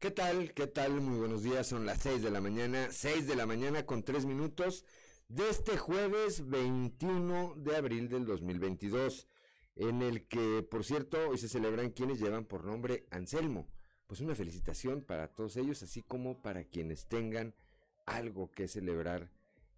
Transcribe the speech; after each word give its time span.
¿Qué 0.00 0.10
tal? 0.10 0.54
¿Qué 0.54 0.66
tal? 0.66 0.98
Muy 1.02 1.18
buenos 1.18 1.42
días. 1.42 1.66
Son 1.66 1.84
las 1.84 2.00
6 2.00 2.22
de 2.22 2.30
la 2.30 2.40
mañana, 2.40 2.90
6 2.90 3.26
de 3.26 3.36
la 3.36 3.44
mañana 3.44 3.84
con 3.84 4.02
3 4.02 4.24
minutos 4.24 4.86
de 5.28 5.50
este 5.50 5.76
jueves 5.76 6.48
21 6.48 7.56
de 7.58 7.76
abril 7.76 8.08
del 8.08 8.24
2022, 8.24 9.28
en 9.76 10.00
el 10.00 10.26
que, 10.26 10.62
por 10.62 10.86
cierto, 10.86 11.18
hoy 11.28 11.36
se 11.36 11.50
celebran 11.50 11.90
quienes 11.90 12.18
llevan 12.18 12.46
por 12.46 12.64
nombre 12.64 13.04
Anselmo. 13.10 13.68
Pues 14.06 14.22
una 14.22 14.34
felicitación 14.34 15.02
para 15.02 15.34
todos 15.34 15.58
ellos, 15.58 15.82
así 15.82 16.00
como 16.00 16.40
para 16.40 16.64
quienes 16.64 17.06
tengan 17.06 17.54
algo 18.06 18.50
que 18.52 18.68
celebrar 18.68 19.30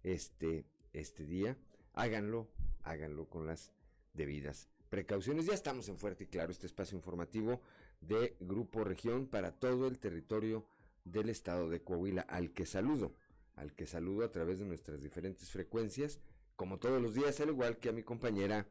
este, 0.03 0.63
este 0.93 1.25
día. 1.25 1.57
Háganlo, 1.91 2.49
háganlo 2.83 3.27
con 3.27 3.45
las 3.45 3.73
debidas 4.13 4.69
precauciones. 4.87 5.47
Ya 5.47 5.53
estamos 5.53 5.89
en 5.89 5.97
Fuerte 5.97 6.23
y 6.23 6.27
Claro, 6.27 6.53
este 6.53 6.67
espacio 6.67 6.95
informativo 6.95 7.61
de 8.07 8.35
Grupo 8.39 8.83
Región 8.83 9.27
para 9.27 9.51
todo 9.51 9.87
el 9.87 9.99
territorio 9.99 10.65
del 11.05 11.29
estado 11.29 11.69
de 11.69 11.81
Coahuila, 11.81 12.21
al 12.21 12.51
que 12.51 12.65
saludo, 12.65 13.15
al 13.55 13.73
que 13.73 13.85
saludo 13.85 14.25
a 14.25 14.31
través 14.31 14.59
de 14.59 14.65
nuestras 14.65 15.01
diferentes 15.01 15.49
frecuencias, 15.49 16.19
como 16.55 16.79
todos 16.79 17.01
los 17.01 17.13
días, 17.13 17.39
al 17.39 17.49
igual 17.49 17.77
que 17.77 17.89
a 17.89 17.93
mi 17.93 18.03
compañera 18.03 18.67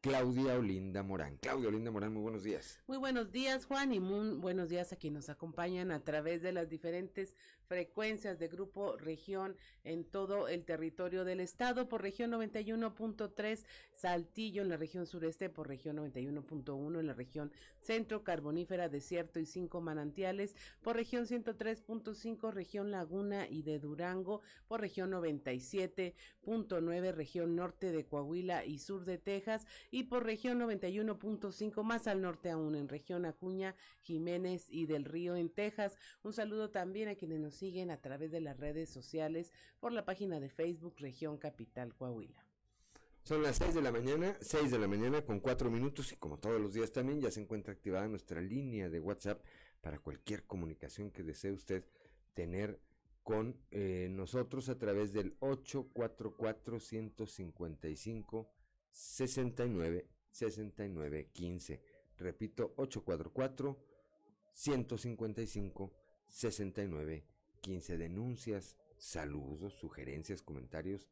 Claudia 0.00 0.54
Olinda 0.56 1.02
Morán. 1.02 1.38
Claudia 1.38 1.68
Olinda 1.68 1.90
Morán, 1.90 2.12
muy 2.12 2.22
buenos 2.22 2.44
días. 2.44 2.80
Muy 2.86 2.98
buenos 2.98 3.32
días, 3.32 3.64
Juan, 3.64 3.92
y 3.92 4.00
muy 4.00 4.36
buenos 4.36 4.68
días 4.68 4.92
a 4.92 4.96
quienes 4.96 5.26
nos 5.26 5.28
acompañan 5.28 5.90
a 5.90 6.00
través 6.00 6.40
de 6.40 6.52
las 6.52 6.68
diferentes 6.68 7.36
frecuencias 7.68 8.38
de 8.38 8.48
Grupo 8.48 8.96
Región 8.96 9.54
en 9.84 10.04
todo 10.04 10.48
el 10.48 10.64
territorio 10.64 11.24
del 11.24 11.40
estado, 11.40 11.88
por 11.88 12.02
región 12.02 12.32
91.3, 12.32 13.64
Saltillo 13.92 14.62
en 14.62 14.70
la 14.70 14.78
región 14.78 15.06
sureste, 15.06 15.50
por 15.50 15.68
región 15.68 15.98
91.1 15.98 16.98
en 16.98 17.06
la 17.06 17.12
región 17.12 17.52
centro, 17.80 18.24
carbonífera, 18.24 18.88
desierto 18.88 19.38
y 19.38 19.44
cinco 19.46 19.82
manantiales, 19.82 20.56
por 20.82 20.96
región 20.96 21.26
103.5, 21.26 22.50
región 22.52 22.90
Laguna 22.90 23.46
y 23.48 23.62
de 23.62 23.78
Durango, 23.78 24.40
por 24.66 24.80
región 24.80 25.10
97.9, 25.10 27.12
región 27.12 27.54
norte 27.54 27.92
de 27.92 28.06
Coahuila 28.06 28.64
y 28.64 28.78
sur 28.78 29.04
de 29.04 29.18
Texas, 29.18 29.66
y 29.90 30.04
por 30.04 30.24
región 30.24 30.58
91.5 30.58 31.82
más 31.82 32.06
al 32.06 32.22
norte 32.22 32.48
aún 32.50 32.76
en 32.76 32.88
región 32.88 33.26
Acuña, 33.26 33.76
Jiménez 34.00 34.68
y 34.70 34.86
del 34.86 35.04
Río 35.04 35.36
en 35.36 35.50
Texas. 35.50 35.98
Un 36.22 36.32
saludo 36.32 36.70
también 36.70 37.08
a 37.08 37.14
quienes 37.14 37.40
nos 37.40 37.57
siguen 37.58 37.90
a 37.90 38.00
través 38.00 38.30
de 38.30 38.40
las 38.40 38.58
redes 38.58 38.88
sociales 38.88 39.52
por 39.80 39.92
la 39.92 40.04
página 40.04 40.38
de 40.40 40.48
Facebook 40.48 40.94
Región 40.98 41.38
Capital 41.38 41.94
Coahuila. 41.94 42.44
Son 43.24 43.42
las 43.42 43.56
6 43.56 43.74
de 43.74 43.82
la 43.82 43.92
mañana, 43.92 44.36
6 44.40 44.70
de 44.70 44.78
la 44.78 44.88
mañana 44.88 45.22
con 45.22 45.40
4 45.40 45.70
minutos 45.70 46.12
y 46.12 46.16
como 46.16 46.38
todos 46.38 46.60
los 46.60 46.72
días 46.72 46.92
también 46.92 47.20
ya 47.20 47.30
se 47.30 47.40
encuentra 47.42 47.74
activada 47.74 48.08
nuestra 48.08 48.40
línea 48.40 48.88
de 48.88 49.00
WhatsApp 49.00 49.44
para 49.82 49.98
cualquier 49.98 50.44
comunicación 50.44 51.10
que 51.10 51.22
desee 51.22 51.52
usted 51.52 51.84
tener 52.32 52.80
con 53.22 53.60
eh, 53.70 54.08
nosotros 54.10 54.68
a 54.70 54.78
través 54.78 55.12
del 55.12 55.36
844 55.40 56.80
155 56.80 58.50
69 58.90 60.08
69 60.30 61.30
15. 61.32 61.82
Repito, 62.16 62.72
844 62.76 63.84
155 64.52 65.92
69 66.28 67.37
15. 67.60 67.98
Denuncias, 67.98 68.76
saludos, 68.98 69.74
sugerencias, 69.74 70.42
comentarios, 70.42 71.08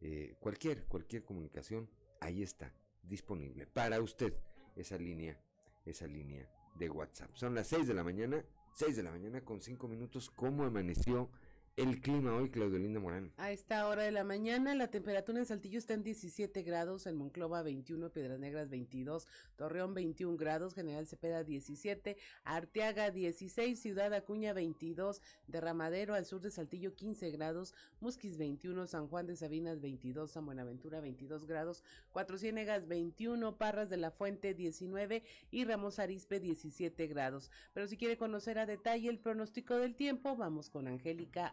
eh, 0.00 0.34
cualquier, 0.40 0.84
cualquier 0.84 1.24
comunicación, 1.24 1.88
ahí 2.20 2.42
está, 2.42 2.72
disponible 3.02 3.66
para 3.66 4.00
usted 4.00 4.34
esa 4.74 4.98
línea, 4.98 5.40
esa 5.84 6.06
línea 6.06 6.48
de 6.74 6.90
WhatsApp. 6.90 7.30
Son 7.34 7.54
las 7.54 7.68
6 7.68 7.88
de 7.88 7.94
la 7.94 8.04
mañana, 8.04 8.44
6 8.74 8.96
de 8.96 9.02
la 9.02 9.10
mañana 9.10 9.44
con 9.44 9.60
5 9.60 9.88
minutos. 9.88 10.30
¿Cómo 10.30 10.64
amaneció 10.64 11.30
el 11.76 12.00
clima 12.00 12.34
hoy, 12.34 12.48
Claudio 12.48 12.78
Linda 12.78 13.00
Morán. 13.00 13.30
A 13.36 13.52
esta 13.52 13.86
hora 13.86 14.02
de 14.02 14.10
la 14.10 14.24
mañana, 14.24 14.74
la 14.74 14.88
temperatura 14.88 15.40
en 15.40 15.44
Saltillo 15.44 15.78
está 15.78 15.92
en 15.92 16.02
17 16.02 16.62
grados, 16.62 17.06
en 17.06 17.16
Monclova 17.16 17.62
21, 17.62 18.08
Piedras 18.12 18.40
Negras 18.40 18.70
22, 18.70 19.28
Torreón 19.56 19.92
21 19.92 20.38
grados, 20.38 20.74
General 20.74 21.06
Cepeda 21.06 21.44
17, 21.44 22.16
Arteaga 22.44 23.10
16, 23.10 23.78
Ciudad 23.78 24.14
Acuña 24.14 24.54
22, 24.54 25.20
Derramadero 25.48 26.14
al 26.14 26.24
sur 26.24 26.40
de 26.40 26.50
Saltillo 26.50 26.94
15 26.94 27.30
grados, 27.30 27.74
Musquis 28.00 28.38
21, 28.38 28.86
San 28.86 29.08
Juan 29.08 29.26
de 29.26 29.36
Sabinas 29.36 29.82
22, 29.82 30.30
San 30.30 30.46
Buenaventura 30.46 31.00
22 31.00 31.44
grados, 31.44 31.84
Cuatro 32.10 32.38
Ciénegas 32.38 32.88
21, 32.88 33.58
Parras 33.58 33.90
de 33.90 33.98
la 33.98 34.10
Fuente 34.10 34.54
19 34.54 35.22
y 35.50 35.64
Ramos 35.66 35.98
Arispe 35.98 36.40
17 36.40 37.06
grados. 37.06 37.50
Pero 37.74 37.86
si 37.86 37.98
quiere 37.98 38.16
conocer 38.16 38.58
a 38.58 38.64
detalle 38.64 39.10
el 39.10 39.18
pronóstico 39.18 39.76
del 39.76 39.94
tiempo, 39.94 40.36
vamos 40.36 40.70
con 40.70 40.88
Angélica 40.88 41.52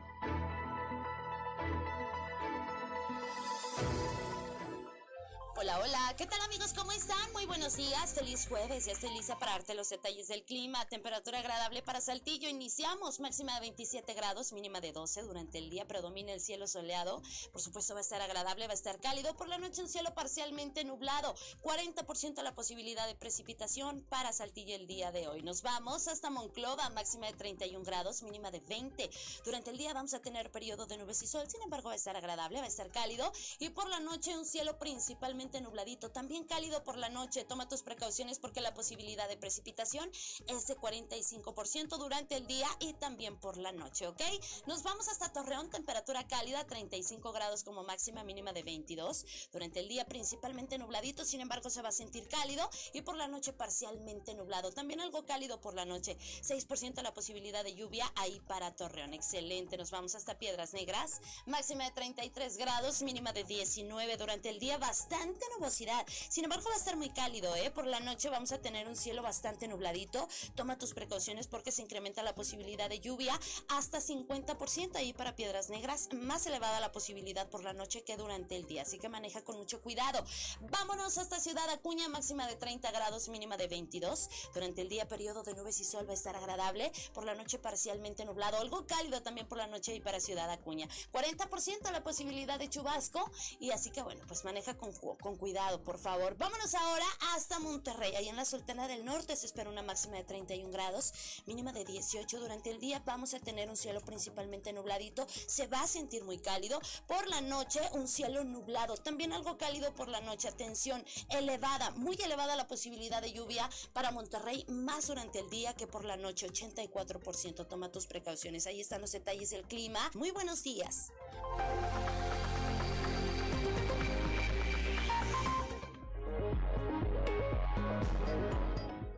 Hola, 5.79 6.15
¿qué 6.17 6.25
tal 6.25 6.41
amigos? 6.41 6.73
¿Cómo 6.73 6.91
están? 6.91 7.31
Muy 7.31 7.45
buenos 7.45 7.77
días, 7.77 8.13
feliz 8.13 8.45
jueves, 8.49 8.85
ya 8.85 8.91
estoy 8.91 9.11
lista 9.11 9.39
para 9.39 9.53
darte 9.53 9.73
los 9.73 9.87
detalles 9.87 10.27
del 10.27 10.43
clima, 10.43 10.85
temperatura 10.89 11.39
agradable 11.39 11.81
para 11.81 12.01
Saltillo, 12.01 12.49
iniciamos. 12.49 13.21
Máxima 13.21 13.53
de 13.53 13.61
27 13.61 14.13
grados, 14.13 14.51
mínima 14.51 14.81
de 14.81 14.91
12 14.91 15.21
durante 15.21 15.59
el 15.59 15.69
día, 15.69 15.87
predomina 15.87 16.33
el 16.33 16.41
cielo 16.41 16.67
soleado, 16.67 17.21
por 17.53 17.61
supuesto 17.61 17.93
va 17.93 17.99
a 17.99 18.01
estar 18.01 18.21
agradable, 18.21 18.67
va 18.67 18.73
a 18.73 18.75
estar 18.75 18.99
cálido, 18.99 19.33
por 19.37 19.47
la 19.47 19.59
noche 19.59 19.81
un 19.81 19.87
cielo 19.87 20.13
parcialmente 20.13 20.83
nublado, 20.83 21.35
40% 21.61 22.43
la 22.43 22.53
posibilidad 22.53 23.07
de 23.07 23.15
precipitación 23.15 24.01
para 24.09 24.33
Saltillo 24.33 24.75
el 24.75 24.87
día 24.87 25.13
de 25.13 25.29
hoy. 25.29 25.41
Nos 25.41 25.61
vamos 25.61 26.09
hasta 26.09 26.29
Monclova, 26.29 26.89
máxima 26.89 27.27
de 27.27 27.33
31 27.33 27.85
grados, 27.85 28.23
mínima 28.23 28.51
de 28.51 28.59
20. 28.59 29.09
Durante 29.45 29.69
el 29.69 29.77
día 29.77 29.93
vamos 29.93 30.13
a 30.13 30.21
tener 30.21 30.51
periodo 30.51 30.85
de 30.85 30.97
nubes 30.97 31.21
y 31.21 31.27
sol, 31.27 31.49
sin 31.49 31.61
embargo 31.61 31.87
va 31.87 31.93
a 31.93 31.97
estar 31.97 32.17
agradable, 32.17 32.59
va 32.59 32.65
a 32.65 32.67
estar 32.67 32.91
cálido. 32.91 33.31
Y 33.59 33.69
por 33.69 33.87
la 33.87 34.01
noche 34.01 34.37
un 34.37 34.45
cielo 34.45 34.77
principalmente 34.77 35.60
nubladito, 35.61 36.11
también 36.11 36.45
cálido 36.45 36.83
por 36.83 36.97
la 36.97 37.09
noche. 37.09 37.43
Toma 37.43 37.67
tus 37.67 37.83
precauciones 37.83 38.39
porque 38.39 38.61
la 38.61 38.73
posibilidad 38.73 39.27
de 39.27 39.37
precipitación 39.37 40.09
es 40.47 40.67
de 40.67 40.77
45% 40.77 41.97
durante 41.97 42.35
el 42.35 42.47
día 42.47 42.67
y 42.79 42.93
también 42.93 43.39
por 43.39 43.57
la 43.57 43.71
noche, 43.71 44.07
¿ok? 44.07 44.21
Nos 44.65 44.83
vamos 44.83 45.07
hasta 45.07 45.31
Torreón, 45.31 45.69
temperatura 45.69 46.27
cálida, 46.27 46.65
35 46.65 47.31
grados 47.31 47.63
como 47.63 47.83
máxima, 47.83 48.23
mínima 48.23 48.53
de 48.53 48.63
22. 48.63 49.25
Durante 49.51 49.79
el 49.79 49.87
día 49.87 50.05
principalmente 50.05 50.77
nubladito, 50.77 51.25
sin 51.25 51.41
embargo 51.41 51.69
se 51.69 51.81
va 51.81 51.89
a 51.89 51.93
sentir 51.93 52.27
cálido 52.27 52.69
y 52.93 53.01
por 53.01 53.15
la 53.15 53.27
noche 53.27 53.53
parcialmente 53.53 54.33
nublado. 54.33 54.71
También 54.71 55.01
algo 55.01 55.25
cálido 55.25 55.61
por 55.61 55.73
la 55.73 55.85
noche, 55.85 56.17
6% 56.41 57.01
la 57.01 57.13
posibilidad 57.13 57.63
de 57.63 57.75
lluvia 57.75 58.11
ahí 58.15 58.39
para 58.47 58.75
Torreón. 58.75 59.13
Excelente, 59.13 59.77
nos 59.77 59.91
vamos 59.91 60.15
hasta 60.15 60.37
Piedras 60.37 60.73
Negras, 60.73 61.21
máxima 61.45 61.85
de 61.85 61.91
33 61.91 62.57
grados, 62.57 63.01
mínima 63.01 63.33
de 63.33 63.43
19 63.43 64.17
durante 64.17 64.49
el 64.49 64.59
día, 64.59 64.77
bastante 64.77 65.45
nubosidad. 65.57 66.05
Sin 66.29 66.43
embargo, 66.43 66.69
va 66.69 66.75
a 66.75 66.77
estar 66.77 66.95
muy 66.95 67.09
cálido, 67.09 67.55
¿eh? 67.55 67.71
Por 67.71 67.85
la 67.85 67.99
noche 67.99 68.29
vamos 68.29 68.51
a 68.51 68.59
tener 68.59 68.87
un 68.87 68.95
cielo 68.95 69.21
bastante 69.21 69.67
nubladito. 69.67 70.27
Toma 70.55 70.77
tus 70.77 70.93
precauciones 70.93 71.47
porque 71.47 71.71
se 71.71 71.81
incrementa 71.81 72.23
la 72.23 72.35
posibilidad 72.35 72.89
de 72.89 72.99
lluvia 72.99 73.39
hasta 73.69 73.99
50% 73.99 74.95
ahí 74.95 75.13
para 75.13 75.35
Piedras 75.35 75.69
Negras. 75.69 76.09
Más 76.13 76.45
elevada 76.45 76.79
la 76.79 76.91
posibilidad 76.91 77.49
por 77.49 77.63
la 77.63 77.73
noche 77.73 78.03
que 78.03 78.17
durante 78.17 78.55
el 78.55 78.65
día. 78.65 78.83
Así 78.83 78.99
que 78.99 79.09
maneja 79.09 79.43
con 79.43 79.57
mucho 79.57 79.81
cuidado. 79.81 80.23
Vámonos 80.61 81.17
hasta 81.17 81.39
Ciudad 81.39 81.69
Acuña, 81.69 82.07
máxima 82.09 82.47
de 82.47 82.55
30 82.55 82.91
grados, 82.91 83.29
mínima 83.29 83.57
de 83.57 83.67
22. 83.67 84.29
Durante 84.53 84.81
el 84.81 84.89
día, 84.89 85.07
periodo 85.07 85.43
de 85.43 85.53
nubes 85.53 85.79
y 85.79 85.83
sol 85.83 86.07
va 86.07 86.11
a 86.11 86.15
estar 86.15 86.35
agradable. 86.35 86.91
Por 87.13 87.25
la 87.25 87.35
noche, 87.35 87.59
parcialmente 87.59 88.25
nublado. 88.25 88.57
Algo 88.57 88.85
cálido 88.85 89.21
también 89.21 89.47
por 89.47 89.57
la 89.57 89.67
noche 89.67 89.95
y 89.95 89.99
para 89.99 90.19
Ciudad 90.19 90.49
Acuña. 90.49 90.87
40% 91.11 91.91
la 91.91 92.03
posibilidad 92.03 92.59
de 92.59 92.69
chubasco. 92.69 93.29
Y 93.59 93.71
así 93.71 93.91
que 93.91 94.01
bueno, 94.01 94.21
pues 94.27 94.43
maneja 94.43 94.77
con, 94.77 94.91
con 94.93 95.37
cuidado, 95.41 95.81
por 95.81 95.97
favor. 95.97 96.37
Vámonos 96.37 96.75
ahora 96.75 97.05
hasta 97.33 97.57
Monterrey. 97.57 98.13
Ahí 98.13 98.29
en 98.29 98.35
la 98.35 98.45
Sultana 98.45 98.87
del 98.87 99.03
Norte 99.03 99.35
se 99.35 99.47
espera 99.47 99.71
una 99.71 99.81
máxima 99.81 100.17
de 100.17 100.23
31 100.23 100.69
grados, 100.71 101.41
mínima 101.47 101.73
de 101.73 101.83
18 101.83 102.39
durante 102.39 102.69
el 102.69 102.79
día. 102.79 103.01
Vamos 103.07 103.33
a 103.33 103.39
tener 103.39 103.67
un 103.67 103.75
cielo 103.75 104.01
principalmente 104.01 104.71
nubladito. 104.71 105.25
Se 105.47 105.65
va 105.65 105.81
a 105.81 105.87
sentir 105.87 106.23
muy 106.25 106.37
cálido. 106.37 106.79
Por 107.07 107.27
la 107.27 107.41
noche, 107.41 107.79
un 107.93 108.07
cielo 108.07 108.43
nublado. 108.43 108.97
También 108.97 109.33
algo 109.33 109.57
cálido 109.57 109.95
por 109.95 110.09
la 110.09 110.21
noche. 110.21 110.47
Atención, 110.47 111.03
elevada, 111.29 111.89
muy 111.89 112.15
elevada 112.21 112.55
la 112.55 112.67
posibilidad 112.67 113.19
de 113.19 113.33
lluvia 113.33 113.67
para 113.93 114.11
Monterrey, 114.11 114.63
más 114.67 115.07
durante 115.07 115.39
el 115.39 115.49
día 115.49 115.73
que 115.75 115.87
por 115.87 116.05
la 116.05 116.17
noche. 116.17 116.47
84%. 116.47 117.67
Toma 117.67 117.91
tus 117.91 118.05
precauciones. 118.05 118.67
Ahí 118.67 118.79
están 118.79 119.01
los 119.01 119.11
detalles 119.11 119.49
del 119.49 119.63
clima. 119.63 120.11
Muy 120.13 120.29
buenos 120.29 120.61
días. 120.61 121.11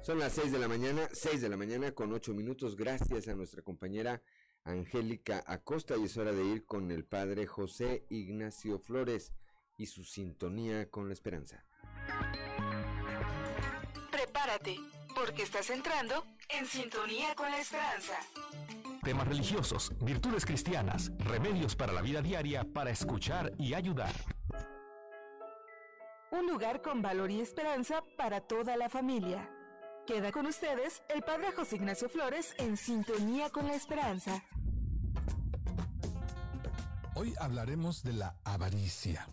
Son 0.04 0.20
las 0.20 0.34
6 0.34 0.52
de 0.52 0.60
la 0.60 0.68
mañana, 0.68 1.08
6 1.14 1.42
de 1.42 1.50
la 1.50 1.56
mañana 1.56 1.94
con 1.94 2.12
8 2.12 2.34
minutos. 2.34 2.76
Gracias 2.76 3.28
a 3.30 3.36
nuestra 3.36 3.62
compañera 3.62 4.22
Angélica 4.66 5.44
Acosta 5.48 5.96
y 5.98 6.04
es 6.06 6.18
hora 6.18 6.32
de 6.32 6.44
ir 6.44 6.66
con 6.66 6.92
el 6.92 7.06
padre 7.06 7.48
José 7.48 8.06
Ignacio 8.10 8.80
Flores 8.80 9.32
y 9.78 9.86
su 9.86 10.04
sintonía 10.04 10.90
con 10.90 11.08
la 11.08 11.14
esperanza. 11.14 11.66
Prepárate, 14.12 14.78
porque 15.16 15.44
estás 15.44 15.70
entrando 15.70 16.26
en 16.50 16.66
sintonía 16.66 17.34
con 17.36 17.50
la 17.50 17.60
esperanza. 17.60 18.20
Temas 19.04 19.28
religiosos, 19.28 19.92
virtudes 20.02 20.46
cristianas, 20.46 21.12
remedios 21.20 21.76
para 21.76 21.94
la 21.94 22.02
vida 22.02 22.22
diaria 22.22 22.66
para 22.74 22.92
escuchar 22.92 23.54
y 23.58 23.74
ayudar. 23.74 24.14
Un 26.34 26.48
lugar 26.48 26.82
con 26.82 27.04
valor 27.04 27.30
y 27.30 27.42
esperanza 27.42 28.02
para 28.18 28.42
toda 28.42 28.76
la 28.76 28.90
familia. 28.90 29.48
Queda 30.08 30.32
con 30.32 30.48
ustedes 30.48 31.04
el 31.14 31.22
Padre 31.22 31.52
José 31.52 31.76
Ignacio 31.76 32.10
Flores 32.10 32.56
en 32.58 32.76
sintonía 32.76 33.52
con 33.52 33.68
la 33.68 33.76
esperanza. 33.76 34.44
Hoy 37.14 37.36
hablaremos 37.40 38.02
de 38.02 38.14
la 38.14 38.36
avaricia. 38.44 39.30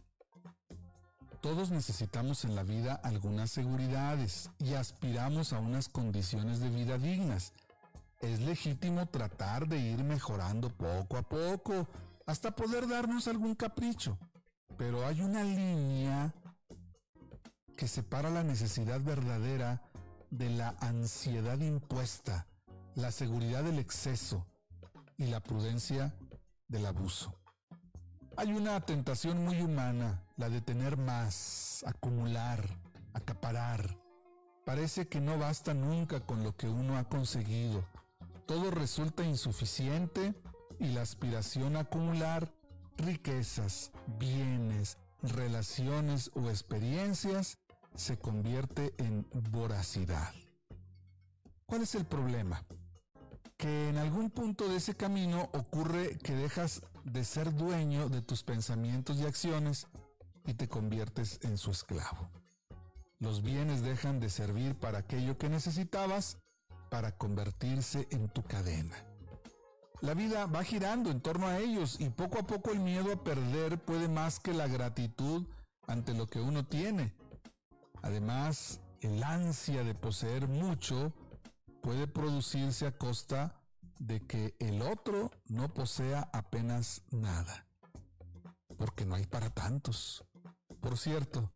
Todos 1.40 1.70
necesitamos 1.70 2.44
en 2.44 2.54
la 2.54 2.64
vida 2.64 3.00
algunas 3.02 3.50
seguridades 3.50 4.50
y 4.58 4.74
aspiramos 4.74 5.54
a 5.54 5.58
unas 5.58 5.88
condiciones 5.88 6.60
de 6.60 6.68
vida 6.68 6.98
dignas 6.98 7.54
es 8.20 8.40
legítimo 8.40 9.06
tratar 9.06 9.66
de 9.66 9.78
ir 9.78 10.04
mejorando 10.04 10.68
poco 10.68 11.16
a 11.16 11.22
poco 11.22 11.88
hasta 12.26 12.50
poder 12.50 12.86
darnos 12.86 13.26
algún 13.26 13.54
capricho. 13.54 14.18
Pero 14.76 15.06
hay 15.06 15.22
una 15.22 15.42
línea 15.42 16.34
que 17.80 17.88
separa 17.88 18.28
la 18.28 18.44
necesidad 18.44 19.00
verdadera 19.00 19.80
de 20.28 20.50
la 20.50 20.76
ansiedad 20.80 21.58
impuesta, 21.60 22.46
la 22.94 23.10
seguridad 23.10 23.64
del 23.64 23.78
exceso 23.78 24.46
y 25.16 25.28
la 25.28 25.40
prudencia 25.40 26.14
del 26.68 26.84
abuso. 26.84 27.34
Hay 28.36 28.52
una 28.52 28.78
tentación 28.82 29.42
muy 29.46 29.62
humana, 29.62 30.22
la 30.36 30.50
de 30.50 30.60
tener 30.60 30.98
más, 30.98 31.82
acumular, 31.86 32.62
acaparar. 33.14 33.96
Parece 34.66 35.08
que 35.08 35.22
no 35.22 35.38
basta 35.38 35.72
nunca 35.72 36.20
con 36.20 36.44
lo 36.44 36.54
que 36.54 36.68
uno 36.68 36.98
ha 36.98 37.04
conseguido 37.04 37.82
todo 38.44 38.70
resulta 38.70 39.24
insuficiente 39.24 40.34
y 40.78 40.88
la 40.88 41.00
aspiración 41.00 41.76
a 41.76 41.80
acumular 41.80 42.52
riquezas, 42.98 43.90
bienes, 44.18 44.98
relaciones 45.22 46.30
o 46.34 46.50
experiencias 46.50 47.56
se 47.94 48.18
convierte 48.18 48.94
en 48.98 49.26
voracidad. 49.50 50.32
¿Cuál 51.66 51.82
es 51.82 51.94
el 51.94 52.04
problema? 52.04 52.64
Que 53.56 53.88
en 53.88 53.98
algún 53.98 54.30
punto 54.30 54.68
de 54.68 54.76
ese 54.76 54.96
camino 54.96 55.50
ocurre 55.52 56.18
que 56.18 56.34
dejas 56.34 56.82
de 57.04 57.24
ser 57.24 57.54
dueño 57.54 58.08
de 58.08 58.22
tus 58.22 58.42
pensamientos 58.42 59.18
y 59.18 59.26
acciones 59.26 59.86
y 60.46 60.54
te 60.54 60.68
conviertes 60.68 61.38
en 61.42 61.58
su 61.58 61.70
esclavo. 61.70 62.30
Los 63.18 63.42
bienes 63.42 63.82
dejan 63.82 64.18
de 64.18 64.30
servir 64.30 64.74
para 64.74 64.98
aquello 64.98 65.36
que 65.36 65.48
necesitabas 65.48 66.38
para 66.90 67.12
convertirse 67.12 68.08
en 68.10 68.28
tu 68.28 68.42
cadena. 68.42 68.96
La 70.00 70.14
vida 70.14 70.46
va 70.46 70.64
girando 70.64 71.10
en 71.10 71.20
torno 71.20 71.46
a 71.46 71.58
ellos 71.58 72.00
y 72.00 72.08
poco 72.08 72.38
a 72.38 72.46
poco 72.46 72.72
el 72.72 72.80
miedo 72.80 73.12
a 73.12 73.22
perder 73.22 73.78
puede 73.78 74.08
más 74.08 74.40
que 74.40 74.54
la 74.54 74.66
gratitud 74.66 75.46
ante 75.86 76.14
lo 76.14 76.26
que 76.26 76.40
uno 76.40 76.64
tiene. 76.64 77.12
Además, 78.02 78.80
el 79.00 79.22
ansia 79.22 79.84
de 79.84 79.94
poseer 79.94 80.48
mucho 80.48 81.12
puede 81.82 82.06
producirse 82.06 82.86
a 82.86 82.96
costa 82.96 83.60
de 83.98 84.26
que 84.26 84.54
el 84.58 84.82
otro 84.82 85.30
no 85.46 85.72
posea 85.72 86.28
apenas 86.32 87.02
nada, 87.10 87.66
porque 88.78 89.04
no 89.04 89.14
hay 89.14 89.26
para 89.26 89.50
tantos. 89.50 90.24
Por 90.80 90.96
cierto, 90.98 91.52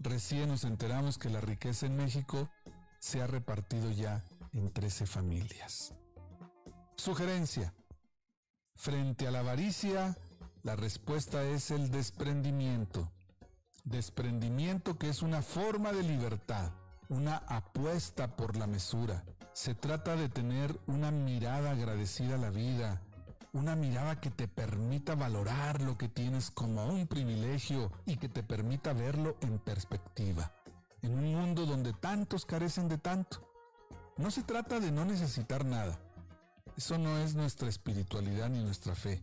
recién 0.00 0.48
nos 0.48 0.64
enteramos 0.64 1.18
que 1.18 1.30
la 1.30 1.40
riqueza 1.40 1.86
en 1.86 1.96
México 1.96 2.50
se 2.98 3.22
ha 3.22 3.26
repartido 3.26 3.90
ya 3.90 4.24
en 4.52 4.70
13 4.70 5.06
familias. 5.06 5.94
Sugerencia. 6.96 7.74
Frente 8.74 9.26
a 9.26 9.30
la 9.30 9.40
avaricia, 9.40 10.16
la 10.62 10.76
respuesta 10.76 11.42
es 11.44 11.70
el 11.70 11.90
desprendimiento. 11.90 13.10
Desprendimiento 13.86 14.98
que 14.98 15.08
es 15.08 15.22
una 15.22 15.42
forma 15.42 15.92
de 15.92 16.02
libertad, 16.02 16.72
una 17.08 17.36
apuesta 17.36 18.34
por 18.34 18.56
la 18.56 18.66
mesura. 18.66 19.24
Se 19.52 19.76
trata 19.76 20.16
de 20.16 20.28
tener 20.28 20.76
una 20.88 21.12
mirada 21.12 21.70
agradecida 21.70 22.34
a 22.34 22.38
la 22.38 22.50
vida, 22.50 23.00
una 23.52 23.76
mirada 23.76 24.20
que 24.20 24.32
te 24.32 24.48
permita 24.48 25.14
valorar 25.14 25.82
lo 25.82 25.96
que 25.96 26.08
tienes 26.08 26.50
como 26.50 26.84
un 26.84 27.06
privilegio 27.06 27.92
y 28.06 28.16
que 28.16 28.28
te 28.28 28.42
permita 28.42 28.92
verlo 28.92 29.36
en 29.40 29.60
perspectiva, 29.60 30.50
en 31.02 31.16
un 31.16 31.32
mundo 31.32 31.64
donde 31.64 31.92
tantos 31.92 32.44
carecen 32.44 32.88
de 32.88 32.98
tanto. 32.98 33.48
No 34.16 34.32
se 34.32 34.42
trata 34.42 34.80
de 34.80 34.90
no 34.90 35.04
necesitar 35.04 35.64
nada. 35.64 35.96
Eso 36.76 36.98
no 36.98 37.18
es 37.18 37.36
nuestra 37.36 37.68
espiritualidad 37.68 38.48
ni 38.48 38.64
nuestra 38.64 38.96
fe, 38.96 39.22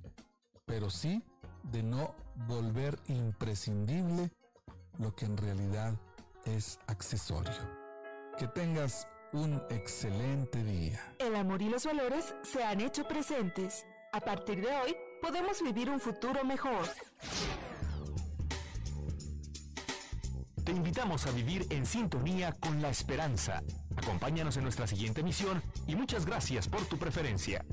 pero 0.66 0.89
sí 0.89 1.21
de 1.63 1.83
no 1.83 2.16
volver 2.48 2.98
imprescindible 3.07 4.31
lo 5.00 5.16
que 5.16 5.25
en 5.25 5.38
realidad 5.38 5.94
es 6.45 6.80
accesorio. 6.88 7.51
Que 8.38 8.48
tengas 8.48 9.07
un 9.31 9.62
excelente 9.69 10.63
día. 10.63 11.16
El 11.19 11.36
amor 11.36 11.62
y 11.62 11.69
los 11.69 11.86
valores 11.86 12.36
se 12.44 12.63
han 12.63 12.81
hecho 12.81 13.07
presentes. 13.07 13.86
A 14.12 14.19
partir 14.19 14.62
de 14.62 14.72
hoy, 14.75 14.95
podemos 15.22 15.62
vivir 15.62 15.90
un 15.90 16.00
futuro 16.00 16.44
mejor. 16.44 16.88
Te 20.63 20.72
invitamos 20.72 21.25
a 21.25 21.31
vivir 21.31 21.68
en 21.72 21.86
sintonía 21.86 22.54
con 22.54 22.81
la 22.81 22.90
esperanza. 22.90 23.62
Acompáñanos 23.98 24.56
en 24.57 24.63
nuestra 24.63 24.88
siguiente 24.88 25.22
misión 25.22 25.62
y 25.88 25.95
muchas 25.95 26.25
gracias 26.25 26.69
por 26.69 26.86
tu 26.86 26.98
preferencia. 26.98 27.66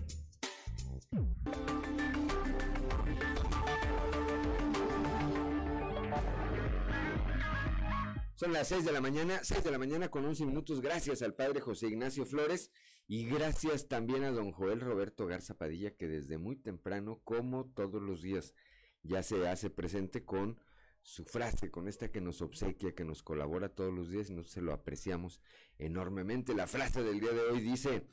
Son 8.41 8.55
las 8.55 8.69
6 8.69 8.87
de 8.87 8.93
la 8.93 9.03
mañana, 9.03 9.45
6 9.45 9.65
de 9.65 9.71
la 9.71 9.77
mañana 9.77 10.11
con 10.11 10.25
11 10.25 10.47
minutos. 10.47 10.81
Gracias 10.81 11.21
al 11.21 11.35
padre 11.35 11.61
José 11.61 11.89
Ignacio 11.89 12.25
Flores 12.25 12.71
y 13.07 13.27
gracias 13.27 13.87
también 13.87 14.25
a 14.25 14.31
don 14.31 14.51
Joel 14.51 14.81
Roberto 14.81 15.27
Garza 15.27 15.59
Padilla 15.59 15.95
que 15.95 16.09
desde 16.09 16.39
muy 16.39 16.57
temprano, 16.57 17.21
como 17.23 17.67
todos 17.67 18.01
los 18.01 18.23
días, 18.23 18.55
ya 19.03 19.23
se 19.23 19.47
hace 19.47 19.69
presente 19.69 20.25
con 20.25 20.59
su 21.03 21.27
frase, 21.27 21.71
con 21.71 21.87
esta 21.87 22.11
que 22.11 22.23
nos 22.23 22.41
obsequia, 22.41 22.95
que 22.95 23.05
nos 23.05 23.23
colabora 23.23 23.75
todos 23.75 23.93
los 23.93 24.09
días 24.09 24.31
y 24.31 24.33
nosotros 24.33 24.55
se 24.55 24.63
lo 24.63 24.73
apreciamos 24.73 25.43
enormemente. 25.77 26.55
La 26.55 26.67
frase 26.67 27.03
del 27.03 27.21
día 27.21 27.33
de 27.33 27.43
hoy 27.43 27.61
dice, 27.61 28.07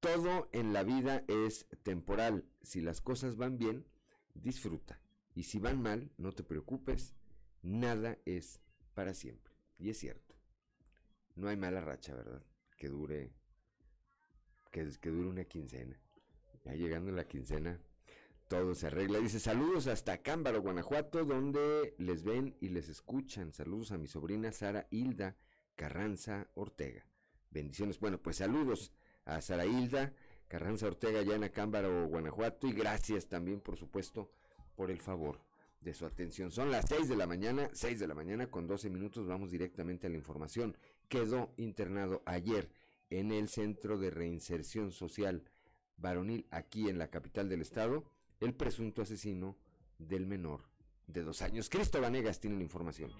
todo 0.00 0.48
en 0.50 0.72
la 0.72 0.82
vida 0.82 1.22
es 1.28 1.68
temporal. 1.84 2.44
Si 2.64 2.80
las 2.80 3.00
cosas 3.00 3.36
van 3.36 3.56
bien, 3.56 3.86
disfruta. 4.34 5.00
Y 5.32 5.44
si 5.44 5.60
van 5.60 5.80
mal, 5.80 6.10
no 6.16 6.32
te 6.32 6.42
preocupes, 6.42 7.14
nada 7.62 8.18
es 8.24 8.60
para 8.94 9.14
siempre. 9.14 9.43
Y 9.78 9.90
es 9.90 9.98
cierto. 9.98 10.34
No 11.36 11.48
hay 11.48 11.56
mala 11.56 11.80
racha, 11.80 12.14
¿verdad? 12.14 12.42
Que 12.76 12.88
dure 12.88 13.32
que, 14.70 14.84
dure 15.10 15.28
una 15.28 15.44
quincena. 15.44 16.00
Ya 16.64 16.74
llegando 16.74 17.12
la 17.12 17.26
quincena, 17.26 17.80
todo 18.48 18.74
se 18.74 18.86
arregla. 18.86 19.18
Dice 19.18 19.38
saludos 19.40 19.86
hasta 19.86 20.22
Cámbaro, 20.22 20.62
Guanajuato, 20.62 21.24
donde 21.24 21.94
les 21.98 22.22
ven 22.24 22.56
y 22.60 22.68
les 22.68 22.88
escuchan. 22.88 23.52
Saludos 23.52 23.92
a 23.92 23.98
mi 23.98 24.06
sobrina 24.06 24.52
Sara 24.52 24.86
Hilda 24.90 25.36
Carranza 25.76 26.48
Ortega. 26.54 27.06
Bendiciones. 27.50 27.98
Bueno, 28.00 28.20
pues 28.20 28.36
saludos 28.36 28.92
a 29.24 29.40
Sara 29.40 29.66
Hilda 29.66 30.12
Carranza 30.48 30.86
Ortega 30.86 31.22
ya 31.22 31.34
en 31.34 31.44
Acámbaro, 31.44 32.06
Guanajuato. 32.08 32.66
Y 32.66 32.72
gracias 32.72 33.28
también, 33.28 33.60
por 33.60 33.76
supuesto, 33.76 34.32
por 34.74 34.90
el 34.90 35.00
favor 35.00 35.40
de 35.84 35.94
su 35.94 36.06
atención. 36.06 36.50
Son 36.50 36.70
las 36.70 36.86
6 36.88 37.08
de 37.08 37.16
la 37.16 37.26
mañana, 37.26 37.70
6 37.72 38.00
de 38.00 38.08
la 38.08 38.14
mañana 38.14 38.50
con 38.50 38.66
12 38.66 38.90
minutos. 38.90 39.26
Vamos 39.26 39.50
directamente 39.50 40.06
a 40.06 40.10
la 40.10 40.16
información. 40.16 40.76
Quedó 41.08 41.52
internado 41.58 42.22
ayer 42.24 42.70
en 43.10 43.30
el 43.30 43.48
Centro 43.48 43.98
de 43.98 44.10
Reinserción 44.10 44.90
Social 44.90 45.44
Varonil 45.96 46.46
aquí 46.50 46.88
en 46.88 46.98
la 46.98 47.08
capital 47.08 47.48
del 47.48 47.60
estado 47.60 48.04
el 48.40 48.54
presunto 48.54 49.02
asesino 49.02 49.56
del 49.98 50.26
menor 50.26 50.62
de 51.06 51.22
dos 51.22 51.42
años. 51.42 51.68
Cristo 51.68 52.00
Vanegas 52.00 52.40
tiene 52.40 52.56
la 52.56 52.62
información. 52.62 53.10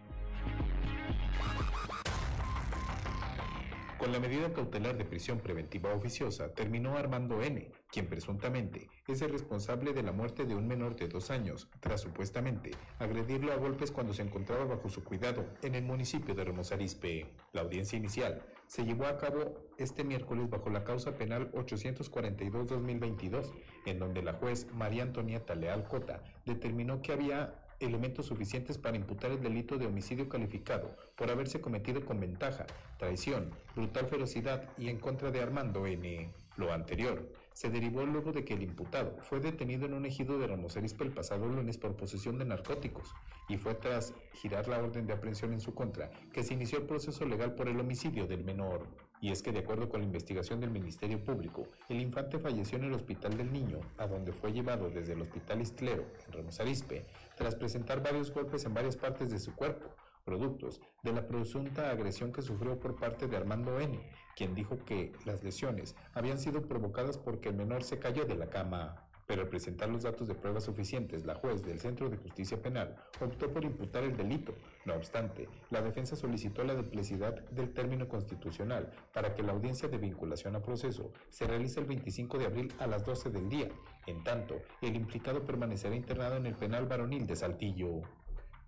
Con 4.05 4.13
la 4.13 4.21
medida 4.21 4.53
cautelar 4.53 4.99
de 4.99 5.07
prisión 5.07 5.39
preventiva 5.39 5.95
oficiosa 5.95 6.53
terminó 6.53 6.99
Armando 6.99 7.43
N., 7.43 7.71
quien 7.91 8.07
presuntamente 8.07 8.91
es 9.09 9.23
el 9.23 9.31
responsable 9.31 9.95
de 9.95 10.03
la 10.03 10.13
muerte 10.13 10.45
de 10.45 10.55
un 10.55 10.69
menor 10.69 10.95
de 10.95 11.09
dos 11.09 11.31
años, 11.31 11.71
tras 11.81 12.03
supuestamente 12.03 12.73
agredirlo 12.99 13.51
a 13.51 13.57
golpes 13.57 13.91
cuando 13.91 14.13
se 14.13 14.21
encontraba 14.21 14.67
bajo 14.67 14.91
su 14.91 15.03
cuidado 15.03 15.47
en 15.63 15.75
el 15.75 15.85
municipio 15.85 16.35
de 16.35 16.45
Ramos 16.45 16.71
Arizpe. 16.71 17.33
La 17.55 17.63
audiencia 17.63 17.97
inicial 17.97 18.43
se 18.67 18.85
llevó 18.85 19.07
a 19.07 19.17
cabo 19.17 19.71
este 19.79 20.05
miércoles 20.05 20.51
bajo 20.51 20.69
la 20.69 20.85
causa 20.85 21.17
penal 21.17 21.51
842-2022, 21.53 23.55
en 23.87 23.99
donde 23.99 24.23
la 24.23 24.35
juez 24.35 24.67
María 24.75 25.05
Antonieta 25.05 25.55
Leal 25.55 25.89
Cota 25.89 26.23
determinó 26.45 27.01
que 27.01 27.15
había 27.15 27.64
elementos 27.81 28.27
suficientes 28.27 28.79
para 28.79 28.97
imputar 28.97 29.31
el 29.31 29.43
delito 29.43 29.79
de 29.79 29.87
homicidio 29.87 30.29
calificado 30.29 30.97
por 31.17 31.31
haberse 31.31 31.61
cometido 31.61 32.05
con 32.05 32.21
ventaja, 32.21 32.67
traición, 32.99 33.51
brutal 33.75 34.07
ferocidad 34.07 34.69
y 34.79 34.89
en 34.89 34.99
contra 34.99 35.31
de 35.31 35.41
Armando 35.41 35.87
N. 35.87 36.31
Lo 36.57 36.73
anterior 36.73 37.29
se 37.53 37.71
derivó 37.71 38.05
luego 38.05 38.33
de 38.33 38.45
que 38.45 38.55
el 38.55 38.63
imputado 38.63 39.17
fue 39.21 39.41
detenido 39.41 39.87
en 39.87 39.95
un 39.95 40.07
ejido 40.07 40.39
de 40.39 40.47
Ramos 40.47 40.77
Arizpe 40.77 41.05
el 41.05 41.11
pasado 41.11 41.49
lunes 41.49 41.79
por 41.79 41.97
posesión 41.97 42.39
de 42.39 42.45
narcóticos 42.45 43.13
y 43.49 43.57
fue 43.57 43.75
tras 43.75 44.13
girar 44.35 44.69
la 44.69 44.79
orden 44.79 45.07
de 45.07 45.13
aprehensión 45.13 45.53
en 45.53 45.61
su 45.61 45.75
contra 45.75 46.11
que 46.33 46.45
se 46.45 46.55
inició 46.55 46.79
el 46.79 46.87
proceso 46.87 47.25
legal 47.25 47.55
por 47.55 47.69
el 47.69 47.79
homicidio 47.79 48.27
del 48.27 48.45
menor. 48.45 48.87
Y 49.21 49.31
es 49.31 49.43
que 49.43 49.53
de 49.53 49.61
acuerdo 49.61 49.89
con 49.89 50.01
la 50.01 50.07
investigación 50.07 50.61
del 50.61 50.71
Ministerio 50.71 51.23
Público, 51.23 51.67
el 51.89 52.01
infante 52.01 52.39
falleció 52.39 52.77
en 52.79 52.85
el 52.85 52.93
Hospital 52.93 53.37
del 53.37 53.53
Niño, 53.53 53.81
a 53.97 54.07
donde 54.07 54.33
fue 54.33 54.53
llevado 54.53 54.91
desde 54.91 55.15
el 55.15 55.23
Hospital 55.23 55.63
Istlero, 55.63 56.05
en 56.27 56.33
Ramos 56.33 56.61
Arizpe, 56.61 57.07
tras 57.37 57.55
presentar 57.55 58.03
varios 58.03 58.33
golpes 58.33 58.65
en 58.65 58.75
varias 58.75 58.97
partes 58.97 59.31
de 59.31 59.39
su 59.39 59.55
cuerpo, 59.55 59.89
productos 60.25 60.81
de 61.03 61.13
la 61.13 61.27
presunta 61.27 61.91
agresión 61.91 62.33
que 62.33 62.43
sufrió 62.43 62.79
por 62.81 62.97
parte 62.97 63.27
de 63.27 63.37
Armando 63.37 63.79
N., 63.79 64.01
quien 64.37 64.55
dijo 64.55 64.85
que 64.85 65.13
las 65.25 65.43
lesiones 65.45 65.95
habían 66.15 66.39
sido 66.39 66.63
provocadas 66.63 67.19
porque 67.19 67.51
el 67.51 67.57
menor 67.57 67.85
se 67.85 67.99
cayó 67.99 68.25
de 68.25 68.37
la 68.37 68.49
cama. 68.49 69.07
Pero 69.27 69.43
al 69.43 69.49
presentar 69.49 69.89
los 69.89 70.03
datos 70.03 70.29
de 70.29 70.35
pruebas 70.35 70.65
suficientes, 70.65 71.25
la 71.25 71.35
juez 71.35 71.65
del 71.65 71.81
Centro 71.81 72.11
de 72.11 72.17
Justicia 72.17 72.61
Penal 72.61 72.97
optó 73.21 73.51
por 73.53 73.65
imputar 73.65 74.05
el 74.05 74.17
delito. 74.17 74.55
No 74.85 74.95
obstante, 74.95 75.49
la 75.71 75.81
defensa 75.81 76.17
solicitó 76.17 76.63
la 76.65 76.75
duplicidad 76.75 77.35
del 77.51 77.73
término 77.73 78.09
constitucional 78.09 78.91
para 79.13 79.35
que 79.35 79.43
la 79.43 79.53
audiencia 79.53 79.89
de 79.89 79.99
vinculación 79.99 80.57
a 80.57 80.63
proceso 80.63 81.13
se 81.31 81.47
realice 81.47 81.81
el 81.81 81.87
25 81.87 82.39
de 82.39 82.47
abril 82.47 82.73
a 82.79 82.87
las 82.87 83.05
12 83.05 83.31
del 83.31 83.49
día. 83.49 83.69
En 84.07 84.23
tanto, 84.23 84.61
el 84.83 84.97
implicado 84.97 85.45
permanecerá 85.45 85.95
internado 85.95 86.37
en 86.37 86.47
el 86.47 86.55
penal 86.55 86.87
varonil 86.87 87.27
de 87.27 87.37
Saltillo. 87.37 88.03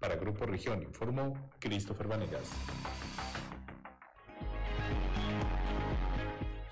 Para 0.00 0.16
Grupo 0.16 0.46
Región 0.46 0.82
informó 0.82 1.50
Christopher 1.58 2.08
Vanegas. 2.08 2.50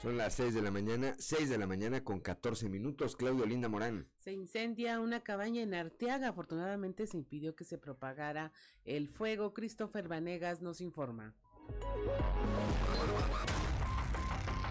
Son 0.04 0.18
las 0.18 0.34
6 0.34 0.52
de 0.52 0.61
la 0.61 0.70
mañana, 0.70 1.14
6 1.18 1.49
de 1.49 1.56
la 1.56 1.66
mañana 1.66 2.04
con 2.04 2.20
14 2.20 2.68
minutos. 2.68 3.16
Claudio 3.16 3.46
Linda 3.46 3.70
Morán. 3.70 4.06
Se 4.18 4.32
incendia 4.32 5.00
una 5.00 5.20
cabaña 5.20 5.62
en 5.62 5.73
Arteaga. 5.73 6.28
Afortunadamente 6.28 7.06
se 7.06 7.16
impidió 7.16 7.56
que 7.56 7.64
se 7.64 7.78
propagara 7.78 8.52
el 8.84 9.08
fuego. 9.08 9.54
Christopher 9.54 10.06
Vanegas 10.06 10.61
nos 10.61 10.82
informa. 10.82 11.34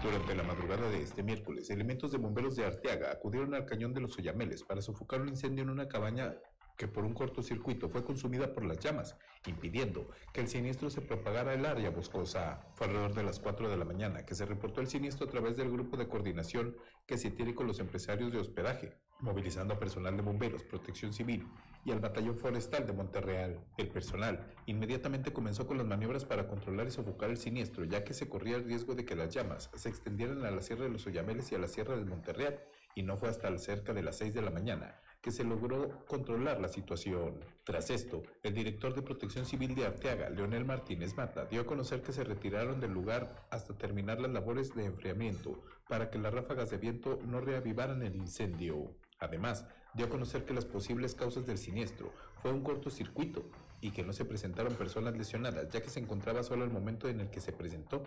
Durante 0.04 0.36
la 0.36 0.44
madrugada 0.44 0.88
de 0.88 1.02
este 1.02 1.24
miércoles, 1.24 1.68
elementos 1.68 2.12
de 2.12 2.18
bomberos 2.18 2.54
de 2.54 2.66
Arteaga 2.66 3.10
acudieron 3.10 3.54
al 3.54 3.66
cañón 3.66 3.92
de 3.92 4.02
los 4.02 4.16
Oyameles 4.16 4.62
para 4.62 4.82
sofocar 4.82 5.20
un 5.20 5.30
incendio 5.30 5.64
en 5.64 5.70
una 5.70 5.88
cabaña 5.88 6.36
que 6.76 6.88
por 6.88 7.04
un 7.04 7.14
cortocircuito 7.14 7.88
fue 7.88 8.04
consumida 8.04 8.52
por 8.52 8.64
las 8.64 8.78
llamas, 8.78 9.16
impidiendo 9.46 10.08
que 10.32 10.40
el 10.40 10.48
siniestro 10.48 10.90
se 10.90 11.00
propagara 11.00 11.52
al 11.52 11.66
área 11.66 11.90
boscosa. 11.90 12.66
Fue 12.74 12.86
alrededor 12.86 13.14
de 13.14 13.22
las 13.22 13.38
4 13.38 13.68
de 13.68 13.76
la 13.76 13.84
mañana 13.84 14.24
que 14.26 14.34
se 14.34 14.46
reportó 14.46 14.80
el 14.80 14.88
siniestro 14.88 15.26
a 15.26 15.30
través 15.30 15.56
del 15.56 15.70
grupo 15.70 15.96
de 15.96 16.08
coordinación 16.08 16.76
que 17.06 17.18
se 17.18 17.30
tiene 17.30 17.54
con 17.54 17.66
los 17.66 17.78
empresarios 17.78 18.32
de 18.32 18.38
hospedaje, 18.38 18.98
movilizando 19.20 19.74
a 19.74 19.78
personal 19.78 20.16
de 20.16 20.22
bomberos, 20.22 20.64
protección 20.64 21.12
civil 21.12 21.46
y 21.84 21.92
al 21.92 22.00
batallón 22.00 22.38
forestal 22.38 22.86
de 22.86 22.92
Monterreal. 22.92 23.64
El 23.76 23.88
personal 23.88 24.54
inmediatamente 24.66 25.32
comenzó 25.32 25.66
con 25.66 25.76
las 25.76 25.86
maniobras 25.86 26.24
para 26.24 26.48
controlar 26.48 26.86
y 26.86 26.90
sofocar 26.90 27.30
el 27.30 27.36
siniestro, 27.36 27.84
ya 27.84 28.04
que 28.04 28.14
se 28.14 28.28
corría 28.28 28.56
el 28.56 28.64
riesgo 28.64 28.94
de 28.94 29.04
que 29.04 29.16
las 29.16 29.32
llamas 29.34 29.70
se 29.74 29.88
extendieran 29.88 30.44
a 30.44 30.50
la 30.50 30.62
Sierra 30.62 30.84
de 30.84 30.90
los 30.90 31.06
Oyameles 31.06 31.52
y 31.52 31.54
a 31.54 31.58
la 31.58 31.68
Sierra 31.68 31.96
de 31.96 32.04
Monterreal, 32.04 32.60
y 32.94 33.02
no 33.02 33.16
fue 33.16 33.28
hasta 33.28 33.56
cerca 33.58 33.92
de 33.92 34.02
las 34.02 34.16
6 34.16 34.34
de 34.34 34.42
la 34.42 34.50
mañana 34.50 35.00
que 35.24 35.32
se 35.32 35.42
logró 35.42 36.04
controlar 36.06 36.60
la 36.60 36.68
situación. 36.68 37.40
Tras 37.64 37.88
esto, 37.88 38.22
el 38.42 38.52
director 38.52 38.94
de 38.94 39.00
Protección 39.00 39.46
Civil 39.46 39.74
de 39.74 39.86
Arteaga, 39.86 40.28
Leonel 40.28 40.66
Martínez 40.66 41.16
Mata, 41.16 41.46
dio 41.46 41.62
a 41.62 41.66
conocer 41.66 42.02
que 42.02 42.12
se 42.12 42.24
retiraron 42.24 42.78
del 42.78 42.92
lugar 42.92 43.46
hasta 43.48 43.72
terminar 43.72 44.20
las 44.20 44.32
labores 44.32 44.74
de 44.74 44.84
enfriamiento 44.84 45.62
para 45.88 46.10
que 46.10 46.18
las 46.18 46.34
ráfagas 46.34 46.68
de 46.68 46.76
viento 46.76 47.18
no 47.24 47.40
reavivaran 47.40 48.02
el 48.02 48.16
incendio. 48.16 48.94
Además, 49.18 49.64
dio 49.94 50.04
a 50.04 50.10
conocer 50.10 50.44
que 50.44 50.52
las 50.52 50.66
posibles 50.66 51.14
causas 51.14 51.46
del 51.46 51.56
siniestro 51.56 52.12
fue 52.42 52.52
un 52.52 52.62
cortocircuito 52.62 53.48
y 53.80 53.92
que 53.92 54.02
no 54.02 54.12
se 54.12 54.26
presentaron 54.26 54.74
personas 54.74 55.16
lesionadas, 55.16 55.70
ya 55.70 55.80
que 55.80 55.88
se 55.88 56.00
encontraba 56.00 56.42
solo 56.42 56.64
el 56.64 56.70
momento 56.70 57.08
en 57.08 57.20
el 57.20 57.30
que 57.30 57.40
se 57.40 57.52
presentó 57.52 58.02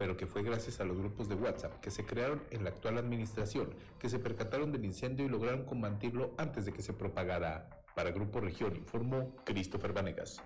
pero 0.00 0.16
que 0.16 0.26
fue 0.26 0.42
gracias 0.42 0.80
a 0.80 0.86
los 0.86 0.96
grupos 0.96 1.28
de 1.28 1.34
WhatsApp 1.34 1.78
que 1.78 1.90
se 1.90 2.06
crearon 2.06 2.42
en 2.50 2.64
la 2.64 2.70
actual 2.70 2.96
administración, 2.96 3.74
que 3.98 4.08
se 4.08 4.18
percataron 4.18 4.72
del 4.72 4.86
incendio 4.86 5.26
y 5.26 5.28
lograron 5.28 5.66
combatirlo 5.66 6.34
antes 6.38 6.64
de 6.64 6.72
que 6.72 6.80
se 6.80 6.94
propagara. 6.94 7.68
Para 7.94 8.10
Grupo 8.10 8.40
Región 8.40 8.74
informó 8.74 9.36
Christopher 9.44 9.92
Vanegas. 9.92 10.42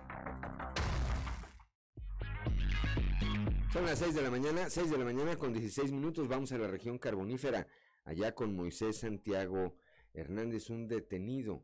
Son 3.71 3.85
las 3.85 3.97
6 3.99 4.15
de 4.15 4.21
la 4.23 4.29
mañana, 4.29 4.69
6 4.69 4.91
de 4.91 4.97
la 4.97 5.05
mañana 5.05 5.37
con 5.37 5.53
16 5.53 5.89
minutos, 5.93 6.27
vamos 6.27 6.51
a 6.51 6.57
la 6.57 6.67
región 6.67 6.97
carbonífera, 6.97 7.65
allá 8.03 8.35
con 8.35 8.53
Moisés 8.57 8.99
Santiago 8.99 9.77
Hernández, 10.13 10.69
un 10.69 10.89
detenido, 10.89 11.63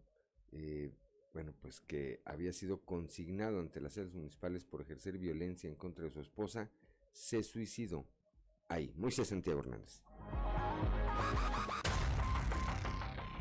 eh, 0.53 0.93
bueno, 1.33 1.53
pues 1.59 1.81
que 1.81 2.21
había 2.23 2.53
sido 2.53 2.85
consignado 2.85 3.59
ante 3.59 3.81
las 3.81 3.91
sedes 3.91 4.13
municipales 4.13 4.63
por 4.63 4.79
ejercer 4.79 5.17
violencia 5.17 5.69
en 5.69 5.75
contra 5.75 6.05
de 6.05 6.11
su 6.11 6.21
esposa, 6.21 6.71
se 7.11 7.43
suicidó 7.43 8.07
ahí. 8.67 8.93
Moisés 8.95 9.27
Santiago 9.29 9.59
Hernández. 9.59 10.03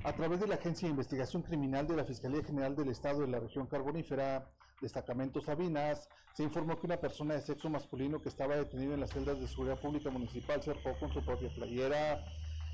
A 0.02 0.14
través 0.14 0.40
de 0.40 0.46
la 0.46 0.54
Agencia 0.54 0.86
de 0.86 0.92
Investigación 0.92 1.42
Criminal 1.42 1.86
de 1.86 1.94
la 1.94 2.04
Fiscalía 2.04 2.42
General 2.42 2.74
del 2.74 2.88
Estado 2.88 3.20
de 3.20 3.28
la 3.28 3.38
región 3.38 3.66
carbonífera, 3.66 4.50
Destacamento 4.80 5.42
Sabinas, 5.42 6.08
se 6.34 6.42
informó 6.42 6.78
que 6.78 6.86
una 6.86 6.96
persona 6.96 7.34
de 7.34 7.42
sexo 7.42 7.68
masculino 7.68 8.22
que 8.22 8.30
estaba 8.30 8.56
detenido 8.56 8.94
en 8.94 9.00
las 9.00 9.10
celdas 9.10 9.38
de 9.38 9.46
seguridad 9.46 9.78
pública 9.78 10.10
municipal 10.10 10.62
se 10.62 10.70
arpó 10.70 10.98
con 10.98 11.12
su 11.12 11.22
propia 11.22 11.50
playera. 11.50 12.24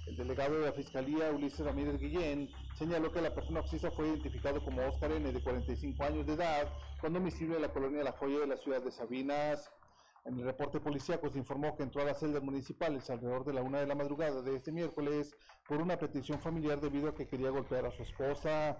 El 0.07 0.17
delegado 0.17 0.61
de 0.61 0.67
la 0.67 0.73
Fiscalía, 0.73 1.33
Ulises 1.33 1.67
Ramírez 1.67 1.99
Guillén, 1.99 2.49
señaló 2.79 3.11
que 3.11 3.21
la 3.21 3.35
persona 3.35 3.59
oxisa 3.59 3.91
fue 3.91 4.07
identificado 4.07 4.65
como 4.65 4.87
Oscar 4.87 5.11
N., 5.11 5.33
de 5.33 5.43
45 5.43 6.05
años 6.05 6.27
de 6.27 6.35
edad, 6.35 6.73
con 7.01 7.13
domicilio 7.13 7.57
en 7.57 7.63
la 7.63 7.73
colonia 7.73 8.05
La 8.05 8.13
Joya 8.13 8.39
de 8.39 8.47
la 8.47 8.57
ciudad 8.57 8.83
de 8.83 8.93
Sabinas. 8.93 9.69
En 10.27 10.41
el 10.41 10.45
reporte 10.45 10.81
policíaco 10.81 11.31
se 11.31 11.39
informó 11.39 11.77
que 11.77 11.85
entró 11.85 12.03
a 12.03 12.05
las 12.05 12.19
celdas 12.19 12.43
municipales 12.43 13.09
alrededor 13.11 13.45
de 13.45 13.53
la 13.53 13.63
una 13.63 13.79
de 13.79 13.87
la 13.87 13.95
madrugada 13.95 14.43
de 14.43 14.57
este 14.57 14.73
miércoles 14.73 15.37
por 15.69 15.81
una 15.81 15.97
petición 15.97 16.41
familiar 16.41 16.81
debido 16.81 17.11
a 17.11 17.15
que 17.15 17.29
quería 17.29 17.51
golpear 17.51 17.87
a 17.87 17.93
su 17.93 18.03
esposa. 18.03 18.77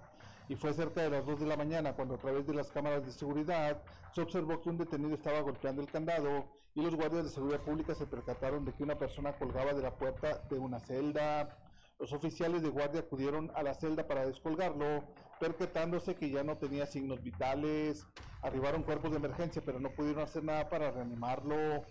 Y 0.49 0.55
fue 0.55 0.73
cerca 0.73 1.03
de 1.03 1.09
las 1.09 1.25
2 1.25 1.39
de 1.39 1.45
la 1.45 1.55
mañana 1.55 1.93
cuando 1.93 2.15
a 2.15 2.17
través 2.17 2.45
de 2.45 2.53
las 2.53 2.69
cámaras 2.69 3.05
de 3.05 3.13
seguridad 3.13 3.81
se 4.13 4.21
observó 4.21 4.59
que 4.59 4.69
un 4.69 4.77
detenido 4.77 5.15
estaba 5.15 5.39
golpeando 5.39 5.81
el 5.81 5.89
candado 5.89 6.45
y 6.75 6.81
los 6.81 6.95
guardias 6.95 7.23
de 7.23 7.29
seguridad 7.29 7.61
pública 7.61 7.95
se 7.95 8.05
percataron 8.05 8.65
de 8.65 8.73
que 8.73 8.83
una 8.83 8.97
persona 8.97 9.31
colgaba 9.31 9.73
de 9.73 9.81
la 9.81 9.95
puerta 9.95 10.43
de 10.49 10.59
una 10.59 10.81
celda. 10.81 11.57
Los 11.97 12.11
oficiales 12.11 12.61
de 12.61 12.69
guardia 12.69 12.99
acudieron 12.99 13.51
a 13.55 13.63
la 13.63 13.73
celda 13.73 14.05
para 14.05 14.25
descolgarlo, 14.25 15.05
percatándose 15.39 16.15
que 16.15 16.29
ya 16.29 16.43
no 16.43 16.57
tenía 16.57 16.85
signos 16.85 17.21
vitales. 17.21 18.05
Arribaron 18.41 18.83
cuerpos 18.83 19.11
de 19.11 19.17
emergencia, 19.17 19.61
pero 19.65 19.79
no 19.79 19.89
pudieron 19.89 20.23
hacer 20.23 20.43
nada 20.43 20.69
para 20.69 20.91
reanimarlo. 20.91 21.83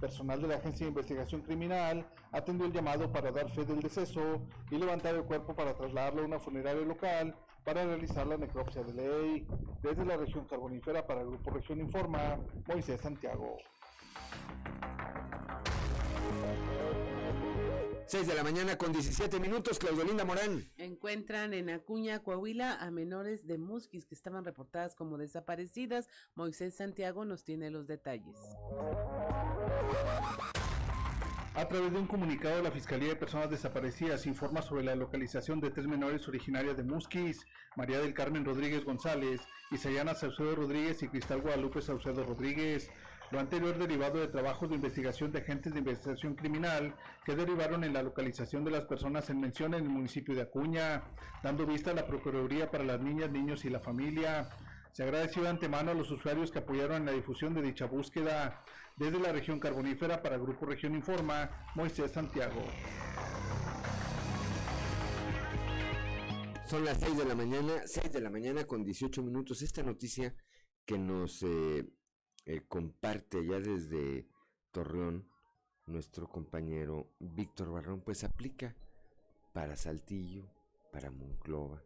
Personal 0.00 0.42
de 0.42 0.48
la 0.48 0.56
Agencia 0.56 0.84
de 0.84 0.90
Investigación 0.90 1.40
Criminal 1.42 2.04
atendió 2.32 2.66
el 2.66 2.72
llamado 2.72 3.10
para 3.10 3.30
dar 3.30 3.48
fe 3.50 3.64
del 3.64 3.80
deceso 3.80 4.42
y 4.70 4.76
levantar 4.76 5.14
el 5.14 5.22
cuerpo 5.22 5.54
para 5.54 5.74
trasladarlo 5.74 6.22
a 6.22 6.26
una 6.26 6.40
funeraria 6.40 6.84
local 6.84 7.34
para 7.64 7.84
realizar 7.84 8.26
la 8.26 8.36
necropsia 8.36 8.82
de 8.82 8.92
ley. 8.92 9.46
Desde 9.82 10.04
la 10.04 10.16
región 10.16 10.44
carbonífera 10.44 11.06
para 11.06 11.22
el 11.22 11.28
Grupo 11.28 11.50
Región 11.50 11.80
Informa, 11.80 12.38
Moisés 12.66 13.00
Santiago. 13.00 13.56
6 18.06 18.26
de 18.26 18.34
la 18.34 18.44
mañana 18.44 18.76
con 18.76 18.92
17 18.92 19.40
minutos, 19.40 19.78
Claudolinda 19.78 20.24
Morán. 20.24 20.70
Encuentran 20.76 21.54
en 21.54 21.70
Acuña, 21.70 22.22
Coahuila, 22.22 22.74
a 22.74 22.90
menores 22.90 23.46
de 23.46 23.56
Musquis 23.56 24.04
que 24.04 24.14
estaban 24.14 24.44
reportadas 24.44 24.94
como 24.94 25.16
desaparecidas. 25.16 26.08
Moisés 26.34 26.74
Santiago 26.74 27.24
nos 27.24 27.44
tiene 27.44 27.70
los 27.70 27.86
detalles. 27.86 28.36
A 31.54 31.68
través 31.68 31.92
de 31.92 31.98
un 31.98 32.06
comunicado, 32.06 32.62
la 32.62 32.72
Fiscalía 32.72 33.10
de 33.10 33.16
Personas 33.16 33.48
Desaparecidas 33.48 34.26
informa 34.26 34.60
sobre 34.60 34.82
la 34.82 34.96
localización 34.96 35.60
de 35.60 35.70
tres 35.70 35.86
menores 35.86 36.26
originarias 36.26 36.76
de 36.76 36.82
Musquis, 36.82 37.46
María 37.76 38.00
del 38.00 38.12
Carmen 38.12 38.44
Rodríguez 38.44 38.84
González, 38.84 39.40
Isayana 39.70 40.14
Saucedo 40.14 40.56
Rodríguez 40.56 41.02
y 41.02 41.08
Cristal 41.08 41.40
Guadalupe 41.40 41.80
Saucedo 41.80 42.24
Rodríguez. 42.24 42.90
Lo 43.30 43.40
anterior 43.40 43.76
derivado 43.78 44.20
de 44.20 44.28
trabajos 44.28 44.68
de 44.68 44.76
investigación 44.76 45.32
de 45.32 45.40
agentes 45.40 45.72
de 45.72 45.80
investigación 45.80 46.34
criminal 46.34 46.94
que 47.24 47.34
derivaron 47.34 47.82
en 47.82 47.92
la 47.92 48.02
localización 48.02 48.64
de 48.64 48.70
las 48.70 48.84
personas 48.84 49.28
en 49.30 49.40
mención 49.40 49.74
en 49.74 49.84
el 49.84 49.88
municipio 49.88 50.34
de 50.34 50.42
Acuña, 50.42 51.02
dando 51.42 51.66
vista 51.66 51.90
a 51.90 51.94
la 51.94 52.06
Procuraduría 52.06 52.70
para 52.70 52.84
las 52.84 53.00
Niñas, 53.00 53.30
Niños 53.30 53.64
y 53.64 53.70
la 53.70 53.80
Familia. 53.80 54.48
Se 54.92 55.02
agradeció 55.02 55.42
de 55.42 55.48
antemano 55.48 55.90
a 55.90 55.94
los 55.94 56.10
usuarios 56.10 56.52
que 56.52 56.60
apoyaron 56.60 56.98
en 56.98 57.06
la 57.06 57.12
difusión 57.12 57.54
de 57.54 57.62
dicha 57.62 57.86
búsqueda. 57.86 58.62
Desde 58.96 59.18
la 59.18 59.32
región 59.32 59.58
carbonífera 59.58 60.22
para 60.22 60.38
Grupo 60.38 60.66
Región 60.66 60.94
Informa, 60.94 61.50
Moisés 61.74 62.12
Santiago. 62.12 62.62
Son 66.68 66.84
las 66.84 67.00
6 67.00 67.18
de 67.18 67.24
la 67.24 67.34
mañana, 67.34 67.82
6 67.84 68.12
de 68.12 68.20
la 68.20 68.30
mañana 68.30 68.64
con 68.64 68.84
18 68.84 69.22
minutos. 69.22 69.62
Esta 69.62 69.82
noticia 69.82 70.34
que 70.86 70.96
nos 70.96 71.42
eh, 71.42 71.84
eh, 72.46 72.62
comparte 72.68 73.44
ya 73.46 73.58
desde 73.58 74.26
Torreón 74.70 75.26
nuestro 75.86 76.28
compañero 76.28 77.08
Víctor 77.18 77.70
Barrón, 77.70 78.00
pues 78.00 78.24
aplica 78.24 78.74
para 79.52 79.76
Saltillo, 79.76 80.44
para 80.92 81.10
Monclova, 81.10 81.82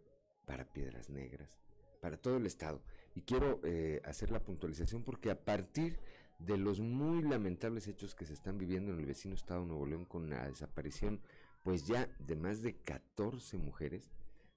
para 0.46 0.64
Piedras 0.64 1.10
Negras, 1.10 1.58
para 2.00 2.16
todo 2.16 2.36
el 2.36 2.46
estado. 2.46 2.82
Y 3.14 3.22
quiero 3.22 3.60
eh, 3.64 4.00
hacer 4.04 4.30
la 4.30 4.42
puntualización 4.42 5.02
porque 5.02 5.30
a 5.30 5.44
partir 5.44 5.98
de 6.38 6.56
los 6.56 6.80
muy 6.80 7.22
lamentables 7.22 7.88
hechos 7.88 8.14
que 8.14 8.24
se 8.24 8.32
están 8.32 8.58
viviendo 8.58 8.92
en 8.92 9.00
el 9.00 9.06
vecino 9.06 9.34
estado 9.34 9.62
de 9.62 9.66
Nuevo 9.68 9.86
León 9.86 10.04
con 10.04 10.30
la 10.30 10.46
desaparición, 10.46 11.20
pues 11.62 11.86
ya 11.86 12.08
de 12.20 12.36
más 12.36 12.62
de 12.62 12.76
14 12.76 13.58
mujeres, 13.58 14.10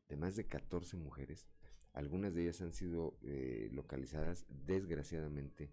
de 0.07 0.15
más 0.15 0.35
de 0.35 0.45
14 0.45 0.95
mujeres, 0.97 1.47
algunas 1.93 2.33
de 2.33 2.43
ellas 2.43 2.61
han 2.61 2.73
sido 2.73 3.17
eh, 3.23 3.69
localizadas 3.73 4.45
desgraciadamente 4.65 5.71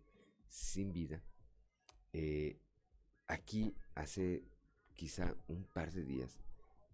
sin 0.48 0.92
vida. 0.92 1.22
Eh, 2.12 2.58
aquí 3.26 3.74
hace 3.94 4.44
quizá 4.94 5.34
un 5.46 5.64
par 5.64 5.92
de 5.92 6.04
días 6.04 6.38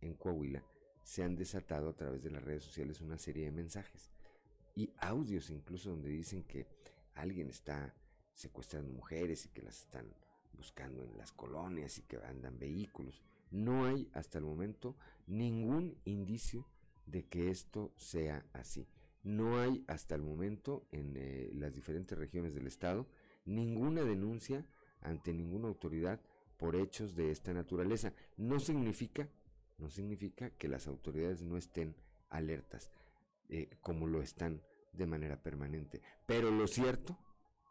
en 0.00 0.14
Coahuila 0.14 0.64
se 1.02 1.23
han 1.23 1.37
desatado 1.37 1.88
a 1.88 1.96
través 1.96 2.23
de 2.23 2.30
las 2.30 2.42
redes 2.42 2.64
sociales 2.64 3.00
una 3.00 3.18
serie 3.18 3.44
de 3.44 3.52
mensajes 3.52 4.11
y 4.75 4.92
audios 4.99 5.50
incluso 5.50 5.90
donde 5.90 6.08
dicen 6.08 6.42
que 6.42 6.66
alguien 7.14 7.49
está 7.49 7.94
secuestrando 8.34 8.92
mujeres 8.92 9.46
y 9.46 9.49
que 9.50 9.62
las 9.62 9.80
están 9.80 10.12
buscando 10.56 11.04
en 11.04 11.16
las 11.16 11.32
colonias 11.32 11.99
y 11.99 12.02
que 12.02 12.16
andan 12.18 12.58
vehículos. 12.58 13.23
No 13.50 13.87
hay 13.87 14.08
hasta 14.12 14.38
el 14.38 14.44
momento 14.44 14.96
ningún 15.26 15.96
indicio 16.04 16.66
de 17.06 17.25
que 17.25 17.50
esto 17.50 17.92
sea 17.96 18.44
así. 18.52 18.88
No 19.23 19.58
hay 19.61 19.84
hasta 19.87 20.14
el 20.14 20.23
momento 20.23 20.87
en 20.90 21.14
eh, 21.16 21.50
las 21.54 21.75
diferentes 21.75 22.18
regiones 22.18 22.54
del 22.54 22.66
estado 22.66 23.06
ninguna 23.44 24.02
denuncia 24.02 24.66
ante 25.00 25.32
ninguna 25.32 25.68
autoridad 25.68 26.20
por 26.56 26.76
hechos 26.76 27.14
de 27.14 27.30
esta 27.30 27.52
naturaleza. 27.52 28.12
No 28.36 28.60
significa, 28.60 29.28
no 29.78 29.90
significa 29.90 30.50
que 30.50 30.68
las 30.68 30.86
autoridades 30.86 31.42
no 31.42 31.56
estén 31.56 31.94
alertas, 32.30 32.90
eh, 33.48 33.76
como 33.80 34.06
lo 34.06 34.22
están 34.22 34.62
de 34.92 35.06
manera 35.06 35.42
permanente. 35.42 36.00
Pero 36.26 36.50
lo 36.50 36.66
cierto 36.66 37.18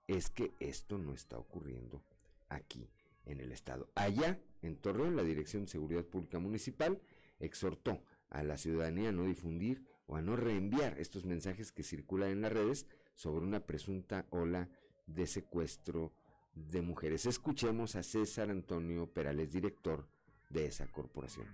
es 0.07 0.29
que 0.29 0.53
esto 0.59 0.97
no 0.97 1.13
está 1.13 1.37
ocurriendo 1.37 2.03
aquí 2.49 2.89
en 3.25 3.39
el 3.39 3.51
estado. 3.51 3.89
Allá, 3.95 4.39
en 4.61 4.77
Torreón, 4.77 5.15
la 5.15 5.23
Dirección 5.23 5.63
de 5.63 5.71
Seguridad 5.71 6.05
Pública 6.05 6.39
Municipal 6.39 7.01
exhortó 7.39 8.03
a 8.29 8.43
la 8.43 8.57
ciudadanía 8.57 9.09
a 9.09 9.13
no 9.13 9.23
difundir 9.23 9.85
o 10.07 10.15
a 10.15 10.21
no 10.21 10.35
reenviar 10.35 10.99
estos 10.99 11.25
mensajes 11.25 11.71
que 11.71 11.83
circulan 11.83 12.29
en 12.31 12.41
las 12.41 12.53
redes 12.53 12.87
sobre 13.15 13.45
una 13.45 13.61
presunta 13.61 14.25
ola 14.29 14.69
de 15.05 15.27
secuestro 15.27 16.11
de 16.53 16.81
mujeres. 16.81 17.25
Escuchemos 17.25 17.95
a 17.95 18.03
César 18.03 18.49
Antonio 18.49 19.07
Perales, 19.07 19.53
director 19.53 20.05
de 20.49 20.67
esa 20.67 20.87
corporación. 20.91 21.47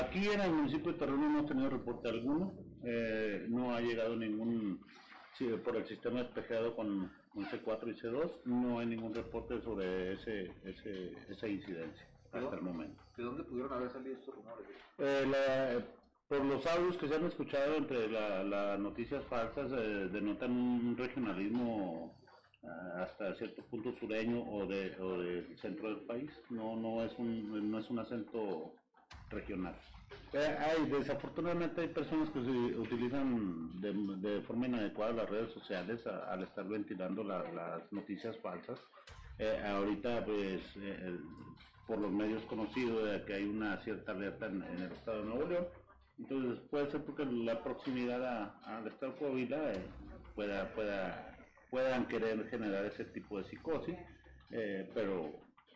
Aquí 0.00 0.28
en 0.28 0.40
el 0.40 0.52
municipio 0.52 0.92
de 0.92 0.98
Torreón 0.98 1.20
no 1.20 1.26
hemos 1.26 1.46
tenido 1.46 1.70
reporte 1.70 2.08
alguno, 2.08 2.54
eh, 2.82 3.46
no 3.48 3.74
ha 3.74 3.80
llegado 3.80 4.16
ningún, 4.16 4.84
por 5.64 5.76
el 5.76 5.86
sistema 5.86 6.22
despejado 6.22 6.74
con, 6.74 7.10
C4 7.34 7.94
y 7.94 8.00
C2, 8.00 8.32
no 8.46 8.78
hay 8.78 8.86
ningún 8.86 9.14
reporte 9.14 9.60
sobre 9.60 10.14
ese, 10.14 10.50
ese 10.64 11.12
esa 11.28 11.46
incidencia 11.46 12.06
hasta 12.32 12.56
el 12.56 12.62
momento. 12.62 13.02
¿De 13.16 13.22
dónde 13.22 13.44
pudieron 13.44 13.72
haber 13.72 13.90
salido 13.90 14.14
estos 14.14 14.34
rumores? 14.34 14.66
Eh, 14.98 15.84
por 16.28 16.44
los 16.44 16.66
audios 16.66 16.96
que 16.96 17.08
se 17.08 17.14
han 17.14 17.26
escuchado 17.26 17.76
entre 17.76 18.08
las 18.08 18.78
noticias 18.78 19.24
falsas, 19.26 19.70
eh, 19.72 20.08
denotan 20.10 20.50
un 20.50 20.96
regionalismo 20.96 22.16
ah, 22.64 23.02
hasta 23.04 23.34
cierto 23.36 23.62
punto 23.66 23.92
sureño 23.92 24.42
o, 24.42 24.66
de, 24.66 24.90
del 24.90 25.58
centro 25.58 25.88
del 25.88 26.04
país. 26.06 26.30
No, 26.50 26.76
no, 26.76 27.04
es 27.04 27.16
un, 27.18 27.70
no 27.70 27.78
es 27.78 27.88
un 27.90 28.00
acento 28.00 28.74
regional. 29.30 29.76
Eh, 30.32 30.56
hay, 30.58 30.90
desafortunadamente 30.90 31.80
hay 31.82 31.88
personas 31.88 32.28
que 32.30 32.40
utilizan 32.40 33.80
de, 33.80 34.42
forma 34.42 34.66
inadecuada 34.66 35.12
las 35.12 35.30
redes 35.30 35.52
sociales 35.52 36.04
al 36.06 36.42
estar 36.42 36.66
ventilando 36.66 37.22
las 37.22 37.92
noticias 37.92 38.36
falsas. 38.38 38.80
Eh, 39.38 39.62
ahorita, 39.64 40.24
pues, 40.24 40.60
por 41.86 41.98
los 41.98 42.10
medios 42.10 42.42
conocidos, 42.44 43.22
que 43.22 43.34
hay 43.34 43.44
una 43.44 43.76
cierta 43.82 44.12
alerta 44.12 44.46
en 44.46 44.62
el 44.62 44.92
estado 44.92 45.20
de 45.20 45.24
Nuevo 45.26 45.46
León, 45.46 45.66
entonces 46.18 46.60
puede 46.70 46.90
ser 46.90 47.04
porque 47.04 47.24
la 47.24 47.62
proximidad 47.62 48.54
al 48.64 48.86
estado 48.86 49.16
Coahuila 49.16 49.72
eh, 49.74 49.82
pueda, 50.34 50.72
pueda, 50.74 51.36
puedan 51.70 52.06
querer 52.06 52.48
generar 52.48 52.84
ese 52.86 53.04
tipo 53.04 53.38
de 53.38 53.44
psicosis, 53.44 53.96
eh, 54.50 54.90
pero 54.94 55.30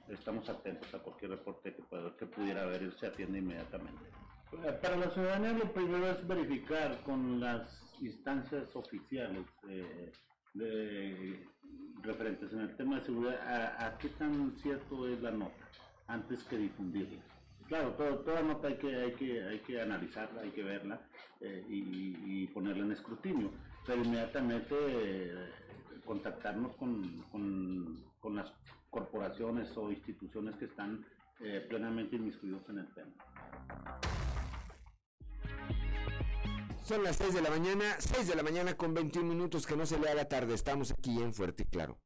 estamos 0.09 0.48
atentos 0.48 0.92
a 0.94 0.98
cualquier 0.98 1.33
reporte 1.33 1.74
que, 1.74 1.83
pueda, 1.83 2.16
que 2.16 2.26
pudiera 2.26 2.62
haber, 2.62 2.92
se 2.98 3.07
atiende 3.07 3.38
inmediatamente. 3.38 4.03
Eh, 4.64 4.72
para 4.81 4.96
la 4.96 5.11
ciudadanía 5.11 5.53
lo 5.53 5.72
primero 5.72 6.11
es 6.11 6.26
verificar 6.26 7.03
con 7.03 7.38
las 7.38 7.94
instancias 8.00 8.74
oficiales 8.74 9.44
de, 10.55 11.46
referentes 12.03 12.50
en 12.53 12.61
el 12.61 12.76
tema 12.76 12.98
de 12.98 13.05
seguridad 13.05 13.40
a, 13.46 13.87
a, 13.87 13.98
qué 13.98 14.09
tan 14.09 14.57
cierto 14.57 15.07
es 15.07 15.20
la 15.20 15.31
nota 15.33 15.68
antes 16.07 16.42
que 16.44 16.57
difundirla. 16.57 17.20
Claro, 17.70 17.92
toda 17.92 18.42
nota 18.42 18.66
hay 18.66 18.78
que, 18.78 18.96
hay, 18.96 19.12
que, 19.12 19.44
hay 19.44 19.61
que 19.61 19.80
analizarla, 19.80 20.42
hay 20.42 20.50
que 20.50 20.64
verla 20.64 21.00
eh, 21.40 21.64
y, 21.68 22.48
ponerla 22.48 22.85
en 22.85 22.90
escrutinio, 22.90 23.52
pero 23.87 24.02
inmediatamente 24.02 24.74
eh, 24.74 25.50
contactarnos 26.04 26.74
con, 26.74 27.24
con, 27.30 28.35
las 28.35 28.52
corporaciones 28.90 29.68
o 29.76 29.88
instituciones 29.92 30.56
que 30.56 30.64
están 30.64 31.06
eh, 31.38 31.64
plenamente 31.68 32.16
inmiscuidos 32.16 32.68
en 32.70 32.78
el 32.78 32.92
tema. 32.92 33.12
Son 36.83 37.04
las 37.04 37.18
6 37.18 37.35
de 37.35 37.42
la 37.42 37.50
mañana, 37.50 37.85
6 38.00 38.26
de 38.26 38.35
la 38.35 38.42
mañana 38.42 38.76
con 38.76 38.94
21 38.94 39.28
minutos, 39.28 39.64
que 39.64 39.76
no 39.76 39.87
se 39.87 39.96
le 40.00 40.09
haga 40.09 40.24
tarde, 40.24 40.54
estamos 40.54 40.90
aquí 40.90 41.22
en 41.22 41.33
Fuerte 41.33 41.62
y 41.62 41.66
Claro. 41.66 42.00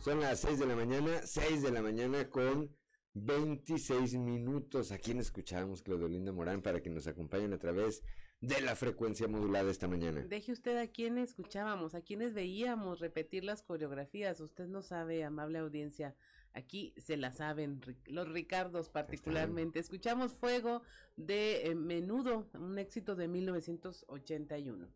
Son 0.00 0.18
las 0.18 0.40
6 0.40 0.58
de 0.60 0.66
la 0.66 0.74
mañana, 0.74 1.20
6 1.26 1.60
de 1.62 1.70
la 1.70 1.82
mañana 1.82 2.30
con 2.30 2.74
26 3.12 4.16
minutos. 4.16 4.92
¿A 4.92 4.98
quién 4.98 5.18
escuchamos, 5.18 5.82
Claudio 5.82 6.08
Morán, 6.32 6.62
para 6.62 6.80
que 6.80 6.88
nos 6.88 7.06
acompañen 7.06 7.52
a 7.52 7.58
través 7.58 8.02
de 8.40 8.62
la 8.62 8.76
frecuencia 8.76 9.28
modulada 9.28 9.70
esta 9.70 9.88
mañana? 9.88 10.22
Deje 10.22 10.52
usted 10.52 10.78
a 10.78 10.86
quién 10.86 11.18
escuchábamos, 11.18 11.94
a 11.94 12.00
quienes 12.00 12.32
veíamos 12.32 13.00
repetir 13.00 13.44
las 13.44 13.62
coreografías. 13.62 14.40
Usted 14.40 14.68
no 14.68 14.80
sabe, 14.80 15.22
amable 15.22 15.58
audiencia. 15.58 16.16
Aquí 16.54 16.94
se 16.96 17.18
la 17.18 17.30
saben, 17.30 17.82
los 18.06 18.26
Ricardos 18.26 18.88
particularmente. 18.88 19.80
Escuchamos 19.80 20.32
Fuego 20.32 20.80
de 21.18 21.66
eh, 21.66 21.74
Menudo, 21.74 22.48
un 22.54 22.78
éxito 22.78 23.16
de 23.16 23.28
1981. 23.28 24.88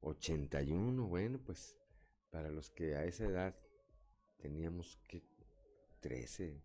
81, 0.00 1.06
bueno, 1.06 1.38
pues 1.44 1.76
para 2.30 2.48
los 2.48 2.70
que 2.70 2.94
a 2.94 3.04
esa 3.04 3.26
edad 3.26 3.54
teníamos 4.38 4.98
que 5.08 5.22
13, 6.00 6.62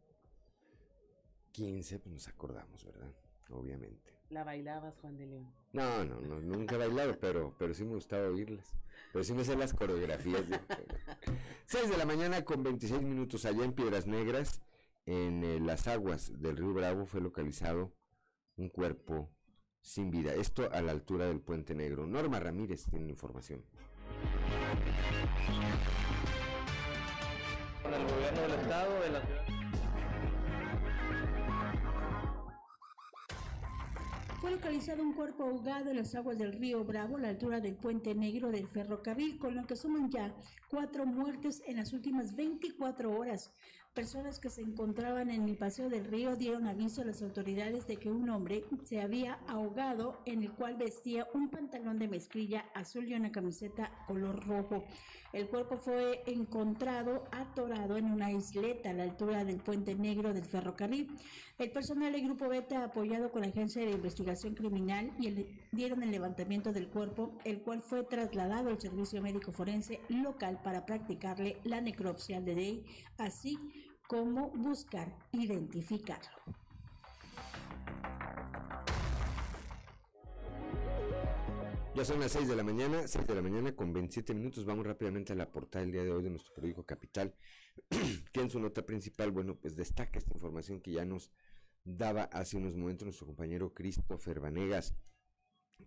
15, 1.52 2.00
pues 2.00 2.14
nos 2.14 2.28
acordamos, 2.28 2.84
¿verdad? 2.84 3.14
Obviamente. 3.50 4.14
¿La 4.30 4.44
bailabas, 4.44 4.96
Juan 5.02 5.18
de 5.18 5.26
León? 5.26 5.54
No, 5.74 6.06
no, 6.06 6.22
no 6.22 6.40
nunca 6.40 6.76
he 6.76 6.78
bailado, 6.78 7.20
pero, 7.20 7.56
pero 7.58 7.74
sí 7.74 7.84
me 7.84 7.96
gustaba 7.96 8.28
oírlas. 8.30 8.74
Pero 9.12 9.26
sí 9.26 9.34
me 9.34 9.44
sé 9.44 9.58
las 9.58 9.74
coreografías. 9.74 10.48
De... 10.48 10.60
6 11.66 11.90
de 11.90 11.98
la 11.98 12.06
mañana 12.06 12.46
con 12.46 12.64
26 12.64 13.02
minutos 13.02 13.46
allá 13.46 13.66
en 13.66 13.74
Piedras 13.74 14.08
Negras, 14.08 14.62
en 15.06 15.44
eh, 15.44 15.60
las 15.60 15.88
aguas 15.88 16.32
del 16.42 16.56
río 16.56 16.74
Bravo, 16.74 17.06
fue 17.06 17.20
localizado 17.20 17.94
un 18.56 18.70
cuerpo 18.70 19.30
sin 19.82 20.12
vida. 20.12 20.34
Esto 20.34 20.72
a 20.72 20.82
la 20.82 20.92
altura 20.92 21.26
del 21.26 21.42
Puente 21.42 21.76
Negro. 21.76 22.08
Norma 22.08 22.40
Ramírez 22.40 22.86
tiene 22.86 23.10
información 23.10 23.66
del 27.92 28.08
gobierno 28.08 28.42
del 28.42 28.52
estado, 28.52 29.02
de 29.02 29.10
la 29.10 29.22
ciudad. 29.22 29.42
fue 34.42 34.50
localizado 34.50 35.04
un 35.04 35.14
cuerpo 35.14 35.44
ahogado 35.44 35.92
en 35.92 35.98
las 35.98 36.16
aguas 36.16 36.36
del 36.36 36.54
río 36.54 36.84
Bravo, 36.84 37.18
a 37.18 37.20
la 37.20 37.30
altura 37.30 37.60
del 37.60 37.76
puente 37.76 38.16
negro 38.16 38.50
del 38.50 38.68
ferrocarril, 38.68 39.38
con 39.38 39.56
lo 39.56 39.68
que 39.68 39.76
suman 39.76 40.10
ya 40.10 40.34
cuatro 40.68 41.06
muertes 41.06 41.62
en 41.68 41.78
las 41.78 41.94
últimas 41.94 42.36
24 42.36 43.16
horas. 43.16 43.52
Personas 43.94 44.40
que 44.40 44.50
se 44.50 44.62
encontraban 44.62 45.30
en 45.30 45.50
el 45.50 45.58
paseo 45.58 45.90
del 45.90 46.06
río 46.06 46.38
dieron 46.38 46.66
aviso 46.66 47.02
a 47.02 47.06
las 47.06 47.22
autoridades 47.22 47.88
de 47.88 47.98
que 47.98 48.10
un 48.10 48.30
hombre 48.30 48.64
se 48.86 49.02
había 49.02 49.34
ahogado 49.50 50.22
en 50.26 50.44
el 50.44 50.54
cual 50.54 50.78
vestía 50.78 51.28
un 51.34 51.50
pantalón 51.50 52.00
de 52.00 52.08
mezclilla 52.08 52.64
azul 52.74 53.06
y 53.10 53.16
una 53.16 53.34
camiseta 53.34 53.92
color 54.08 54.48
rojo. 54.48 54.86
El 55.34 55.50
cuerpo 55.50 55.76
fue 55.76 56.24
encontrado 56.26 57.26
atorado 57.32 57.98
en 57.98 58.06
una 58.06 58.32
isleta 58.32 58.92
a 58.92 58.94
la 58.94 59.04
altura 59.04 59.44
del 59.44 59.58
puente 59.58 59.94
negro 59.94 60.34
del 60.34 60.46
ferrocarril. 60.46 61.10
El 61.58 61.72
personal 61.72 62.14
del 62.14 62.24
Grupo 62.24 62.48
Beta, 62.48 62.86
apoyado 62.86 63.30
con 63.30 63.42
la 63.42 63.50
Agencia 63.50 63.86
de 63.86 63.92
Investigación 63.92 64.56
Criminal, 64.56 65.12
y 65.20 65.48
dieron 65.72 66.02
el 66.02 66.12
levantamiento 66.12 66.72
del 66.72 66.88
cuerpo, 66.88 67.38
el 67.46 67.62
cual 67.62 67.82
fue 67.82 68.04
trasladado 68.04 68.70
al 68.70 68.82
Servicio 68.82 69.22
Médico 69.22 69.52
Forense 69.52 70.00
local 70.10 70.60
para 70.64 70.86
practicarle 70.86 71.58
la 71.64 71.82
necropsia 71.82 72.38
al 72.38 72.46
DDI, 72.46 72.84
así 73.18 73.58
como 74.12 74.50
buscar 74.50 75.08
identificarlo. 75.32 76.38
Ya 81.96 82.04
son 82.04 82.20
las 82.20 82.34
6 82.34 82.50
de 82.50 82.58
la 82.58 82.64
mañana, 82.64 83.08
6 83.08 83.26
de 83.26 83.36
la 83.36 83.42
mañana 83.42 83.74
con 83.74 83.94
27 83.94 84.34
minutos. 84.34 84.66
Vamos 84.66 84.86
rápidamente 84.86 85.32
a 85.32 85.38
la 85.38 85.50
portada 85.50 85.86
del 85.86 85.94
día 85.94 86.04
de 86.04 86.12
hoy 86.12 86.24
de 86.24 86.30
nuestro 86.30 86.54
periódico 86.54 86.86
Capital, 86.86 87.34
que 88.34 88.42
en 88.42 88.50
su 88.50 88.60
nota 88.60 88.86
principal, 88.86 89.32
bueno, 89.32 89.56
pues 89.56 89.78
destaca 89.78 90.20
esta 90.20 90.34
información 90.34 90.82
que 90.82 90.92
ya 90.92 91.06
nos 91.06 91.32
daba 91.86 92.24
hace 92.24 92.58
unos 92.58 92.76
momentos 92.76 93.06
nuestro 93.06 93.28
compañero 93.28 93.74
Christopher 93.74 94.42
Vanegas. 94.42 94.94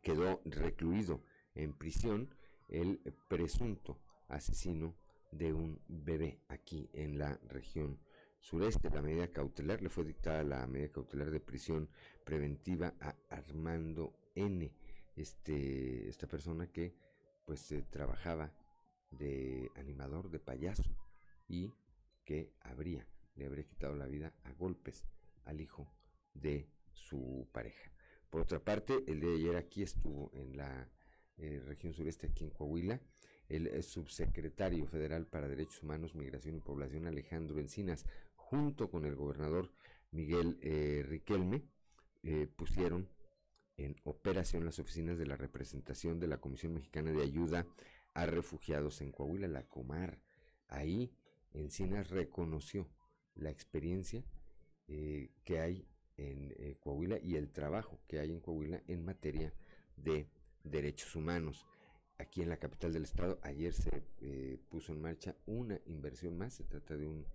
Quedó 0.01 0.41
recluido 0.47 1.23
en 1.55 1.75
prisión 1.75 2.35
el 2.71 3.01
presunto 3.29 4.01
asesino 4.29 4.95
de 5.31 5.53
un 5.53 5.79
bebé 5.89 6.41
aquí 6.49 6.89
en 6.95 7.19
la 7.19 7.39
región 7.49 7.99
sureste. 8.45 8.91
La 8.91 9.03
medida 9.03 9.29
cautelar 9.29 9.83
le 9.83 9.89
fue 9.89 10.05
dictada 10.05 10.45
la 10.45 10.67
medida 10.67 10.93
cautelar 10.93 11.31
de 11.31 11.41
prisión 11.41 11.89
preventiva 12.25 12.95
a 13.01 13.17
Armando 13.31 14.13
N 14.35 14.71
este, 15.17 16.09
esta 16.09 16.27
persona 16.27 16.67
que 16.67 16.95
pues 17.47 17.73
eh, 17.73 17.85
trabajaba 17.91 18.53
de 19.11 19.71
animador, 19.77 20.31
de 20.31 20.41
payaso 20.41 20.95
y 21.49 21.73
que 22.25 22.53
habría, 22.61 23.07
le 23.37 23.47
habría 23.47 23.65
quitado 23.65 23.95
la 23.97 24.07
vida 24.07 24.35
a 24.45 24.53
golpes 24.53 25.05
al 25.45 25.61
hijo 25.61 25.91
de 26.35 26.69
su 26.93 27.49
pareja. 27.53 27.93
Por 28.29 28.43
otra 28.43 28.59
parte, 28.59 29.05
el 29.07 29.21
día 29.21 29.31
de 29.31 29.37
ayer 29.37 29.57
aquí 29.57 29.83
estuvo 29.83 30.31
en 30.35 30.57
la 30.57 30.89
eh, 31.37 31.63
región 31.65 31.93
sureste, 31.95 32.27
aquí 32.27 32.45
en 32.45 32.51
Coahuila, 32.51 33.01
el 33.49 33.67
eh, 33.67 33.83
subsecretario 33.83 34.87
federal 34.87 35.27
para 35.27 35.49
Derechos 35.49 35.83
Humanos, 35.83 36.15
Migración 36.15 36.57
y 36.57 36.61
Población, 36.61 37.07
Alejandro 37.07 37.59
Encinas, 37.59 38.07
junto 38.49 38.91
con 38.91 39.05
el 39.05 39.17
gobernador 39.17 39.71
Miguel 40.11 40.59
eh, 40.63 41.05
Riquelme, 41.07 41.63
eh, 42.23 42.47
pusieron 42.47 43.09
en 43.77 43.97
operación 44.05 44.65
las 44.65 44.79
oficinas 44.79 45.19
de 45.19 45.27
la 45.27 45.37
representación 45.37 46.21
de 46.21 46.29
la 46.29 46.39
Comisión 46.39 46.75
Mexicana 46.75 47.11
de 47.11 47.23
Ayuda 47.23 47.67
a 48.13 48.27
Refugiados 48.27 49.01
en 49.01 49.11
Coahuila, 49.11 49.49
la 49.49 49.65
Comar. 49.65 50.21
Ahí 50.69 51.13
Encinas 51.53 52.11
reconoció 52.11 52.89
la 53.35 53.51
experiencia 53.51 54.25
eh, 54.89 55.31
que 55.45 55.61
hay 55.61 55.87
en 56.17 56.55
eh, 56.59 56.77
Coahuila 56.81 57.19
y 57.19 57.37
el 57.37 57.51
trabajo 57.51 57.99
que 58.07 58.21
hay 58.21 58.31
en 58.31 58.41
Coahuila 58.41 58.83
en 58.87 59.05
materia 59.05 59.53
de 59.97 60.29
derechos 60.63 61.17
humanos. 61.17 61.67
Aquí 62.19 62.43
en 62.43 62.49
la 62.49 62.59
capital 62.59 62.93
del 62.93 63.05
estado 63.05 63.41
ayer 63.43 63.73
se 63.73 64.05
eh, 64.21 64.59
puso 64.69 64.93
en 64.93 65.01
marcha 65.01 65.35
una 65.47 65.81
inversión 65.87 66.39
más, 66.39 66.55
se 66.55 66.65
trata 66.65 66.97
de 66.97 67.07
un 67.07 67.27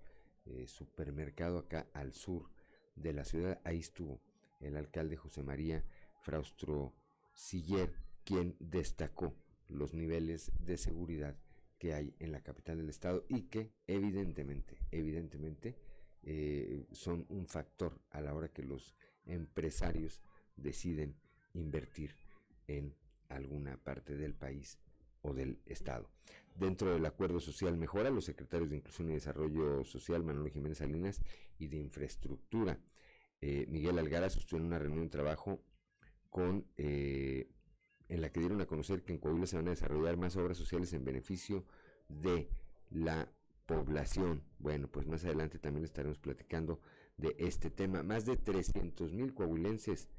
eh, 0.45 0.67
supermercado 0.67 1.59
acá 1.59 1.87
al 1.93 2.13
sur 2.13 2.49
de 2.95 3.13
la 3.13 3.25
ciudad, 3.25 3.61
ahí 3.63 3.79
estuvo 3.79 4.21
el 4.59 4.75
alcalde 4.75 5.15
José 5.15 5.43
María 5.43 5.83
Fraustro 6.21 6.93
Siller, 7.33 7.93
quien 8.25 8.55
destacó 8.59 9.35
los 9.69 9.93
niveles 9.93 10.51
de 10.59 10.77
seguridad 10.77 11.37
que 11.77 11.93
hay 11.93 12.13
en 12.19 12.31
la 12.31 12.41
capital 12.41 12.77
del 12.77 12.89
estado 12.89 13.25
y 13.29 13.43
que 13.43 13.71
evidentemente, 13.87 14.77
evidentemente 14.91 15.77
eh, 16.23 16.85
son 16.91 17.25
un 17.29 17.47
factor 17.47 18.01
a 18.09 18.19
la 18.19 18.33
hora 18.33 18.49
que 18.49 18.63
los 18.63 18.95
empresarios 19.25 20.21
deciden 20.57 21.15
invertir 21.53 22.15
en 22.67 22.93
alguna 23.29 23.77
parte 23.77 24.15
del 24.15 24.33
país 24.33 24.77
o 25.21 25.33
del 25.33 25.59
estado. 25.65 26.09
Dentro 26.55 26.93
del 26.93 27.05
acuerdo 27.05 27.39
social 27.39 27.77
mejora, 27.77 28.09
los 28.09 28.25
secretarios 28.25 28.69
de 28.69 28.77
Inclusión 28.77 29.09
y 29.09 29.13
Desarrollo 29.13 29.83
Social, 29.83 30.23
Manuel 30.23 30.51
Jiménez 30.51 30.79
Salinas, 30.79 31.21
y 31.57 31.67
de 31.67 31.77
Infraestructura, 31.77 32.79
eh, 33.41 33.65
Miguel 33.69 33.97
Algara, 33.99 34.29
sostuvieron 34.29 34.67
una 34.67 34.79
reunión 34.79 35.05
de 35.05 35.09
trabajo 35.09 35.61
con 36.29 36.67
eh, 36.77 37.49
en 38.09 38.21
la 38.21 38.31
que 38.31 38.39
dieron 38.39 38.59
a 38.61 38.65
conocer 38.65 39.03
que 39.03 39.13
en 39.13 39.19
Coahuila 39.19 39.47
se 39.47 39.55
van 39.55 39.67
a 39.67 39.71
desarrollar 39.71 40.17
más 40.17 40.35
obras 40.35 40.57
sociales 40.57 40.91
en 40.93 41.05
beneficio 41.05 41.65
de 42.09 42.49
la 42.89 43.31
población. 43.65 44.43
Bueno, 44.57 44.89
pues 44.89 45.07
más 45.07 45.23
adelante 45.23 45.59
también 45.59 45.85
estaremos 45.85 46.17
platicando 46.17 46.81
de 47.17 47.35
este 47.37 47.69
tema. 47.69 48.03
Más 48.03 48.25
de 48.25 48.35
300 48.35 49.13
mil 49.13 49.33
coahuilenses 49.33 50.09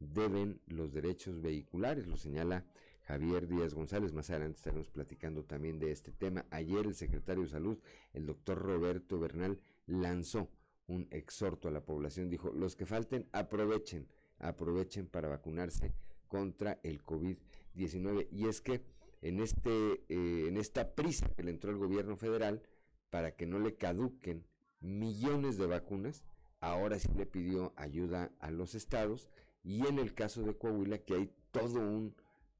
deben 0.00 0.60
los 0.66 0.92
derechos 0.92 1.40
vehiculares, 1.40 2.06
lo 2.06 2.16
señala 2.16 2.66
Javier 3.06 3.46
Díaz 3.46 3.74
González. 3.74 4.12
Más 4.12 4.30
adelante 4.30 4.58
estaremos 4.58 4.88
platicando 4.88 5.44
también 5.44 5.78
de 5.78 5.92
este 5.92 6.12
tema. 6.12 6.44
Ayer 6.50 6.86
el 6.86 6.94
secretario 6.94 7.44
de 7.44 7.48
Salud, 7.48 7.78
el 8.12 8.26
doctor 8.26 8.58
Roberto 8.58 9.18
Bernal, 9.18 9.60
lanzó 9.86 10.48
un 10.86 11.06
exhorto 11.10 11.68
a 11.68 11.70
la 11.70 11.84
población. 11.84 12.28
Dijo, 12.28 12.52
los 12.52 12.76
que 12.76 12.86
falten, 12.86 13.28
aprovechen, 13.32 14.08
aprovechen 14.38 15.06
para 15.06 15.28
vacunarse 15.28 15.92
contra 16.28 16.80
el 16.82 17.04
COVID-19. 17.04 18.28
Y 18.30 18.48
es 18.48 18.60
que 18.60 18.82
en, 19.22 19.40
este, 19.40 20.04
eh, 20.08 20.48
en 20.48 20.56
esta 20.56 20.94
prisa 20.94 21.28
que 21.34 21.42
le 21.42 21.50
entró 21.50 21.70
el 21.70 21.78
gobierno 21.78 22.16
federal 22.16 22.62
para 23.10 23.36
que 23.36 23.46
no 23.46 23.58
le 23.58 23.76
caduquen 23.76 24.46
millones 24.80 25.58
de 25.58 25.66
vacunas, 25.66 26.24
ahora 26.60 26.98
sí 26.98 27.08
le 27.16 27.26
pidió 27.26 27.72
ayuda 27.76 28.32
a 28.40 28.50
los 28.50 28.74
estados 28.74 29.28
y 29.62 29.86
en 29.86 29.98
el 29.98 30.14
caso 30.14 30.42
de 30.42 30.56
Coahuila 30.56 30.98
que 30.98 31.14
hay 31.14 31.30
todo 31.50 31.80
un, 31.80 32.14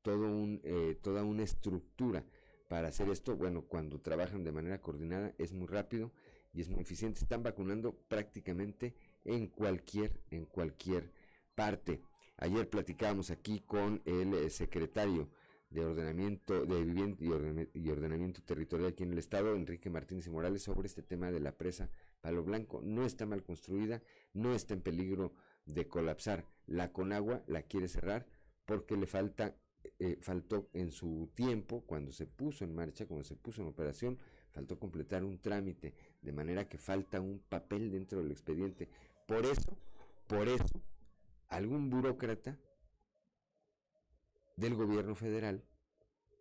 todo 0.07 0.29
un, 0.29 0.61
eh, 0.63 0.97
toda 1.03 1.25
una 1.25 1.43
estructura 1.43 2.25
para 2.69 2.89
hacer 2.89 3.09
esto. 3.09 3.35
Bueno, 3.37 3.63
cuando 3.63 4.01
trabajan 4.01 4.45
de 4.45 4.53
manera 4.53 4.81
coordinada 4.81 5.35
es 5.37 5.53
muy 5.53 5.67
rápido 5.67 6.13
y 6.55 6.61
es 6.61 6.69
muy 6.69 6.83
eficiente. 6.83 7.19
Están 7.19 7.43
vacunando 7.43 7.93
prácticamente 8.07 8.95
en 9.25 9.49
cualquier, 9.49 10.21
en 10.31 10.47
cualquier 10.47 11.11
parte. 11.57 12.03
Ayer 12.37 12.71
platicábamos 12.71 13.33
aquí 13.33 13.63
con 13.67 14.01
el 14.05 14.33
eh, 14.35 14.49
secretario 14.51 15.29
de 15.71 15.85
Ordenamiento 15.85 16.65
de 16.65 16.85
Vivienda 16.85 17.17
y, 17.19 17.29
Orden- 17.31 17.71
y 17.75 17.91
Ordenamiento 17.91 18.41
Territorial 18.43 18.91
aquí 18.91 19.03
en 19.03 19.11
el 19.11 19.19
Estado, 19.19 19.57
Enrique 19.57 19.91
Martínez 19.91 20.29
Morales, 20.29 20.63
sobre 20.63 20.87
este 20.87 21.03
tema 21.03 21.33
de 21.33 21.41
la 21.41 21.51
presa 21.59 21.91
Palo 22.21 22.45
Blanco. 22.45 22.81
No 22.81 23.05
está 23.05 23.27
mal 23.27 23.43
construida, 23.43 24.01
no 24.35 24.55
está 24.55 24.75
en 24.75 24.83
peligro 24.83 25.33
de 25.65 25.89
colapsar. 25.89 26.47
La 26.67 26.93
Conagua 26.93 27.43
la 27.49 27.63
quiere 27.63 27.89
cerrar 27.89 28.25
porque 28.67 28.97
le 28.97 29.07
falta, 29.07 29.57
eh, 29.99 30.19
faltó 30.21 30.69
en 30.73 30.91
su 30.91 31.31
tiempo, 31.35 31.83
cuando 31.87 32.13
se 32.13 32.27
puso 32.27 32.65
en 32.65 32.75
marcha, 32.75 33.07
cuando 33.07 33.25
se 33.25 33.37
puso 33.37 33.63
en 33.63 33.69
operación, 33.69 34.19
faltó 34.53 34.79
completar 34.79 35.25
un 35.25 35.39
trámite, 35.39 35.95
de 36.23 36.33
manera 36.33 36.69
que 36.69 36.79
falta 36.79 37.21
un 37.21 37.41
papel 37.49 37.91
dentro 37.91 38.23
del 38.23 38.31
expediente. 38.31 38.89
Por 39.27 39.45
eso, 39.45 39.77
por 40.27 40.49
eso, 40.49 40.83
algún 41.49 41.91
burócrata 41.91 42.59
del 44.57 44.75
gobierno 44.75 45.15
federal, 45.15 45.65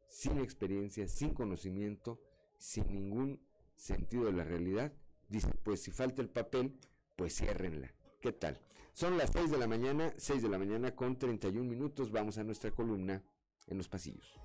sin 0.08 0.40
experiencia, 0.40 1.08
sin 1.08 1.34
conocimiento, 1.34 2.22
sin 2.58 2.88
ningún 2.88 3.42
sentido 3.76 4.26
de 4.26 4.32
la 4.32 4.46
realidad, 4.46 4.94
dice, 5.28 5.50
pues 5.64 5.82
si 5.82 5.92
falta 5.92 6.22
el 6.22 6.30
papel, 6.30 6.80
pues 7.16 7.36
ciérrenla. 7.36 7.94
¿Qué 8.22 8.32
tal? 8.32 8.62
Son 8.94 9.18
las 9.18 9.32
6 9.32 9.52
de 9.52 9.58
la 9.58 9.68
mañana, 9.68 10.14
6 10.18 10.42
de 10.42 10.50
la 10.50 10.58
mañana 10.58 10.96
con 10.96 11.18
31 11.20 11.70
minutos, 11.70 12.12
vamos 12.12 12.38
a 12.38 12.44
nuestra 12.46 12.72
columna 12.72 13.24
en 13.68 13.78
los 13.78 13.88
pasillos. 13.88 14.40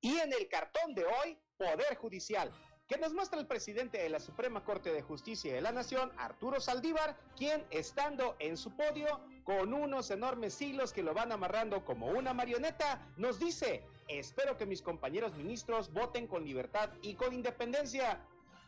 Y 0.00 0.18
en 0.18 0.32
el 0.32 0.48
cartón 0.48 0.94
de 0.94 1.04
hoy, 1.04 1.38
Poder 1.56 1.96
Judicial, 1.96 2.52
que 2.86 2.98
nos 2.98 3.14
muestra 3.14 3.40
el 3.40 3.46
presidente 3.46 3.98
de 3.98 4.10
la 4.10 4.20
Suprema 4.20 4.62
Corte 4.62 4.92
de 4.92 5.00
Justicia 5.00 5.54
de 5.54 5.62
la 5.62 5.72
Nación, 5.72 6.12
Arturo 6.18 6.60
Saldívar, 6.60 7.16
quien 7.36 7.64
estando 7.70 8.36
en 8.38 8.58
su 8.58 8.76
podio, 8.76 9.20
con 9.44 9.72
unos 9.72 10.10
enormes 10.10 10.60
hilos 10.60 10.92
que 10.92 11.02
lo 11.02 11.14
van 11.14 11.32
amarrando 11.32 11.84
como 11.84 12.08
una 12.08 12.34
marioneta, 12.34 13.06
nos 13.16 13.38
dice, 13.38 13.82
espero 14.08 14.58
que 14.58 14.66
mis 14.66 14.82
compañeros 14.82 15.34
ministros 15.34 15.92
voten 15.92 16.26
con 16.26 16.44
libertad 16.44 16.90
y 17.02 17.14
con 17.14 17.32
independencia. 17.32 18.20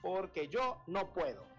porque 0.02 0.46
yo 0.48 0.82
no 0.86 1.12
puedo. 1.12 1.55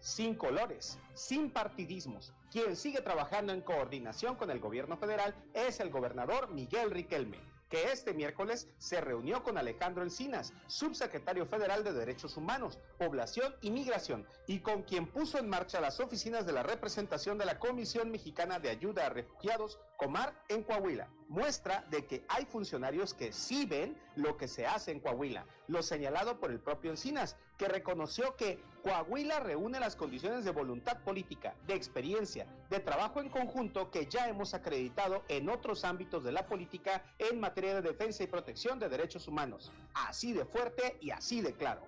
Sin 0.00 0.34
colores, 0.34 0.98
sin 1.14 1.50
partidismos. 1.50 2.32
Quien 2.50 2.76
sigue 2.76 3.00
trabajando 3.00 3.52
en 3.52 3.60
coordinación 3.60 4.36
con 4.36 4.50
el 4.50 4.60
gobierno 4.60 4.96
federal 4.96 5.34
es 5.54 5.80
el 5.80 5.90
gobernador 5.90 6.50
Miguel 6.50 6.90
Riquelme 6.90 7.38
que 7.72 7.90
este 7.90 8.12
miércoles 8.12 8.68
se 8.76 9.00
reunió 9.00 9.42
con 9.42 9.56
Alejandro 9.56 10.02
Encinas, 10.02 10.52
subsecretario 10.66 11.46
federal 11.46 11.82
de 11.82 11.94
Derechos 11.94 12.36
Humanos, 12.36 12.78
Población 12.98 13.54
y 13.62 13.70
Migración, 13.70 14.26
y 14.46 14.58
con 14.58 14.82
quien 14.82 15.06
puso 15.06 15.38
en 15.38 15.48
marcha 15.48 15.80
las 15.80 15.98
oficinas 15.98 16.44
de 16.44 16.52
la 16.52 16.62
representación 16.62 17.38
de 17.38 17.46
la 17.46 17.58
Comisión 17.58 18.10
Mexicana 18.10 18.58
de 18.58 18.68
Ayuda 18.68 19.06
a 19.06 19.08
Refugiados, 19.08 19.80
Comar, 19.96 20.34
en 20.50 20.64
Coahuila. 20.64 21.08
Muestra 21.28 21.86
de 21.88 22.04
que 22.04 22.26
hay 22.28 22.44
funcionarios 22.44 23.14
que 23.14 23.32
sí 23.32 23.64
ven 23.64 23.98
lo 24.16 24.36
que 24.36 24.48
se 24.48 24.66
hace 24.66 24.90
en 24.90 25.00
Coahuila, 25.00 25.46
lo 25.66 25.82
señalado 25.82 26.38
por 26.38 26.50
el 26.50 26.60
propio 26.60 26.90
Encinas, 26.90 27.38
que 27.62 27.68
reconoció 27.68 28.34
que 28.34 28.58
Coahuila 28.82 29.38
reúne 29.38 29.78
las 29.78 29.94
condiciones 29.94 30.44
de 30.44 30.50
voluntad 30.50 31.00
política, 31.04 31.54
de 31.68 31.74
experiencia, 31.74 32.44
de 32.68 32.80
trabajo 32.80 33.20
en 33.20 33.28
conjunto 33.28 33.88
que 33.88 34.06
ya 34.06 34.28
hemos 34.28 34.52
acreditado 34.52 35.22
en 35.28 35.48
otros 35.48 35.84
ámbitos 35.84 36.24
de 36.24 36.32
la 36.32 36.44
política 36.44 37.04
en 37.20 37.38
materia 37.38 37.76
de 37.76 37.82
defensa 37.82 38.24
y 38.24 38.26
protección 38.26 38.80
de 38.80 38.88
derechos 38.88 39.28
humanos. 39.28 39.70
Así 39.94 40.32
de 40.32 40.44
fuerte 40.44 40.98
y 41.00 41.12
así 41.12 41.40
de 41.40 41.52
claro. 41.52 41.82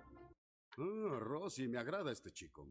Ah, 0.79 1.19
Rosy, 1.19 1.67
me 1.67 1.79
agrada 1.79 2.13
este 2.13 2.31
chico. 2.31 2.69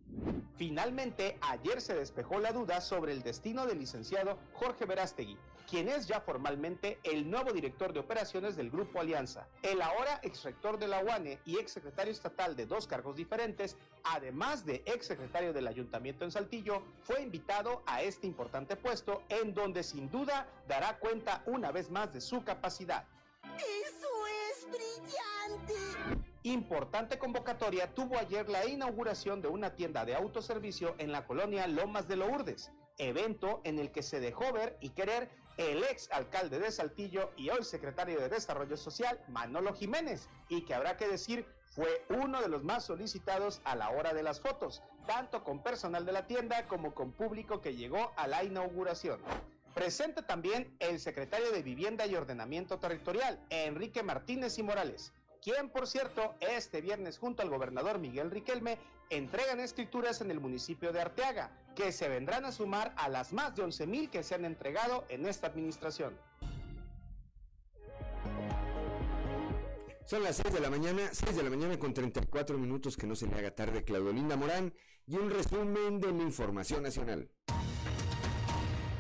Finalmente, 0.56 1.38
ayer 1.42 1.82
se 1.82 1.96
despejó 1.96 2.40
la 2.40 2.54
duda 2.54 2.80
sobre 2.80 3.12
el 3.12 3.22
destino 3.22 3.66
del 3.66 3.80
licenciado 3.80 4.40
Jorge 4.54 4.86
Verástegui, 4.86 5.38
quien 5.70 5.90
es 5.90 6.08
ya 6.08 6.22
formalmente 6.22 7.00
el 7.04 7.30
nuevo 7.30 7.52
director 7.52 7.94
de 7.94 8.00
operaciones 8.00 8.56
del 8.56 8.70
Grupo 8.70 9.00
Alianza. 9.00 9.48
El 9.62 9.82
ahora 9.82 10.20
exrector 10.24 10.78
de 10.78 10.88
la 10.88 11.04
UANE 11.04 11.40
y 11.46 11.58
exsecretario 11.58 12.12
estatal 12.12 12.56
de 12.56 12.66
dos 12.66 12.88
cargos 12.88 13.16
diferentes, 13.16 13.78
además 14.04 14.66
de 14.66 14.84
exsecretario 14.86 15.54
del 15.54 15.68
Ayuntamiento 15.68 16.26
en 16.26 16.32
Saltillo, 16.32 16.84
fue 17.02 17.22
invitado 17.22 17.84
a 17.86 18.02
este 18.02 18.28
importante 18.28 18.76
puesto 18.76 19.24
en 19.30 19.54
donde 19.54 19.84
sin 19.84 20.10
duda 20.10 20.48
dará 20.68 21.00
cuenta 21.00 21.44
una 21.46 21.72
vez 21.72 21.90
más 21.90 22.14
de 22.14 22.22
su 22.22 22.44
capacidad. 22.44 23.06
¡Eso 23.58 24.10
es 24.50 24.68
brillante! 24.68 26.24
Importante 26.44 27.18
convocatoria 27.18 27.94
tuvo 27.94 28.18
ayer 28.18 28.50
la 28.50 28.66
inauguración 28.68 29.42
de 29.42 29.48
una 29.48 29.76
tienda 29.76 30.04
de 30.04 30.16
autoservicio 30.16 30.96
en 30.98 31.12
la 31.12 31.26
colonia 31.26 31.68
Lomas 31.68 32.08
de 32.08 32.18
Lourdes, 32.18 32.72
evento 32.98 33.62
en 33.64 33.80
el 33.80 33.92
que 33.92 34.04
se 34.04 34.20
dejó 34.20 34.52
ver 34.52 34.78
y 34.82 34.90
querer 34.90 35.30
el 35.58 35.84
ex 35.84 36.10
alcalde 36.12 36.60
de 36.60 36.72
Saltillo 36.72 37.32
y 37.38 37.50
hoy 37.50 37.64
secretario 37.64 38.20
de 38.20 38.30
Desarrollo 38.30 38.78
Social, 38.78 39.20
Manolo 39.28 39.74
Jiménez, 39.74 40.28
y 40.50 40.64
que 40.64 40.74
habrá 40.74 40.98
que 40.98 41.08
decir 41.08 41.46
fue 41.76 42.06
uno 42.10 42.42
de 42.42 42.50
los 42.50 42.64
más 42.64 42.86
solicitados 42.86 43.62
a 43.64 43.76
la 43.76 43.90
hora 43.90 44.14
de 44.14 44.24
las 44.24 44.40
fotos, 44.40 44.84
tanto 45.08 45.44
con 45.44 45.64
personal 45.64 46.06
de 46.06 46.12
la 46.12 46.28
tienda 46.28 46.68
como 46.68 46.94
con 46.94 47.12
público 47.12 47.62
que 47.62 47.76
llegó 47.76 48.14
a 48.16 48.28
la 48.28 48.44
inauguración. 48.44 49.20
Presente 49.74 50.22
también 50.22 50.76
el 50.80 51.00
secretario 51.00 51.52
de 51.52 51.64
Vivienda 51.64 52.06
y 52.06 52.16
Ordenamiento 52.16 52.78
Territorial, 52.78 53.40
Enrique 53.50 54.04
Martínez 54.04 54.60
y 54.60 54.64
Morales, 54.64 55.14
quien 55.42 55.70
por 55.70 55.88
cierto 55.88 56.36
este 56.42 56.80
viernes 56.80 57.18
junto 57.18 57.42
al 57.42 57.50
gobernador 57.50 57.98
Miguel 57.98 58.30
Riquelme 58.30 58.78
entregan 59.10 59.60
escrituras 59.60 60.22
en 60.22 60.30
el 60.30 60.40
municipio 60.40 60.94
de 60.94 61.02
Arteaga, 61.02 61.52
que 61.74 61.92
se 61.92 62.10
vendrán 62.10 62.46
a 62.46 62.52
sumar 62.52 62.94
a 62.98 63.10
las 63.10 63.34
más 63.34 63.56
de 63.56 63.64
11 63.64 63.88
mil 63.88 64.10
que 64.10 64.24
se 64.24 64.36
han 64.36 64.46
entregado 64.46 65.06
en 65.10 65.26
esta 65.26 65.48
administración. 65.48 66.18
Son 70.06 70.22
las 70.22 70.36
6 70.36 70.54
de 70.54 70.60
la 70.60 70.70
mañana, 70.70 71.10
6 71.12 71.38
de 71.38 71.44
la 71.44 71.50
mañana 71.50 71.80
con 71.80 71.94
34 71.94 72.58
minutos, 72.58 72.98
que 72.98 73.08
no 73.08 73.16
se 73.16 73.26
le 73.26 73.36
haga 73.36 73.52
tarde, 73.52 73.84
Claudolinda 73.84 74.36
Morán, 74.36 74.74
y 75.08 75.16
un 75.16 75.30
resumen 75.30 76.00
de 76.00 76.12
la 76.12 76.24
información 76.24 76.84
nacional. 76.84 77.30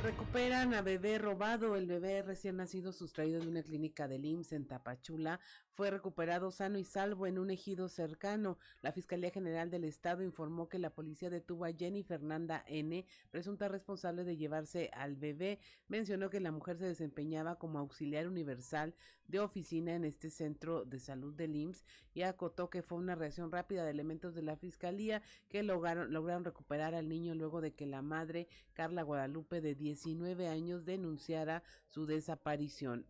Recuperan 0.01 0.73
a 0.73 0.81
bebé 0.81 1.17
robado. 1.17 1.77
El 1.77 1.87
bebé 1.87 2.23
recién 2.23 2.57
nacido 2.57 2.91
sustraído 2.91 3.39
de 3.39 3.47
una 3.47 3.63
clínica 3.63 4.05
del 4.05 4.25
IMSS 4.25 4.51
en 4.51 4.67
Tapachula 4.67 5.39
fue 5.73 5.89
recuperado 5.89 6.51
sano 6.51 6.77
y 6.77 6.83
salvo 6.83 7.25
en 7.25 7.39
un 7.39 7.49
ejido 7.49 7.89
cercano. 7.89 8.59
La 8.81 8.91
Fiscalía 8.91 9.31
General 9.31 9.71
del 9.71 9.85
Estado 9.85 10.23
informó 10.23 10.69
que 10.69 10.77
la 10.77 10.91
policía 10.91 11.31
detuvo 11.31 11.65
a 11.65 11.73
Jenny 11.73 12.03
Fernanda 12.03 12.63
N., 12.67 13.05
presunta 13.31 13.67
responsable 13.67 14.23
de 14.23 14.37
llevarse 14.37 14.91
al 14.93 15.15
bebé. 15.15 15.59
Mencionó 15.87 16.29
que 16.29 16.39
la 16.39 16.51
mujer 16.51 16.77
se 16.77 16.85
desempeñaba 16.85 17.57
como 17.57 17.79
auxiliar 17.79 18.27
universal 18.27 18.93
de 19.27 19.39
oficina 19.39 19.95
en 19.95 20.05
este 20.05 20.29
centro 20.29 20.85
de 20.85 20.99
salud 20.99 21.33
del 21.33 21.55
IMSS 21.55 21.85
y 22.13 22.21
acotó 22.21 22.69
que 22.69 22.83
fue 22.83 22.99
una 22.99 23.15
reacción 23.15 23.51
rápida 23.51 23.83
de 23.83 23.91
elementos 23.91 24.35
de 24.35 24.43
la 24.43 24.57
Fiscalía 24.57 25.23
que 25.49 25.63
lograron, 25.63 26.13
lograron 26.13 26.45
recuperar 26.45 26.93
al 26.93 27.09
niño 27.09 27.33
luego 27.33 27.61
de 27.61 27.73
que 27.73 27.87
la 27.87 28.01
madre, 28.03 28.47
Carla 28.73 29.01
Guadalupe, 29.01 29.59
de 29.61 29.73
19 29.73 30.47
años, 30.49 30.85
denunciara 30.85 31.63
su 31.87 32.05
desaparición. 32.05 33.07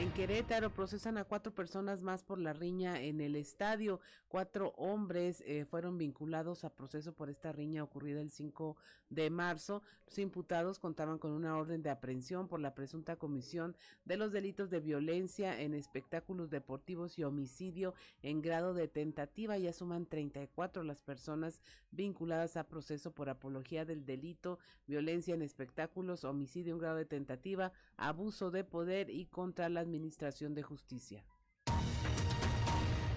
En 0.00 0.10
Querétaro 0.12 0.72
procesan 0.72 1.18
a 1.18 1.24
cuatro 1.24 1.54
personas 1.54 2.00
más 2.00 2.22
por 2.24 2.38
la 2.38 2.54
riña 2.54 3.02
en 3.02 3.20
el 3.20 3.36
estadio. 3.36 4.00
Cuatro 4.28 4.72
hombres 4.78 5.42
eh, 5.44 5.66
fueron 5.66 5.98
vinculados 5.98 6.64
a 6.64 6.74
proceso 6.74 7.12
por 7.12 7.28
esta 7.28 7.52
riña 7.52 7.82
ocurrida 7.82 8.22
el 8.22 8.30
5 8.30 8.78
de 9.10 9.28
marzo. 9.28 9.82
Los 10.06 10.18
imputados 10.18 10.78
contaban 10.78 11.18
con 11.18 11.32
una 11.32 11.54
orden 11.54 11.82
de 11.82 11.90
aprehensión 11.90 12.48
por 12.48 12.60
la 12.60 12.74
presunta 12.74 13.16
comisión 13.16 13.76
de 14.06 14.16
los 14.16 14.32
delitos 14.32 14.70
de 14.70 14.80
violencia 14.80 15.60
en 15.60 15.74
espectáculos 15.74 16.48
deportivos 16.48 17.18
y 17.18 17.24
homicidio 17.24 17.92
en 18.22 18.40
grado 18.40 18.72
de 18.72 18.88
tentativa. 18.88 19.58
Ya 19.58 19.74
suman 19.74 20.06
34 20.06 20.82
las 20.82 21.02
personas 21.02 21.60
vinculadas 21.90 22.56
a 22.56 22.64
proceso 22.64 23.12
por 23.12 23.28
apología 23.28 23.84
del 23.84 24.06
delito, 24.06 24.60
violencia 24.86 25.34
en 25.34 25.42
espectáculos, 25.42 26.24
homicidio 26.24 26.72
en 26.72 26.78
grado 26.78 26.96
de 26.96 27.04
tentativa, 27.04 27.72
abuso 27.98 28.50
de 28.50 28.64
poder 28.64 29.10
y 29.10 29.26
contra 29.26 29.68
la 29.68 29.89
Administración 29.90 30.54
de 30.54 30.62
Justicia. 30.62 31.24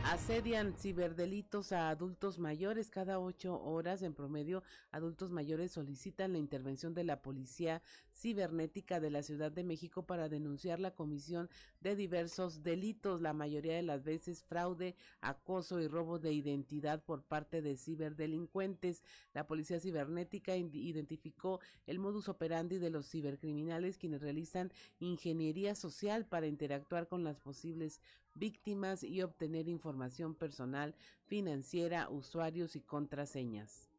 Asedian 0.05 0.73
ciberdelitos 0.73 1.71
a 1.71 1.89
adultos 1.89 2.39
mayores. 2.39 2.89
Cada 2.89 3.19
ocho 3.19 3.61
horas 3.61 4.01
en 4.01 4.15
promedio, 4.15 4.63
adultos 4.91 5.31
mayores 5.31 5.71
solicitan 5.71 6.33
la 6.33 6.39
intervención 6.39 6.95
de 6.95 7.03
la 7.03 7.21
Policía 7.21 7.83
Cibernética 8.13 8.99
de 8.99 9.09
la 9.09 9.23
Ciudad 9.23 9.51
de 9.51 9.63
México 9.63 10.05
para 10.05 10.29
denunciar 10.29 10.79
la 10.79 10.91
comisión 10.91 11.49
de 11.81 11.95
diversos 11.95 12.63
delitos, 12.63 13.21
la 13.21 13.33
mayoría 13.33 13.75
de 13.75 13.83
las 13.83 14.03
veces 14.03 14.43
fraude, 14.43 14.95
acoso 15.21 15.79
y 15.79 15.87
robo 15.87 16.19
de 16.19 16.33
identidad 16.33 17.03
por 17.03 17.23
parte 17.23 17.61
de 17.61 17.75
ciberdelincuentes. 17.75 19.03
La 19.33 19.47
Policía 19.47 19.79
Cibernética 19.79 20.55
identificó 20.55 21.59
el 21.87 21.99
modus 21.99 22.29
operandi 22.29 22.77
de 22.77 22.89
los 22.89 23.09
cibercriminales 23.09 23.97
quienes 23.97 24.21
realizan 24.21 24.71
ingeniería 24.99 25.75
social 25.75 26.25
para 26.25 26.47
interactuar 26.47 27.07
con 27.07 27.23
las 27.23 27.39
posibles 27.39 27.99
víctimas 28.35 29.03
y 29.03 29.21
obtener 29.21 29.67
información 29.67 30.35
personal, 30.35 30.95
financiera, 31.25 32.09
usuarios 32.09 32.75
y 32.75 32.81
contraseñas. 32.81 33.92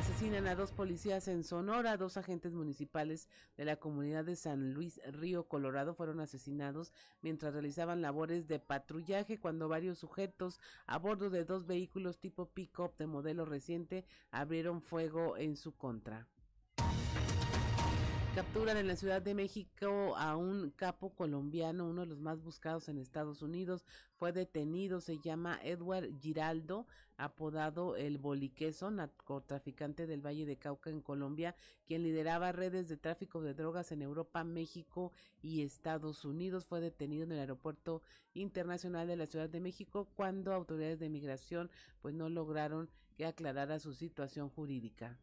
Asesinan 0.00 0.46
a 0.46 0.54
dos 0.54 0.72
policías 0.72 1.28
en 1.28 1.44
Sonora. 1.44 1.98
Dos 1.98 2.16
agentes 2.16 2.54
municipales 2.54 3.28
de 3.58 3.66
la 3.66 3.76
comunidad 3.76 4.24
de 4.24 4.34
San 4.34 4.72
Luis 4.72 4.98
Río 5.04 5.46
Colorado 5.46 5.92
fueron 5.92 6.20
asesinados 6.20 6.94
mientras 7.20 7.52
realizaban 7.52 8.00
labores 8.00 8.48
de 8.48 8.60
patrullaje 8.60 9.38
cuando 9.38 9.68
varios 9.68 9.98
sujetos 9.98 10.58
a 10.86 10.96
bordo 10.96 11.28
de 11.28 11.44
dos 11.44 11.66
vehículos 11.66 12.18
tipo 12.18 12.48
pick-up 12.48 12.96
de 12.96 13.08
modelo 13.08 13.44
reciente 13.44 14.06
abrieron 14.30 14.80
fuego 14.80 15.36
en 15.36 15.54
su 15.54 15.76
contra. 15.76 16.26
Capturan 18.34 18.76
en 18.76 18.86
la 18.86 18.94
Ciudad 18.94 19.20
de 19.20 19.34
México 19.34 20.16
a 20.16 20.36
un 20.36 20.70
capo 20.70 21.10
colombiano, 21.10 21.88
uno 21.88 22.02
de 22.02 22.06
los 22.06 22.20
más 22.20 22.40
buscados 22.40 22.88
en 22.88 22.96
Estados 22.96 23.42
Unidos. 23.42 23.84
Fue 24.14 24.30
detenido, 24.30 25.00
se 25.00 25.18
llama 25.18 25.58
Edward 25.64 26.16
Giraldo, 26.20 26.86
apodado 27.16 27.96
el 27.96 28.18
Boliqueso, 28.18 28.92
narcotraficante 28.92 30.06
del 30.06 30.24
Valle 30.24 30.46
de 30.46 30.56
Cauca 30.56 30.90
en 30.90 31.00
Colombia, 31.00 31.56
quien 31.86 32.04
lideraba 32.04 32.52
redes 32.52 32.88
de 32.88 32.96
tráfico 32.96 33.42
de 33.42 33.52
drogas 33.52 33.90
en 33.90 34.00
Europa, 34.00 34.44
México 34.44 35.10
y 35.42 35.62
Estados 35.62 36.24
Unidos. 36.24 36.66
Fue 36.66 36.80
detenido 36.80 37.24
en 37.24 37.32
el 37.32 37.40
aeropuerto 37.40 38.00
internacional 38.32 39.08
de 39.08 39.16
la 39.16 39.26
Ciudad 39.26 39.50
de 39.50 39.60
México 39.60 40.08
cuando 40.14 40.54
autoridades 40.54 41.00
de 41.00 41.10
migración 41.10 41.68
pues 42.00 42.14
no 42.14 42.28
lograron 42.28 42.88
que 43.16 43.26
aclarara 43.26 43.80
su 43.80 43.92
situación 43.92 44.48
jurídica 44.50 45.18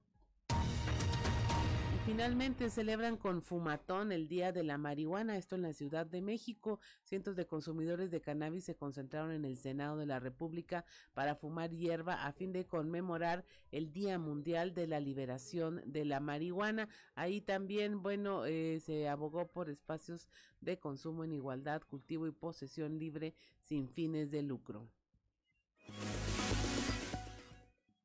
finalmente 2.07 2.69
celebran 2.69 3.17
con 3.17 3.41
fumatón 3.41 4.13
el 4.13 4.29
Día 4.29 4.53
de 4.53 4.63
la 4.63 4.77
Marihuana, 4.77 5.35
esto 5.35 5.55
en 5.55 5.63
la 5.63 5.73
Ciudad 5.73 6.05
de 6.05 6.21
México. 6.21 6.79
Cientos 7.03 7.35
de 7.35 7.45
consumidores 7.45 8.11
de 8.11 8.21
cannabis 8.21 8.63
se 8.63 8.75
concentraron 8.75 9.31
en 9.31 9.43
el 9.43 9.57
Senado 9.57 9.97
de 9.97 10.05
la 10.05 10.17
República 10.17 10.85
para 11.13 11.35
fumar 11.35 11.69
hierba 11.71 12.25
a 12.25 12.31
fin 12.31 12.53
de 12.53 12.65
conmemorar 12.65 13.43
el 13.73 13.91
Día 13.91 14.17
Mundial 14.19 14.73
de 14.73 14.87
la 14.87 15.01
Liberación 15.01 15.81
de 15.85 16.05
la 16.05 16.21
Marihuana. 16.21 16.87
Ahí 17.13 17.41
también, 17.41 18.01
bueno, 18.01 18.45
eh, 18.45 18.79
se 18.79 19.09
abogó 19.09 19.51
por 19.51 19.69
espacios 19.69 20.29
de 20.61 20.79
consumo 20.79 21.25
en 21.25 21.33
igualdad, 21.33 21.81
cultivo 21.81 22.25
y 22.25 22.31
posesión 22.31 22.99
libre 22.99 23.35
sin 23.59 23.89
fines 23.89 24.31
de 24.31 24.43
lucro. 24.43 24.87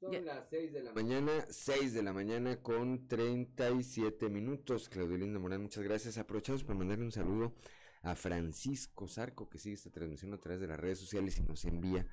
Son 0.03 0.25
las 0.25 0.49
6 0.51 0.73
de 0.73 0.83
la 0.83 0.93
mañana, 0.93 1.47
6 1.49 1.95
de 1.95 2.03
la 2.03 2.13
mañana 2.13 2.61
con 2.61 3.07
37 3.07 4.29
minutos. 4.31 4.89
Claudio 4.89 5.17
Linda 5.17 5.39
Morán, 5.39 5.63
muchas 5.63 5.85
gracias. 5.85 6.19
Aprovechamos 6.19 6.65
para 6.65 6.77
mandarle 6.77 7.05
un 7.05 7.13
saludo 7.13 7.55
a 8.03 8.17
Francisco 8.17 9.07
Zarco, 9.07 9.49
que 9.49 9.59
sigue 9.59 9.77
esta 9.77 9.93
transmisión 9.93 10.35
a 10.35 10.41
través 10.41 10.61
de 10.61 10.67
las 10.67 10.81
redes 10.81 10.99
sociales 10.99 11.39
y 11.39 11.43
nos 11.45 11.65
envía 11.67 12.05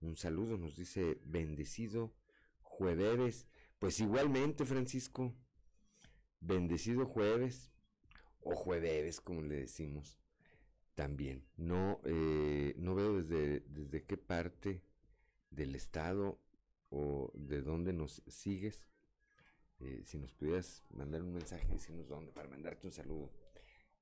un 0.00 0.14
saludo. 0.14 0.56
Nos 0.56 0.76
dice, 0.76 1.18
bendecido 1.24 2.14
jueves. 2.60 3.48
Pues 3.80 3.98
igualmente, 3.98 4.64
Francisco, 4.64 5.34
bendecido 6.38 7.06
jueves, 7.06 7.72
o 8.38 8.54
jueves, 8.54 9.20
como 9.20 9.42
le 9.42 9.56
decimos, 9.56 10.16
también. 10.94 11.44
No, 11.56 12.00
eh, 12.04 12.76
no 12.76 12.94
veo 12.94 13.16
desde, 13.16 13.64
desde 13.66 14.04
qué 14.04 14.16
parte 14.16 14.84
del 15.50 15.74
estado 15.74 16.38
o 16.92 17.32
de 17.34 17.62
dónde 17.62 17.92
nos 17.92 18.22
sigues. 18.28 18.86
Eh, 19.80 20.02
si 20.04 20.18
nos 20.18 20.32
pudieras 20.34 20.84
mandar 20.90 21.22
un 21.22 21.32
mensaje, 21.32 21.66
decirnos 21.66 22.06
dónde, 22.06 22.32
para 22.32 22.48
mandarte 22.48 22.86
un 22.86 22.92
saludo. 22.92 23.30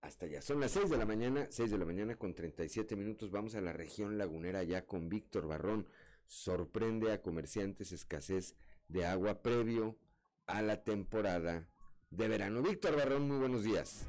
Hasta 0.03 0.27
allá. 0.27 0.43
Son 0.43 0.61
las 0.61 0.73
6 0.73 0.91
de 0.91 0.99
la 0.99 1.07
mañana, 1.07 1.47
6 1.51 1.71
de 1.71 1.79
la 1.79 1.85
mañana 1.85 2.17
con 2.17 2.35
37 2.35 2.97
minutos. 2.97 3.31
Vamos 3.31 3.55
a 3.55 3.61
la 3.61 3.73
región 3.73 4.19
lagunera 4.19 4.63
ya 4.63 4.87
con 4.87 5.09
Víctor 5.09 5.47
Barrón. 5.47 5.87
Sorprende 6.27 7.13
a 7.13 7.23
comerciantes 7.23 7.93
escasez 7.93 8.57
de 8.89 9.07
agua 9.07 9.43
previo 9.43 9.99
a 10.47 10.63
la 10.63 10.83
temporada 10.83 11.69
de 12.11 12.29
verano. 12.29 12.63
Víctor 12.63 12.97
Barrón, 12.97 13.29
muy 13.29 13.39
buenos 13.39 13.63
días. 13.63 14.07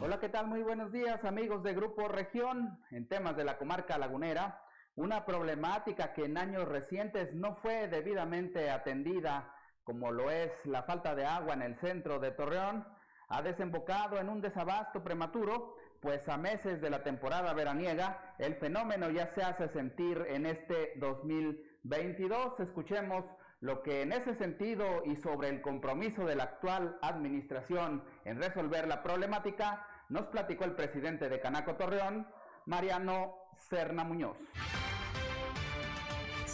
Hola, 0.00 0.18
¿qué 0.18 0.28
tal? 0.28 0.48
Muy 0.48 0.62
buenos 0.62 0.90
días, 0.90 1.24
amigos 1.24 1.62
de 1.62 1.74
Grupo 1.74 2.08
Región. 2.08 2.78
En 2.90 3.06
temas 3.06 3.36
de 3.36 3.44
la 3.44 3.56
comarca 3.56 3.96
lagunera, 3.96 4.60
una 4.96 5.24
problemática 5.24 6.12
que 6.12 6.24
en 6.24 6.36
años 6.36 6.68
recientes 6.68 7.32
no 7.32 7.56
fue 7.56 7.88
debidamente 7.88 8.70
atendida, 8.70 9.54
como 9.84 10.12
lo 10.12 10.30
es 10.30 10.50
la 10.64 10.82
falta 10.82 11.14
de 11.14 11.24
agua 11.24 11.54
en 11.54 11.62
el 11.62 11.76
centro 11.76 12.18
de 12.18 12.30
Torreón, 12.30 12.86
ha 13.28 13.42
desembocado 13.42 14.18
en 14.18 14.28
un 14.28 14.40
desabasto 14.40 15.02
prematuro, 15.02 15.76
pues 16.00 16.28
a 16.28 16.36
meses 16.36 16.80
de 16.80 16.90
la 16.90 17.02
temporada 17.02 17.54
veraniega, 17.54 18.34
el 18.38 18.56
fenómeno 18.56 19.08
ya 19.08 19.32
se 19.34 19.42
hace 19.42 19.68
sentir 19.68 20.26
en 20.28 20.44
este 20.44 20.92
2022. 20.96 22.60
Escuchemos 22.60 23.24
lo 23.60 23.82
que 23.82 24.02
en 24.02 24.12
ese 24.12 24.34
sentido 24.34 25.02
y 25.06 25.16
sobre 25.16 25.48
el 25.48 25.62
compromiso 25.62 26.26
de 26.26 26.36
la 26.36 26.44
actual 26.44 26.98
administración 27.00 28.04
en 28.24 28.42
resolver 28.42 28.86
la 28.86 29.02
problemática, 29.02 29.86
nos 30.08 30.26
platicó 30.26 30.64
el 30.64 30.74
presidente 30.74 31.28
de 31.28 31.40
Canaco 31.40 31.76
Torreón, 31.76 32.26
Mariano 32.66 33.41
Serna 33.68 34.04
Muñoz 34.04 34.36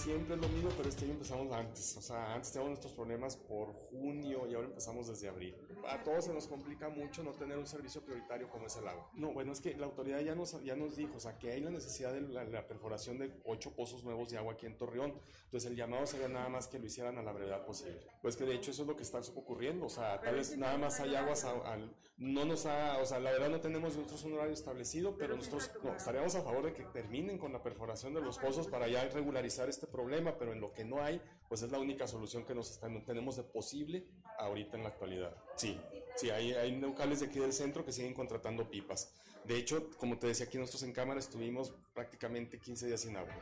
siempre 0.08 0.36
es 0.36 0.40
lo 0.40 0.48
mismo, 0.48 0.70
pero 0.74 0.88
este 0.88 1.04
año 1.04 1.14
empezamos 1.14 1.52
antes. 1.52 1.96
O 1.98 2.00
sea, 2.00 2.32
antes 2.32 2.50
teníamos 2.50 2.70
nuestros 2.70 2.94
problemas 2.94 3.36
por 3.36 3.72
junio 3.74 4.46
y 4.46 4.54
ahora 4.54 4.68
empezamos 4.68 5.06
desde 5.06 5.28
abril. 5.28 5.54
A 5.86 6.02
todos 6.02 6.24
se 6.24 6.32
nos 6.32 6.46
complica 6.46 6.88
mucho 6.88 7.22
no 7.22 7.32
tener 7.32 7.58
un 7.58 7.66
servicio 7.66 8.00
prioritario 8.00 8.48
como 8.48 8.66
es 8.66 8.76
el 8.76 8.88
agua. 8.88 9.10
No, 9.14 9.32
bueno, 9.32 9.52
es 9.52 9.60
que 9.60 9.76
la 9.76 9.84
autoridad 9.84 10.20
ya 10.20 10.34
nos, 10.34 10.62
ya 10.64 10.76
nos 10.76 10.96
dijo, 10.96 11.16
o 11.16 11.20
sea, 11.20 11.38
que 11.38 11.52
hay 11.52 11.60
la 11.60 11.70
necesidad 11.70 12.12
de 12.12 12.22
la, 12.22 12.66
perforación 12.66 13.18
de 13.18 13.38
ocho 13.44 13.74
pozos 13.74 14.02
nuevos 14.02 14.30
de 14.30 14.38
agua 14.38 14.54
aquí 14.54 14.64
en 14.64 14.78
Torreón. 14.78 15.12
Entonces 15.44 15.70
el 15.70 15.76
llamado 15.76 16.06
sería 16.06 16.28
nada 16.28 16.48
más 16.48 16.68
que 16.68 16.78
lo 16.78 16.86
hicieran 16.86 17.18
a 17.18 17.22
la 17.22 17.32
brevedad 17.32 17.66
posible. 17.66 18.00
Pues 18.22 18.36
que 18.36 18.44
de 18.44 18.54
hecho 18.54 18.70
eso 18.70 18.82
es 18.82 18.88
lo 18.88 18.96
que 18.96 19.02
está 19.02 19.20
ocurriendo. 19.34 19.86
O 19.86 19.90
sea, 19.90 20.20
tal 20.20 20.36
vez 20.36 20.56
nada 20.56 20.78
más 20.78 21.00
hay 21.00 21.14
aguas 21.16 21.44
al, 21.44 21.94
no 22.18 22.44
nos 22.44 22.66
ha, 22.66 22.98
o 22.98 23.06
sea, 23.06 23.20
la 23.20 23.30
verdad 23.30 23.48
no 23.48 23.60
tenemos 23.60 23.96
nosotros 23.96 24.24
un 24.24 24.34
horario 24.34 24.52
establecido, 24.52 25.16
pero 25.16 25.36
nosotros 25.36 25.70
no, 25.84 25.94
estaríamos 25.94 26.34
a 26.34 26.42
favor 26.42 26.64
de 26.64 26.72
que 26.72 26.82
terminen 26.84 27.38
con 27.38 27.52
la 27.52 27.62
perforación 27.62 28.12
de 28.12 28.20
los 28.20 28.38
pozos 28.38 28.66
para 28.66 28.88
ya 28.88 29.08
regularizar 29.08 29.68
este 29.68 29.86
problema, 29.86 30.36
pero 30.36 30.52
en 30.52 30.60
lo 30.60 30.72
que 30.72 30.84
no 30.84 31.02
hay, 31.02 31.22
pues 31.48 31.62
es 31.62 31.70
la 31.70 31.78
única 31.78 32.08
solución 32.08 32.44
que 32.44 32.56
nos 32.56 32.72
están, 32.72 33.04
tenemos 33.04 33.36
de 33.36 33.44
posible 33.44 34.08
ahorita 34.38 34.76
en 34.76 34.82
la 34.82 34.88
actualidad. 34.88 35.36
Sí, 35.54 35.80
sí, 36.16 36.30
hay, 36.30 36.52
hay 36.52 36.76
locales 36.80 37.20
de 37.20 37.26
aquí 37.26 37.38
del 37.38 37.52
centro 37.52 37.84
que 37.84 37.92
siguen 37.92 38.14
contratando 38.14 38.68
pipas. 38.68 39.14
De 39.44 39.56
hecho, 39.56 39.88
como 39.96 40.18
te 40.18 40.26
decía 40.26 40.46
aquí 40.46 40.58
nosotros 40.58 40.82
en 40.82 40.92
cámara, 40.92 41.20
estuvimos 41.20 41.72
prácticamente 41.94 42.58
15 42.58 42.86
días 42.88 43.00
sin 43.00 43.16
agua. 43.16 43.32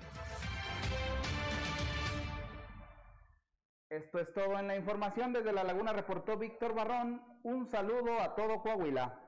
Esto 3.89 4.19
es 4.19 4.33
todo 4.35 4.59
en 4.59 4.67
la 4.67 4.77
información. 4.77 5.33
Desde 5.33 5.53
La 5.53 5.63
Laguna 5.63 5.93
reportó 5.93 6.37
Víctor 6.37 6.75
Barrón. 6.75 7.23
Un 7.45 7.69
saludo 7.69 8.19
a 8.21 8.35
todo 8.35 8.61
Coahuila. 8.61 9.23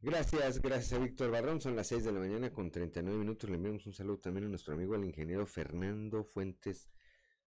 Gracias, 0.00 0.60
gracias 0.60 0.92
a 0.94 0.98
Víctor 0.98 1.30
Barrón. 1.30 1.60
Son 1.60 1.76
las 1.76 1.86
6 1.86 2.04
de 2.04 2.12
la 2.12 2.18
mañana 2.18 2.52
con 2.52 2.72
39 2.72 3.16
minutos. 3.16 3.48
Le 3.48 3.56
enviamos 3.56 3.86
un 3.86 3.92
saludo 3.92 4.18
también 4.18 4.46
a 4.46 4.48
nuestro 4.48 4.74
amigo, 4.74 4.96
el 4.96 5.04
ingeniero 5.04 5.46
Fernando 5.46 6.24
Fuentes 6.24 6.90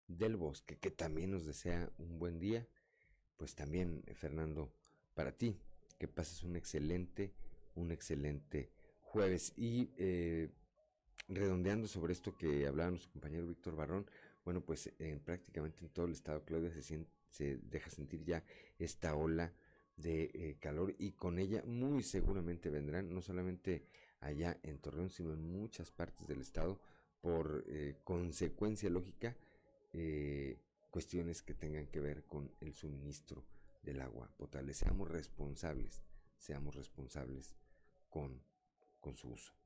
del 0.08 0.38
Bosque, 0.38 0.78
que 0.78 0.91
también 0.91 1.32
nos 1.32 1.46
desea 1.46 1.91
un 1.98 2.17
buen 2.17 2.39
día. 2.39 2.65
Pues 3.36 3.54
también, 3.54 4.02
eh, 4.08 4.15
Fernando, 4.15 4.74
para 5.13 5.34
ti, 5.34 5.60
que 6.00 6.08
pases 6.08 6.44
un 6.44 6.56
excelente, 6.56 7.34
un 7.76 7.91
excelente 7.91 8.72
jueves. 9.02 9.52
Y 9.58 9.91
eh, 9.98 10.52
redondeando 11.28 11.88
sobre 11.88 12.13
esto 12.13 12.36
que 12.36 12.67
hablaba 12.67 12.91
nuestro 12.91 13.12
compañero 13.12 13.48
Víctor 13.48 13.76
Barrón, 13.76 14.06
bueno, 14.43 14.62
pues 14.62 14.91
prácticamente 15.23 15.84
en 15.84 15.89
todo 15.89 16.06
el 16.06 16.13
estado, 16.13 16.43
Claudia, 16.43 16.71
se, 16.82 17.06
se 17.30 17.58
deja 17.58 17.89
sentir 17.89 18.23
ya 18.23 18.43
esta 18.77 19.15
ola 19.15 19.54
de 19.97 20.32
eh, 20.34 20.58
calor 20.60 20.95
y 20.97 21.12
con 21.12 21.39
ella 21.39 21.63
muy 21.65 22.04
seguramente 22.04 22.69
vendrán, 22.69 23.13
no 23.13 23.21
solamente 23.21 23.86
allá 24.19 24.60
en 24.63 24.80
Torreón, 24.80 25.10
sino 25.10 25.34
en 25.34 25.51
muchas 25.51 25.91
partes 25.91 26.27
del 26.27 26.41
estado, 26.41 26.80
por 27.21 27.63
eh, 27.67 27.97
consecuencia 28.04 28.89
lógica, 28.89 29.36
eh, 29.93 30.60
cuestiones 30.89 31.41
que 31.41 31.54
tengan 31.54 31.88
que 31.88 31.99
ver 31.99 32.23
con 32.25 32.51
el 32.60 32.73
suministro 32.73 33.45
del 33.84 34.01
agua 34.01 34.30
potable. 34.38 34.73
Seamos 34.73 35.10
responsables, 35.10 36.01
seamos 36.38 36.75
responsables 36.75 37.56
con 38.10 38.43
su 39.15 39.30
uso. 39.30 39.61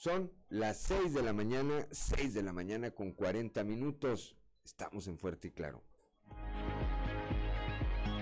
Son 0.00 0.32
las 0.48 0.78
6 0.78 1.12
de 1.12 1.22
la 1.22 1.34
mañana, 1.34 1.86
6 1.90 2.32
de 2.32 2.42
la 2.42 2.54
mañana 2.54 2.90
con 2.90 3.12
40 3.12 3.62
minutos. 3.64 4.34
Estamos 4.64 5.06
en 5.08 5.18
Fuerte 5.18 5.48
y 5.48 5.50
Claro. 5.50 5.82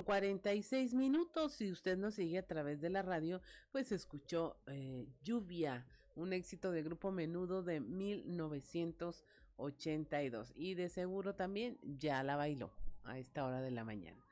46 0.04 0.94
minutos. 0.94 1.52
Si 1.52 1.70
usted 1.70 1.96
nos 1.96 2.16
sigue 2.16 2.38
a 2.38 2.46
través 2.48 2.80
de 2.80 2.90
la 2.90 3.02
radio, 3.02 3.40
pues 3.70 3.92
escuchó 3.92 4.56
eh, 4.66 5.06
Lluvia, 5.22 5.86
un 6.16 6.32
éxito 6.32 6.72
de 6.72 6.82
grupo 6.82 7.12
menudo 7.12 7.62
de 7.62 7.78
1982. 7.78 10.52
Y 10.56 10.74
de 10.74 10.88
seguro 10.88 11.36
también 11.36 11.78
ya 11.82 12.24
la 12.24 12.34
bailó 12.34 12.72
a 13.04 13.20
esta 13.20 13.44
hora 13.44 13.60
de 13.60 13.70
la 13.70 13.84
mañana. 13.84 14.27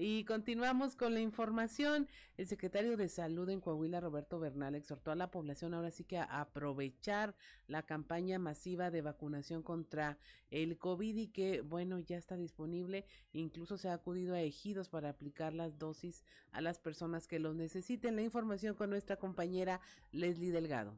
Y 0.00 0.22
continuamos 0.24 0.94
con 0.94 1.12
la 1.12 1.20
información. 1.20 2.06
El 2.36 2.46
secretario 2.46 2.96
de 2.96 3.08
Salud 3.08 3.48
en 3.50 3.60
Coahuila, 3.60 4.00
Roberto 4.00 4.38
Bernal, 4.38 4.76
exhortó 4.76 5.10
a 5.10 5.16
la 5.16 5.32
población 5.32 5.74
ahora 5.74 5.90
sí 5.90 6.04
que 6.04 6.18
a 6.18 6.40
aprovechar 6.40 7.34
la 7.66 7.82
campaña 7.82 8.38
masiva 8.38 8.92
de 8.92 9.02
vacunación 9.02 9.64
contra 9.64 10.16
el 10.52 10.78
COVID 10.78 11.16
y 11.16 11.26
que, 11.26 11.62
bueno, 11.62 11.98
ya 11.98 12.16
está 12.16 12.36
disponible. 12.36 13.06
Incluso 13.32 13.76
se 13.76 13.88
ha 13.88 13.94
acudido 13.94 14.36
a 14.36 14.40
ejidos 14.40 14.88
para 14.88 15.08
aplicar 15.08 15.52
las 15.52 15.80
dosis 15.80 16.22
a 16.52 16.60
las 16.60 16.78
personas 16.78 17.26
que 17.26 17.40
los 17.40 17.56
necesiten. 17.56 18.14
La 18.14 18.22
información 18.22 18.76
con 18.76 18.90
nuestra 18.90 19.16
compañera 19.16 19.80
Leslie 20.12 20.52
Delgado. 20.52 20.94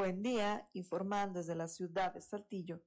Buen 0.00 0.22
día, 0.22 0.66
informando 0.72 1.40
desde 1.40 1.54
la 1.54 1.68
ciudad 1.68 2.14
de 2.14 2.22
Saltillo. 2.22 2.80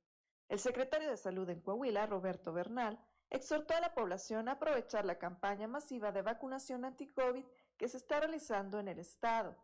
El 0.49 0.57
secretario 0.57 1.11
de 1.11 1.15
Salud 1.15 1.47
en 1.47 1.61
Coahuila, 1.61 2.07
Roberto 2.07 2.51
Bernal, 2.51 2.99
exhortó 3.29 3.75
a 3.75 3.81
la 3.81 3.93
población 3.93 4.49
a 4.49 4.53
aprovechar 4.53 5.05
la 5.05 5.19
campaña 5.19 5.67
masiva 5.67 6.11
de 6.11 6.23
vacunación 6.23 6.85
anti-COVID 6.85 7.45
que 7.77 7.87
se 7.87 7.97
está 7.97 8.19
realizando 8.19 8.79
en 8.79 8.87
el 8.87 8.97
estado. 8.97 9.55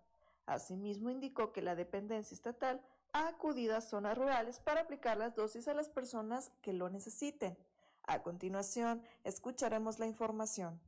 Asimismo, 0.46 1.10
indicó 1.10 1.52
que 1.52 1.64
la 1.64 1.74
dependencia 1.74 2.36
estatal 2.36 2.86
ha 3.14 3.28
acudido 3.28 3.76
a 3.76 3.82
zonas 3.82 4.16
rurales 4.16 4.60
para 4.60 4.82
aplicar 4.82 5.18
las 5.18 5.34
dosis 5.34 5.68
a 5.68 5.74
las 5.74 5.90
personas 5.90 6.52
que 6.62 6.74
lo 6.74 6.88
necesiten. 6.92 7.58
A 8.04 8.22
continuación, 8.22 9.02
escucharemos 9.24 9.98
la 9.98 10.06
información. 10.06 10.80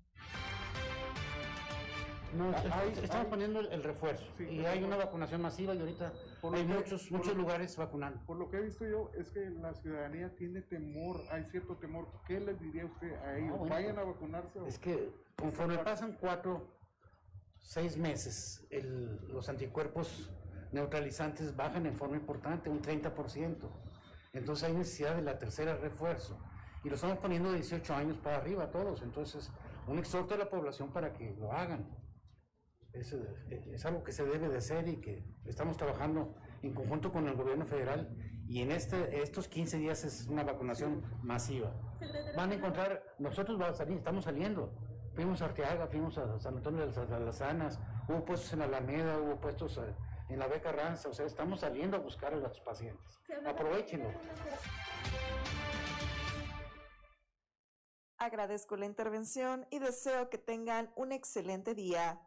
No, 2.38 2.52
es- 2.56 2.98
estamos 3.04 3.28
poniendo 3.28 3.60
el, 3.60 3.68
el 3.72 3.84
refuerzo 3.84 4.26
y 4.40 4.66
hay 4.66 4.84
una 4.84 4.96
vacunación 4.96 5.42
masiva 5.42 5.74
y 5.76 5.80
ahorita 5.80 6.14
Por 6.42 6.56
hay 6.56 6.66
que- 6.66 6.74
muchos, 6.74 7.08
por 7.08 7.18
muchos 7.20 7.36
lugares 7.38 7.76
vacunando. 7.78 8.20
Por 8.26 8.38
lo 8.38 8.50
que 8.50 8.58
he 8.58 8.62
visto 8.62 8.86
yo, 8.88 9.12
es 9.18 9.30
que 9.32 9.50
la 9.50 9.74
ciudadanía 9.74 10.34
tiene 10.36 10.62
temor, 10.62 11.22
hay 11.32 11.44
cierto 11.52 11.76
temor. 11.78 12.08
¿Qué 12.28 12.40
les 12.40 12.60
diría 12.60 12.86
usted 12.86 13.14
a 13.22 13.38
ellos? 13.38 13.52
Ah, 13.54 13.58
bueno, 13.58 13.76
¿Vayan 13.76 14.00
a 14.00 14.04
vacunarse? 14.04 14.60
o- 14.60 14.68
Es 14.68 14.80
que 14.80 15.12
conforme 15.38 15.78
pasan 15.80 16.18
cuatro, 16.20 16.68
seis 17.60 17.98
meses, 17.98 18.66
el- 18.70 19.28
los 19.28 19.50
anticuerpos 19.50 20.30
neutralizantes 20.72 21.56
bajan 21.56 21.86
en 21.86 21.96
forma 21.96 22.16
importante, 22.16 22.70
un 22.70 22.82
30%. 22.82 23.70
Entonces 24.34 24.64
hay 24.70 24.74
necesidad 24.74 25.16
de 25.16 25.22
la 25.22 25.38
tercera 25.38 25.76
refuerzo. 25.76 26.40
Y 26.84 26.90
lo 26.90 26.96
estamos 26.96 27.18
poniendo 27.20 27.50
de 27.52 27.58
18 27.58 27.94
años 27.94 28.18
para 28.18 28.38
arriba 28.38 28.72
todos. 28.72 29.02
Entonces, 29.04 29.52
un 29.88 30.00
exhorto 30.00 30.34
a 30.34 30.38
la 30.38 30.50
población 30.50 30.92
para 30.92 31.14
que 31.14 31.36
lo 31.38 31.52
hagan. 31.52 31.86
Es, 32.94 33.14
eh, 33.14 33.72
es 33.74 33.86
algo 33.86 34.04
que 34.04 34.12
se 34.12 34.26
debe 34.26 34.50
de 34.50 34.58
hacer 34.58 34.88
y 34.88 34.98
que 34.98 35.24
estamos 35.46 35.78
trabajando 35.78 36.36
en 36.62 36.74
conjunto 36.74 37.12
con 37.12 37.28
el 37.28 37.36
gobierno 37.36 37.66
federal. 37.66 38.10
Y 38.48 38.62
en 38.62 38.72
este, 38.72 39.22
estos 39.22 39.48
15 39.48 39.78
días 39.78 40.04
es 40.04 40.28
una 40.28 40.44
vacunación 40.44 41.02
masiva. 41.24 41.72
Van 42.36 42.52
a 42.52 42.56
encontrar, 42.56 43.04
nosotros 43.18 43.58
vamos 43.58 43.76
a 43.76 43.78
salir, 43.78 43.98
estamos 43.98 44.26
saliendo. 44.26 44.74
Fuimos 45.14 45.42
a 45.42 45.46
Arteaga, 45.46 45.88
fuimos 45.88 46.18
a 46.18 46.40
San 46.40 46.58
Antonio 46.58 46.82
de 46.82 46.88
las 46.88 46.98
Alazanas, 46.98 47.80
hubo 48.08 48.24
puestos 48.26 48.54
en 48.54 48.62
Alameda, 48.62 49.18
hubo 49.20 49.40
puestos 49.40 49.78
eh, 49.78 49.96
en 50.30 50.40
la 50.40 50.48
Beca 50.48 50.72
Ranza, 50.72 51.10
o 51.10 51.14
sea, 51.14 51.26
estamos 51.26 51.60
saliendo 51.60 51.98
a 51.98 52.00
buscar 52.00 52.34
a 52.34 52.38
los 52.38 52.60
pacientes. 52.62 53.20
Aprovechenlo. 53.46 54.10
Agradezco 58.18 58.78
la 58.78 58.86
intervención 58.86 59.66
y 59.72 59.80
deseo 59.80 60.30
que 60.30 60.38
tengan 60.38 60.92
un 60.96 61.12
excelente 61.12 61.74
día. 61.74 62.22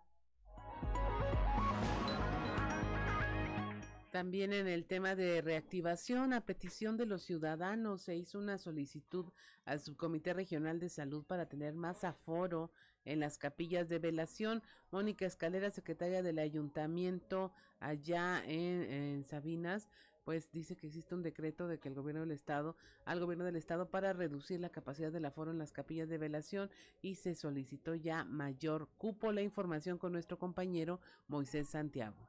También 4.14 4.52
en 4.52 4.68
el 4.68 4.84
tema 4.84 5.16
de 5.16 5.42
reactivación, 5.42 6.34
a 6.34 6.46
petición 6.46 6.96
de 6.96 7.04
los 7.04 7.24
ciudadanos, 7.24 8.02
se 8.02 8.14
hizo 8.14 8.38
una 8.38 8.58
solicitud 8.58 9.26
al 9.64 9.80
Subcomité 9.80 10.32
Regional 10.32 10.78
de 10.78 10.88
Salud 10.88 11.24
para 11.24 11.48
tener 11.48 11.74
más 11.74 12.04
aforo 12.04 12.70
en 13.04 13.18
las 13.18 13.38
capillas 13.38 13.88
de 13.88 13.98
velación. 13.98 14.62
Mónica 14.92 15.26
Escalera, 15.26 15.68
secretaria 15.72 16.22
del 16.22 16.38
ayuntamiento 16.38 17.52
allá 17.80 18.40
en, 18.46 19.24
Sabinas, 19.24 19.88
pues 20.22 20.48
dice 20.52 20.76
que 20.76 20.86
existe 20.86 21.16
un 21.16 21.24
decreto 21.24 21.66
de 21.66 21.80
que 21.80 21.88
el 21.88 21.96
gobierno 21.96 22.20
del 22.20 22.30
estado, 22.30 22.76
al 23.04 23.18
gobierno 23.18 23.44
del 23.44 23.56
estado 23.56 23.90
para 23.90 24.12
reducir 24.12 24.60
la 24.60 24.70
capacidad 24.70 25.10
del 25.10 25.24
aforo 25.24 25.50
en 25.50 25.58
las 25.58 25.72
capillas 25.72 26.08
de 26.08 26.18
velación 26.18 26.70
y 27.02 27.16
se 27.16 27.34
solicitó 27.34 27.96
ya 27.96 28.22
mayor 28.22 28.88
cupo. 28.96 29.32
La 29.32 29.42
información 29.42 29.98
con 29.98 30.12
nuestro 30.12 30.38
compañero 30.38 31.00
Moisés 31.26 31.68
Santiago. 31.68 32.28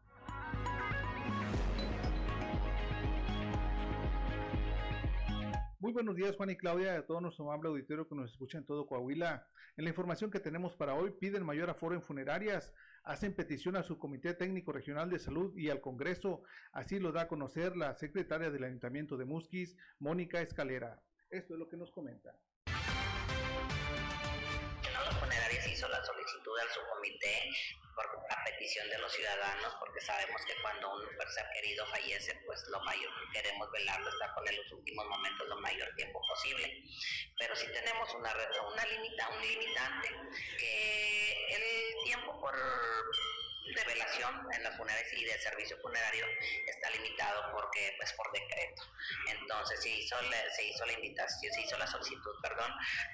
Muy 5.85 5.93
buenos 5.93 6.15
días, 6.15 6.35
Juan 6.35 6.49
y 6.49 6.55
Claudia, 6.55 6.97
a 6.97 7.05
todo 7.05 7.21
nuestro 7.21 7.45
amable 7.45 7.69
auditorio 7.69 8.07
que 8.07 8.15
nos 8.15 8.31
escucha 8.31 8.57
en 8.57 8.65
todo 8.65 8.87
Coahuila. 8.87 9.47
En 9.77 9.83
la 9.83 9.91
información 9.91 10.31
que 10.31 10.39
tenemos 10.39 10.75
para 10.75 10.95
hoy, 10.95 11.11
piden 11.11 11.45
mayor 11.45 11.69
aforo 11.69 11.93
en 11.93 12.01
funerarias, 12.01 12.73
hacen 13.03 13.35
petición 13.35 13.75
a 13.75 13.83
su 13.83 13.99
Comité 13.99 14.33
Técnico 14.33 14.71
Regional 14.71 15.11
de 15.11 15.19
Salud 15.19 15.55
y 15.55 15.69
al 15.69 15.81
Congreso. 15.81 16.41
Así 16.71 16.97
lo 16.97 17.11
da 17.11 17.21
a 17.21 17.27
conocer 17.27 17.77
la 17.77 17.93
secretaria 17.93 18.49
del 18.49 18.63
Ayuntamiento 18.63 19.15
de 19.15 19.25
Musquis, 19.25 19.77
Mónica 19.99 20.41
Escalera. 20.41 21.03
Esto 21.29 21.53
es 21.53 21.59
lo 21.59 21.69
que 21.69 21.77
nos 21.77 21.91
comenta. 21.91 22.35
La 25.89 26.03
solicitud 26.03 26.59
al 26.59 26.69
subcomité 26.69 27.49
por 27.95 28.05
a 28.29 28.43
petición 28.43 28.89
de 28.89 28.97
los 28.97 29.11
ciudadanos, 29.11 29.73
porque 29.79 30.01
sabemos 30.01 30.41
que 30.45 30.53
cuando 30.61 30.95
un 30.95 31.05
ser 31.29 31.45
querido 31.53 31.85
fallece, 31.87 32.41
pues 32.45 32.63
lo 32.69 32.79
mayor 32.81 33.11
queremos 33.31 33.71
velarlo, 33.71 34.09
estar 34.09 34.33
con 34.33 34.47
él 34.47 34.55
los 34.57 34.71
últimos 34.73 35.05
momentos 35.05 35.47
lo 35.47 35.57
mayor 35.57 35.89
tiempo 35.95 36.21
posible. 36.27 36.83
Pero 37.37 37.55
sí 37.55 37.67
tenemos 37.71 38.13
una, 38.15 38.33
una 38.67 38.85
limita, 38.85 39.29
un 39.29 39.41
limitante, 39.41 40.09
que 40.57 41.55
el 41.55 42.03
tiempo 42.03 42.39
por 42.39 42.55
revelación 43.73 44.47
en 44.53 44.63
las 44.63 44.77
funerarias 44.77 45.13
y 45.13 45.25
de 45.25 45.37
servicio 45.39 45.77
funerario 45.81 46.25
está 46.67 46.89
limitado 46.91 47.51
porque 47.51 47.93
pues 47.97 48.13
por 48.13 48.31
decreto. 48.31 48.83
Entonces 49.27 49.81
se 49.81 49.89
hizo 49.89 50.21
la, 50.21 50.37
se 50.53 50.63
hizo 50.65 50.85
la 50.85 50.93
invitación 50.93 51.53
se 51.53 51.61
hizo 51.61 51.77
la 51.77 51.87
solicitud 51.87 52.35
perdón 52.41 52.71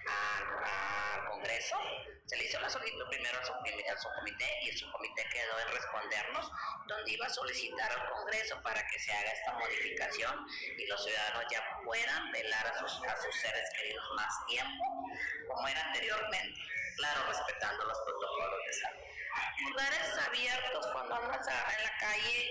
al 0.08 1.30
Congreso. 1.30 1.78
Se 2.26 2.38
le 2.38 2.46
hizo 2.46 2.60
la 2.60 2.70
solicitud 2.70 3.06
primero 3.10 3.38
al 3.38 3.46
subcomité, 3.46 3.86
subcomité 3.98 4.60
y 4.64 4.70
el 4.70 4.78
subcomité 4.78 5.26
quedó 5.32 5.60
en 5.60 5.74
respondernos 5.74 6.52
donde 6.88 7.12
iba 7.12 7.26
a 7.26 7.30
solicitar 7.30 7.92
al 7.92 8.10
Congreso 8.10 8.62
para 8.62 8.86
que 8.88 9.00
se 9.00 9.12
haga 9.12 9.32
esta 9.32 9.54
modificación 9.54 10.46
y 10.78 10.86
los 10.88 11.04
ciudadanos 11.04 11.46
ya 11.52 11.64
puedan 11.84 12.32
velar 12.32 12.68
a 12.68 12.80
sus, 12.80 13.04
a 13.08 13.22
sus 13.22 13.36
seres 13.36 13.70
queridos 13.78 14.06
más 14.16 14.46
tiempo 14.48 14.84
como 15.48 15.68
era 15.68 15.82
anteriormente 15.82 16.60
claro 16.96 17.28
respetando 17.28 17.86
los 17.86 17.98
protocolos 18.00 18.60
de 18.66 18.74
salud 18.74 19.11
lugares 19.70 20.10
abiertos 20.28 20.88
cuando 20.94 21.16
andas 21.16 21.48
a- 21.48 21.74
en 21.78 21.84
la 21.84 21.98
calle 22.00 22.50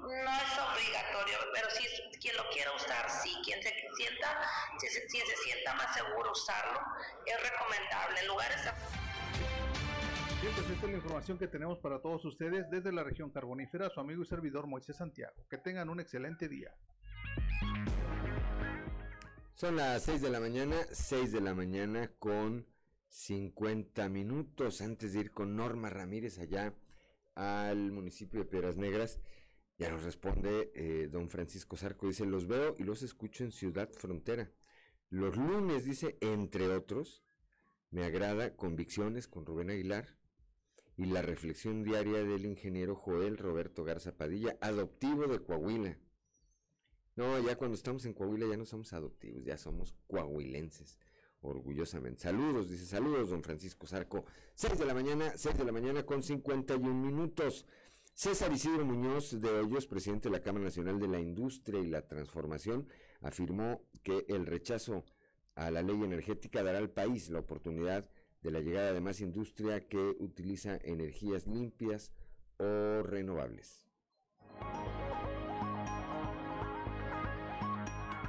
no 0.00 0.32
es 0.36 0.58
obligatorio, 0.58 1.38
pero 1.54 1.70
si 1.70 1.84
es- 1.86 2.02
quien 2.20 2.36
lo 2.36 2.48
quiera 2.50 2.72
usar, 2.72 3.08
sí, 3.10 3.34
quien 3.44 3.62
se 3.62 3.70
sienta, 3.96 4.40
si 4.78 4.86
se, 4.88 5.08
si 5.08 5.18
se 5.18 5.36
sienta 5.44 5.74
más 5.74 5.94
seguro 5.94 6.30
usarlo, 6.32 6.80
es 7.26 7.50
recomendable. 7.50 8.20
En 8.20 8.26
lugares 8.28 8.60
Bien, 10.40 10.52
pues 10.54 10.70
esta 10.70 10.86
es 10.86 10.90
la 10.92 10.96
información 10.98 11.38
que 11.38 11.46
tenemos 11.46 11.78
para 11.78 12.00
todos 12.00 12.24
ustedes 12.24 12.68
desde 12.68 12.90
la 12.92 13.04
región 13.04 13.30
carbonífera, 13.30 13.90
su 13.90 14.00
amigo 14.00 14.22
y 14.22 14.26
servidor 14.26 14.66
Moisés 14.66 14.96
Santiago. 14.96 15.34
Que 15.48 15.56
tengan 15.56 15.88
un 15.88 16.00
excelente 16.00 16.48
día. 16.48 16.74
Son 19.54 19.76
las 19.76 20.02
6 20.02 20.20
de 20.20 20.30
la 20.30 20.40
mañana, 20.40 20.76
6 20.90 21.30
de 21.30 21.40
la 21.40 21.54
mañana 21.54 22.10
con 22.18 22.66
50 23.12 24.08
minutos 24.08 24.80
antes 24.80 25.12
de 25.12 25.20
ir 25.20 25.32
con 25.32 25.54
Norma 25.54 25.90
Ramírez 25.90 26.38
allá 26.38 26.74
al 27.34 27.92
municipio 27.92 28.40
de 28.40 28.46
Piedras 28.46 28.78
Negras. 28.78 29.20
Ya 29.76 29.90
nos 29.90 30.02
responde 30.02 30.72
eh, 30.74 31.08
don 31.12 31.28
Francisco 31.28 31.76
Zarco, 31.76 32.06
dice, 32.06 32.24
los 32.24 32.46
veo 32.46 32.74
y 32.78 32.84
los 32.84 33.02
escucho 33.02 33.44
en 33.44 33.52
Ciudad 33.52 33.90
Frontera. 33.92 34.50
Los 35.10 35.36
lunes, 35.36 35.84
dice, 35.84 36.16
entre 36.22 36.68
otros, 36.68 37.22
me 37.90 38.04
agrada 38.04 38.56
Convicciones 38.56 39.28
con 39.28 39.44
Rubén 39.44 39.68
Aguilar 39.68 40.16
y 40.96 41.04
la 41.04 41.20
reflexión 41.20 41.84
diaria 41.84 42.24
del 42.24 42.46
ingeniero 42.46 42.96
Joel 42.96 43.36
Roberto 43.36 43.84
Garza 43.84 44.16
Padilla, 44.16 44.56
adoptivo 44.62 45.26
de 45.26 45.42
Coahuila. 45.42 45.98
No, 47.14 47.38
ya 47.40 47.56
cuando 47.56 47.74
estamos 47.74 48.06
en 48.06 48.14
Coahuila 48.14 48.46
ya 48.46 48.56
no 48.56 48.64
somos 48.64 48.94
adoptivos, 48.94 49.44
ya 49.44 49.58
somos 49.58 49.94
coahuilenses, 50.06 50.98
orgullosamente. 51.42 52.22
Saludos, 52.22 52.70
dice, 52.70 52.86
saludos, 52.86 53.30
don 53.30 53.42
Francisco 53.42 53.86
Zarco. 53.86 54.24
6 54.54 54.78
de 54.78 54.86
la 54.86 54.94
mañana, 54.94 55.32
6 55.36 55.58
de 55.58 55.64
la 55.64 55.72
mañana 55.72 56.04
con 56.04 56.22
51 56.22 56.94
minutos. 56.94 57.66
César 58.14 58.52
Isidro 58.52 58.84
Muñoz 58.84 59.40
de 59.40 59.48
Hoyos, 59.48 59.86
presidente 59.86 60.28
de 60.28 60.36
la 60.36 60.42
Cámara 60.42 60.66
Nacional 60.66 61.00
de 61.00 61.08
la 61.08 61.18
Industria 61.18 61.80
y 61.80 61.86
la 61.86 62.06
Transformación, 62.06 62.86
afirmó 63.22 63.82
que 64.02 64.24
el 64.28 64.46
rechazo 64.46 65.04
a 65.54 65.70
la 65.70 65.82
ley 65.82 66.02
energética 66.02 66.62
dará 66.62 66.78
al 66.78 66.90
país 66.90 67.30
la 67.30 67.40
oportunidad 67.40 68.10
de 68.42 68.50
la 68.50 68.60
llegada 68.60 68.92
de 68.92 69.00
más 69.00 69.20
industria 69.20 69.86
que 69.86 70.14
utiliza 70.18 70.76
energías 70.82 71.46
limpias 71.46 72.12
o 72.58 73.02
renovables. 73.02 73.86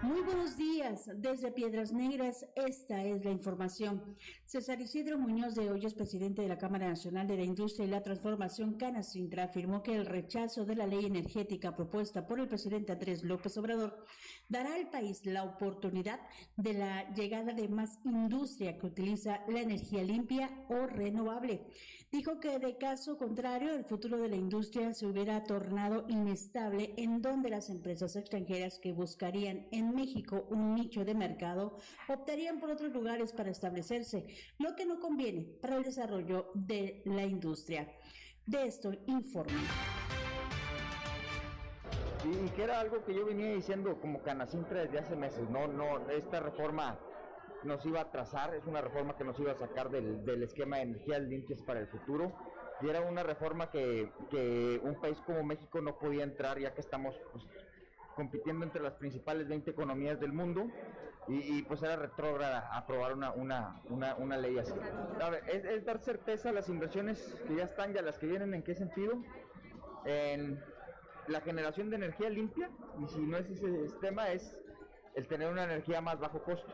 Muy 0.04 0.20
buenos 0.20 0.58
días. 0.58 1.10
Desde 1.16 1.50
Piedras 1.50 1.94
Negras, 1.94 2.46
esta 2.58 3.06
es 3.06 3.24
la 3.24 3.32
información. 3.32 4.18
César 4.46 4.82
Isidro 4.82 5.18
Muñoz 5.18 5.56
de 5.56 5.72
Hoyos, 5.72 5.94
presidente 5.94 6.42
de 6.42 6.50
la 6.50 6.58
Cámara 6.58 6.90
Nacional 6.90 7.26
de 7.26 7.38
la 7.38 7.46
Industria 7.46 7.86
y 7.86 7.90
la 7.90 8.04
Transformación, 8.04 8.74
Canacintra, 8.74 9.46
afirmó 9.46 9.82
que 9.82 9.96
el 9.96 10.06
rechazo 10.06 10.66
de 10.66 10.76
la 10.76 10.88
ley 10.88 11.06
energética 11.06 11.74
propuesta 11.74 12.28
por 12.28 12.42
el 12.42 12.50
presidente 12.50 12.92
Andrés 12.92 13.24
López 13.24 13.56
Obrador 13.58 14.06
dará 14.50 14.76
al 14.76 14.90
país 14.90 15.26
la 15.26 15.46
oportunidad 15.46 16.20
de 16.58 16.74
la 16.74 17.10
llegada 17.14 17.54
de 17.54 17.70
más 17.70 17.98
industria 18.04 18.78
que 18.78 18.88
utiliza 18.88 19.40
la 19.48 19.62
energía 19.62 20.04
limpia 20.04 20.50
o 20.68 20.86
renovable. 20.86 21.62
Dijo 22.12 22.40
que 22.40 22.60
de 22.60 22.78
caso 22.78 23.18
contrario, 23.18 23.74
el 23.74 23.86
futuro 23.86 24.20
de 24.20 24.30
la 24.30 24.36
industria 24.36 24.94
se 24.94 25.08
hubiera 25.08 25.46
tornado 25.46 26.06
inestable 26.10 26.94
en 26.98 27.24
donde 27.24 27.50
las 27.50 27.72
empresas 27.72 28.16
extranjeras 28.16 28.78
que 28.78 28.92
buscarían 28.92 29.66
en 29.72 29.93
México 29.94 30.46
un 30.50 30.76
nicho 30.76 31.06
de 31.06 31.14
mercado 31.14 31.78
optarían 32.08 32.60
por 32.60 32.72
otros 32.72 32.92
lugares 32.92 33.34
para 33.34 33.52
establecerse, 33.52 34.26
lo 34.60 34.76
que 34.76 34.86
no 34.86 35.00
conviene 35.00 35.44
para 35.62 35.78
el 35.78 35.84
desarrollo 35.84 36.52
de 36.54 37.02
la 37.06 37.24
industria. 37.24 37.88
De 38.46 38.66
esto 38.66 38.92
informa. 39.08 39.62
y 42.26 42.50
que 42.52 42.64
era 42.64 42.80
algo 42.80 43.04
que 43.04 43.14
yo 43.14 43.26
venía 43.26 43.54
diciendo 43.54 44.00
como 44.00 44.22
Canacintra 44.22 44.82
desde 44.82 45.00
hace 45.00 45.16
meses, 45.16 45.50
no, 45.50 45.68
no, 45.68 46.10
esta 46.10 46.40
reforma 46.40 46.98
nos 47.64 47.86
iba 47.86 48.02
a 48.02 48.12
trazar, 48.12 48.54
es 48.56 48.66
una 48.66 48.82
reforma 48.82 49.16
que 49.16 49.24
nos 49.24 49.40
iba 49.40 49.52
a 49.52 49.56
sacar 49.56 49.90
del, 49.90 50.24
del 50.26 50.44
esquema 50.44 50.78
de 50.78 50.84
energías 50.84 51.22
limpias 51.22 51.62
para 51.62 51.80
el 51.80 51.88
futuro 51.88 52.34
y 52.82 52.90
era 52.90 53.02
una 53.02 53.24
reforma 53.24 53.70
que, 53.70 54.12
que 54.30 54.80
un 54.84 55.00
país 55.00 55.20
como 55.26 55.44
México 55.44 55.82
no 55.82 55.98
podía 55.98 56.24
entrar 56.24 56.60
ya 56.60 56.74
que 56.74 56.82
estamos 56.82 57.16
pues, 57.32 57.46
compitiendo 58.16 58.66
entre 58.66 58.82
las 58.82 58.94
principales 58.94 59.48
20 59.48 59.72
economías 59.72 60.20
del 60.20 60.34
mundo 60.34 60.68
y, 61.28 61.62
pues 61.64 61.82
era 61.82 61.96
retrógrada 61.96 62.70
aprobar 62.74 63.14
una, 63.14 63.32
una, 63.32 63.82
una, 63.90 64.16
una 64.16 64.38
ley 64.38 64.58
así. 64.58 64.74
A 65.22 65.30
ver, 65.30 65.44
es, 65.48 65.86
dar 65.86 66.00
certeza 66.00 66.50
a 66.50 66.52
las 66.52 66.68
inversiones 66.68 67.36
que 67.48 67.56
ya 67.56 67.64
están 67.64 67.94
y 67.96 67.98
a 67.98 68.02
las 68.02 68.18
que 68.18 68.28
vienen, 68.28 68.54
¿en 68.54 68.62
qué 68.62 68.76
sentido? 68.76 69.14
En 70.06 70.62
la 71.28 71.40
generación 71.40 71.90
de 71.90 71.96
energía 71.96 72.30
limpia 72.30 72.70
y 73.00 73.08
si 73.08 73.22
no 73.22 73.38
es 73.38 73.50
ese 73.50 73.88
sistema 73.88 74.30
es 74.32 74.58
el 75.16 75.28
tener 75.28 75.50
una 75.50 75.64
energía 75.64 76.02
más 76.02 76.20
bajo 76.20 76.44
costo. 76.44 76.74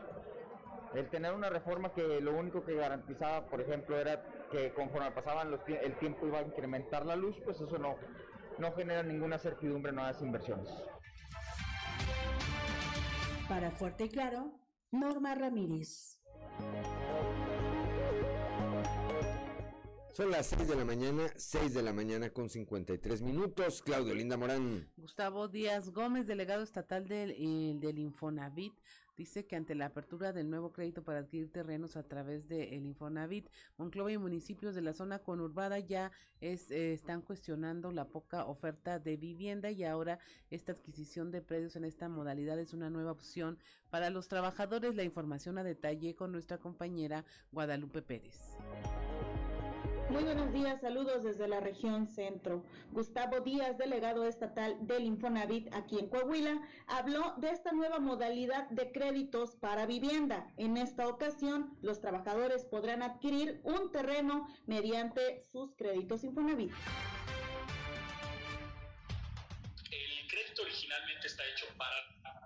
El 0.94 1.08
tener 1.08 1.32
una 1.32 1.48
reforma 1.48 1.92
que 1.92 2.20
lo 2.20 2.36
único 2.36 2.64
que 2.64 2.74
garantizaba, 2.74 3.46
por 3.46 3.60
ejemplo, 3.60 3.96
era 3.96 4.24
que 4.50 4.72
conforme 4.72 5.12
pasaban 5.12 5.52
los 5.52 5.60
el 5.68 5.94
tiempo 5.98 6.26
iba 6.26 6.38
a 6.38 6.42
incrementar 6.42 7.06
la 7.06 7.14
luz, 7.14 7.36
pues 7.44 7.60
eso 7.60 7.78
no, 7.78 7.94
no 8.58 8.72
genera 8.72 9.04
ninguna 9.04 9.38
certidumbre 9.38 9.90
en 9.90 9.96
nuevas 9.96 10.20
inversiones. 10.20 10.68
Para 13.50 13.72
Fuerte 13.72 14.04
y 14.04 14.08
Claro, 14.08 14.52
Norma 14.92 15.34
Ramírez. 15.34 16.20
Son 20.12 20.30
las 20.30 20.46
6 20.46 20.68
de 20.68 20.76
la 20.76 20.84
mañana, 20.84 21.26
6 21.34 21.74
de 21.74 21.82
la 21.82 21.92
mañana 21.92 22.30
con 22.30 22.48
53 22.48 23.22
minutos. 23.22 23.82
Claudio 23.82 24.14
Linda 24.14 24.36
Morán. 24.36 24.88
Gustavo 24.96 25.48
Díaz 25.48 25.90
Gómez, 25.90 26.28
delegado 26.28 26.62
estatal 26.62 27.08
del, 27.08 27.32
eh, 27.32 27.74
del 27.74 27.98
Infonavit, 27.98 28.72
dice 29.20 29.44
que 29.44 29.54
ante 29.54 29.74
la 29.74 29.84
apertura 29.84 30.32
del 30.32 30.48
nuevo 30.48 30.72
crédito 30.72 31.04
para 31.04 31.18
adquirir 31.18 31.52
terrenos 31.52 31.94
a 31.98 32.02
través 32.02 32.48
del 32.48 32.72
el 32.72 32.86
Infonavit, 32.86 33.50
Monclova 33.76 34.10
y 34.10 34.16
municipios 34.16 34.74
de 34.74 34.80
la 34.80 34.94
zona 34.94 35.18
conurbada 35.18 35.78
ya 35.78 36.10
eh, 36.40 36.58
están 36.70 37.20
cuestionando 37.20 37.92
la 37.92 38.06
poca 38.06 38.46
oferta 38.46 38.98
de 38.98 39.18
vivienda 39.18 39.70
y 39.70 39.84
ahora 39.84 40.20
esta 40.48 40.72
adquisición 40.72 41.30
de 41.30 41.42
predios 41.42 41.76
en 41.76 41.84
esta 41.84 42.08
modalidad 42.08 42.58
es 42.58 42.72
una 42.72 42.88
nueva 42.88 43.12
opción 43.12 43.58
para 43.90 44.08
los 44.08 44.26
trabajadores. 44.26 44.94
La 44.94 45.04
información 45.04 45.58
a 45.58 45.64
detalle 45.64 46.14
con 46.14 46.32
nuestra 46.32 46.56
compañera 46.56 47.26
Guadalupe 47.52 48.00
Pérez. 48.00 48.56
Muy 50.10 50.24
buenos 50.24 50.52
días, 50.52 50.80
saludos 50.80 51.22
desde 51.22 51.46
la 51.46 51.60
región 51.60 52.08
centro. 52.08 52.64
Gustavo 52.90 53.42
Díaz, 53.42 53.78
delegado 53.78 54.24
estatal 54.24 54.76
del 54.80 55.04
Infonavit 55.04 55.72
aquí 55.72 56.00
en 56.00 56.08
Coahuila, 56.08 56.60
habló 56.88 57.34
de 57.36 57.50
esta 57.50 57.70
nueva 57.70 58.00
modalidad 58.00 58.68
de 58.70 58.90
créditos 58.90 59.54
para 59.54 59.86
vivienda. 59.86 60.52
En 60.56 60.76
esta 60.76 61.06
ocasión, 61.06 61.78
los 61.80 62.00
trabajadores 62.00 62.64
podrán 62.64 63.04
adquirir 63.04 63.60
un 63.62 63.92
terreno 63.92 64.48
mediante 64.66 65.46
sus 65.52 65.76
créditos 65.76 66.24
Infonavit. 66.24 66.72
El 69.92 70.26
crédito 70.26 70.62
originalmente 70.62 71.28
está 71.28 71.44
hecho 71.54 71.66
para 71.78 71.94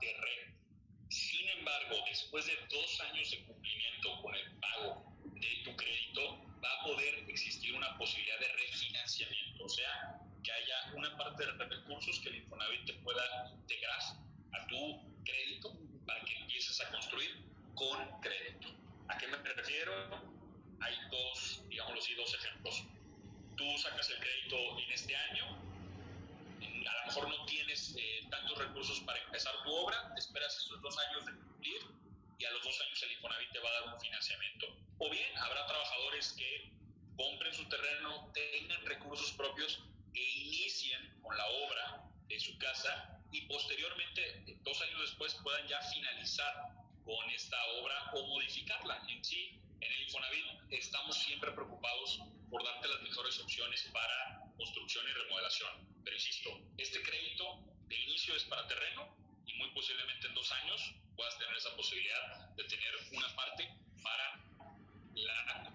terreno. 0.01 0.55
Sin 1.09 1.49
embargo, 1.59 1.97
después 2.11 2.45
de 2.45 2.53
dos 2.71 3.01
años 3.11 3.31
de 3.31 3.43
cumplimiento 3.47 4.21
con 4.21 4.35
el 4.35 4.59
pago 4.61 5.17
de 5.25 5.49
tu 5.65 5.75
crédito, 5.77 6.54
va 6.65 6.81
a 6.81 6.85
poder 6.85 7.15
existir 7.29 7.75
una 7.75 7.97
posibilidad 7.99 8.39
de 8.41 8.49
refinanciamiento, 8.49 9.65
o 9.65 9.69
sea, 9.69 10.21
que 10.43 10.51
haya 10.51 10.93
una 10.95 11.17
parte 11.17 11.45
de 11.45 11.53
recursos 11.53 12.19
que 12.21 12.31
el 12.31 12.37
Infonavit 12.37 12.87
te 12.87 12.95
pueda 12.95 13.51
integrar 13.53 14.01
a 14.53 14.67
tu 14.67 15.25
crédito 15.25 15.77
para 16.07 16.21
que 16.25 16.37
empieces 16.37 16.81
a 16.81 16.91
construir 16.91 17.45
con 17.75 18.21
crédito. 18.21 18.69
¿A 19.09 19.19
qué 19.19 19.27
me 19.29 19.37
refiero? 19.37 19.93
Hay 20.81 20.95
dos, 21.11 21.62
digámoslo 21.69 22.01
así, 22.01 22.15
dos 22.15 22.35
ejemplos. 22.35 22.85
Tú 23.57 23.79
sacas 23.79 24.09
el 24.11 24.19
crédito 24.19 24.79
en 24.81 24.93
este 24.93 25.15
año, 25.15 25.45
a 26.87 27.01
lo 27.01 27.07
mejor 27.07 27.29
no 27.29 27.47
tienes 27.47 27.95
eh, 27.97 28.27
tantos 28.31 28.59
recursos 28.59 29.01
para 29.01 29.19
empezar 29.23 29.53
tu 29.62 29.71
obra, 29.71 30.12
te 30.15 30.21
esperas 30.21 30.57
esos 30.57 30.81
dos 30.83 30.97
años 30.99 31.27
de 31.27 31.33
cumplir 31.33 31.81
y 32.39 32.45
a 32.45 32.51
los 32.51 32.62
dos 32.62 32.80
años 32.80 33.03
el 33.03 33.12
Infonavit 33.12 33.53
te 33.53 33.59
va 33.61 33.68
a 33.68 33.72
dar 33.72 33.95
un 33.95 34.01
financiamiento. 34.01 34.66
O 34.99 35.11
bien 35.11 35.37
habrá 35.39 35.66
trabajadores 35.66 36.32
que 36.39 36.70
compren 37.16 37.55
su 37.55 37.68
terreno, 37.68 38.30
tengan 38.32 38.85
recursos 38.87 39.32
propios 39.32 39.82
e 40.14 40.20
inicien 40.20 41.20
con 41.22 41.37
la 41.37 41.47
obra 41.47 42.05
de 42.28 42.41
su 42.41 42.57
casa 42.59 43.20
y 43.30 43.43
posteriormente, 43.43 44.45
dos 44.62 44.80
años 44.82 45.01
después, 45.03 45.35
puedan 45.43 45.66
ya 45.66 45.80
finalizar 45.82 46.55
con 47.05 47.30
esta 47.30 47.57
obra 47.80 48.12
o 48.14 48.26
modificarla. 48.28 49.03
En 49.09 49.24
sí, 49.24 49.61
en 49.80 49.93
el 49.93 50.03
Infonavit 50.03 50.47
estamos 50.70 51.16
siempre 51.18 51.51
preocupados 51.53 52.20
por 52.51 52.64
darte 52.64 52.89
las 52.89 53.03
mejores 53.03 53.39
opciones 53.41 53.82
para 53.93 54.41
construcción 54.57 55.05
y 55.09 55.12
remodelación. 55.12 56.03
Pero 56.05 56.16
insisto, 56.16 56.51
este 56.78 57.03
crédito 57.03 57.61
de 57.89 57.97
inicio 57.97 58.37
es 58.37 58.45
para 58.45 58.66
terreno 58.68 59.16
y 59.47 59.55
muy 59.55 59.70
posiblemente 59.70 60.28
en 60.28 60.35
dos 60.35 60.51
años 60.53 60.95
puedas 61.17 61.39
tener 61.39 61.57
esa 61.57 61.75
posibilidad 61.77 62.55
de 62.57 62.65
tener 62.65 62.93
una 63.12 63.37
parte 63.37 63.65
para 64.03 64.45
la. 65.15 65.71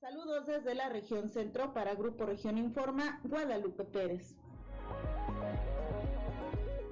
Saludos 0.00 0.46
desde 0.46 0.74
la 0.74 0.88
región 0.88 1.30
centro 1.30 1.72
para 1.72 1.94
Grupo 1.94 2.26
Región 2.26 2.58
Informa, 2.58 3.20
Guadalupe 3.24 3.84
Pérez. 3.84 4.34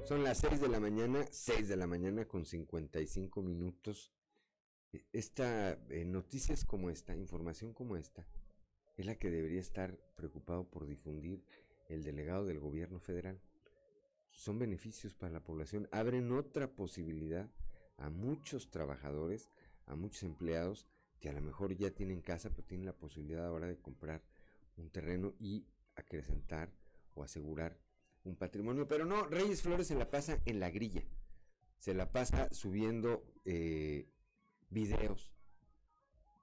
Son 0.06 0.24
las 0.24 0.38
6 0.38 0.60
de 0.60 0.68
la 0.68 0.80
mañana, 0.80 1.24
6 1.30 1.68
de 1.68 1.76
la 1.76 1.86
mañana 1.86 2.26
con 2.26 2.44
55 2.44 3.42
minutos. 3.42 4.12
Esta 5.12 5.72
eh, 5.88 6.04
noticias 6.04 6.64
como 6.64 6.90
esta, 6.90 7.14
información 7.14 7.72
como 7.72 7.96
esta, 7.96 8.26
es 8.96 9.06
la 9.06 9.14
que 9.16 9.30
debería 9.30 9.60
estar 9.60 9.96
preocupado 10.16 10.68
por 10.68 10.86
difundir 10.86 11.44
el 11.88 12.02
delegado 12.02 12.44
del 12.44 12.58
gobierno 12.58 12.98
federal. 12.98 13.40
Son 14.30 14.58
beneficios 14.58 15.14
para 15.14 15.32
la 15.32 15.44
población, 15.44 15.88
abren 15.92 16.32
otra 16.32 16.68
posibilidad 16.68 17.50
a 17.98 18.10
muchos 18.10 18.70
trabajadores, 18.70 19.48
a 19.86 19.94
muchos 19.94 20.22
empleados 20.22 20.86
que 21.20 21.28
a 21.28 21.32
lo 21.32 21.42
mejor 21.42 21.76
ya 21.76 21.90
tienen 21.90 22.22
casa, 22.22 22.50
pero 22.50 22.66
tienen 22.66 22.86
la 22.86 22.96
posibilidad 22.96 23.46
ahora 23.46 23.66
de 23.66 23.78
comprar 23.78 24.22
un 24.76 24.90
terreno 24.90 25.34
y 25.38 25.66
acrecentar 25.94 26.72
o 27.14 27.22
asegurar 27.22 27.78
un 28.24 28.36
patrimonio. 28.36 28.88
Pero 28.88 29.04
no, 29.04 29.26
Reyes 29.26 29.62
Flores 29.62 29.86
se 29.86 29.94
la 29.94 30.10
pasa 30.10 30.40
en 30.46 30.60
la 30.60 30.70
grilla, 30.70 31.02
se 31.78 31.94
la 31.94 32.10
pasa 32.10 32.48
subiendo 32.52 33.22
eh, 33.44 34.08
videos 34.70 35.30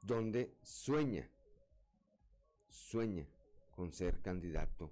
donde 0.02 0.56
sueña, 0.62 1.30
sueña 2.70 3.28
con 3.72 3.94
ser 3.94 4.22
candidato 4.22 4.92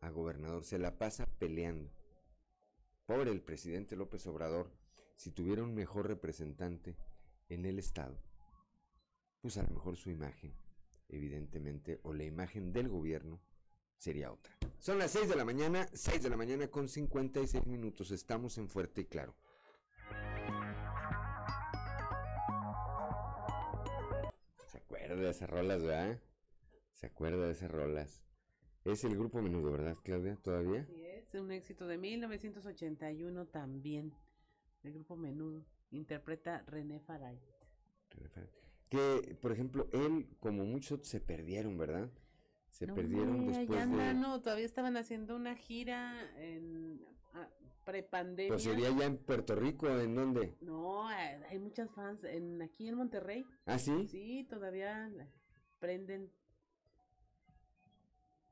a 0.00 0.10
gobernador, 0.10 0.64
se 0.64 0.78
la 0.78 0.98
pasa 0.98 1.26
peleando. 1.38 1.90
Pobre 3.12 3.30
el 3.30 3.42
presidente 3.42 3.94
López 3.94 4.26
Obrador, 4.26 4.70
si 5.16 5.32
tuviera 5.32 5.62
un 5.62 5.74
mejor 5.74 6.08
representante 6.08 6.96
en 7.50 7.66
el 7.66 7.78
Estado, 7.78 8.16
pues 9.42 9.58
a 9.58 9.62
lo 9.64 9.68
mejor 9.68 9.98
su 9.98 10.08
imagen, 10.08 10.54
evidentemente, 11.10 12.00
o 12.04 12.14
la 12.14 12.24
imagen 12.24 12.72
del 12.72 12.88
gobierno 12.88 13.38
sería 13.98 14.32
otra. 14.32 14.56
Son 14.78 14.96
las 14.96 15.10
6 15.10 15.28
de 15.28 15.36
la 15.36 15.44
mañana, 15.44 15.86
6 15.92 16.22
de 16.22 16.30
la 16.30 16.38
mañana 16.38 16.68
con 16.68 16.88
56 16.88 17.66
minutos, 17.66 18.12
estamos 18.12 18.56
en 18.56 18.70
Fuerte 18.70 19.02
y 19.02 19.04
Claro. 19.04 19.36
¿Se 24.68 24.78
acuerda 24.78 25.16
de 25.16 25.28
esas 25.28 25.50
rolas, 25.50 25.82
verdad? 25.82 26.18
¿Se 26.92 27.08
acuerda 27.08 27.44
de 27.44 27.52
esas 27.52 27.70
rolas? 27.70 28.22
Es 28.86 29.04
el 29.04 29.18
grupo 29.18 29.42
menudo, 29.42 29.70
¿verdad, 29.70 29.98
Claudia? 30.02 30.36
¿Todavía? 30.36 30.86
Sí, 30.86 31.01
es 31.38 31.42
un 31.42 31.50
éxito 31.52 31.86
de 31.86 31.98
1981 31.98 33.46
también. 33.46 34.14
El 34.82 34.92
grupo 34.92 35.16
menudo 35.16 35.64
interpreta 35.90 36.62
René 36.66 37.00
Faray. 37.00 37.38
René 38.10 38.28
Faray. 38.28 38.50
Que, 38.88 39.36
por 39.40 39.52
ejemplo, 39.52 39.88
él, 39.92 40.28
como 40.40 40.64
muchos 40.64 40.92
otros, 40.92 41.08
se 41.08 41.20
perdieron, 41.20 41.78
¿verdad? 41.78 42.10
Se 42.68 42.86
No, 42.86 42.94
perdieron 42.94 43.46
después 43.46 43.68
de... 43.68 43.78
andan, 43.78 44.20
no, 44.20 44.40
todavía 44.40 44.66
estaban 44.66 44.96
haciendo 44.96 45.36
una 45.36 45.54
gira 45.56 46.14
en 46.36 47.00
ah, 47.34 47.48
prepandemia. 47.84 48.52
Pues 48.52 48.62
sería 48.64 48.90
ya 48.90 49.06
en 49.06 49.16
Puerto 49.18 49.54
Rico, 49.54 49.88
¿en 49.88 50.14
dónde? 50.14 50.56
No, 50.60 51.10
eh, 51.10 51.40
hay 51.48 51.58
muchas 51.58 51.90
fans 51.90 52.24
en 52.24 52.60
aquí 52.60 52.88
en 52.88 52.96
Monterrey. 52.96 53.46
¿Ah, 53.66 53.78
sí? 53.78 54.06
Sí, 54.08 54.46
todavía 54.48 55.10
prenden. 55.78 56.30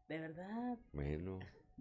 De 0.08 0.18
verdad. 0.18 0.78
Bueno, 0.92 1.38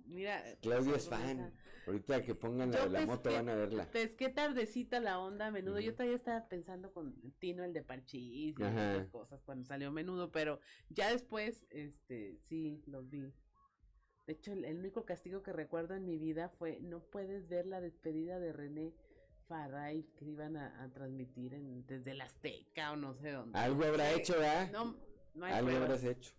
Mira, 0.07 0.43
Claudia 0.61 0.95
es 0.95 1.07
fan. 1.07 1.53
Ahorita 1.87 2.21
que 2.21 2.35
pongan 2.35 2.71
la 2.71 2.83
de 2.83 2.89
la 2.89 3.05
moto 3.05 3.31
van 3.31 3.49
a 3.49 3.55
verla. 3.55 3.89
Pesqué 3.89 4.29
tardecita 4.29 4.99
la 4.99 5.19
onda 5.19 5.47
a 5.47 5.51
menudo. 5.51 5.79
Yo 5.79 5.93
todavía 5.93 6.15
estaba 6.15 6.47
pensando 6.47 6.91
con 6.93 7.15
Tino 7.39 7.63
el 7.63 7.73
de 7.73 7.81
Parchís 7.81 8.55
y 8.59 8.63
Ajá. 8.63 8.93
esas 8.95 9.07
cosas 9.07 9.41
cuando 9.43 9.65
salió 9.65 9.91
menudo, 9.91 10.31
pero 10.31 10.59
ya 10.89 11.11
después, 11.11 11.65
este, 11.71 12.37
sí, 12.47 12.83
los 12.85 13.09
vi. 13.09 13.21
De 14.27 14.33
hecho, 14.33 14.51
el, 14.51 14.65
el 14.65 14.77
único 14.77 15.05
castigo 15.05 15.41
que 15.41 15.51
recuerdo 15.51 15.95
en 15.95 16.05
mi 16.05 16.19
vida 16.19 16.49
fue 16.49 16.79
no 16.81 16.99
puedes 17.01 17.47
ver 17.47 17.65
la 17.65 17.81
despedida 17.81 18.37
de 18.39 18.53
René 18.53 18.93
Faray 19.47 20.03
que 20.15 20.25
iban 20.25 20.57
a, 20.57 20.83
a 20.83 20.89
transmitir 20.91 21.55
en, 21.55 21.87
desde 21.87 22.13
la 22.13 22.25
Azteca 22.25 22.91
o 22.91 22.95
no 22.95 23.15
sé 23.15 23.31
dónde. 23.31 23.57
Algo 23.57 23.83
habrá 23.85 24.11
hecho, 24.13 24.33
¿verdad? 24.33 24.69
No, 24.71 24.95
no 25.33 25.45
hay 25.45 25.53
Algo 25.53 25.69
pruebas. 25.69 25.89
habrás 25.89 26.03
hecho. 26.03 26.33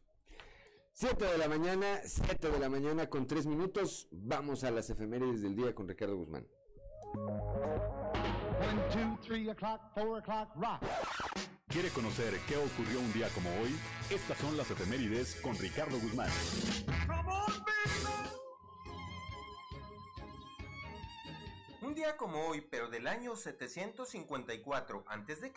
7 1.01 1.25
de 1.25 1.39
la 1.39 1.49
mañana, 1.49 2.03
7 2.05 2.51
de 2.51 2.59
la 2.59 2.69
mañana 2.69 3.09
con 3.09 3.27
3 3.27 3.47
minutos. 3.47 4.07
Vamos 4.11 4.65
a 4.65 4.71
las 4.71 4.91
efemérides 4.91 5.41
del 5.41 5.57
día 5.57 5.75
con 5.75 5.89
Ricardo 5.89 6.15
Guzmán. 6.15 6.47
One, 7.15 8.83
two, 8.93 9.19
three 9.27 9.49
o'clock, 9.49 9.81
four 9.95 10.19
o'clock, 10.19 10.51
rock. 10.57 10.83
¿Quiere 11.69 11.89
conocer 11.89 12.39
qué 12.47 12.59
ocurrió 12.59 13.01
un 13.01 13.11
día 13.15 13.31
como 13.31 13.49
hoy? 13.63 13.75
Estas 14.11 14.37
son 14.37 14.55
las 14.59 14.71
efemérides 14.71 15.37
con 15.37 15.57
Ricardo 15.57 15.99
Guzmán. 15.99 16.29
Un 21.81 21.95
día 21.95 22.15
como 22.19 22.47
hoy, 22.47 22.61
pero 22.61 22.91
del 22.91 23.07
año 23.07 23.37
754 23.37 25.05
a.C., 25.07 25.53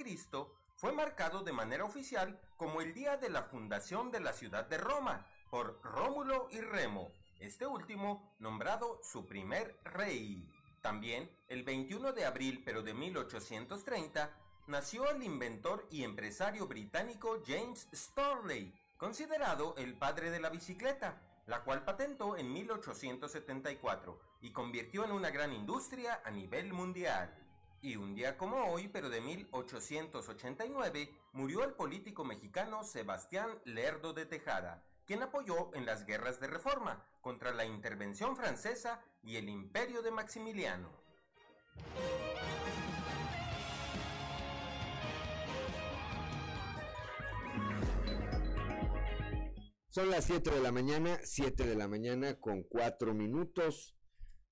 fue 0.75 0.91
marcado 0.93 1.43
de 1.43 1.51
manera 1.51 1.83
oficial 1.83 2.39
como 2.57 2.81
el 2.81 2.93
día 2.93 3.17
de 3.17 3.29
la 3.29 3.43
fundación 3.43 4.09
de 4.09 4.21
la 4.21 4.33
ciudad 4.33 4.67
de 4.67 4.77
Roma 4.77 5.25
por 5.53 5.79
Rómulo 5.83 6.47
y 6.49 6.61
Remo, 6.61 7.11
este 7.39 7.67
último 7.67 8.33
nombrado 8.39 8.99
su 9.03 9.27
primer 9.27 9.77
rey. 9.83 10.49
También, 10.81 11.29
el 11.47 11.61
21 11.61 12.11
de 12.11 12.25
abril 12.25 12.63
pero 12.65 12.81
de 12.81 12.95
1830, 12.95 14.35
nació 14.65 15.07
el 15.11 15.21
inventor 15.21 15.85
y 15.91 16.05
empresario 16.05 16.65
británico 16.65 17.43
James 17.45 17.87
Storley, 17.93 18.73
considerado 18.97 19.75
el 19.77 19.93
padre 19.93 20.31
de 20.31 20.39
la 20.39 20.49
bicicleta, 20.49 21.21
la 21.45 21.63
cual 21.63 21.85
patentó 21.85 22.35
en 22.35 22.51
1874 22.51 24.19
y 24.41 24.49
convirtió 24.49 25.05
en 25.05 25.11
una 25.11 25.29
gran 25.29 25.53
industria 25.53 26.23
a 26.25 26.31
nivel 26.31 26.73
mundial. 26.73 27.31
Y 27.79 27.95
un 27.95 28.15
día 28.15 28.37
como 28.37 28.71
hoy, 28.71 28.87
pero 28.87 29.07
de 29.07 29.21
1889, 29.21 31.13
murió 31.33 31.63
el 31.63 31.73
político 31.73 32.25
mexicano 32.25 32.83
Sebastián 32.83 33.51
Lerdo 33.65 34.13
de 34.13 34.25
Tejada, 34.25 34.83
quien 35.05 35.21
apoyó 35.23 35.73
en 35.73 35.85
las 35.85 36.05
guerras 36.05 36.39
de 36.39 36.47
reforma 36.47 37.05
contra 37.21 37.53
la 37.53 37.65
intervención 37.65 38.35
francesa 38.35 39.01
y 39.21 39.35
el 39.35 39.49
imperio 39.49 40.01
de 40.01 40.11
Maximiliano. 40.11 40.89
Son 49.89 50.09
las 50.09 50.25
7 50.25 50.49
de 50.49 50.59
la 50.59 50.71
mañana, 50.71 51.19
7 51.23 51.67
de 51.67 51.75
la 51.75 51.87
mañana 51.87 52.39
con 52.39 52.63
4 52.63 53.13
minutos. 53.13 53.95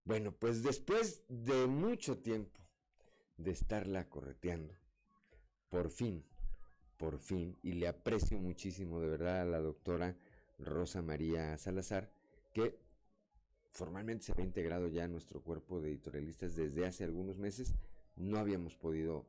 Bueno, 0.03 0.33
pues 0.33 0.61
después 0.61 1.23
de 1.29 1.65
mucho 1.65 2.19
tiempo 2.19 2.61
de 3.37 3.51
estarla 3.51 4.07
correteando, 4.07 4.75
por 5.69 5.89
fin, 5.89 6.27
por 6.97 7.19
fin, 7.19 7.57
y 7.63 7.73
le 7.73 7.87
aprecio 7.87 8.37
muchísimo 8.37 8.99
de 8.99 9.09
verdad 9.09 9.41
a 9.41 9.45
la 9.45 9.59
doctora 9.59 10.15
Rosa 10.61 11.01
María 11.01 11.57
Salazar, 11.57 12.11
que 12.53 12.79
formalmente 13.71 14.25
se 14.25 14.31
había 14.33 14.45
integrado 14.45 14.87
ya 14.87 15.05
a 15.05 15.07
nuestro 15.07 15.41
cuerpo 15.41 15.81
de 15.81 15.89
editorialistas 15.89 16.55
desde 16.55 16.85
hace 16.85 17.03
algunos 17.03 17.37
meses. 17.37 17.75
No 18.15 18.37
habíamos 18.37 18.75
podido 18.75 19.25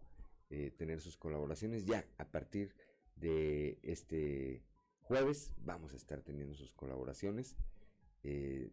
eh, 0.51 0.71
tener 0.71 1.01
sus 1.01 1.17
colaboraciones. 1.17 1.87
Ya 1.87 2.05
a 2.19 2.31
partir 2.31 2.75
de 3.17 3.79
este 3.83 4.63
jueves 5.01 5.53
vamos 5.59 5.93
a 5.93 5.97
estar 5.97 6.21
teniendo 6.23 6.55
sus 6.55 6.73
colaboraciones. 6.73 7.57
eh, 8.25 8.71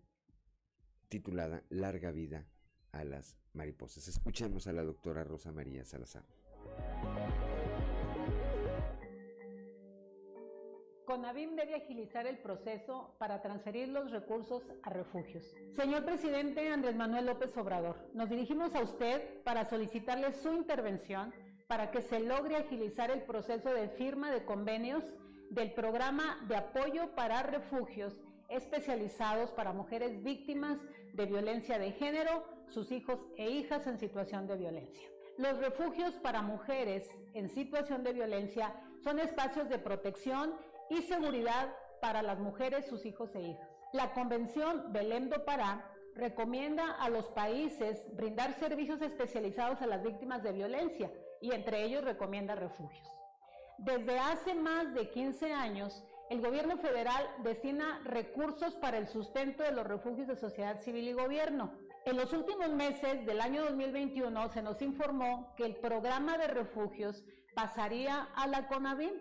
titulada 1.09 1.63
Larga 1.69 2.11
vida 2.11 2.47
a 2.91 3.03
las 3.03 3.35
mariposas. 3.53 4.07
Escuchemos 4.07 4.67
a 4.67 4.73
la 4.73 4.83
doctora 4.83 5.23
Rosa 5.23 5.51
María 5.51 5.83
Salazar. 5.85 6.23
CONAVIM 11.09 11.55
debe 11.55 11.73
agilizar 11.73 12.27
el 12.27 12.37
proceso 12.37 13.15
para 13.17 13.41
transferir 13.41 13.87
los 13.87 14.11
recursos 14.11 14.61
a 14.83 14.91
refugios. 14.91 15.43
Señor 15.75 16.05
presidente 16.05 16.69
Andrés 16.69 16.95
Manuel 16.95 17.25
López 17.25 17.57
Obrador, 17.57 17.95
nos 18.13 18.29
dirigimos 18.29 18.75
a 18.75 18.83
usted 18.83 19.41
para 19.43 19.65
solicitarle 19.65 20.31
su 20.33 20.53
intervención 20.53 21.33
para 21.65 21.89
que 21.89 22.03
se 22.03 22.19
logre 22.19 22.57
agilizar 22.57 23.09
el 23.09 23.23
proceso 23.23 23.73
de 23.73 23.89
firma 23.89 24.29
de 24.29 24.45
convenios 24.45 25.03
del 25.49 25.71
programa 25.71 26.45
de 26.47 26.57
apoyo 26.57 27.09
para 27.15 27.41
refugios 27.41 28.15
especializados 28.47 29.49
para 29.49 29.73
mujeres 29.73 30.21
víctimas 30.21 30.77
de 31.13 31.25
violencia 31.25 31.79
de 31.79 31.91
género, 31.91 32.45
sus 32.67 32.91
hijos 32.91 33.19
e 33.35 33.49
hijas 33.49 33.87
en 33.87 33.97
situación 33.97 34.45
de 34.45 34.57
violencia. 34.57 35.09
Los 35.39 35.57
refugios 35.57 36.13
para 36.15 36.43
mujeres 36.43 37.09
en 37.33 37.49
situación 37.49 38.03
de 38.03 38.13
violencia 38.13 38.75
son 39.03 39.19
espacios 39.19 39.69
de 39.69 39.79
protección 39.79 40.53
y 40.89 41.01
seguridad 41.03 41.73
para 42.01 42.21
las 42.21 42.39
mujeres, 42.39 42.87
sus 42.87 43.05
hijos 43.05 43.33
e 43.35 43.41
hijas. 43.41 43.69
La 43.93 44.13
Convención 44.13 44.91
Belém 44.93 45.29
do 45.29 45.43
Pará 45.45 45.83
recomienda 46.15 46.91
a 46.99 47.09
los 47.09 47.25
países 47.29 48.03
brindar 48.15 48.53
servicios 48.59 49.01
especializados 49.01 49.81
a 49.81 49.87
las 49.87 50.03
víctimas 50.03 50.43
de 50.43 50.51
violencia 50.51 51.11
y 51.41 51.53
entre 51.53 51.83
ellos 51.83 52.03
recomienda 52.03 52.55
refugios. 52.55 53.07
Desde 53.79 54.19
hace 54.19 54.53
más 54.53 54.93
de 54.93 55.09
15 55.09 55.53
años, 55.53 56.03
el 56.29 56.41
gobierno 56.41 56.77
federal 56.77 57.27
destina 57.43 58.01
recursos 58.03 58.75
para 58.75 58.97
el 58.97 59.07
sustento 59.07 59.63
de 59.63 59.71
los 59.71 59.87
refugios 59.87 60.27
de 60.27 60.35
sociedad 60.35 60.79
civil 60.81 61.07
y 61.07 61.13
gobierno. 61.13 61.73
En 62.05 62.17
los 62.17 62.33
últimos 62.33 62.69
meses 62.69 63.25
del 63.25 63.41
año 63.41 63.63
2021 63.63 64.49
se 64.49 64.61
nos 64.61 64.81
informó 64.81 65.53
que 65.55 65.65
el 65.65 65.77
programa 65.77 66.37
de 66.37 66.47
refugios 66.47 67.23
pasaría 67.55 68.29
a 68.35 68.47
la 68.47 68.67
CONAVIM. 68.67 69.13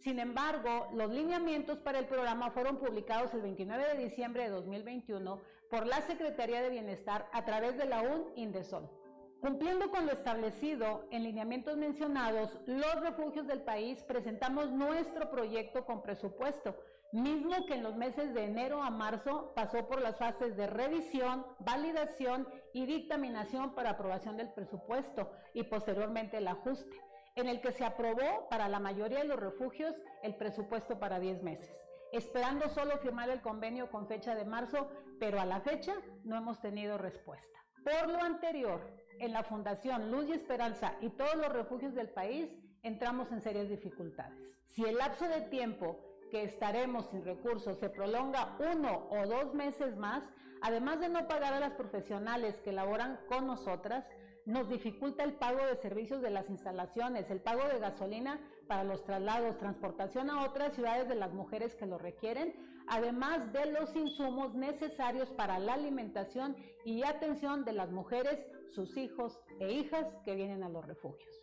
Sin 0.00 0.18
embargo, 0.18 0.88
los 0.94 1.10
lineamientos 1.10 1.78
para 1.78 1.98
el 1.98 2.06
programa 2.06 2.50
fueron 2.52 2.78
publicados 2.78 3.34
el 3.34 3.42
29 3.42 3.84
de 3.94 4.04
diciembre 4.04 4.44
de 4.44 4.48
2021 4.48 5.40
por 5.68 5.86
la 5.86 6.00
Secretaría 6.00 6.62
de 6.62 6.70
Bienestar 6.70 7.28
a 7.32 7.44
través 7.44 7.76
de 7.76 7.84
la 7.84 8.00
UN 8.00 8.24
Indesol. 8.34 8.88
Cumpliendo 9.42 9.90
con 9.90 10.06
lo 10.06 10.12
establecido 10.12 11.06
en 11.10 11.22
lineamientos 11.22 11.76
mencionados, 11.76 12.50
los 12.66 12.94
refugios 13.00 13.46
del 13.46 13.60
país 13.60 14.02
presentamos 14.04 14.70
nuestro 14.70 15.30
proyecto 15.30 15.84
con 15.84 16.02
presupuesto, 16.02 16.76
mismo 17.12 17.66
que 17.66 17.74
en 17.74 17.82
los 17.82 17.94
meses 17.94 18.32
de 18.32 18.44
enero 18.44 18.82
a 18.82 18.88
marzo 18.88 19.52
pasó 19.54 19.86
por 19.86 20.00
las 20.00 20.16
fases 20.16 20.56
de 20.56 20.66
revisión, 20.66 21.44
validación 21.58 22.48
y 22.72 22.86
dictaminación 22.86 23.74
para 23.74 23.90
aprobación 23.90 24.38
del 24.38 24.50
presupuesto 24.50 25.30
y 25.52 25.64
posteriormente 25.64 26.38
el 26.38 26.48
ajuste, 26.48 26.96
en 27.40 27.48
el 27.48 27.60
que 27.60 27.72
se 27.72 27.84
aprobó 27.84 28.48
para 28.48 28.68
la 28.68 28.80
mayoría 28.80 29.18
de 29.18 29.24
los 29.24 29.38
refugios 29.38 29.94
el 30.22 30.34
presupuesto 30.36 30.98
para 30.98 31.18
10 31.18 31.42
meses, 31.42 31.74
esperando 32.12 32.68
solo 32.68 32.98
firmar 32.98 33.30
el 33.30 33.40
convenio 33.40 33.90
con 33.90 34.06
fecha 34.06 34.34
de 34.34 34.44
marzo, 34.44 34.88
pero 35.18 35.40
a 35.40 35.46
la 35.46 35.60
fecha 35.60 35.94
no 36.24 36.36
hemos 36.36 36.60
tenido 36.60 36.98
respuesta. 36.98 37.46
Por 37.84 38.10
lo 38.10 38.20
anterior, 38.20 38.80
en 39.18 39.32
la 39.32 39.42
Fundación 39.42 40.10
Luz 40.10 40.28
y 40.28 40.32
Esperanza 40.32 40.94
y 41.00 41.10
todos 41.10 41.36
los 41.36 41.52
refugios 41.52 41.94
del 41.94 42.08
país 42.08 42.50
entramos 42.82 43.30
en 43.32 43.40
serias 43.40 43.68
dificultades. 43.68 44.38
Si 44.66 44.84
el 44.84 44.96
lapso 44.96 45.26
de 45.28 45.42
tiempo 45.42 45.98
que 46.30 46.44
estaremos 46.44 47.06
sin 47.10 47.24
recursos 47.24 47.78
se 47.78 47.90
prolonga 47.90 48.56
uno 48.72 49.08
o 49.10 49.26
dos 49.26 49.52
meses 49.54 49.96
más, 49.96 50.22
además 50.62 51.00
de 51.00 51.08
no 51.08 51.26
pagar 51.26 51.52
a 51.54 51.60
las 51.60 51.72
profesionales 51.72 52.60
que 52.60 52.72
laboran 52.72 53.18
con 53.28 53.46
nosotras, 53.46 54.04
nos 54.50 54.68
dificulta 54.68 55.22
el 55.22 55.34
pago 55.34 55.64
de 55.64 55.76
servicios 55.76 56.22
de 56.22 56.30
las 56.30 56.50
instalaciones, 56.50 57.30
el 57.30 57.40
pago 57.40 57.66
de 57.68 57.78
gasolina 57.78 58.40
para 58.66 58.84
los 58.84 59.04
traslados, 59.04 59.58
transportación 59.58 60.28
a 60.30 60.44
otras 60.44 60.74
ciudades 60.74 61.08
de 61.08 61.14
las 61.14 61.32
mujeres 61.32 61.74
que 61.74 61.86
lo 61.86 61.98
requieren, 61.98 62.54
además 62.88 63.52
de 63.52 63.66
los 63.72 63.94
insumos 63.94 64.54
necesarios 64.54 65.30
para 65.30 65.58
la 65.58 65.74
alimentación 65.74 66.56
y 66.84 67.02
atención 67.04 67.64
de 67.64 67.72
las 67.72 67.90
mujeres, 67.90 68.38
sus 68.74 68.96
hijos 68.96 69.38
e 69.60 69.72
hijas 69.72 70.06
que 70.24 70.34
vienen 70.34 70.62
a 70.62 70.68
los 70.68 70.84
refugios. 70.84 71.39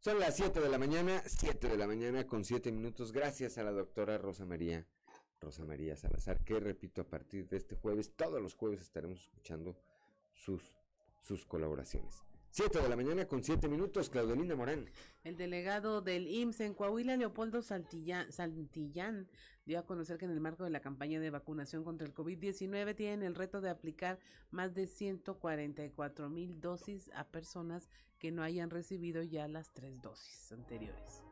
Son 0.00 0.20
las 0.20 0.36
7 0.36 0.60
de 0.60 0.68
la 0.68 0.78
mañana, 0.78 1.24
7 1.26 1.68
de 1.68 1.76
la 1.76 1.88
mañana 1.88 2.24
con 2.24 2.44
7 2.44 2.70
minutos. 2.70 3.10
Gracias 3.10 3.58
a 3.58 3.64
la 3.64 3.72
doctora 3.72 4.16
Rosa 4.16 4.46
María, 4.46 4.86
Rosa 5.40 5.64
María 5.64 5.96
Salazar, 5.96 6.38
que 6.44 6.60
repito, 6.60 7.00
a 7.00 7.04
partir 7.04 7.48
de 7.48 7.56
este 7.56 7.74
jueves, 7.74 8.12
todos 8.14 8.40
los 8.40 8.54
jueves 8.54 8.80
estaremos 8.80 9.22
escuchando 9.22 9.76
sus, 10.32 10.62
sus 11.18 11.44
colaboraciones. 11.44 12.22
7 12.50 12.80
de 12.80 12.88
la 12.88 12.94
mañana 12.94 13.26
con 13.26 13.42
7 13.42 13.66
minutos, 13.66 14.08
Claudelina 14.08 14.54
Morán. 14.54 14.88
El 15.24 15.36
delegado 15.36 16.00
del 16.00 16.28
IMSS 16.28 16.60
en 16.60 16.74
Coahuila, 16.74 17.16
Leopoldo 17.16 17.60
Santillán, 17.60 18.30
Santillán, 18.30 19.28
dio 19.68 19.78
a 19.78 19.84
conocer 19.84 20.16
que 20.16 20.24
en 20.24 20.30
el 20.30 20.40
marco 20.40 20.64
de 20.64 20.70
la 20.70 20.80
campaña 20.80 21.20
de 21.20 21.28
vacunación 21.28 21.84
contra 21.84 22.06
el 22.06 22.14
COVID-19 22.14 22.96
tienen 22.96 23.22
el 23.22 23.34
reto 23.34 23.60
de 23.60 23.68
aplicar 23.68 24.18
más 24.50 24.74
de 24.74 24.86
144 24.86 26.30
mil 26.30 26.58
dosis 26.58 27.10
a 27.14 27.24
personas 27.24 27.90
que 28.18 28.32
no 28.32 28.42
hayan 28.42 28.70
recibido 28.70 29.22
ya 29.22 29.46
las 29.46 29.74
tres 29.74 30.00
dosis 30.00 30.52
anteriores. 30.52 31.22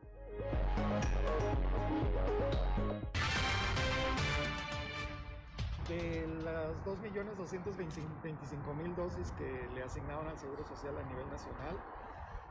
De 5.87 6.27
las 6.43 6.77
2.225.000 6.85 8.95
dosis 8.95 9.31
que 9.31 9.67
le 9.73 9.81
asignaron 9.81 10.27
al 10.27 10.37
Seguro 10.37 10.63
Social 10.67 10.95
a 10.95 11.03
nivel 11.03 11.27
nacional, 11.29 11.75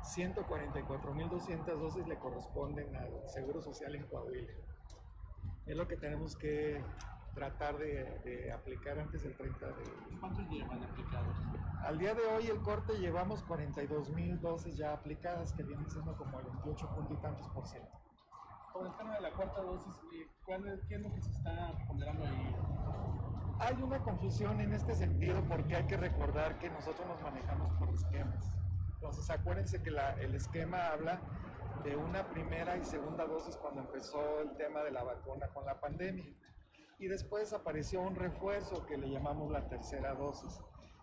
144.200 0.02 1.78
dosis 1.78 2.08
le 2.08 2.18
corresponden 2.18 2.96
al 2.96 3.28
Seguro 3.28 3.62
Social 3.62 3.94
en 3.94 4.04
Coahuila. 4.08 4.52
Es 5.66 5.76
lo 5.76 5.86
que 5.88 5.96
tenemos 5.96 6.36
que 6.36 6.84
tratar 7.34 7.76
de, 7.78 8.18
de 8.20 8.52
aplicar 8.52 8.98
antes 8.98 9.22
del 9.22 9.36
30 9.36 9.66
de... 9.72 10.18
¿Cuántos 10.20 10.48
llevan 10.48 10.82
aplicados? 10.84 11.36
Al 11.82 11.98
día 11.98 12.14
de 12.14 12.22
hoy 12.22 12.46
el 12.46 12.62
corte 12.62 12.98
llevamos 12.98 13.42
42.000 13.44 14.40
dosis 14.40 14.76
ya 14.76 14.92
aplicadas, 14.92 15.52
que 15.52 15.62
viene 15.62 15.88
siendo 15.90 16.16
como 16.16 16.38
el 16.40 16.46
28 16.46 16.88
punto 16.94 17.12
y 17.12 17.16
tantos 17.18 17.48
por 17.48 17.66
ciento. 17.66 17.90
Con 18.72 18.86
el 18.86 18.96
tema 18.96 19.14
de 19.16 19.20
la 19.22 19.32
cuarta 19.32 19.60
dosis, 19.60 20.00
¿cuál 20.44 20.66
es, 20.68 20.80
¿qué 20.86 20.94
es 20.96 21.00
lo 21.00 21.12
que 21.12 21.20
se 21.20 21.30
está 21.30 21.76
ponderando 21.88 22.24
ahí? 22.24 22.56
Hay 23.58 23.82
una 23.82 23.98
confusión 24.00 24.60
en 24.60 24.72
este 24.72 24.94
sentido 24.94 25.42
porque 25.48 25.76
hay 25.76 25.84
que 25.84 25.96
recordar 25.96 26.58
que 26.58 26.70
nosotros 26.70 27.06
nos 27.08 27.20
manejamos 27.22 27.72
por 27.78 27.88
esquemas. 27.90 28.52
Entonces 28.94 29.28
acuérdense 29.30 29.82
que 29.82 29.90
la- 29.90 30.12
el 30.20 30.34
esquema 30.34 30.88
habla 30.88 31.20
de 31.86 31.94
una 31.94 32.28
primera 32.28 32.76
y 32.76 32.84
segunda 32.84 33.24
dosis 33.26 33.56
cuando 33.56 33.80
empezó 33.82 34.40
el 34.40 34.56
tema 34.56 34.82
de 34.82 34.90
la 34.90 35.04
vacuna 35.04 35.46
con 35.54 35.64
la 35.64 35.80
pandemia. 35.80 36.26
Y 36.98 37.06
después 37.06 37.52
apareció 37.52 38.00
un 38.00 38.16
refuerzo 38.16 38.84
que 38.86 38.96
le 38.96 39.08
llamamos 39.08 39.52
la 39.52 39.68
tercera 39.68 40.14
dosis. 40.14 40.58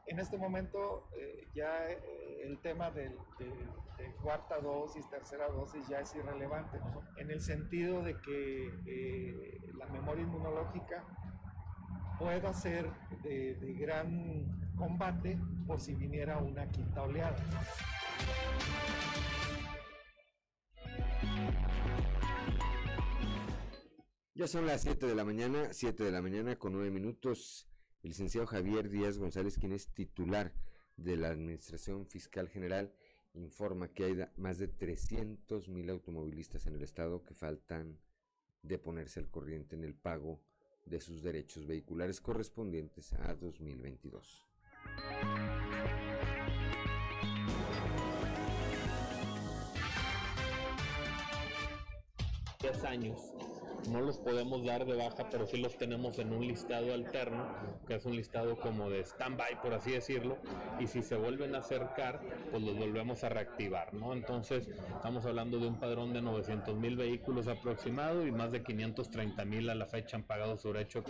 En 0.07 0.19
este 0.19 0.37
momento 0.37 1.07
eh, 1.17 1.47
ya 1.55 1.89
eh, 1.89 2.41
el 2.43 2.59
tema 2.59 2.91
de, 2.91 3.15
de 3.39 4.15
cuarta 4.21 4.59
dosis, 4.59 5.09
tercera 5.09 5.47
dosis 5.47 5.87
ya 5.87 6.01
es 6.01 6.13
irrelevante, 6.15 6.77
en 7.15 7.31
el 7.31 7.39
sentido 7.39 8.03
de 8.03 8.19
que 8.19 8.67
eh, 8.85 9.61
la 9.77 9.85
memoria 9.85 10.23
inmunológica 10.23 11.05
pueda 12.19 12.53
ser 12.53 12.91
de 13.23 13.75
gran 13.79 14.75
combate 14.75 15.39
por 15.65 15.79
si 15.79 15.93
viniera 15.93 16.39
una 16.39 16.69
quinta 16.69 17.03
oleada. 17.03 17.37
Ya 24.35 24.47
son 24.47 24.65
las 24.65 24.81
7 24.81 25.05
de 25.05 25.15
la 25.15 25.23
mañana, 25.23 25.71
7 25.71 26.03
de 26.03 26.11
la 26.11 26.21
mañana 26.21 26.57
con 26.57 26.73
9 26.73 26.89
minutos. 26.89 27.69
El 28.01 28.09
licenciado 28.09 28.47
Javier 28.47 28.89
Díaz 28.89 29.17
González, 29.17 29.57
quien 29.57 29.71
es 29.71 29.93
titular 29.93 30.53
de 30.97 31.17
la 31.17 31.29
Administración 31.29 32.07
Fiscal 32.07 32.49
General, 32.49 32.93
informa 33.33 33.93
que 33.93 34.05
hay 34.05 34.17
más 34.37 34.57
de 34.57 34.67
300 34.67 35.69
mil 35.69 35.89
automovilistas 35.89 36.67
en 36.67 36.75
el 36.75 36.83
estado 36.83 37.23
que 37.23 37.33
faltan 37.33 37.99
de 38.63 38.79
ponerse 38.79 39.19
al 39.19 39.29
corriente 39.29 39.75
en 39.75 39.83
el 39.83 39.95
pago 39.95 40.41
de 40.85 40.99
sus 40.99 41.21
derechos 41.21 41.65
vehiculares 41.65 42.19
correspondientes 42.19 43.13
a 43.13 43.33
2022. 43.35 44.45
10 52.63 52.83
años. 52.85 53.33
No 53.89 54.01
los 54.01 54.17
podemos 54.17 54.63
dar 54.65 54.85
de 54.85 54.95
baja, 54.95 55.25
pero 55.29 55.45
sí 55.45 55.57
los 55.57 55.77
tenemos 55.77 56.17
en 56.19 56.31
un 56.33 56.45
listado 56.47 56.93
alterno, 56.93 57.45
que 57.87 57.95
es 57.95 58.05
un 58.05 58.15
listado 58.15 58.57
como 58.59 58.89
de 58.89 59.01
stand-by, 59.03 59.61
por 59.61 59.73
así 59.73 59.91
decirlo, 59.91 60.37
y 60.79 60.87
si 60.87 61.01
se 61.01 61.15
vuelven 61.15 61.53
a 61.55 61.59
acercar, 61.59 62.21
pues 62.49 62.63
los 62.63 62.77
volvemos 62.77 63.23
a 63.23 63.29
reactivar, 63.29 63.93
¿no? 63.93 64.13
Entonces, 64.13 64.67
estamos 64.95 65.25
hablando 65.25 65.59
de 65.59 65.67
un 65.67 65.79
padrón 65.79 66.13
de 66.13 66.21
900 66.21 66.75
mil 66.77 66.95
vehículos 66.95 67.47
aproximado 67.47 68.25
y 68.25 68.31
más 68.31 68.51
de 68.51 68.63
530 68.63 69.43
mil 69.45 69.69
a 69.69 69.75
la 69.75 69.85
fecha 69.85 70.15
han 70.17 70.23
pagado 70.23 70.57
su 70.57 70.71
derecho. 70.71 71.03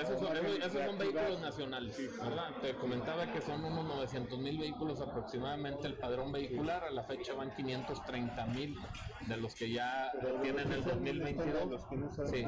Esos 0.00 0.18
son, 0.20 0.32
esos- 0.36 0.72
son 0.86 0.98
vehículos 0.98 1.40
nacionales, 1.40 1.96
¿verdad? 2.22 2.48
Te 2.62 2.74
comentaba 2.74 3.26
que 3.32 3.40
son 3.40 3.64
unos 3.64 3.84
900 3.84 4.38
mil 4.38 4.58
vehículos 4.58 5.00
aproximadamente 5.00 5.88
el 5.88 5.94
padrón 5.94 6.30
vehicular, 6.32 6.84
a 6.84 6.90
la 6.90 7.02
fecha 7.04 7.34
van 7.34 7.50
530 7.50 8.46
mil 8.46 8.76
de 9.26 9.36
los 9.36 9.54
que 9.56 9.72
ya 9.72 10.12
tienen 10.42 10.70
el 10.72 10.84
2022. 10.84 11.84
Sí. 12.30 12.44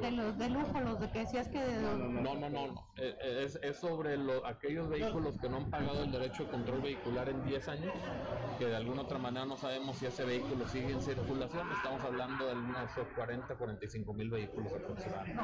De 0.00 0.10
los 0.12 0.38
de 0.38 0.48
lujo, 0.50 0.80
los 0.80 1.00
de 1.00 1.10
que 1.10 1.18
decías 1.20 1.48
que 1.48 1.58
de 1.58 1.82
No, 1.82 1.96
no, 1.96 2.34
no, 2.34 2.48
no. 2.50 2.64
Eh, 2.96 3.16
eh, 3.22 3.42
Es, 3.44 3.56
es 3.62 3.76
sobre 3.76 4.16
lo- 4.16 4.44
aquellos 4.46 4.88
vehículos 4.88 5.36
que 5.38 5.48
no 5.48 5.58
han 5.58 5.70
pagado 5.70 6.04
el 6.04 6.12
derecho 6.12 6.44
de 6.44 6.50
control 6.50 6.80
vehicular 6.82 7.28
en 7.28 7.44
10 7.44 7.68
años, 7.68 7.92
que 8.58 8.66
de 8.66 8.76
alguna 8.76 9.02
otra 9.02 9.18
manera 9.18 9.44
no 9.46 9.56
sabemos 9.56 9.96
si 9.96 10.06
ese 10.06 10.24
vehículo 10.24 10.66
sigue 10.68 10.92
en 10.92 11.00
circulación. 11.00 11.66
Estamos 11.72 12.02
hablando 12.04 12.46
de 12.46 12.54
unos 12.54 12.90
40, 13.16 13.54
45 13.56 14.14
mil 14.14 14.30
vehículos 14.30 14.72
aproximadamente. 14.72 15.42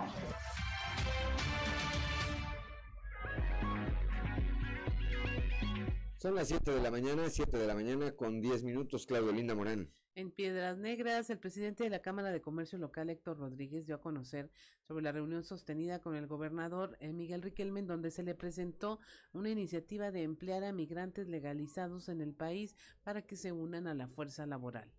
Son 6.17 6.35
las 6.35 6.49
7 6.49 6.73
de 6.73 6.83
la 6.83 6.91
mañana, 6.91 7.29
7 7.31 7.57
de 7.57 7.67
la 7.67 7.75
mañana 7.75 8.13
con 8.13 8.41
10 8.41 8.65
minutos, 8.65 9.07
Claudio 9.07 9.33
Linda 9.33 9.55
Morán. 9.55 9.89
En 10.19 10.33
Piedras 10.33 10.77
Negras, 10.77 11.31
el 11.31 11.39
presidente 11.39 11.85
de 11.85 11.91
la 11.91 12.01
Cámara 12.01 12.33
de 12.33 12.41
Comercio 12.41 12.77
Local, 12.77 13.09
Héctor 13.09 13.39
Rodríguez, 13.39 13.87
dio 13.87 13.95
a 13.95 14.01
conocer 14.01 14.51
sobre 14.83 15.05
la 15.05 15.13
reunión 15.13 15.45
sostenida 15.45 16.01
con 16.01 16.17
el 16.17 16.27
gobernador 16.27 16.97
eh, 16.99 17.13
Miguel 17.13 17.41
Riquelme, 17.41 17.83
donde 17.83 18.11
se 18.11 18.25
le 18.25 18.35
presentó 18.35 18.99
una 19.33 19.51
iniciativa 19.51 20.11
de 20.11 20.25
emplear 20.25 20.65
a 20.65 20.73
migrantes 20.73 21.29
legalizados 21.29 22.09
en 22.09 22.21
el 22.21 22.35
país 22.35 22.75
para 23.05 23.23
que 23.23 23.37
se 23.37 23.53
unan 23.53 23.87
a 23.87 23.95
la 23.95 24.09
fuerza 24.09 24.45
laboral. 24.45 24.91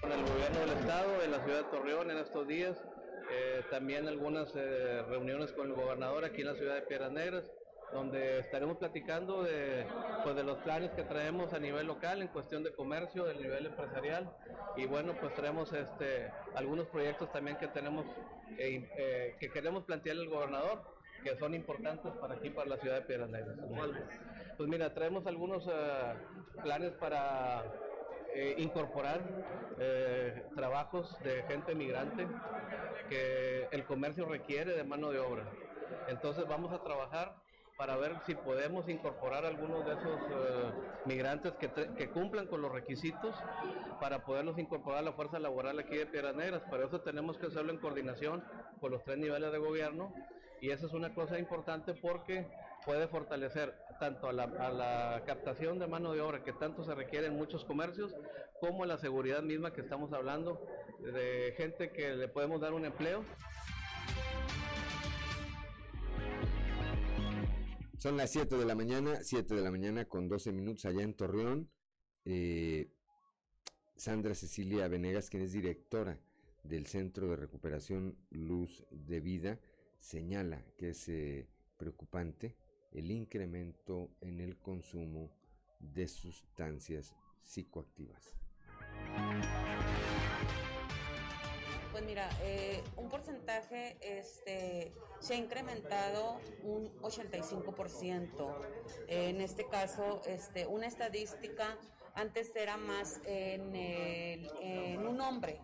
con 0.00 0.12
el 0.12 0.20
gobierno 0.20 0.60
del 0.60 0.70
estado 0.78 1.18
de 1.18 1.28
la 1.28 1.42
ciudad 1.42 1.64
de 1.64 1.70
Torreón 1.70 2.10
en 2.12 2.18
estos 2.18 2.46
días, 2.46 2.78
eh, 3.32 3.62
también 3.68 4.06
algunas 4.06 4.54
eh, 4.54 5.02
reuniones 5.08 5.50
con 5.52 5.66
el 5.66 5.72
gobernador 5.72 6.24
aquí 6.24 6.42
en 6.42 6.46
la 6.48 6.54
ciudad 6.54 6.76
de 6.76 6.82
Piedras 6.82 7.10
Negras, 7.10 7.50
donde 7.92 8.40
estaremos 8.40 8.76
platicando 8.76 9.42
de, 9.42 9.86
pues, 10.22 10.34
de 10.34 10.42
los 10.42 10.58
planes 10.58 10.90
que 10.92 11.04
traemos 11.04 11.52
a 11.52 11.58
nivel 11.58 11.86
local 11.86 12.22
en 12.22 12.28
cuestión 12.28 12.62
de 12.64 12.72
comercio, 12.72 13.24
del 13.24 13.40
nivel 13.40 13.66
empresarial 13.66 14.30
y 14.76 14.86
bueno, 14.86 15.14
pues 15.20 15.34
traemos 15.34 15.72
este, 15.72 16.32
algunos 16.54 16.86
proyectos 16.88 17.30
también 17.32 17.56
que 17.56 17.68
tenemos, 17.68 18.04
eh, 18.58 18.90
eh, 18.98 19.36
que 19.38 19.48
queremos 19.50 19.84
plantearle 19.84 20.22
al 20.22 20.28
gobernador 20.28 20.94
que 21.24 21.36
son 21.36 21.54
importantes 21.54 22.12
para 22.20 22.34
aquí, 22.34 22.50
para 22.50 22.68
la 22.68 22.76
ciudad 22.76 22.96
de 22.96 23.02
Piedras 23.02 23.30
Negras. 23.30 23.56
Pues 24.56 24.68
mira, 24.68 24.92
traemos 24.92 25.26
algunos 25.26 25.66
eh, 25.66 26.14
planes 26.62 26.92
para 26.92 27.64
eh, 28.34 28.54
incorporar 28.58 29.20
eh, 29.78 30.44
trabajos 30.54 31.16
de 31.22 31.42
gente 31.44 31.74
migrante 31.74 32.28
que 33.08 33.68
el 33.72 33.84
comercio 33.84 34.26
requiere 34.26 34.74
de 34.74 34.84
mano 34.84 35.10
de 35.10 35.18
obra. 35.18 35.44
Entonces 36.08 36.46
vamos 36.46 36.72
a 36.72 36.82
trabajar 36.82 37.34
para 37.76 37.96
ver 37.96 38.16
si 38.26 38.34
podemos 38.34 38.88
incorporar 38.88 39.44
algunos 39.44 39.84
de 39.84 39.92
esos 39.92 40.20
eh, 40.30 40.72
migrantes 41.06 41.52
que, 41.54 41.68
que 41.70 42.10
cumplan 42.10 42.46
con 42.46 42.62
los 42.62 42.70
requisitos 42.70 43.34
para 44.00 44.24
poderlos 44.24 44.58
incorporar 44.58 45.00
a 45.00 45.02
la 45.02 45.12
fuerza 45.12 45.38
laboral 45.38 45.78
aquí 45.78 45.96
de 45.96 46.06
Piedras 46.06 46.36
Negras. 46.36 46.62
Para 46.70 46.86
eso 46.86 47.00
tenemos 47.00 47.36
que 47.38 47.46
hacerlo 47.46 47.72
en 47.72 47.78
coordinación 47.78 48.44
con 48.80 48.92
los 48.92 49.02
tres 49.02 49.18
niveles 49.18 49.50
de 49.50 49.58
gobierno 49.58 50.12
y 50.60 50.70
eso 50.70 50.86
es 50.86 50.92
una 50.92 51.14
cosa 51.14 51.38
importante 51.38 51.94
porque 51.94 52.46
puede 52.84 53.08
fortalecer 53.08 53.74
tanto 53.98 54.28
a 54.28 54.32
la, 54.32 54.44
a 54.44 54.70
la 54.70 55.22
captación 55.26 55.78
de 55.78 55.86
mano 55.86 56.12
de 56.12 56.20
obra 56.20 56.42
que 56.42 56.52
tanto 56.52 56.84
se 56.84 56.94
requiere 56.94 57.26
en 57.26 57.36
muchos 57.36 57.64
comercios, 57.64 58.14
como 58.60 58.84
a 58.84 58.86
la 58.86 58.98
seguridad 58.98 59.42
misma 59.42 59.72
que 59.72 59.80
estamos 59.80 60.12
hablando 60.12 60.66
de 61.00 61.54
gente 61.56 61.90
que 61.90 62.14
le 62.14 62.28
podemos 62.28 62.60
dar 62.60 62.72
un 62.72 62.84
empleo. 62.84 63.24
Son 68.04 68.18
las 68.18 68.32
7 68.32 68.58
de 68.58 68.66
la 68.66 68.74
mañana, 68.74 69.20
7 69.22 69.54
de 69.54 69.62
la 69.62 69.70
mañana 69.70 70.04
con 70.04 70.28
12 70.28 70.52
minutos 70.52 70.84
allá 70.84 71.00
en 71.00 71.14
Torreón. 71.14 71.70
Eh, 72.26 72.92
Sandra 73.96 74.34
Cecilia 74.34 74.88
Venegas, 74.88 75.30
quien 75.30 75.42
es 75.42 75.52
directora 75.52 76.20
del 76.64 76.86
Centro 76.86 77.30
de 77.30 77.36
Recuperación 77.36 78.18
Luz 78.28 78.84
de 78.90 79.20
Vida, 79.20 79.58
señala 80.00 80.66
que 80.76 80.90
es 80.90 81.08
eh, 81.08 81.48
preocupante 81.78 82.58
el 82.92 83.10
incremento 83.10 84.10
en 84.20 84.38
el 84.40 84.58
consumo 84.58 85.30
de 85.78 86.06
sustancias 86.06 87.14
psicoactivas. 87.40 88.34
Pues 91.94 92.06
mira, 92.06 92.28
eh, 92.42 92.82
un 92.96 93.08
porcentaje 93.08 93.96
este, 94.00 94.92
se 95.20 95.34
ha 95.34 95.36
incrementado 95.36 96.40
un 96.64 96.90
85%. 97.02 98.58
En 99.06 99.40
este 99.40 99.68
caso, 99.68 100.20
este, 100.26 100.66
una 100.66 100.88
estadística 100.88 101.78
antes 102.16 102.56
era 102.56 102.76
más 102.76 103.20
en, 103.26 103.76
el- 103.76 104.50
en 104.60 105.06
un 105.06 105.20
hombre, 105.20 105.60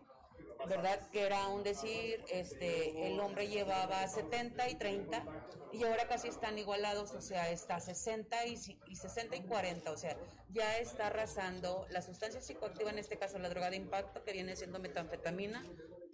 ¿verdad? 0.68 1.00
Que 1.10 1.22
era 1.26 1.48
un 1.48 1.64
decir, 1.64 2.22
este, 2.30 3.08
el 3.08 3.18
hombre 3.18 3.48
llevaba 3.48 4.06
70 4.06 4.70
y 4.70 4.76
30 4.76 5.24
y 5.72 5.82
ahora 5.82 6.06
casi 6.06 6.28
están 6.28 6.56
igualados, 6.58 7.12
o 7.12 7.20
sea, 7.20 7.50
está 7.50 7.80
60 7.80 8.46
y, 8.46 8.56
si- 8.56 8.78
y 8.86 8.94
60 8.94 9.34
y 9.34 9.42
40, 9.42 9.90
o 9.90 9.96
sea, 9.96 10.16
ya 10.48 10.78
está 10.78 11.08
arrasando 11.08 11.86
la 11.90 12.02
sustancia 12.02 12.40
psicoactiva, 12.40 12.90
en 12.90 12.98
este 13.00 13.18
caso 13.18 13.36
la 13.40 13.48
droga 13.48 13.68
de 13.70 13.76
impacto, 13.78 14.22
que 14.22 14.32
viene 14.32 14.54
siendo 14.54 14.78
metanfetamina, 14.78 15.64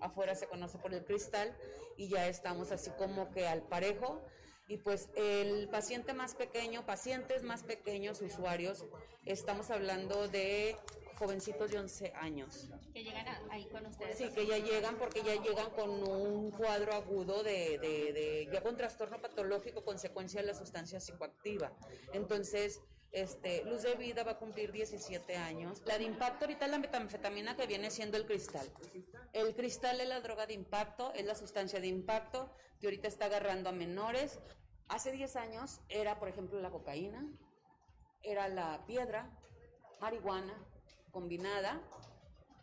afuera 0.01 0.35
se 0.35 0.47
conoce 0.47 0.79
por 0.79 0.93
el 0.95 1.05
cristal, 1.05 1.57
y 1.97 2.09
ya 2.09 2.29
estamos 2.29 2.73
así 2.73 2.91
como 2.99 3.31
que 3.31 3.47
al 3.47 3.63
parejo. 3.63 4.23
Y 4.69 4.79
pues 4.79 5.11
el 5.15 5.69
paciente 5.69 6.13
más 6.13 6.35
pequeño, 6.35 6.85
pacientes 6.85 7.45
más 7.45 7.63
pequeños, 7.63 8.21
usuarios, 8.21 8.85
estamos 9.25 9.71
hablando 9.71 10.27
de 10.27 10.77
jovencitos 11.19 11.71
de 11.71 11.79
11 11.79 12.13
años. 12.17 12.69
Que 12.93 13.05
llegan 13.05 13.27
ahí 13.51 13.65
con 13.67 13.87
ustedes. 13.87 14.19
Sí, 14.19 14.29
que 14.35 14.45
ya 14.47 14.59
llegan 14.59 14.97
porque 14.97 15.23
ya 15.23 15.41
llegan 15.41 15.71
con 15.71 15.89
un 15.91 16.51
cuadro 16.51 16.93
agudo 16.95 17.43
de, 17.45 17.79
de, 17.79 18.13
de- 18.13 18.49
ya 18.53 18.61
con 18.61 18.77
trastorno 18.77 19.21
patológico 19.23 19.85
consecuencia 19.85 20.41
de 20.41 20.49
la 20.49 20.55
sustancia 20.55 20.99
psicoactiva. 21.01 21.73
Entonces, 22.13 22.81
este, 23.13 23.65
Luz 23.65 23.83
de 23.83 23.95
Vida 23.95 24.25
va 24.25 24.33
a 24.33 24.39
cumplir 24.39 24.73
17 24.73 25.37
años. 25.37 25.83
La 25.87 25.99
de 25.99 26.05
impacto 26.05 26.45
ahorita 26.45 26.67
es 26.67 26.71
la 26.71 26.79
metanfetamina 26.79 27.57
que 27.57 27.67
viene 27.67 27.91
siendo 27.91 28.17
el 28.17 28.27
cristal. 28.27 28.69
El 29.33 29.55
cristal 29.55 30.01
es 30.01 30.09
la 30.09 30.21
droga 30.21 30.47
de 30.47 30.55
impacto, 30.55 31.13
es 31.15 31.25
la 31.25 31.35
sustancia 31.35 31.81
de 31.81 31.87
impacto 31.87 32.51
que 32.81 32.87
ahorita 32.87 33.09
está 33.09 33.27
agarrando 33.27 33.71
a 33.71 33.73
menores. 33.73 34.39
Hace 34.89 35.13
10 35.13 35.37
años 35.37 35.81
era, 35.89 36.19
por 36.19 36.29
ejemplo, 36.29 36.61
la 36.61 36.71
cocaína, 36.71 37.27
era 38.23 38.49
la 38.49 38.85
piedra, 38.87 39.31
marihuana 40.01 40.55
combinada, 41.11 41.81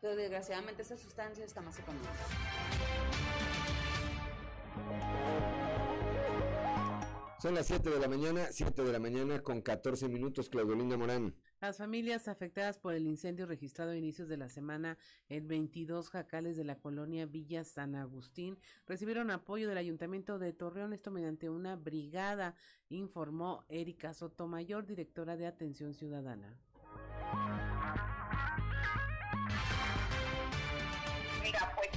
pero 0.02 0.16
desgraciadamente 0.16 0.84
esa 0.84 0.98
sustancia 0.98 1.44
está 1.44 1.62
más 1.62 1.80
económica. 1.80 2.12
Son 7.44 7.56
las 7.56 7.68
7 7.68 7.89
de 7.89 8.00
la 8.00 8.08
mañana, 8.08 8.48
7 8.52 8.84
de 8.84 8.91
la 8.94 9.00
mañana 9.00 9.44
con 9.44 9.62
14 9.62 10.08
minutos, 10.08 10.48
Claudolinda 10.48 10.96
Morán. 10.96 11.36
Las 11.60 11.78
familias 11.78 12.30
afectadas 12.30 12.80
por 12.80 12.94
el 12.94 13.06
incendio 13.06 13.46
registrado 13.46 13.91
a 13.91 13.98
inicios 13.98 14.30
de 14.30 14.38
la 14.38 14.48
semana 14.48 14.98
en 15.28 15.46
22 15.50 16.10
jacales 16.10 16.56
de 16.56 16.64
la 16.64 16.80
colonia 16.80 17.26
Villa 17.26 17.66
San 17.66 17.96
Agustín 17.96 18.58
recibieron 18.88 19.30
apoyo 19.30 19.68
del 19.68 19.78
Ayuntamiento 19.78 20.39
de 20.39 20.54
Torreón, 20.54 20.94
esto 20.94 21.12
mediante 21.12 21.50
una 21.50 21.76
brigada, 21.76 22.56
informó 22.88 23.66
Erika 23.68 24.14
Sotomayor, 24.14 24.86
directora 24.86 25.36
de 25.36 25.46
Atención 25.46 25.94
Ciudadana. 25.94 26.58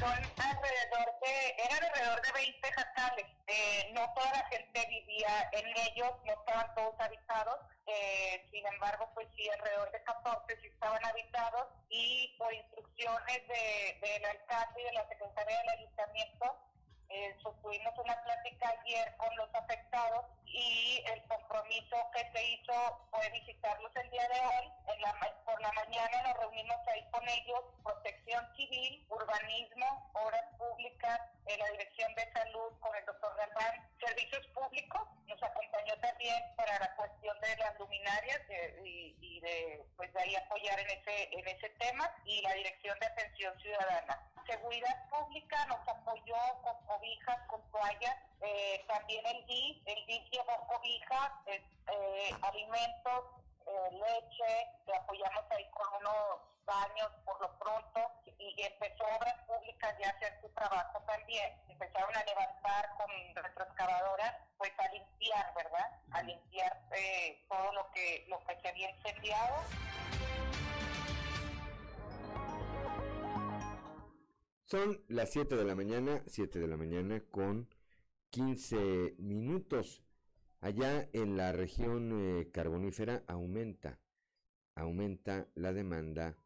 Son 0.07 0.23
alrededor 0.39 1.09
de, 1.21 1.65
eran 1.65 1.85
alrededor 1.85 2.23
de 2.23 2.33
20 2.33 2.73
jacales. 2.73 3.27
Eh, 3.47 3.91
no 3.93 4.13
toda 4.15 4.31
la 4.33 4.47
gente 4.47 4.87
vivía 4.89 5.51
en 5.53 5.67
ellos, 5.89 6.13
no 6.25 6.33
estaban 6.33 6.75
todos 6.75 6.95
habitados. 7.01 7.59
eh, 7.89 8.49
sin 8.51 8.67
embargo, 8.67 9.09
pues 9.15 9.29
sí, 9.37 9.49
alrededor 9.49 9.91
de 9.93 10.03
14 10.03 10.61
sí 10.61 10.67
estaban 10.67 11.05
habitados 11.05 11.69
y 11.89 12.35
por 12.37 12.53
instrucciones 12.53 13.49
de, 13.49 13.99
del 14.03 14.25
alcalde 14.25 14.81
y 14.81 14.85
de 14.85 14.93
la 14.93 15.09
secretaria 15.09 15.59
del 15.59 15.69
ayuntamiento, 15.69 16.57
eh, 17.09 17.37
una 18.07 18.23
plática 18.23 18.69
ayer 18.81 19.17
con 19.17 19.35
los 19.37 19.53
afectados 19.55 20.27
y 20.45 21.03
el 21.13 21.23
compromiso 21.25 21.97
que 22.15 22.31
se 22.33 22.45
hizo 22.51 22.73
fue 23.11 23.29
visitarlos 23.31 23.91
el 23.97 24.11
día 24.11 24.29
de 24.29 24.41
hoy. 24.41 24.73
En 24.95 25.03
la 25.03 25.13
por 25.45 25.61
la 25.61 25.73
mañana 25.73 26.23
nos 26.23 26.37
reunimos 26.39 26.77
ahí 26.89 27.05
con 27.11 27.27
ellos, 27.29 27.61
protección 27.83 28.45
civil, 28.57 29.05
urbanismo, 29.09 30.11
obras 30.15 30.45
públicas, 30.59 31.21
eh, 31.47 31.57
la 31.59 31.71
dirección 31.71 32.15
de 32.15 32.33
salud 32.33 32.79
con 32.81 32.95
el 32.95 33.05
doctor 33.07 33.37
Galván, 33.37 33.89
servicios 33.99 34.47
públicos, 34.49 35.03
nos 35.27 35.43
acompañó 35.43 35.97
también 36.01 36.43
para 36.57 36.79
la 36.79 36.95
cuestión 36.97 37.39
de 37.41 37.57
las 37.57 37.79
luminarias 37.79 38.41
eh, 38.51 38.81
y, 38.85 39.17
y 39.21 39.41
de 39.41 39.85
pues 39.97 40.13
de 40.13 40.21
ahí 40.21 40.37
apoyar 40.37 40.79
en 40.79 40.91
ese 40.91 41.29
en 41.33 41.49
ese 41.49 41.71
tema 41.71 42.11
y 42.25 42.41
la 42.43 42.53
dirección 42.55 42.99
de 43.01 43.07
atención 43.07 43.59
ciudadana. 43.61 44.36
Seguridad 44.47 45.09
pública 45.11 45.67
nos 45.67 45.89
apoyó 45.89 46.37
con 46.63 46.75
cobijas, 46.87 47.39
con 47.49 47.61
toallas, 47.71 48.17
eh, 48.41 48.85
también 48.87 49.27
el 49.27 49.45
DIF, 49.47 49.77
el 49.87 50.07
DIF 50.07 50.31
llevó 50.31 50.67
cobijas, 50.69 51.33
eh, 51.47 51.63
eh, 51.89 52.31
alimentos, 52.43 53.25
eh, 53.67 53.91
leche, 53.93 54.69
le 54.87 54.97
apoyamos 54.97 55.45
ahí 55.51 55.69
con 55.71 55.87
unos 56.01 56.41
baños 56.65 57.11
por 57.25 57.41
lo 57.41 57.59
pronto 57.59 58.01
y 58.39 58.63
empezó 58.63 59.05
obras 59.05 59.35
públicas 59.47 59.95
ya 59.99 60.09
a 60.09 60.11
hacer 60.11 60.39
su 60.41 60.49
trabajo 60.51 61.01
también, 61.07 61.53
empezaron 61.69 62.15
a 62.17 62.25
levantar 62.25 62.91
con 62.97 63.09
retroexcavadoras, 63.35 64.35
pues 64.59 64.73
a 64.79 64.89
limpiar, 64.93 65.55
¿verdad? 65.55 65.91
A 66.13 66.23
limpiar 66.23 66.81
eh, 66.93 67.45
todo 67.49 67.73
lo 67.73 67.91
que, 67.91 68.25
lo 68.29 68.39
que 68.45 68.61
se 68.61 68.69
había 68.69 68.91
incendiado. 68.91 69.57
Son 74.67 75.01
las 75.07 75.31
7 75.31 75.55
de 75.55 75.64
la 75.64 75.77
mañana, 75.77 76.25
7 76.27 76.59
de 76.59 76.67
la 76.67 76.77
mañana 76.77 77.23
con 77.31 77.69
15 78.31 79.14
minutos. 79.19 80.03
Allá 80.61 81.09
en 81.12 81.37
la 81.37 81.53
región 81.53 82.11
eh, 82.12 82.51
carbonífera 82.51 83.23
aumenta, 83.29 84.01
aumenta 84.75 85.47
la 85.55 85.73
demanda 85.73 86.37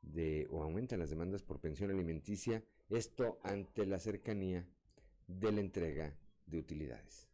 de, 0.00 0.46
o 0.50 0.62
aumentan 0.62 1.00
las 1.00 1.10
demandas 1.10 1.42
por 1.42 1.60
pensión 1.60 1.90
alimenticia, 1.90 2.64
esto 2.88 3.38
ante 3.42 3.84
la 3.84 3.98
cercanía 3.98 4.66
de 5.26 5.52
la 5.52 5.60
entrega 5.60 6.16
de 6.46 6.58
utilidades. 6.58 7.28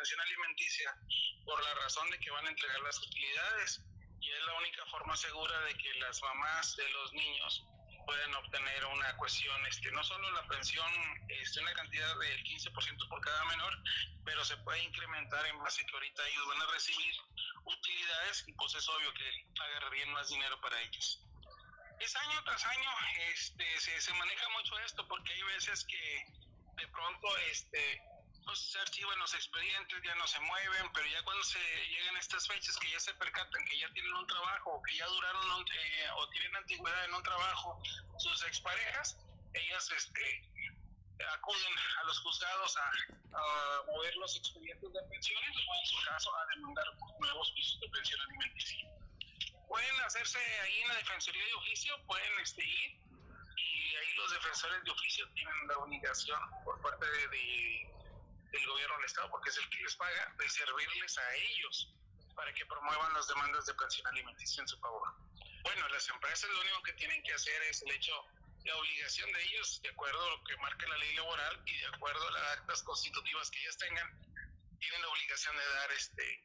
Alimenticia 0.00 0.96
por 1.44 1.62
la 1.62 1.74
razón 1.74 2.08
de 2.10 2.18
que 2.20 2.30
van 2.30 2.46
a 2.46 2.48
entregar 2.48 2.80
las 2.80 2.98
utilidades 2.98 3.82
y 4.20 4.30
es 4.30 4.42
la 4.44 4.54
única 4.54 4.84
forma 4.86 5.16
segura 5.16 5.60
de 5.60 5.74
que 5.74 5.94
las 5.94 6.22
mamás 6.22 6.76
de 6.76 6.88
los 6.90 7.12
niños 7.12 7.64
puedan 8.06 8.34
obtener 8.34 8.84
una 8.86 9.16
cuestión, 9.16 9.66
este, 9.66 9.90
no 9.92 10.02
solo 10.02 10.30
la 10.32 10.46
pensión, 10.48 10.90
este, 11.28 11.60
una 11.60 11.74
cantidad 11.74 12.18
del 12.18 12.44
15% 12.44 13.08
por 13.08 13.20
cada 13.20 13.44
menor, 13.44 13.78
pero 14.24 14.44
se 14.44 14.56
puede 14.58 14.82
incrementar 14.82 15.46
en 15.46 15.58
base 15.58 15.84
que 15.84 15.92
ahorita 15.92 16.26
ellos 16.28 16.46
van 16.48 16.62
a 16.62 16.72
recibir 16.72 17.14
utilidades 17.64 18.44
y 18.48 18.52
pues 18.54 18.74
es 18.74 18.88
obvio 18.88 19.12
que 19.14 19.46
agarrarían 19.60 20.10
más 20.12 20.28
dinero 20.28 20.60
para 20.60 20.80
ellos. 20.80 21.22
Es 22.00 22.16
año 22.16 22.42
tras 22.44 22.64
año, 22.64 22.90
este, 23.32 23.80
se, 23.80 24.00
se 24.00 24.14
maneja 24.14 24.48
mucho 24.50 24.78
esto 24.80 25.06
porque 25.06 25.34
hay 25.34 25.42
veces 25.42 25.84
que 25.84 26.24
de 26.76 26.88
pronto 26.88 27.36
este 27.52 28.02
pues 28.50 28.58
se 28.72 28.80
archivan 28.80 29.16
los 29.20 29.32
expedientes, 29.34 30.02
ya 30.02 30.14
no 30.16 30.26
se 30.26 30.40
mueven, 30.40 30.90
pero 30.92 31.06
ya 31.06 31.22
cuando 31.22 31.44
se 31.44 31.60
llegan 31.86 32.16
estas 32.16 32.48
fechas 32.48 32.76
que 32.78 32.90
ya 32.90 32.98
se 32.98 33.14
percatan 33.14 33.64
que 33.64 33.78
ya 33.78 33.88
tienen 33.92 34.12
un 34.12 34.26
trabajo, 34.26 34.82
que 34.88 34.96
ya 34.96 35.06
duraron 35.06 35.50
un- 35.52 35.64
eh, 35.72 36.08
o 36.16 36.28
tienen 36.30 36.56
antigüedad 36.56 37.04
en 37.04 37.14
un 37.14 37.22
trabajo, 37.22 37.80
sus 38.18 38.42
exparejas, 38.46 39.16
ellas 39.54 39.88
este 39.92 40.50
acuden 41.36 41.74
a 42.00 42.04
los 42.04 42.18
juzgados 42.20 42.76
a, 42.76 42.90
a 43.38 43.82
mover 43.86 44.16
los 44.16 44.34
expedientes 44.36 44.92
de 44.92 45.00
pensiones 45.10 45.56
o 45.68 45.74
en 45.78 45.86
su 45.86 46.04
caso 46.06 46.34
a 46.34 46.46
demandar 46.56 46.86
nuevos 47.20 47.52
pisos 47.52 47.78
de 47.80 47.88
pensión 47.90 48.20
alimenticia. 48.22 48.88
Pueden 49.68 50.00
hacerse 50.00 50.38
ahí 50.62 50.80
en 50.80 50.88
la 50.88 50.94
Defensoría 50.96 51.44
de 51.44 51.54
Oficio, 51.54 51.94
pueden 52.06 52.38
este, 52.40 52.64
ir 52.64 52.98
y 53.56 53.94
ahí 53.96 54.12
los 54.16 54.32
defensores 54.32 54.82
de 54.82 54.90
oficio 54.90 55.28
tienen 55.34 55.54
la 55.68 55.78
obligación 55.78 56.40
por 56.64 56.80
parte 56.82 57.06
de, 57.06 57.28
de- 57.28 57.99
del 58.50 58.66
gobierno 58.66 58.96
del 58.96 59.06
Estado, 59.06 59.30
porque 59.30 59.50
es 59.50 59.56
el 59.58 59.68
que 59.70 59.82
les 59.82 59.96
paga, 59.96 60.34
de 60.38 60.48
servirles 60.48 61.18
a 61.18 61.34
ellos 61.34 61.94
para 62.34 62.52
que 62.54 62.64
promuevan 62.66 63.12
las 63.14 63.26
demandas 63.28 63.66
de 63.66 63.74
pensión 63.74 64.06
alimenticia 64.08 64.62
en 64.62 64.68
su 64.68 64.78
favor. 64.78 65.08
Bueno, 65.62 65.88
las 65.88 66.08
empresas 66.08 66.48
lo 66.50 66.60
único 66.60 66.82
que 66.82 66.92
tienen 66.94 67.22
que 67.22 67.32
hacer 67.34 67.62
es 67.64 67.82
el 67.82 67.90
hecho, 67.92 68.12
la 68.64 68.76
obligación 68.76 69.30
de 69.32 69.42
ellos, 69.44 69.80
de 69.82 69.88
acuerdo 69.90 70.24
a 70.24 70.30
lo 70.30 70.44
que 70.44 70.56
marca 70.58 70.86
la 70.88 70.96
ley 70.98 71.14
laboral 71.16 71.62
y 71.66 71.76
de 71.78 71.86
acuerdo 71.86 72.26
a 72.28 72.30
las 72.32 72.58
actas 72.58 72.82
constitutivas 72.82 73.50
que 73.50 73.60
ellas 73.60 73.76
tengan, 73.78 74.08
tienen 74.78 75.02
la 75.02 75.08
obligación 75.08 75.56
de 75.56 75.64
dar 75.74 75.92
este 75.92 76.44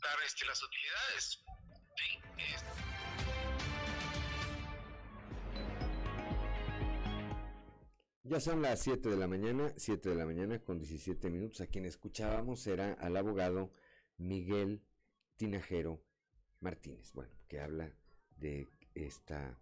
dar 0.00 0.22
este 0.22 0.44
las 0.44 0.62
utilidades. 0.62 1.42
Sí, 1.96 2.20
es- 2.38 2.64
Ya 8.28 8.40
son 8.40 8.62
las 8.62 8.80
7 8.80 9.08
de 9.10 9.16
la 9.16 9.28
mañana, 9.28 9.72
7 9.76 10.08
de 10.08 10.14
la 10.16 10.26
mañana 10.26 10.58
con 10.58 10.78
17 10.78 11.30
minutos. 11.30 11.60
A 11.60 11.66
quien 11.66 11.84
escuchábamos 11.84 12.66
era 12.66 12.92
al 12.94 13.16
abogado 13.16 13.70
Miguel 14.18 14.82
Tinajero 15.36 16.02
Martínez, 16.60 17.12
bueno, 17.12 17.32
que 17.46 17.60
habla 17.60 17.92
de 18.38 18.68
esta 18.94 19.58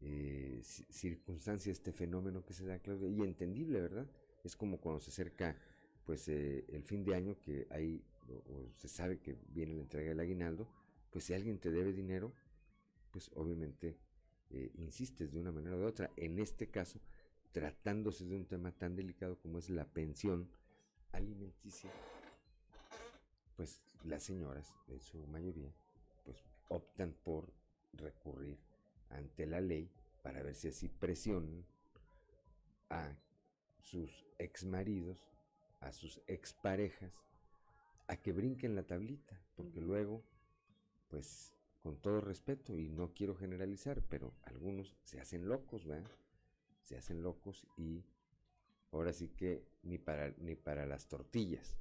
eh, 0.00 0.60
ci- 0.62 0.86
circunstancia, 0.90 1.72
este 1.72 1.92
fenómeno 1.92 2.44
que 2.44 2.54
se 2.54 2.64
da, 2.66 2.78
Claudia, 2.78 3.08
y 3.08 3.22
entendible, 3.22 3.80
¿verdad? 3.80 4.06
Es 4.44 4.56
como 4.56 4.80
cuando 4.80 5.00
se 5.00 5.10
acerca 5.10 5.56
pues 6.04 6.28
eh, 6.28 6.64
el 6.68 6.82
fin 6.84 7.04
de 7.04 7.14
año 7.14 7.38
que 7.40 7.66
hay, 7.70 8.04
o, 8.28 8.34
o 8.52 8.72
se 8.76 8.88
sabe 8.88 9.18
que 9.20 9.36
viene 9.48 9.74
la 9.74 9.82
entrega 9.82 10.10
del 10.10 10.20
aguinaldo, 10.20 10.68
pues 11.10 11.24
si 11.24 11.34
alguien 11.34 11.58
te 11.58 11.70
debe 11.70 11.92
dinero, 11.92 12.32
pues 13.10 13.30
obviamente 13.34 13.98
eh, 14.50 14.70
insistes 14.74 15.32
de 15.32 15.38
una 15.40 15.52
manera 15.52 15.76
u 15.76 15.84
otra. 15.84 16.10
En 16.16 16.38
este 16.38 16.68
caso, 16.70 17.00
tratándose 17.52 18.24
de 18.24 18.36
un 18.36 18.46
tema 18.46 18.72
tan 18.72 18.96
delicado 18.96 19.38
como 19.38 19.58
es 19.58 19.70
la 19.70 19.84
pensión 19.84 20.48
alimenticia, 21.12 21.90
pues 23.56 23.80
las 24.04 24.22
señoras, 24.22 24.74
en 24.88 25.00
su 25.00 25.18
mayoría, 25.26 25.72
pues 26.24 26.38
optan 26.68 27.14
por 27.24 27.52
recurrir 27.92 28.58
ante 29.10 29.46
la 29.46 29.60
ley 29.60 29.90
para 30.22 30.42
ver 30.42 30.54
si 30.54 30.68
así 30.68 30.88
presionan 30.88 31.64
a 32.88 33.16
sus 33.82 34.26
exmaridos, 34.38 35.18
a 35.80 35.92
sus 35.92 36.20
exparejas, 36.26 37.12
a 38.06 38.16
que 38.16 38.32
brinquen 38.32 38.74
la 38.74 38.84
tablita, 38.84 39.40
porque 39.56 39.80
luego, 39.80 40.22
pues, 41.08 41.52
con 41.82 41.96
todo 41.96 42.20
respeto, 42.20 42.78
y 42.78 42.88
no 42.88 43.12
quiero 43.14 43.34
generalizar, 43.34 44.02
pero 44.08 44.34
algunos 44.42 44.96
se 45.04 45.20
hacen 45.20 45.48
locos, 45.48 45.86
¿verdad? 45.86 46.10
Se 46.90 46.96
hacen 46.96 47.22
locos 47.22 47.64
y 47.76 48.04
ahora 48.90 49.12
sí 49.12 49.28
que 49.28 49.64
ni 49.84 49.96
para, 49.96 50.34
ni 50.38 50.56
para 50.56 50.86
las 50.86 51.06
tortillas. 51.06 51.78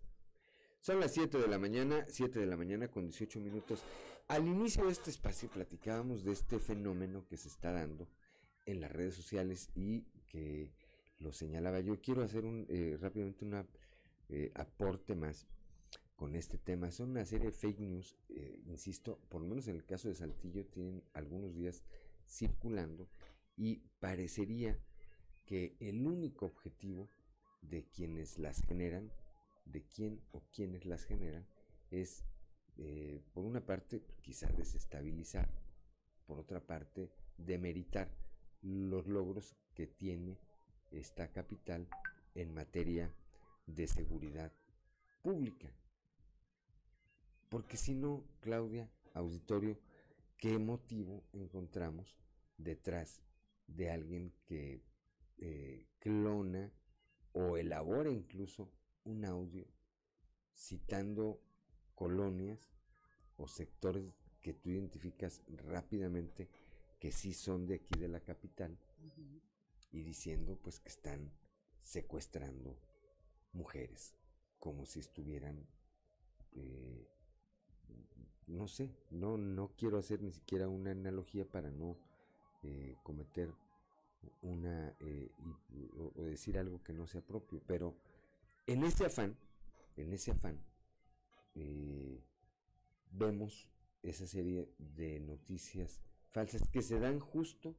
Son 0.81 0.99
las 0.99 1.15
7 1.15 1.39
de 1.39 1.47
la 1.47 1.57
mañana, 1.57 2.05
7 2.07 2.39
de 2.39 2.45
la 2.45 2.55
mañana 2.55 2.89
con 2.89 3.05
18 3.05 3.39
minutos. 3.39 3.83
Al 4.27 4.45
inicio 4.45 4.85
de 4.85 4.91
este 4.91 5.09
espacio 5.09 5.49
platicábamos 5.49 6.23
de 6.23 6.33
este 6.33 6.59
fenómeno 6.59 7.25
que 7.27 7.37
se 7.37 7.47
está 7.47 7.71
dando 7.71 8.07
en 8.67 8.81
las 8.81 8.91
redes 8.91 9.15
sociales 9.15 9.71
y 9.73 10.03
que 10.27 10.71
lo 11.17 11.33
señalaba 11.33 11.79
yo. 11.79 11.99
Quiero 11.99 12.21
hacer 12.21 12.45
un, 12.45 12.67
eh, 12.69 12.95
rápidamente 13.01 13.45
un 13.45 13.65
eh, 14.29 14.51
aporte 14.53 15.15
más 15.15 15.47
con 16.15 16.35
este 16.35 16.59
tema. 16.59 16.91
Son 16.91 17.09
una 17.09 17.25
serie 17.25 17.47
de 17.47 17.51
fake 17.51 17.79
news, 17.79 18.15
eh, 18.29 18.61
insisto, 18.67 19.19
por 19.27 19.41
lo 19.41 19.47
menos 19.47 19.67
en 19.69 19.75
el 19.75 19.85
caso 19.85 20.07
de 20.07 20.13
Saltillo 20.13 20.67
tienen 20.67 21.03
algunos 21.13 21.55
días 21.55 21.81
circulando 22.27 23.09
y 23.57 23.77
parecería 23.99 24.79
que 25.49 25.75
el 25.79 26.05
único 26.05 26.45
objetivo 26.45 27.09
de 27.63 27.83
quienes 27.87 28.37
las 28.37 28.61
generan, 28.61 29.11
de 29.65 29.83
quién 29.83 30.21
o 30.31 30.43
quienes 30.53 30.85
las 30.85 31.05
generan, 31.05 31.47
es 31.89 32.23
por 33.33 33.45
una 33.45 33.65
parte 33.65 34.05
quizá 34.21 34.47
desestabilizar, 34.51 35.49
por 36.27 36.37
otra 36.37 36.59
parte 36.59 37.09
demeritar 37.35 38.15
los 38.61 39.07
logros 39.07 39.55
que 39.73 39.87
tiene 39.87 40.37
esta 40.91 41.31
capital 41.31 41.89
en 42.35 42.53
materia 42.53 43.11
de 43.65 43.87
seguridad 43.87 44.53
pública. 45.23 45.73
Porque 47.49 47.75
si 47.75 47.95
no, 47.95 48.23
Claudia, 48.39 48.87
auditorio, 49.15 49.79
¿qué 50.37 50.59
motivo 50.59 51.23
encontramos 51.33 52.15
detrás 52.59 53.23
de 53.65 53.89
alguien 53.89 54.31
que 54.45 54.87
eh, 55.41 55.87
clona 55.99 56.71
o 57.33 57.57
elabora 57.57 58.11
incluso 58.11 58.71
un 59.05 59.25
audio 59.25 59.65
citando 60.53 61.41
colonias 61.95 62.59
o 63.37 63.47
sectores 63.47 64.15
que 64.41 64.53
tú 64.53 64.69
identificas 64.69 65.41
rápidamente 65.47 66.49
que 66.99 67.11
sí 67.11 67.33
son 67.33 67.65
de 67.67 67.75
aquí 67.75 67.97
de 67.97 68.09
la 68.09 68.19
capital 68.19 68.77
y 69.91 70.03
diciendo 70.03 70.59
pues 70.61 70.79
que 70.79 70.89
están 70.89 71.31
secuestrando 71.79 72.77
mujeres 73.53 74.15
como 74.59 74.85
si 74.85 74.99
estuvieran 74.99 75.65
eh, 76.51 77.07
no 78.47 78.67
sé 78.67 78.93
no 79.09 79.37
no 79.37 79.73
quiero 79.77 79.97
hacer 79.97 80.21
ni 80.21 80.31
siquiera 80.31 80.67
una 80.67 80.91
analogía 80.91 81.45
para 81.45 81.71
no 81.71 81.97
eh, 82.61 82.97
cometer 83.03 83.53
una 84.41 84.95
eh, 84.99 85.31
o, 85.97 86.23
decir 86.23 86.57
algo 86.57 86.83
que 86.83 86.93
no 86.93 87.07
sea 87.07 87.21
propio 87.21 87.61
pero 87.65 87.95
en 88.67 88.83
ese 88.83 89.05
afán 89.05 89.37
en 89.95 90.13
ese 90.13 90.31
afán 90.31 90.59
vemos 93.11 93.67
esa 94.03 94.27
serie 94.27 94.69
de 94.77 95.19
noticias 95.19 96.01
falsas 96.29 96.67
que 96.69 96.81
se 96.81 96.99
dan 96.99 97.19
justo 97.19 97.75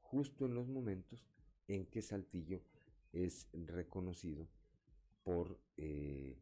justo 0.00 0.46
en 0.46 0.54
los 0.54 0.66
momentos 0.68 1.26
en 1.66 1.84
que 1.86 2.02
Saltillo 2.02 2.62
es 3.12 3.46
reconocido 3.52 4.48
por, 5.22 5.58
eh, 5.76 6.38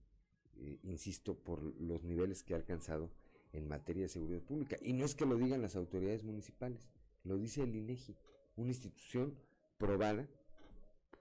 eh, 0.57 0.79
insisto, 0.85 1.35
por 1.35 1.63
los 1.81 2.03
niveles 2.05 2.43
que 2.43 2.55
ha 2.55 2.57
alcanzado 2.57 3.11
en 3.53 3.69
materia 3.69 4.05
de 4.05 4.09
seguridad 4.09 4.43
pública. 4.43 4.77
Y 4.81 4.93
no 4.93 5.05
es 5.05 5.15
que 5.15 5.27
lo 5.27 5.37
digan 5.37 5.63
las 5.63 5.77
autoridades 5.77 6.23
municipales, 6.23 6.89
lo 7.25 7.37
dice 7.37 7.63
el 7.63 7.75
INEGI, 7.75 8.17
una 8.57 8.71
institución 8.71 9.39
probada 9.79 10.29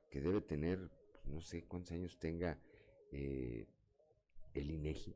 que 0.09 0.21
debe 0.21 0.41
tener, 0.41 0.89
pues, 1.11 1.27
no 1.27 1.41
sé 1.41 1.63
cuántos 1.63 1.91
años 1.91 2.17
tenga 2.19 2.59
eh, 3.11 3.67
el 4.53 4.71
INEGI 4.71 5.15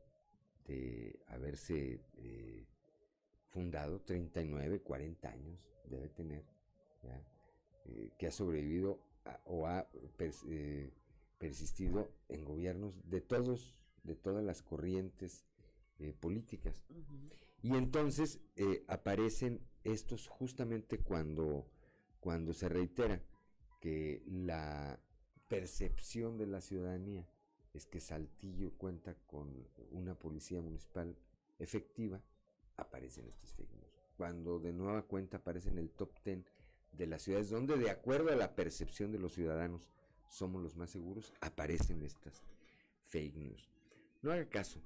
de 0.66 1.18
haberse 1.26 2.00
fundado, 3.48 4.00
39, 4.02 4.80
40 4.82 5.28
años 5.28 5.58
debe 5.88 6.08
tener. 6.08 6.44
¿ya? 7.02 7.24
Eh, 7.86 8.10
que 8.18 8.26
ha 8.26 8.30
sobrevivido 8.30 9.00
o 9.44 9.66
ha 9.66 9.88
eh, 10.48 10.90
persistido 11.38 12.12
en 12.28 12.44
gobiernos 12.44 12.94
de 13.08 13.20
todos, 13.20 13.74
de 14.04 14.14
todas 14.14 14.44
las 14.44 14.62
corrientes 14.62 15.46
eh, 15.98 16.12
políticas. 16.12 16.84
Y 17.62 17.74
entonces 17.76 18.40
aparecen 18.88 19.60
estos 19.84 20.28
justamente 20.28 20.98
cuando, 20.98 21.66
cuando 22.20 22.52
se 22.52 22.68
reitera 22.68 23.22
que 23.80 24.22
la 24.26 25.00
percepción 25.48 26.38
de 26.38 26.46
la 26.46 26.60
ciudadanía 26.60 27.26
es 27.72 27.86
que 27.86 28.00
Saltillo 28.00 28.72
cuenta 28.76 29.14
con 29.26 29.66
una 29.90 30.14
policía 30.14 30.60
municipal 30.60 31.16
efectiva, 31.58 32.22
aparecen 32.76 33.26
estos 33.28 33.52
fake 33.52 33.70
Cuando 34.16 34.58
de 34.58 34.72
nueva 34.72 35.02
cuenta 35.02 35.38
aparece 35.38 35.70
en 35.70 35.78
el 35.78 35.90
top 35.90 36.12
ten 36.22 36.44
de 36.92 37.06
las 37.06 37.22
ciudades 37.22 37.50
donde 37.50 37.76
de 37.76 37.90
acuerdo 37.90 38.30
a 38.30 38.36
la 38.36 38.54
percepción 38.54 39.12
de 39.12 39.18
los 39.18 39.34
ciudadanos 39.34 39.88
somos 40.28 40.62
los 40.62 40.76
más 40.76 40.90
seguros, 40.90 41.32
aparecen 41.40 42.02
estas 42.02 42.42
fake 43.06 43.36
news. 43.36 43.68
No 44.22 44.32
haga 44.32 44.48
caso, 44.48 44.80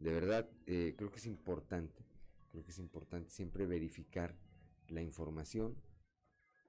de 0.00 0.12
verdad 0.12 0.48
eh, 0.66 0.94
creo 0.96 1.10
que 1.10 1.18
es 1.18 1.26
importante, 1.26 2.04
creo 2.50 2.64
que 2.64 2.70
es 2.70 2.78
importante 2.78 3.30
siempre 3.30 3.66
verificar 3.66 4.36
la 4.88 5.02
información. 5.02 5.76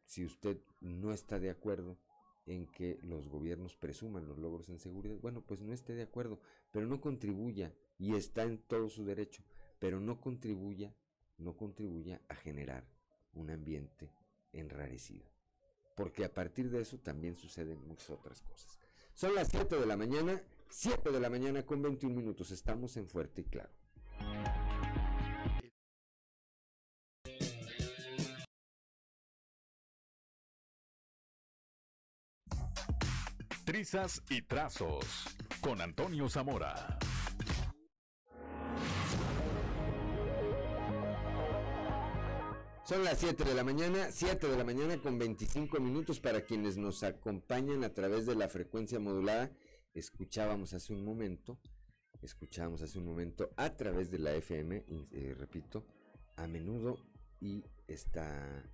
Si 0.08 0.24
usted 0.24 0.58
no 0.80 1.12
está 1.12 1.38
de 1.38 1.50
acuerdo 1.50 1.98
en 2.46 2.66
que 2.66 2.98
los 3.04 3.28
gobiernos 3.28 3.76
presuman 3.76 4.26
los 4.26 4.38
logros 4.38 4.70
en 4.70 4.80
seguridad, 4.80 5.18
bueno, 5.18 5.42
pues 5.42 5.62
no 5.62 5.74
esté 5.74 5.94
de 5.94 6.04
acuerdo, 6.04 6.40
pero 6.72 6.88
no 6.88 7.02
contribuya, 7.02 7.74
y 8.00 8.16
está 8.16 8.44
en 8.44 8.58
todo 8.58 8.90
su 8.90 9.04
derecho, 9.04 9.44
pero 9.80 10.00
no 10.00 10.22
contribuya, 10.22 10.96
no 11.38 11.58
contribuya 11.58 12.22
a 12.30 12.36
generar 12.36 12.88
un 13.34 13.50
ambiente 13.50 14.10
enrarecido. 14.54 15.26
Porque 15.98 16.24
a 16.24 16.34
partir 16.34 16.70
de 16.70 16.82
eso 16.82 17.00
también 17.00 17.36
suceden 17.36 17.86
muchas 17.86 18.10
otras 18.10 18.42
cosas. 18.42 18.80
Son 19.14 19.36
las 19.36 19.50
7 19.50 19.78
de 19.78 19.86
la 19.86 19.98
mañana, 19.98 20.42
7 20.70 21.12
de 21.12 21.20
la 21.20 21.30
mañana 21.30 21.66
con 21.66 21.82
21 21.82 22.16
minutos. 22.16 22.52
Estamos 22.52 22.96
en 22.96 23.10
Fuerte 23.10 23.42
y 23.42 23.46
Claro. 23.46 23.77
Trizas 33.78 34.24
y 34.32 34.42
trazos 34.42 35.06
con 35.62 35.82
Antonio 35.82 36.28
Zamora. 36.28 36.98
Son 42.84 43.04
las 43.04 43.20
7 43.20 43.44
de 43.44 43.54
la 43.54 43.64
mañana, 43.64 44.10
7 44.10 44.48
de 44.48 44.58
la 44.58 44.64
mañana 44.64 45.00
con 45.00 45.20
25 45.20 45.80
minutos 45.80 46.20
para 46.20 46.42
quienes 46.42 46.76
nos 46.76 47.04
acompañan 47.04 47.84
a 47.84 47.94
través 47.94 48.26
de 48.26 48.34
la 48.34 48.48
frecuencia 48.48 49.00
modulada. 49.00 49.52
Escuchábamos 49.94 50.74
hace 50.74 50.92
un 50.94 51.06
momento, 51.06 51.60
escuchábamos 52.24 52.82
hace 52.82 52.98
un 52.98 53.06
momento 53.06 53.52
a 53.58 53.76
través 53.76 54.10
de 54.10 54.18
la 54.18 54.34
FM, 54.34 54.86
eh, 55.12 55.36
repito, 55.38 55.86
a 56.36 56.48
menudo 56.48 56.98
y 57.40 57.64
esta 57.88 58.68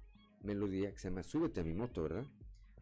melodía 0.44 0.94
que 0.94 0.98
se 0.98 1.10
llama 1.10 1.24
Súbete 1.24 1.60
a 1.60 1.66
mi 1.66 1.74
moto, 1.74 2.04
¿verdad? 2.04 2.26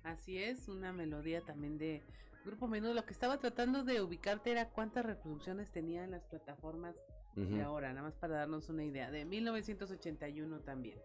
Así 0.04 0.38
es, 0.38 0.68
una 0.68 0.92
melodía 0.94 1.42
también 1.42 1.78
de 1.78 2.02
Grupo 2.46 2.68
Menudo. 2.68 2.94
Lo 2.94 3.06
que 3.06 3.14
estaba 3.14 3.38
tratando 3.38 3.84
de 3.84 4.02
ubicarte 4.02 4.52
era 4.52 4.70
cuántas 4.70 5.06
reproducciones 5.06 5.72
tenía 5.72 6.04
en 6.04 6.12
las 6.12 6.24
plataformas 6.26 6.96
de 7.36 7.62
ahora, 7.62 7.90
nada 7.94 8.02
más 8.02 8.16
para 8.16 8.36
darnos 8.36 8.68
una 8.68 8.84
idea. 8.84 9.10
De 9.10 9.24
1981 9.24 10.60
también. 10.62 11.00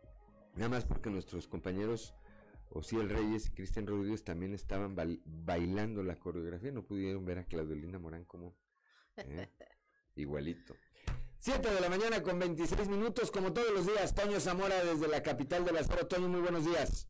Nada 0.56 0.68
más 0.68 0.84
porque 0.84 1.08
nuestros 1.08 1.46
compañeros 1.46 2.14
Ociel 2.70 3.08
Reyes 3.08 3.46
y 3.46 3.50
Cristian 3.50 3.86
Rodríguez 3.86 4.24
también 4.24 4.52
estaban 4.54 4.96
bailando 5.24 6.02
la 6.02 6.16
coreografía, 6.16 6.72
no 6.72 6.82
pudieron 6.82 7.24
ver 7.24 7.38
a 7.38 7.44
Claudelina 7.44 7.98
Morán 7.98 8.24
como 8.24 8.56
¿eh? 9.16 9.48
igualito. 10.16 10.74
7 11.38 11.70
de 11.70 11.80
la 11.80 11.88
mañana 11.88 12.22
con 12.22 12.38
26 12.38 12.88
minutos, 12.88 13.30
como 13.30 13.52
todos 13.52 13.72
los 13.72 13.86
días, 13.86 14.14
Toño 14.14 14.40
Zamora 14.40 14.82
desde 14.84 15.06
la 15.06 15.22
capital 15.22 15.64
de 15.64 15.72
la 15.72 15.84
Zona. 15.84 16.08
Toño, 16.08 16.28
muy 16.28 16.40
buenos 16.40 16.64
días. 16.64 17.08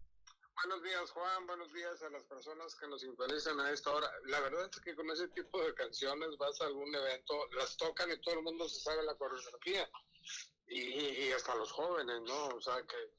Buenos 0.63 0.83
días, 0.83 1.11
Juan. 1.11 1.47
Buenos 1.47 1.73
días 1.73 2.03
a 2.03 2.09
las 2.09 2.25
personas 2.25 2.75
que 2.77 2.89
nos 2.89 3.03
sintonizan 3.03 3.61
a 3.61 3.71
esta 3.71 3.91
hora. 3.93 4.11
La 4.25 4.41
verdad 4.41 4.71
es 4.73 4.81
que 4.81 4.95
con 4.95 5.09
ese 5.11 5.29
tipo 5.29 5.63
de 5.63 5.75
canciones 5.75 6.31
vas 6.39 6.59
a 6.63 6.67
algún 6.67 6.95
evento, 6.95 7.47
las 7.53 7.77
tocan 7.77 8.11
y 8.11 8.19
todo 8.23 8.37
el 8.37 8.43
mundo 8.43 8.67
se 8.67 8.81
sabe 8.81 9.03
la 9.05 9.15
coreografía. 9.17 9.89
Y, 10.67 10.81
y 10.81 11.33
hasta 11.33 11.55
los 11.57 11.71
jóvenes, 11.71 12.23
¿no? 12.23 12.47
O 12.49 12.61
sea, 12.61 12.83
que, 12.87 13.13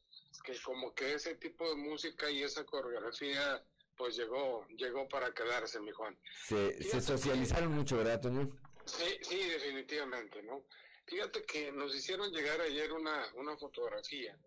que 0.43 0.59
como 0.61 0.93
que 0.95 1.13
ese 1.13 1.35
tipo 1.35 1.69
de 1.69 1.75
música 1.75 2.29
y 2.29 2.41
esa 2.41 2.65
coreografía, 2.65 3.63
pues 3.95 4.17
llegó, 4.17 4.65
llegó 4.69 5.07
para 5.07 5.31
quedarse, 5.31 5.79
mi 5.79 5.91
Juan. 5.91 6.19
Se, 6.43 6.81
se 6.81 6.99
socializaron 6.99 7.71
mucho, 7.71 7.97
¿verdad, 7.97 8.19
Toño? 8.19 8.49
Sí, 8.85 9.19
sí, 9.21 9.47
definitivamente, 9.47 10.41
¿no? 10.41 10.65
Fíjate 11.05 11.43
que 11.43 11.71
nos 11.71 11.95
hicieron 11.95 12.31
llegar 12.31 12.59
ayer 12.61 12.91
una, 12.91 13.31
una 13.35 13.55
fotografía 13.57 14.37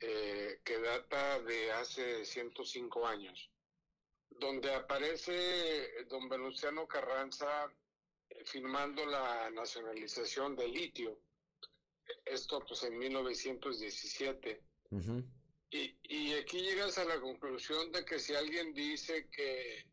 eh, 0.00 0.60
que 0.64 0.78
data 0.80 1.40
de 1.40 1.72
hace 1.72 2.24
105 2.24 3.06
años, 3.06 3.50
donde 4.30 4.72
aparece 4.74 6.04
don 6.08 6.28
Venustiano 6.28 6.86
Carranza 6.86 7.72
eh, 8.28 8.44
firmando 8.44 9.06
la 9.06 9.50
nacionalización 9.50 10.56
del 10.56 10.72
litio, 10.72 11.18
esto 12.24 12.60
pues 12.66 12.82
en 12.84 12.98
1917. 12.98 14.62
y, 15.70 15.96
y 16.02 16.34
aquí 16.34 16.60
llegas 16.60 16.98
a 16.98 17.04
la 17.04 17.20
conclusión 17.20 17.90
de 17.92 18.04
que 18.04 18.18
si 18.18 18.34
alguien 18.34 18.72
dice 18.74 19.28
que, 19.30 19.86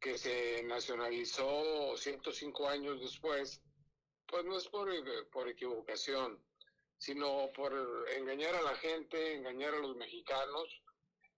que 0.00 0.18
se 0.18 0.62
nacionalizó 0.64 1.96
105 1.96 2.68
años 2.68 3.00
después, 3.00 3.62
pues 4.26 4.44
no 4.44 4.56
es 4.56 4.68
por, 4.68 4.90
por 5.30 5.48
equivocación, 5.48 6.38
sino 7.04 7.52
por 7.52 7.72
engañar 8.16 8.54
a 8.54 8.62
la 8.62 8.74
gente, 8.76 9.34
engañar 9.34 9.74
a 9.74 9.78
los 9.78 9.94
mexicanos. 9.96 10.80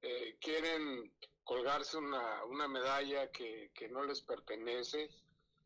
Eh, 0.00 0.36
quieren 0.40 1.12
colgarse 1.42 1.96
una, 1.96 2.44
una 2.44 2.68
medalla 2.68 3.32
que, 3.32 3.72
que, 3.74 3.88
no 3.88 4.04
les 4.04 4.20
pertenece 4.20 5.10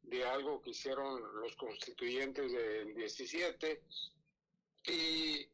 de 0.03 0.25
algo 0.25 0.63
que 0.63 0.71
hicieron 0.71 1.21
los 1.43 1.55
constituyentes 1.57 2.51
del 2.51 2.95
17. 2.95 3.83
Y 4.87 5.47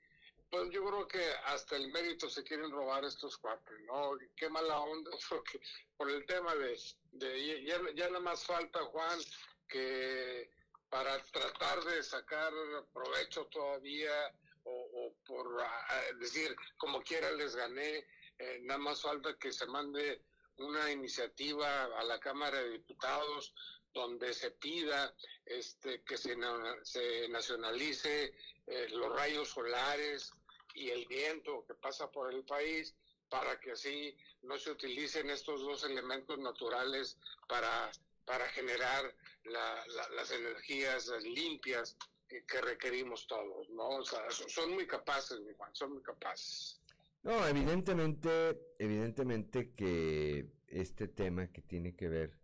pues 0.49 0.71
yo 0.71 0.85
creo 0.85 1.09
que 1.09 1.25
hasta 1.47 1.75
el 1.75 1.89
mérito 1.89 2.31
se 2.31 2.45
quieren 2.45 2.71
robar 2.71 3.05
estos 3.05 3.37
cuatro, 3.39 3.77
¿no? 3.81 4.17
Qué 4.37 4.49
mala 4.49 4.79
onda, 4.79 5.11
porque 5.29 5.59
por 5.97 6.09
el 6.09 6.25
tema 6.25 6.55
de, 6.55 6.79
de 7.13 7.65
ya, 7.65 7.81
ya 7.97 8.07
nada 8.07 8.21
más 8.21 8.45
falta, 8.45 8.79
Juan, 8.85 9.19
que 9.67 10.49
para 10.89 11.22
tratar 11.24 11.82
de 11.84 12.03
sacar 12.03 12.53
provecho 12.93 13.47
todavía 13.47 14.32
o, 14.64 15.14
por 15.24 15.62
ah, 15.62 16.03
decir 16.18 16.55
como 16.76 17.03
quiera 17.03 17.30
les 17.32 17.55
gané, 17.55 18.05
eh, 18.39 18.59
nada 18.62 18.78
más 18.78 19.01
falta 19.01 19.37
que 19.39 19.53
se 19.53 19.66
mande 19.66 20.22
una 20.59 20.91
iniciativa 20.91 21.84
a 21.84 22.05
la 22.05 22.18
Cámara 22.18 22.59
de 22.59 22.70
Diputados 22.70 23.55
donde 23.93 24.34
se 24.34 24.51
pida 24.51 25.14
este 25.45 26.03
que 26.03 26.16
se, 26.18 26.37
se 26.82 27.28
nacionalice 27.28 28.34
eh, 28.66 28.89
los 28.91 29.14
rayos 29.14 29.49
solares 29.51 30.32
y 30.74 30.91
el 30.91 31.07
viento 31.07 31.64
que 31.66 31.74
pasa 31.74 32.11
por 32.11 32.32
el 32.32 32.45
país 32.45 32.95
para 33.28 33.59
que 33.61 33.72
así 33.72 34.16
no 34.43 34.59
se 34.59 34.72
utilicen 34.72 35.30
estos 35.30 35.61
dos 35.61 35.84
elementos 35.84 36.39
naturales 36.39 37.16
para 37.49 37.91
para 38.26 38.47
generar 38.49 39.14
las 39.51 40.31
energías 40.31 41.11
limpias 41.23 41.97
que, 42.29 42.61
requerimos 42.61 43.27
todos, 43.27 43.69
¿no? 43.71 43.89
O 43.89 44.05
sea, 44.05 44.21
son 44.31 44.75
muy 44.75 44.87
capaces, 44.87 45.41
mi 45.41 45.53
Juan, 45.55 45.75
son 45.75 45.93
muy 45.95 46.03
capaces. 46.03 46.81
No, 47.23 47.47
evidentemente, 47.47 48.59
evidentemente 48.79 49.73
que 49.73 50.47
este 50.69 51.09
tema 51.09 51.49
que 51.49 51.63
tiene 51.63 51.95
que 51.95 52.09
ver 52.09 52.39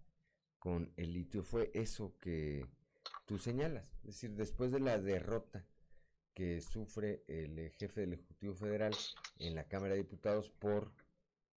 con 0.58 0.92
el 0.96 1.12
litio 1.12 1.42
fue 1.42 1.70
eso 1.74 2.16
que 2.20 2.66
tú 3.26 3.38
señalas, 3.38 3.92
es 4.00 4.14
decir, 4.14 4.30
después 4.30 4.70
de 4.70 4.80
la 4.80 4.98
derrota 4.98 5.66
que 6.34 6.60
sufre 6.60 7.24
el 7.28 7.70
jefe 7.70 8.00
del 8.00 8.14
Ejecutivo 8.14 8.54
Federal 8.54 8.96
en 9.38 9.54
la 9.54 9.68
Cámara 9.68 9.92
de 9.92 10.02
Diputados 10.02 10.50
por, 10.50 10.92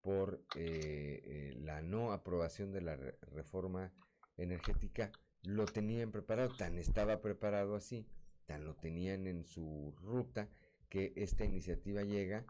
por 0.02 0.43
eh, 0.56 1.22
eh, 1.24 1.54
la 1.62 1.82
no 1.82 2.12
aprobación 2.12 2.72
de 2.72 2.82
la 2.82 2.96
reforma 2.96 3.93
energética 4.38 5.12
lo 5.46 5.66
tenían 5.66 6.12
preparado, 6.12 6.56
tan 6.56 6.78
estaba 6.78 7.22
preparado 7.22 7.76
así, 7.76 8.08
tan 8.46 8.66
lo 8.66 8.76
tenían 8.76 9.28
en 9.28 9.46
su 9.46 9.93
ruta, 10.02 10.50
que 10.89 11.14
esta 11.16 11.46
iniciativa 11.46 12.04
llega 12.04 12.46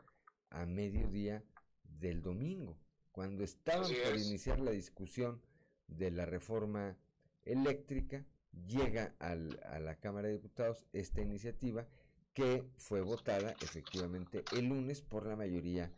a 0.49 0.65
mediodía 0.65 1.43
del 1.83 2.21
domingo, 2.21 2.77
cuando 3.11 3.43
estaban 3.43 3.89
por 4.03 4.17
iniciar 4.17 4.59
la 4.59 4.71
discusión 4.71 5.41
de 5.87 6.11
la 6.11 6.25
reforma 6.25 6.97
eléctrica, 7.43 8.25
llega 8.67 9.15
al, 9.19 9.59
a 9.63 9.79
la 9.79 9.95
Cámara 9.95 10.27
de 10.27 10.33
Diputados 10.33 10.85
esta 10.93 11.21
iniciativa 11.21 11.87
que 12.33 12.65
fue 12.75 13.01
votada 13.01 13.55
efectivamente 13.61 14.43
el 14.51 14.67
lunes 14.67 15.01
por 15.01 15.25
la 15.25 15.37
mayoría 15.37 15.91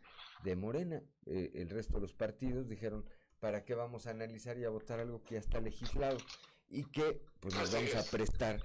de 0.44 0.54
Morena. 0.54 1.02
Eh, 1.26 1.50
el 1.54 1.68
resto 1.68 1.94
de 1.94 2.02
los 2.02 2.14
partidos 2.14 2.68
dijeron, 2.68 3.04
¿para 3.40 3.64
qué 3.64 3.74
vamos 3.74 4.06
a 4.06 4.10
analizar 4.10 4.56
y 4.56 4.64
a 4.64 4.70
votar 4.70 5.00
algo 5.00 5.22
que 5.24 5.34
ya 5.34 5.40
está 5.40 5.60
legislado? 5.60 6.18
Y 6.70 6.84
que 6.90 7.20
pues 7.40 7.54
nos 7.54 7.72
vamos 7.72 7.94
a 7.94 8.04
prestar 8.10 8.60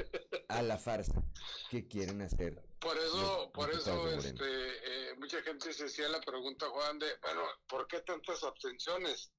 a 0.50 0.62
la 0.62 0.78
farsa 0.78 1.24
que 1.70 1.88
quieren 1.88 2.22
hacer. 2.22 2.62
Por 2.80 2.98
eso, 2.98 3.52
por 3.54 3.70
eso 3.72 4.10
este, 4.12 4.36
eh, 4.40 5.16
mucha 5.18 5.42
gente 5.42 5.72
se 5.72 5.86
hacía 5.86 6.10
la 6.10 6.20
pregunta, 6.20 6.68
Juan, 6.70 7.00
de, 7.00 7.08
bueno, 7.22 7.44
¿por 7.68 7.88
qué 7.88 8.02
tantas 8.02 8.44
abstenciones? 8.44 9.32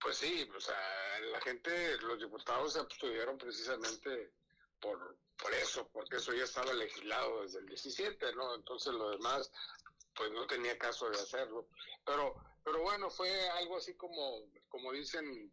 Pues 0.00 0.16
sí, 0.18 0.48
o 0.54 0.60
sea, 0.60 0.76
la 1.32 1.40
gente, 1.40 1.96
los 1.98 2.18
diputados 2.18 2.72
se 2.72 2.80
abstuvieron 2.80 3.38
precisamente 3.38 4.32
por, 4.80 5.18
por 5.36 5.54
eso, 5.54 5.88
porque 5.92 6.16
eso 6.16 6.32
ya 6.32 6.44
estaba 6.44 6.72
legislado 6.72 7.42
desde 7.42 7.60
el 7.60 7.66
17, 7.66 8.34
¿no? 8.34 8.54
Entonces 8.56 8.92
lo 8.92 9.10
demás, 9.10 9.50
pues 10.14 10.30
no 10.32 10.46
tenía 10.46 10.76
caso 10.78 11.08
de 11.10 11.16
hacerlo. 11.16 11.68
Pero 12.04 12.34
pero 12.66 12.82
bueno, 12.82 13.08
fue 13.10 13.30
algo 13.50 13.76
así 13.76 13.94
como, 13.94 14.40
como 14.68 14.90
dicen, 14.90 15.52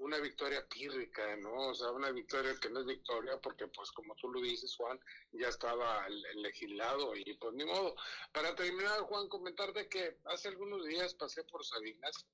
una 0.00 0.18
victoria 0.18 0.66
pírrica, 0.66 1.36
¿no? 1.36 1.68
O 1.68 1.74
sea, 1.74 1.90
una 1.90 2.10
victoria 2.10 2.54
que 2.60 2.70
no 2.70 2.80
es 2.80 2.86
victoria 2.86 3.38
porque, 3.38 3.68
pues, 3.68 3.90
como 3.92 4.14
tú 4.16 4.30
lo 4.30 4.40
dices, 4.40 4.74
Juan, 4.76 4.98
ya 5.32 5.48
estaba 5.48 6.08
legislado 6.36 7.14
y 7.16 7.34
pues 7.34 7.54
ni 7.54 7.64
modo. 7.64 7.94
Para 8.32 8.54
terminar, 8.54 9.00
Juan, 9.02 9.28
comentarte 9.28 9.88
que 9.88 10.18
hace 10.24 10.48
algunos 10.48 10.86
días 10.86 11.14
pasé 11.14 11.44
por 11.44 11.64
Sabinas 11.64 12.26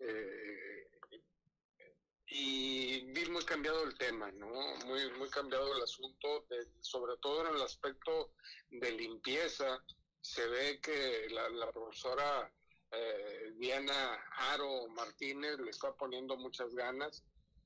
eh, 0.00 0.88
y 2.26 3.04
vi 3.12 3.26
muy 3.26 3.44
cambiado 3.44 3.84
el 3.84 3.96
tema, 3.96 4.32
¿no? 4.32 4.50
Muy, 4.86 5.10
muy 5.12 5.28
cambiado 5.28 5.76
el 5.76 5.82
asunto, 5.82 6.46
sobre 6.80 7.16
todo 7.18 7.46
en 7.46 7.54
el 7.54 7.62
aspecto 7.62 8.32
de 8.70 8.92
limpieza. 8.92 9.84
Se 10.22 10.46
ve 10.46 10.80
que 10.80 11.28
la 11.28 11.70
profesora 11.70 12.50
eh, 12.92 13.52
Diana 13.56 14.18
Aro 14.52 14.88
Martínez 14.88 15.58
le 15.58 15.70
está 15.70 15.92
poniendo 15.92 16.36
muchas 16.36 16.74
ganas, 16.74 17.22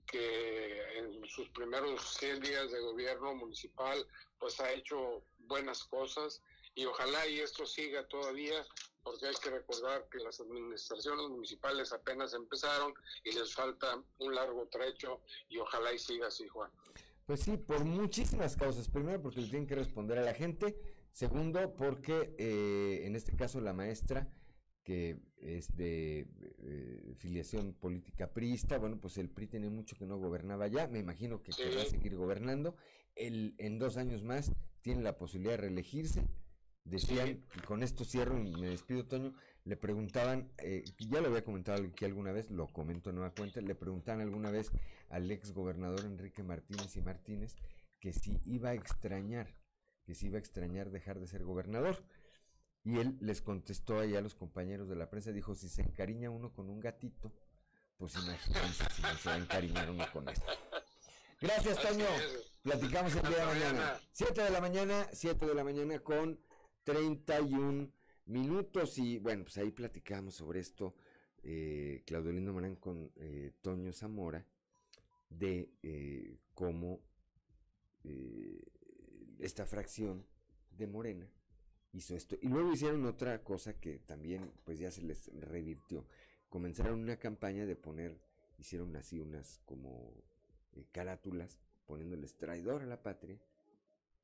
que 0.07 0.99
en 0.99 1.25
sus 1.29 1.49
primeros 1.51 2.17
100 2.19 2.41
días 2.41 2.71
de 2.71 2.81
gobierno 2.81 3.35
municipal 3.35 4.07
pues 4.39 4.59
ha 4.61 4.73
hecho 4.73 5.23
buenas 5.41 5.85
cosas 5.85 6.43
y 6.75 6.87
ojalá 6.87 7.27
y 7.27 7.41
esto 7.41 7.67
siga 7.67 8.07
todavía 8.09 8.65
porque 9.03 9.27
hay 9.27 9.35
que 9.35 9.51
recordar 9.51 10.09
que 10.11 10.19
las 10.19 10.41
administraciones 10.41 11.29
municipales 11.29 11.93
apenas 11.93 12.35
empezaron 12.35 12.93
y 13.25 13.33
les 13.33 13.55
falta 13.55 14.03
un 14.19 14.35
largo 14.35 14.67
trecho 14.69 15.21
y 15.49 15.59
ojalá 15.59 15.93
y 15.93 15.99
siga 15.99 16.29
así, 16.29 16.47
Juan. 16.49 16.71
Pues 17.27 17.41
sí, 17.41 17.57
por 17.57 17.85
muchísimas 17.85 18.57
causas. 18.57 18.89
Primero, 18.89 19.21
porque 19.21 19.41
le 19.41 19.49
tienen 19.49 19.67
que 19.67 19.75
responder 19.75 20.19
a 20.19 20.23
la 20.23 20.35
gente. 20.35 20.79
Segundo, 21.13 21.75
porque 21.75 22.35
eh, 22.39 23.07
en 23.07 23.17
este 23.17 23.35
caso 23.35 23.61
la 23.61 23.73
maestra 23.73 24.29
que 24.89 25.21
es 25.43 25.77
de 25.77 26.27
eh, 26.63 27.13
filiación 27.19 27.75
política 27.75 28.33
priista, 28.33 28.79
bueno, 28.79 28.99
pues 28.99 29.19
el 29.19 29.29
PRI 29.29 29.47
tiene 29.47 29.69
mucho 29.69 29.97
que 29.99 30.07
no 30.07 30.17
gobernaba 30.17 30.67
ya, 30.67 30.89
me 30.89 30.99
imagino 30.99 31.43
que 31.43 31.53
querrá 31.53 31.85
seguir 31.85 32.17
gobernando, 32.17 32.75
el, 33.15 33.55
en 33.59 33.79
dos 33.79 33.99
años 33.99 34.25
más 34.25 34.51
tiene 34.81 35.03
la 35.03 35.19
posibilidad 35.19 35.53
de 35.53 35.59
reelegirse, 35.59 36.25
decían, 36.85 37.45
y 37.55 37.61
con 37.67 37.83
esto 37.83 38.07
cierro 38.07 38.43
y 38.43 38.51
me 38.57 38.69
despido, 38.71 39.05
Toño, 39.05 39.35
le 39.65 39.77
preguntaban, 39.77 40.51
eh, 40.57 40.85
ya 40.99 41.21
lo 41.21 41.29
había 41.29 41.45
comentado 41.45 41.85
aquí 41.85 42.07
alguna 42.07 42.33
vez, 42.33 42.51
lo 42.51 42.67
comento 42.69 43.11
en 43.11 43.17
nueva 43.17 43.35
cuenta, 43.35 43.61
le 43.61 43.75
preguntaban 43.75 44.23
alguna 44.23 44.51
vez 44.51 44.73
al 45.11 45.31
ex 45.31 45.53
gobernador 45.53 46.07
Enrique 46.07 46.43
Martínez 46.43 46.97
y 46.97 47.03
Martínez 47.03 47.57
que 48.01 48.15
si 48.15 48.41
iba 48.47 48.71
a 48.71 48.75
extrañar, 48.75 49.55
que 50.07 50.15
si 50.15 50.29
iba 50.29 50.37
a 50.37 50.41
extrañar 50.41 50.91
dejar 50.91 51.21
de 51.21 51.27
ser 51.27 51.45
gobernador. 51.45 52.03
Y 52.89 52.99
él 53.01 53.19
les 53.21 53.43
contestó 53.43 54.01
ahí 54.01 54.17
a 54.17 54.23
los 54.23 54.35
compañeros 54.35 54.89
de 54.89 54.97
la 54.97 55.11
prensa, 55.11 55.31
dijo, 55.31 55.55
si 55.55 55.69
se 55.69 55.83
encariña 55.83 56.31
uno 56.31 56.55
con 56.55 56.71
un 56.71 56.81
gatito, 56.81 57.31
pues 57.99 58.15
imagínense 58.15 58.83
si 58.97 59.03
no 59.03 59.15
se 59.15 59.29
va 59.29 59.35
a 59.35 59.39
encariñar 59.39 59.91
uno 59.91 60.07
con 60.11 60.27
esto. 60.27 60.47
Gracias, 61.39 61.83
Toño. 61.83 62.07
Platicamos 62.63 63.15
el 63.15 63.29
día 63.29 63.41
de 63.41 63.45
mañana. 63.45 64.01
7 64.13 64.43
de 64.43 64.51
la 64.51 64.61
mañana, 64.63 65.07
7 65.13 65.45
de 65.45 65.55
la 65.55 65.65
mañana 65.65 65.99
con 65.99 66.41
31 66.85 67.93
minutos. 68.25 68.97
Y 68.97 69.19
bueno, 69.19 69.45
pues 69.45 69.59
ahí 69.59 69.71
platicamos 69.71 70.37
sobre 70.37 70.61
esto, 70.61 70.95
eh, 71.43 72.03
Claudio 72.07 72.33
Lindo 72.33 72.55
Morán 72.55 72.77
con 72.77 73.13
eh, 73.17 73.53
Toño 73.61 73.93
Zamora, 73.93 74.47
de 75.29 75.75
eh, 75.83 76.39
cómo 76.55 77.03
eh, 78.05 78.63
esta 79.41 79.67
fracción 79.67 80.27
de 80.71 80.87
Morena 80.87 81.31
hizo 81.93 82.15
esto. 82.15 82.37
Y 82.41 82.49
luego 82.49 82.73
hicieron 82.73 83.05
otra 83.07 83.43
cosa 83.43 83.75
que 83.75 83.99
también 83.99 84.53
pues 84.65 84.79
ya 84.79 84.91
se 84.91 85.03
les 85.03 85.31
revirtió. 85.41 86.07
Comenzaron 86.49 87.01
una 87.01 87.17
campaña 87.17 87.67
de 87.67 87.77
poner, 87.77 88.19
hicieron 88.59 88.95
así 88.97 89.21
unas 89.21 89.61
como 89.65 90.13
eh, 90.73 90.87
carátulas 90.93 91.59
poniéndoles 91.87 92.37
traidor 92.37 92.83
a 92.83 92.87
la 92.87 93.03
patria 93.03 93.39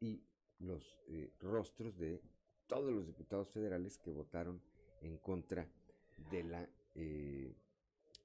y 0.01 0.23
los 0.59 0.99
eh, 1.09 1.33
rostros 1.41 1.97
de 1.99 2.21
todos 2.67 2.93
los 2.93 3.07
diputados 3.07 3.51
federales 3.51 3.99
que 3.99 4.11
votaron 4.11 4.61
en 5.01 5.17
contra 5.19 5.69
de 6.31 6.45
la 6.45 6.69
eh, 6.95 7.55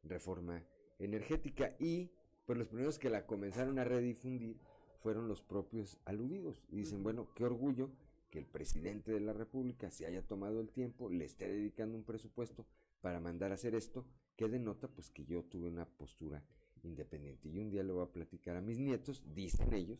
reforma 0.04 0.64
energética 1.00 1.76
y 1.80 2.12
pues 2.46 2.58
los 2.58 2.68
primeros 2.68 3.00
que 3.00 3.10
la 3.10 3.26
comenzaron 3.26 3.80
a 3.80 3.84
redifundir 3.84 4.58
fueron 5.02 5.28
los 5.28 5.42
propios 5.42 5.98
aludidos 6.06 6.66
y 6.70 6.78
dicen 6.78 7.04
bueno 7.04 7.34
qué 7.36 7.46
orgullo 7.46 7.90
que 8.30 8.40
el 8.40 8.46
presidente 8.46 9.12
de 9.12 9.20
la 9.20 9.34
república 9.34 9.92
se 9.92 10.06
haya 10.06 10.22
tomado 10.22 10.62
el 10.62 10.70
tiempo 10.70 11.10
le 11.10 11.26
esté 11.26 11.48
dedicando 11.48 11.98
un 11.98 12.04
presupuesto 12.04 12.66
para 13.02 13.20
mandar 13.20 13.52
a 13.52 13.56
hacer 13.56 13.76
esto 13.76 14.06
que 14.36 14.48
denota 14.48 14.88
pues 14.88 15.10
que 15.10 15.26
yo 15.26 15.44
tuve 15.44 15.68
una 15.68 15.86
postura 15.86 16.44
independiente 16.84 17.50
y 17.50 17.60
un 17.60 17.70
día 17.70 17.84
le 17.84 17.94
voy 17.94 18.04
a 18.04 18.12
platicar 18.12 18.56
a 18.56 18.62
mis 18.62 18.78
nietos 18.80 19.24
dicen 19.34 19.74
ellos 19.74 20.00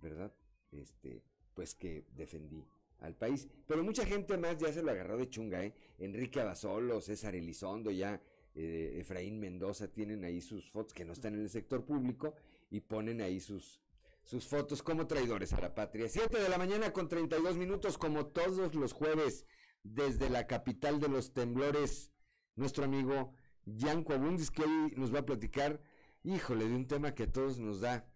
verdad 0.00 0.32
este 0.72 1.22
pues 1.54 1.74
que 1.74 2.06
defendí 2.14 2.64
al 3.00 3.14
país. 3.14 3.48
Pero 3.66 3.82
mucha 3.82 4.04
gente 4.04 4.36
más 4.36 4.58
ya 4.58 4.72
se 4.72 4.82
lo 4.82 4.90
agarró 4.90 5.16
de 5.16 5.28
chunga, 5.28 5.64
¿eh? 5.64 5.74
Enrique 5.98 6.40
Abasolo, 6.40 7.00
César 7.00 7.34
Elizondo, 7.34 7.90
ya 7.90 8.20
eh, 8.54 8.96
Efraín 9.00 9.38
Mendoza 9.38 9.88
tienen 9.88 10.24
ahí 10.24 10.40
sus 10.40 10.70
fotos 10.70 10.94
que 10.94 11.04
no 11.04 11.12
están 11.12 11.34
en 11.34 11.40
el 11.40 11.50
sector 11.50 11.84
público 11.84 12.34
y 12.70 12.80
ponen 12.80 13.20
ahí 13.20 13.40
sus, 13.40 13.80
sus 14.28 14.46
fotos 14.46 14.82
como 14.82 15.06
traidores 15.06 15.54
a 15.54 15.60
la 15.60 15.74
patria. 15.74 16.06
7 16.06 16.38
de 16.38 16.50
la 16.50 16.58
mañana 16.58 16.92
con 16.92 17.08
32 17.08 17.56
minutos, 17.56 17.96
como 17.96 18.26
todos 18.26 18.74
los 18.74 18.92
jueves, 18.92 19.46
desde 19.82 20.28
la 20.28 20.46
capital 20.46 21.00
de 21.00 21.08
los 21.08 21.32
temblores, 21.32 22.12
nuestro 22.54 22.84
amigo 22.84 23.32
Yanko 23.64 24.12
Abundis, 24.12 24.50
que 24.50 24.64
hoy 24.64 24.92
nos 24.96 25.14
va 25.14 25.20
a 25.20 25.24
platicar, 25.24 25.80
híjole, 26.24 26.68
de 26.68 26.74
un 26.74 26.86
tema 26.86 27.14
que 27.14 27.22
a 27.22 27.32
todos 27.32 27.58
nos 27.58 27.80
da 27.80 28.06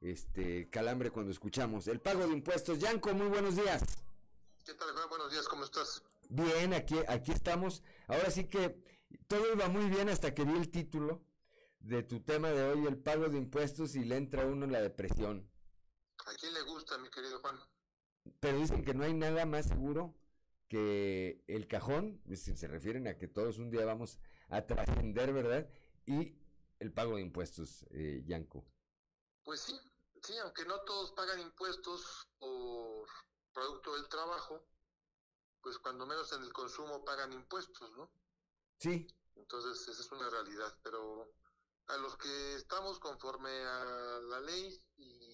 este 0.00 0.68
calambre 0.68 1.12
cuando 1.12 1.30
escuchamos. 1.30 1.86
El 1.86 2.00
pago 2.00 2.26
de 2.26 2.32
impuestos. 2.32 2.80
Yanko, 2.80 3.14
muy 3.14 3.28
buenos 3.28 3.54
días. 3.54 3.84
¿Qué 4.66 4.74
tal, 4.74 4.90
Juan? 4.90 5.08
Buenos 5.10 5.30
días, 5.30 5.46
¿cómo 5.46 5.62
estás? 5.62 6.02
Bien, 6.28 6.74
aquí, 6.74 6.96
aquí 7.06 7.30
estamos. 7.30 7.84
Ahora 8.08 8.32
sí 8.32 8.46
que 8.46 8.82
todo 9.28 9.52
iba 9.52 9.68
muy 9.68 9.88
bien 9.88 10.08
hasta 10.08 10.34
que 10.34 10.42
vi 10.42 10.58
el 10.58 10.70
título 10.70 11.22
de 11.78 12.02
tu 12.02 12.18
tema 12.18 12.50
de 12.50 12.64
hoy, 12.64 12.84
el 12.84 12.98
pago 12.98 13.28
de 13.28 13.38
impuestos, 13.38 13.94
y 13.94 14.04
le 14.04 14.16
entra 14.16 14.42
a 14.42 14.46
uno 14.46 14.66
la 14.66 14.80
depresión. 14.80 15.51
¿A 16.26 16.34
quién 16.34 16.54
le 16.54 16.62
gusta, 16.62 16.98
mi 16.98 17.10
querido 17.10 17.40
Juan? 17.40 17.58
Pero 18.40 18.58
dicen 18.58 18.84
que 18.84 18.94
no 18.94 19.04
hay 19.04 19.14
nada 19.14 19.44
más 19.46 19.66
seguro 19.66 20.14
que 20.68 21.44
el 21.48 21.66
cajón, 21.68 22.22
se 22.34 22.66
refieren 22.66 23.06
a 23.06 23.18
que 23.18 23.28
todos 23.28 23.58
un 23.58 23.70
día 23.70 23.84
vamos 23.84 24.18
a 24.48 24.66
trascender, 24.66 25.32
¿verdad? 25.32 25.68
Y 26.06 26.38
el 26.78 26.92
pago 26.92 27.16
de 27.16 27.22
impuestos, 27.22 27.84
eh, 27.90 28.22
Yanko. 28.26 28.64
Pues 29.44 29.60
sí, 29.60 29.78
sí, 30.22 30.36
aunque 30.38 30.64
no 30.64 30.80
todos 30.80 31.12
pagan 31.12 31.40
impuestos 31.40 32.28
por 32.38 33.06
producto 33.52 33.94
del 33.96 34.08
trabajo, 34.08 34.64
pues 35.60 35.78
cuando 35.78 36.06
menos 36.06 36.32
en 36.32 36.42
el 36.42 36.52
consumo 36.52 37.04
pagan 37.04 37.32
impuestos, 37.32 37.90
¿no? 37.92 38.10
Sí. 38.78 39.06
Entonces, 39.36 39.88
esa 39.88 40.00
es 40.00 40.12
una 40.12 40.28
realidad, 40.30 40.76
pero 40.82 41.32
a 41.86 41.96
los 41.98 42.16
que 42.16 42.54
estamos 42.54 42.98
conforme 42.98 43.50
a 43.50 44.20
la 44.22 44.40
ley 44.40 44.82
y 44.96 45.31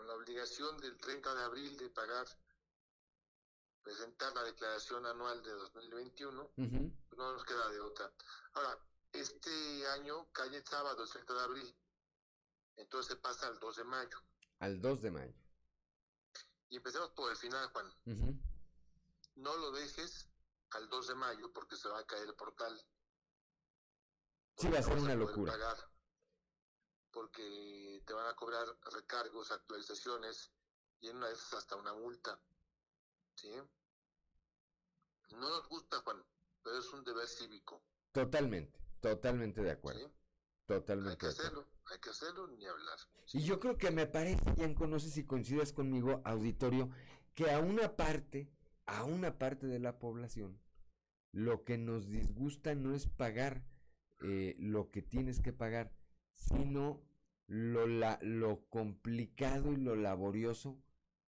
con 0.00 0.06
la 0.06 0.14
obligación 0.14 0.78
del 0.78 0.96
30 0.96 1.34
de 1.34 1.42
abril 1.42 1.76
de 1.76 1.90
pagar, 1.90 2.26
presentar 3.82 4.32
la 4.32 4.44
declaración 4.44 5.04
anual 5.04 5.42
de 5.42 5.50
2021, 5.50 6.42
Ujú. 6.56 6.92
pues 7.06 7.18
no 7.18 7.34
nos 7.34 7.44
queda 7.44 7.68
de 7.68 7.80
otra. 7.80 8.10
Ahora, 8.54 8.78
este 9.12 9.86
año 9.88 10.32
cae 10.32 10.56
el 10.56 10.66
sábado, 10.66 11.02
el 11.02 11.10
30 11.10 11.34
de 11.34 11.40
abril, 11.42 11.76
entonces 12.76 13.16
pasa 13.16 13.48
al 13.48 13.58
2 13.60 13.76
de 13.76 13.84
mayo. 13.84 14.18
Al 14.60 14.80
2 14.80 15.02
de 15.02 15.10
mayo. 15.10 15.34
Y 16.70 16.76
empecemos 16.76 17.10
por 17.10 17.30
el 17.30 17.36
final, 17.36 17.68
Juan. 17.68 17.86
Ujú. 18.06 18.40
No 19.34 19.54
lo 19.58 19.70
dejes 19.70 20.30
al 20.70 20.88
2 20.88 21.08
de 21.08 21.14
mayo 21.14 21.52
porque 21.52 21.76
se 21.76 21.90
va 21.90 21.98
a 21.98 22.06
caer 22.06 22.26
el 22.26 22.34
portal. 22.36 22.82
Sí, 24.56 24.68
va 24.68 24.78
a 24.78 24.82
ser 24.82 24.96
una 24.96 25.14
locura. 25.14 25.52
pagar 25.52 25.89
porque 27.12 28.02
te 28.06 28.12
van 28.12 28.26
a 28.26 28.36
cobrar 28.36 28.66
recargos, 28.92 29.50
actualizaciones 29.50 30.50
y 31.00 31.08
en 31.08 31.16
una 31.16 31.28
de 31.28 31.34
esas 31.34 31.54
hasta 31.54 31.76
una 31.76 31.94
multa. 31.94 32.40
¿Sí? 33.34 33.52
No 35.32 35.48
nos 35.48 35.68
gusta, 35.68 35.98
Juan, 36.00 36.22
pero 36.62 36.78
es 36.78 36.92
un 36.92 37.04
deber 37.04 37.26
cívico. 37.26 37.82
Totalmente, 38.12 38.78
totalmente 39.00 39.62
de 39.62 39.70
acuerdo. 39.70 40.10
Totalmente 40.66 41.10
Hay 41.10 41.16
que 41.16 41.26
hacerlo, 41.26 41.66
hay 41.86 41.98
que 41.98 42.10
hacerlo 42.10 42.46
ni 42.48 42.66
hablar. 42.66 42.98
Y 43.32 43.42
yo 43.42 43.60
creo 43.60 43.76
que 43.76 43.90
me 43.90 44.06
parece, 44.06 44.54
Yanko, 44.56 44.86
no 44.86 44.98
sé 45.00 45.10
si 45.10 45.24
coincidas 45.24 45.72
conmigo, 45.72 46.20
auditorio, 46.24 46.90
que 47.34 47.50
a 47.50 47.60
una 47.60 47.96
parte, 47.96 48.52
a 48.86 49.04
una 49.04 49.38
parte 49.38 49.66
de 49.66 49.78
la 49.78 49.98
población, 49.98 50.60
lo 51.32 51.64
que 51.64 51.78
nos 51.78 52.08
disgusta 52.08 52.74
no 52.74 52.94
es 52.94 53.06
pagar 53.06 53.64
eh, 54.22 54.56
lo 54.58 54.90
que 54.90 55.02
tienes 55.02 55.40
que 55.40 55.52
pagar, 55.52 55.92
sino 56.40 57.00
lo, 57.46 57.86
la- 57.86 58.18
lo 58.22 58.66
complicado 58.68 59.72
y 59.72 59.76
lo 59.76 59.94
laborioso 59.96 60.78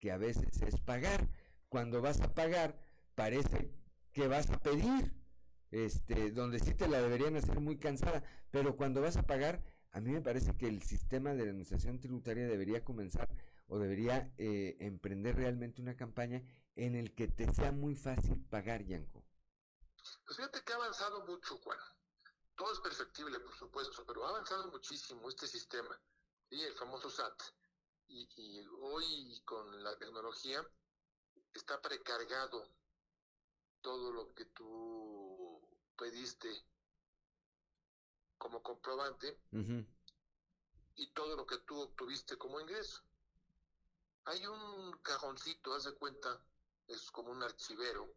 que 0.01 0.11
a 0.13 0.17
veces 0.19 0.63
es 0.63 0.81
pagar. 0.81 1.29
Cuando 1.69 2.03
vas 2.03 2.21
a 2.21 2.35
pagar, 2.35 2.79
parece 3.15 3.73
que 4.13 4.27
vas 4.29 4.51
a 4.51 4.59
pedir, 4.61 5.15
este, 5.71 6.33
donde 6.33 6.61
sí 6.61 6.75
te 6.75 6.89
la 6.89 7.01
deberían 7.01 7.37
hacer 7.37 7.61
muy 7.61 7.79
cansada, 7.79 8.23
pero 8.51 8.77
cuando 8.77 9.01
vas 9.01 9.17
a 9.17 9.23
pagar, 9.27 9.63
a 9.91 10.01
mí 10.01 10.11
me 10.11 10.21
parece 10.23 10.57
que 10.57 10.69
el 10.69 10.83
sistema 10.83 11.31
de 11.35 11.45
la 11.45 11.51
administración 11.51 12.01
tributaria 12.01 12.47
debería 12.47 12.85
comenzar 12.85 13.29
o 13.69 13.79
debería 13.79 14.33
eh, 14.39 14.77
emprender 14.81 15.37
realmente 15.37 15.81
una 15.83 15.97
campaña 15.97 16.43
en 16.77 16.95
el 16.95 17.15
que 17.15 17.29
te 17.29 17.53
sea 17.53 17.73
muy 17.73 17.95
fácil 17.95 18.39
pagar, 18.51 18.85
Yanko. 18.85 19.25
Pues 20.27 20.37
fíjate 20.37 20.61
que 20.65 20.73
ha 20.73 20.77
avanzado 20.77 21.27
mucho, 21.27 21.57
Juan. 21.59 21.79
Todo 22.57 22.73
es 22.73 22.81
perfectible, 22.81 23.41
por 23.41 23.55
supuesto, 23.57 24.05
pero 24.07 24.25
ha 24.25 24.31
avanzado 24.31 24.69
muchísimo 24.71 25.29
este 25.29 25.47
sistema. 25.47 25.99
Y 26.51 26.61
el 26.63 26.75
famoso 26.75 27.09
SAT. 27.11 27.43
Y, 28.09 28.29
y 28.37 28.67
hoy 28.81 29.41
con 29.45 29.83
la 29.83 29.97
tecnología 29.97 30.65
está 31.55 31.81
precargado 31.81 32.69
todo 33.81 34.13
lo 34.13 34.35
que 34.35 34.45
tú 34.47 35.61
pediste 35.97 36.49
como 38.39 38.63
comprobante 38.63 39.39
y 40.97 41.07
todo 41.13 41.37
lo 41.37 41.47
que 41.47 41.59
tú 41.59 41.81
obtuviste 41.81 42.37
como 42.37 42.61
ingreso. 42.61 43.03
Hay 44.25 44.47
un 44.47 44.93
cajoncito, 45.03 45.75
haz 45.75 45.85
de 45.85 45.95
cuenta, 45.95 46.45
es 46.87 47.11
como 47.11 47.31
un 47.33 47.43
archivero, 47.43 48.15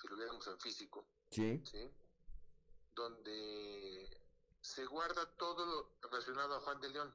si 0.00 0.08
lo 0.08 0.16
viéramos 0.16 0.46
en 0.48 0.58
físico, 0.58 1.06
Sí. 1.30 1.62
¿sí? 1.64 1.90
Donde 2.96 4.20
se 4.60 4.84
guarda 4.86 5.24
todo 5.36 5.64
lo 5.64 6.08
relacionado 6.08 6.56
a 6.56 6.60
Juan 6.60 6.80
de 6.80 6.88
León 6.88 7.14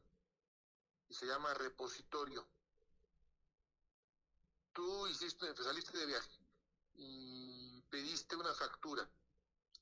y 1.10 1.14
se 1.14 1.26
llama 1.26 1.54
repositorio. 1.56 2.48
Tú 4.72 5.08
hiciste, 5.08 5.54
saliste 5.62 5.98
de 5.98 6.06
viaje 6.06 6.40
y 6.94 7.82
pediste 7.90 8.38
una 8.38 8.54
factura 8.54 9.10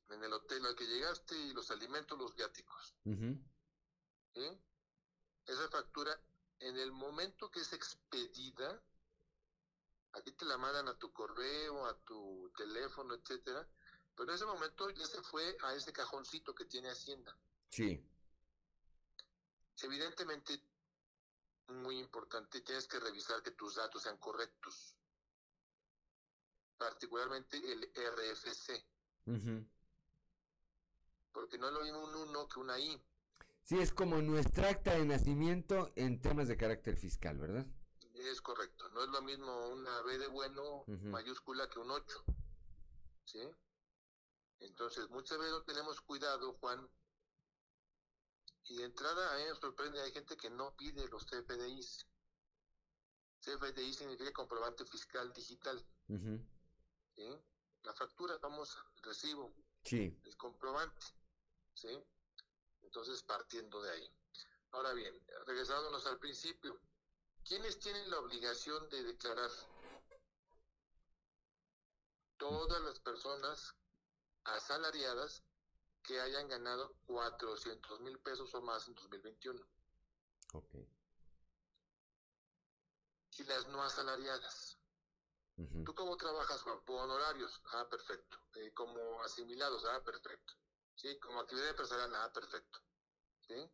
en 0.10 0.24
el 0.24 0.34
hotel 0.34 0.66
al 0.66 0.76
que 0.76 0.88
llegaste 0.88 1.38
y 1.38 1.54
los 1.54 1.70
alimentos, 1.70 2.18
los 2.18 2.34
viáticos. 2.34 2.96
Esa 5.46 5.70
factura, 5.70 6.20
en 6.60 6.78
el 6.78 6.92
momento 6.92 7.52
que 7.52 7.60
es 7.60 7.74
expedida, 7.74 8.82
aquí 10.14 10.32
te 10.32 10.46
la 10.46 10.58
mandan 10.58 10.88
a 10.88 10.98
tu 10.98 11.12
correo, 11.12 11.86
a 11.86 11.94
tu 12.06 12.52
teléfono, 12.58 13.14
etcétera, 13.14 13.68
pero 14.20 14.32
en 14.32 14.36
ese 14.36 14.46
momento 14.46 14.90
ya 14.90 15.06
se 15.06 15.22
fue 15.22 15.56
a 15.62 15.74
ese 15.74 15.94
cajoncito 15.94 16.54
que 16.54 16.66
tiene 16.66 16.90
Hacienda. 16.90 17.34
Sí. 17.70 18.06
Evidentemente, 19.82 20.62
muy 21.70 21.98
importante, 22.00 22.60
tienes 22.60 22.86
que 22.86 23.00
revisar 23.00 23.42
que 23.42 23.52
tus 23.52 23.76
datos 23.76 24.04
sean 24.04 24.18
correctos, 24.18 24.98
particularmente 26.78 27.58
el 27.72 27.90
RFC, 27.96 28.86
porque 31.32 31.58
no 31.58 31.68
es 31.68 31.74
lo 31.74 31.82
mismo 31.84 32.04
un 32.04 32.16
1 32.16 32.50
que 32.50 32.60
una 32.60 32.78
I. 32.78 33.02
Sí, 33.64 33.80
es 33.80 33.94
como 33.94 34.22
nuestra 34.22 34.68
acta 34.68 34.96
de 34.96 35.06
nacimiento 35.06 35.94
en 35.96 36.20
temas 36.20 36.50
de 36.50 36.58
carácter 36.58 36.98
fiscal, 36.98 37.38
¿verdad? 37.38 37.66
Es 38.16 38.42
correcto. 38.42 38.90
No 38.90 39.02
es 39.02 39.10
lo 39.12 39.22
mismo 39.22 39.70
una 39.70 40.02
B 40.02 40.18
de 40.18 40.28
bueno 40.28 40.84
mayúscula 40.88 41.70
que 41.70 41.80
un 41.80 41.92
8. 41.92 42.26
¿Sí? 43.24 43.50
Entonces, 44.60 45.10
muchas 45.10 45.38
veces 45.38 45.54
no 45.54 45.64
tenemos 45.64 46.02
cuidado, 46.02 46.54
Juan. 46.60 46.90
Y 48.66 48.78
de 48.78 48.84
entrada, 48.86 49.34
a 49.34 49.38
mí 49.38 49.44
me 49.46 49.56
sorprende, 49.60 50.02
hay 50.02 50.12
gente 50.12 50.38
que 50.38 50.50
no 50.50 50.76
pide 50.76 51.08
los 51.08 51.26
CFDIs. 51.26 52.06
CFDI 53.42 53.94
significa 53.94 54.32
comprobante 54.34 54.86
fiscal 54.86 55.32
digital. 55.34 55.84
La 57.84 57.94
factura 57.94 58.38
famosa, 58.40 58.78
el 58.98 59.04
recibo, 59.04 59.54
Sí. 59.84 60.20
el 60.26 60.38
comprobante. 60.38 61.06
¿sí? 61.74 62.04
Entonces, 62.82 63.24
partiendo 63.24 63.82
de 63.82 63.92
ahí. 63.92 64.14
Ahora 64.72 64.94
bien, 64.94 65.26
regresándonos 65.46 66.06
al 66.06 66.20
principio, 66.20 66.80
¿quiénes 67.46 67.80
tienen 67.80 68.10
la 68.12 68.20
obligación 68.20 68.88
de 68.90 69.04
declarar? 69.04 69.50
Todas 72.38 72.82
las 72.82 73.00
personas 73.00 73.76
asalariadas 74.56 75.44
que 76.04 76.20
hayan 76.20 76.48
ganado 76.48 76.96
400 77.06 78.02
mil 78.02 78.20
pesos 78.20 78.54
o 78.56 78.62
más 78.62 78.88
en 78.88 78.96
2021. 78.96 79.60
Ok. 80.54 80.76
Y 83.38 83.44
las 83.44 83.68
no 83.68 83.82
asalariadas. 83.84 84.78
¿Tú 85.86 85.94
cómo 85.94 86.16
trabajas, 86.16 86.62
Juan? 86.62 86.80
Por 86.86 87.02
honorarios. 87.02 87.62
Ah, 87.74 87.86
perfecto. 87.90 88.38
Eh, 88.56 88.74
como 88.74 89.22
asimilados. 89.24 89.84
Ah, 89.86 90.02
perfecto. 90.04 90.54
Sí, 90.96 91.20
como 91.20 91.42
actividad 91.42 91.70
empresarial. 91.70 92.16
Ah, 92.16 92.32
perfecto. 92.34 92.80
¿Sí? 93.42 93.70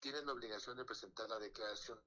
Tienes 0.00 0.24
la 0.24 0.32
obligación 0.32 0.76
de 0.78 0.84
presentar 0.84 1.28
la 1.28 1.38
declaración. 1.38 2.00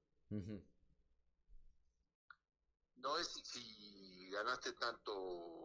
No 2.95 3.17
es 3.19 3.27
si, 3.27 3.43
si 3.45 4.29
ganaste 4.31 4.73
tanto, 4.73 5.62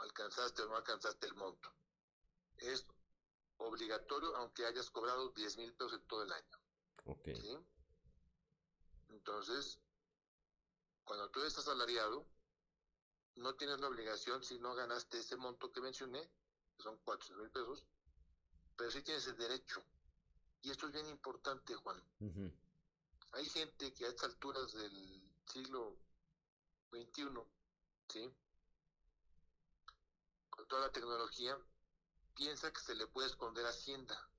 alcanzaste 0.00 0.62
o 0.62 0.68
no 0.68 0.76
alcanzaste 0.76 1.26
el 1.26 1.34
monto. 1.34 1.72
Es 2.56 2.86
obligatorio 3.58 4.34
aunque 4.36 4.66
hayas 4.66 4.90
cobrado 4.90 5.30
10 5.30 5.58
mil 5.58 5.72
pesos 5.74 5.94
en 5.94 6.06
todo 6.06 6.22
el 6.22 6.32
año. 6.32 6.58
Ok. 7.04 7.28
¿sí? 7.34 7.58
Entonces, 9.10 9.78
cuando 11.04 11.30
tú 11.30 11.40
eres 11.40 11.56
asalariado, 11.58 12.26
no 13.36 13.54
tienes 13.54 13.80
la 13.80 13.88
obligación 13.88 14.42
si 14.42 14.58
no 14.58 14.74
ganaste 14.74 15.18
ese 15.18 15.36
monto 15.36 15.72
que 15.72 15.80
mencioné, 15.80 16.30
que 16.76 16.82
son 16.82 16.98
400 16.98 17.42
mil 17.42 17.50
pesos, 17.50 17.86
pero 18.76 18.90
sí 18.90 19.02
tienes 19.02 19.26
el 19.26 19.36
derecho. 19.36 19.82
Y 20.62 20.70
esto 20.70 20.86
es 20.86 20.92
bien 20.92 21.06
importante, 21.06 21.74
Juan. 21.74 22.02
Hay 23.32 23.46
gente 23.46 23.92
que 23.94 24.06
a 24.06 24.08
estas 24.08 24.30
alturas 24.30 24.72
del 24.72 25.22
siglo 25.46 25.96
XXI, 26.90 27.28
¿sí? 28.08 28.34
Toda 30.68 30.82
la 30.82 30.92
tecnología, 30.92 31.58
piensa 32.34 32.72
que 32.72 32.80
se 32.80 32.94
le 32.94 33.06
puede 33.06 33.28
esconder 33.28 33.66
Hacienda. 33.66 34.30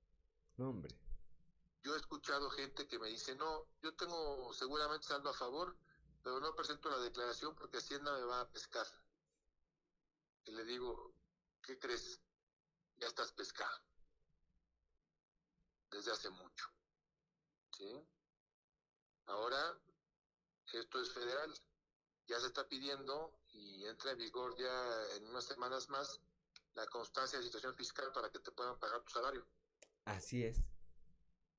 No, 0.56 0.70
hombre. 0.70 0.96
Yo 1.82 1.94
he 1.94 1.98
escuchado 1.98 2.48
gente 2.50 2.86
que 2.86 2.98
me 2.98 3.08
dice, 3.08 3.34
no, 3.34 3.66
yo 3.82 3.94
tengo 3.96 4.52
seguramente 4.54 5.06
saldo 5.06 5.30
a 5.30 5.34
favor, 5.34 5.76
pero 6.22 6.40
no 6.40 6.54
presento 6.54 6.88
la 6.88 6.98
declaración 6.98 7.54
porque 7.56 7.78
Hacienda 7.78 8.16
me 8.16 8.24
va 8.24 8.40
a 8.40 8.48
pescar. 8.48 8.86
Y 10.44 10.52
le 10.52 10.64
digo, 10.64 11.14
¿qué 11.62 11.78
crees? 11.78 12.20
Ya 12.96 13.08
estás 13.08 13.32
pescado. 13.32 13.78
Desde 15.90 16.12
hace 16.12 16.30
mucho. 16.30 16.66
¿Sí? 17.76 18.06
Ahora, 19.26 19.78
esto 20.72 21.00
es 21.00 21.10
federal. 21.12 21.52
Ya 22.26 22.38
se 22.38 22.46
está 22.46 22.68
pidiendo 22.68 23.39
y 23.60 23.84
entra 23.86 24.12
en 24.12 24.18
vigor 24.18 24.56
ya 24.56 25.16
en 25.16 25.26
unas 25.28 25.44
semanas 25.44 25.88
más 25.90 26.20
la 26.74 26.86
constancia 26.86 27.38
de 27.38 27.44
situación 27.44 27.74
fiscal 27.74 28.10
para 28.12 28.30
que 28.30 28.38
te 28.38 28.50
puedan 28.52 28.78
pagar 28.78 29.02
tu 29.02 29.10
salario. 29.12 29.46
Así 30.04 30.44
es. 30.44 30.58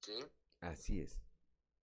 ¿Sí? 0.02 0.26
Así 0.62 1.02
es. 1.02 1.20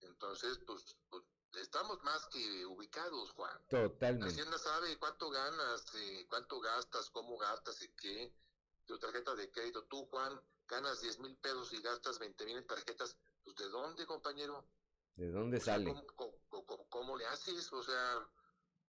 Entonces, 0.01 0.59
pues, 0.67 0.97
pues, 1.11 1.23
estamos 1.61 2.03
más 2.03 2.27
que 2.27 2.67
ubicados, 2.67 3.31
Juan. 3.33 3.57
Totalmente. 3.69 4.27
Hacienda 4.33 4.59
sabe 4.59 4.99
cuánto 4.99 5.31
ganas, 5.31 5.95
eh, 5.95 6.27
cuánto 6.29 6.61
gastas, 6.61 7.11
cómo 7.11 7.37
gastas 7.39 7.81
y 7.83 7.89
qué. 7.95 8.35
Tu 8.87 8.99
tarjeta 8.99 9.35
de 9.35 9.51
crédito, 9.51 9.85
tú, 9.85 10.07
Juan, 10.07 10.41
ganas 10.67 11.01
10 11.01 11.19
mil 11.21 11.37
pesos 11.37 11.73
y 11.75 11.83
gastas 11.83 12.19
20 12.19 12.45
mil 12.47 12.57
en 12.57 12.67
tarjetas. 12.67 13.17
Pues, 13.45 13.57
¿de 13.57 13.69
dónde, 13.69 14.07
compañero? 14.07 14.67
¿De 15.17 15.31
dónde 15.31 15.59
O 15.59 15.61
sea, 15.61 15.75
sale? 15.75 15.85
¿cómo, 15.87 16.07
cómo- 16.49 16.65
cómo- 16.67 16.89
cómo 16.89 17.17
le 17.17 17.27
haces? 17.27 17.73
O 17.73 17.83
sea, 17.83 18.29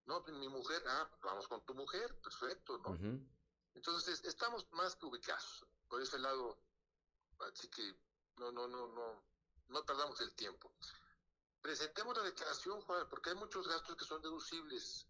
no, 0.09 0.23
pues, 0.23 0.35
mi 0.35 0.49
mujer, 0.49 0.83
ah, 0.87 1.07
vamos 1.21 1.47
con 1.47 1.63
tu 1.65 1.75
mujer, 1.75 2.19
perfecto, 2.19 2.79
¿no? 2.79 2.89
Entonces, 3.75 4.19
es- 4.19 4.25
estamos 4.25 4.67
más 4.71 4.95
que 4.95 5.05
ubicados. 5.05 5.65
Por 5.87 6.01
ese 6.01 6.17
lado, 6.17 6.59
así 7.39 7.69
que 7.69 7.83
no, 8.37 8.51
no, 8.51 8.67
no, 8.67 8.87
no, 8.87 9.23
no 9.67 9.85
perdamos 9.85 10.19
el 10.21 10.33
tiempo. 10.33 10.73
Presentemos 11.61 12.17
la 12.17 12.23
declaración, 12.23 12.81
Juan, 12.81 13.07
porque 13.07 13.29
hay 13.29 13.35
muchos 13.35 13.67
gastos 13.67 13.95
que 13.95 14.05
son 14.05 14.21
deducibles. 14.21 15.05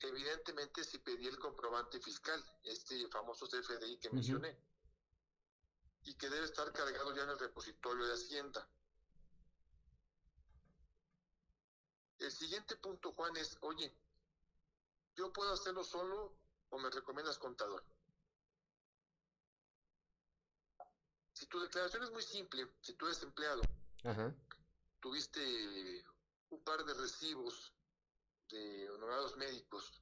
Evidentemente, 0.00 0.84
si 0.84 0.98
pedí 0.98 1.26
el 1.26 1.38
comprobante 1.38 1.98
fiscal, 2.00 2.44
este 2.64 3.08
famoso 3.08 3.46
CFDI 3.46 3.98
que 3.98 4.10
mencioné, 4.10 4.58
y 6.02 6.14
que 6.16 6.28
debe 6.28 6.44
estar 6.44 6.70
cargado 6.72 7.14
ya 7.14 7.22
en 7.22 7.30
el 7.30 7.38
repositorio 7.38 8.06
de 8.06 8.12
Hacienda. 8.14 8.68
El 12.18 12.32
siguiente 12.32 12.76
punto, 12.76 13.12
Juan, 13.12 13.36
es, 13.36 13.58
oye, 13.60 13.92
¿yo 15.14 15.32
puedo 15.32 15.52
hacerlo 15.52 15.84
solo 15.84 16.36
o 16.70 16.78
me 16.78 16.90
recomiendas 16.90 17.38
contador? 17.38 17.84
Si 21.32 21.46
tu 21.46 21.60
declaración 21.60 22.04
es 22.04 22.10
muy 22.10 22.22
simple, 22.22 22.66
si 22.80 22.94
tú 22.94 23.06
eres 23.06 23.22
empleado, 23.22 23.60
Ajá. 24.04 24.34
tuviste 25.00 26.04
un 26.50 26.62
par 26.64 26.82
de 26.84 26.94
recibos 26.94 27.72
de 28.48 28.90
honorarios 28.90 29.36
médicos, 29.36 29.92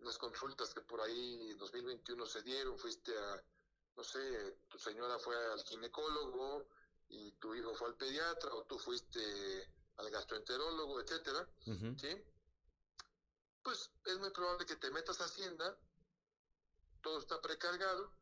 unas 0.00 0.18
consultas 0.18 0.74
que 0.74 0.80
por 0.80 1.00
ahí 1.00 1.50
en 1.50 1.58
2021 1.58 2.26
se 2.26 2.42
dieron, 2.42 2.78
fuiste 2.78 3.16
a, 3.16 3.44
no 3.96 4.02
sé, 4.02 4.58
tu 4.68 4.78
señora 4.78 5.18
fue 5.18 5.36
al 5.52 5.62
ginecólogo 5.64 6.68
y 7.08 7.32
tu 7.32 7.54
hijo 7.54 7.74
fue 7.74 7.88
al 7.88 7.96
pediatra 7.96 8.52
o 8.54 8.64
tú 8.64 8.78
fuiste 8.78 9.70
al 9.98 10.10
gastroenterólogo, 10.10 11.00
etcétera. 11.00 11.48
¿sí? 11.64 12.24
Pues 13.62 13.90
es 14.06 14.18
muy 14.18 14.30
probable 14.30 14.66
que 14.66 14.76
te 14.76 14.90
metas 14.90 15.20
a 15.20 15.24
Hacienda, 15.24 15.76
todo 17.02 17.18
está 17.18 17.40
precargado, 17.40 18.12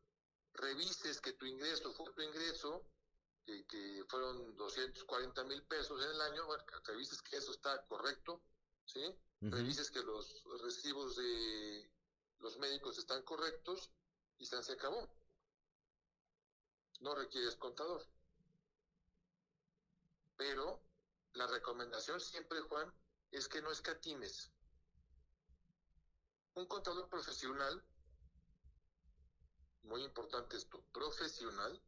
revises 0.53 1.21
que 1.21 1.33
tu 1.33 1.45
ingreso 1.45 1.93
fue 1.93 2.11
tu 2.13 2.21
ingreso, 2.21 2.83
que, 3.45 3.65
que 3.65 4.03
fueron 4.09 4.55
240 4.57 5.43
mil 5.45 5.63
pesos 5.63 6.03
en 6.03 6.11
el 6.11 6.21
año, 6.21 6.45
bueno, 6.47 6.63
revises 6.85 7.21
que 7.21 7.37
eso 7.37 7.51
está 7.51 7.85
correcto, 7.85 8.41
¿sí? 8.85 9.01
Revises 9.39 9.91
que 9.91 10.01
los 10.01 10.43
recibos 10.61 11.15
de 11.15 11.89
los 12.39 12.57
médicos 12.57 12.97
están 12.97 13.21
correctos 13.21 13.91
y 14.39 14.45
se 14.45 14.71
acabó. 14.71 15.07
No 17.01 17.13
requieres 17.13 17.55
contador. 17.55 18.03
Pero 20.35 20.81
la 21.37 21.47
recomendación 21.47 22.19
siempre, 22.19 22.61
Juan, 22.61 22.93
es 23.31 23.47
que 23.47 23.61
no 23.61 23.71
escatimes. 23.71 24.51
Un 26.55 26.65
contador 26.65 27.07
profesional, 27.09 27.83
muy 29.83 30.03
importante 30.03 30.57
esto, 30.57 30.83
profesional, 30.91 31.81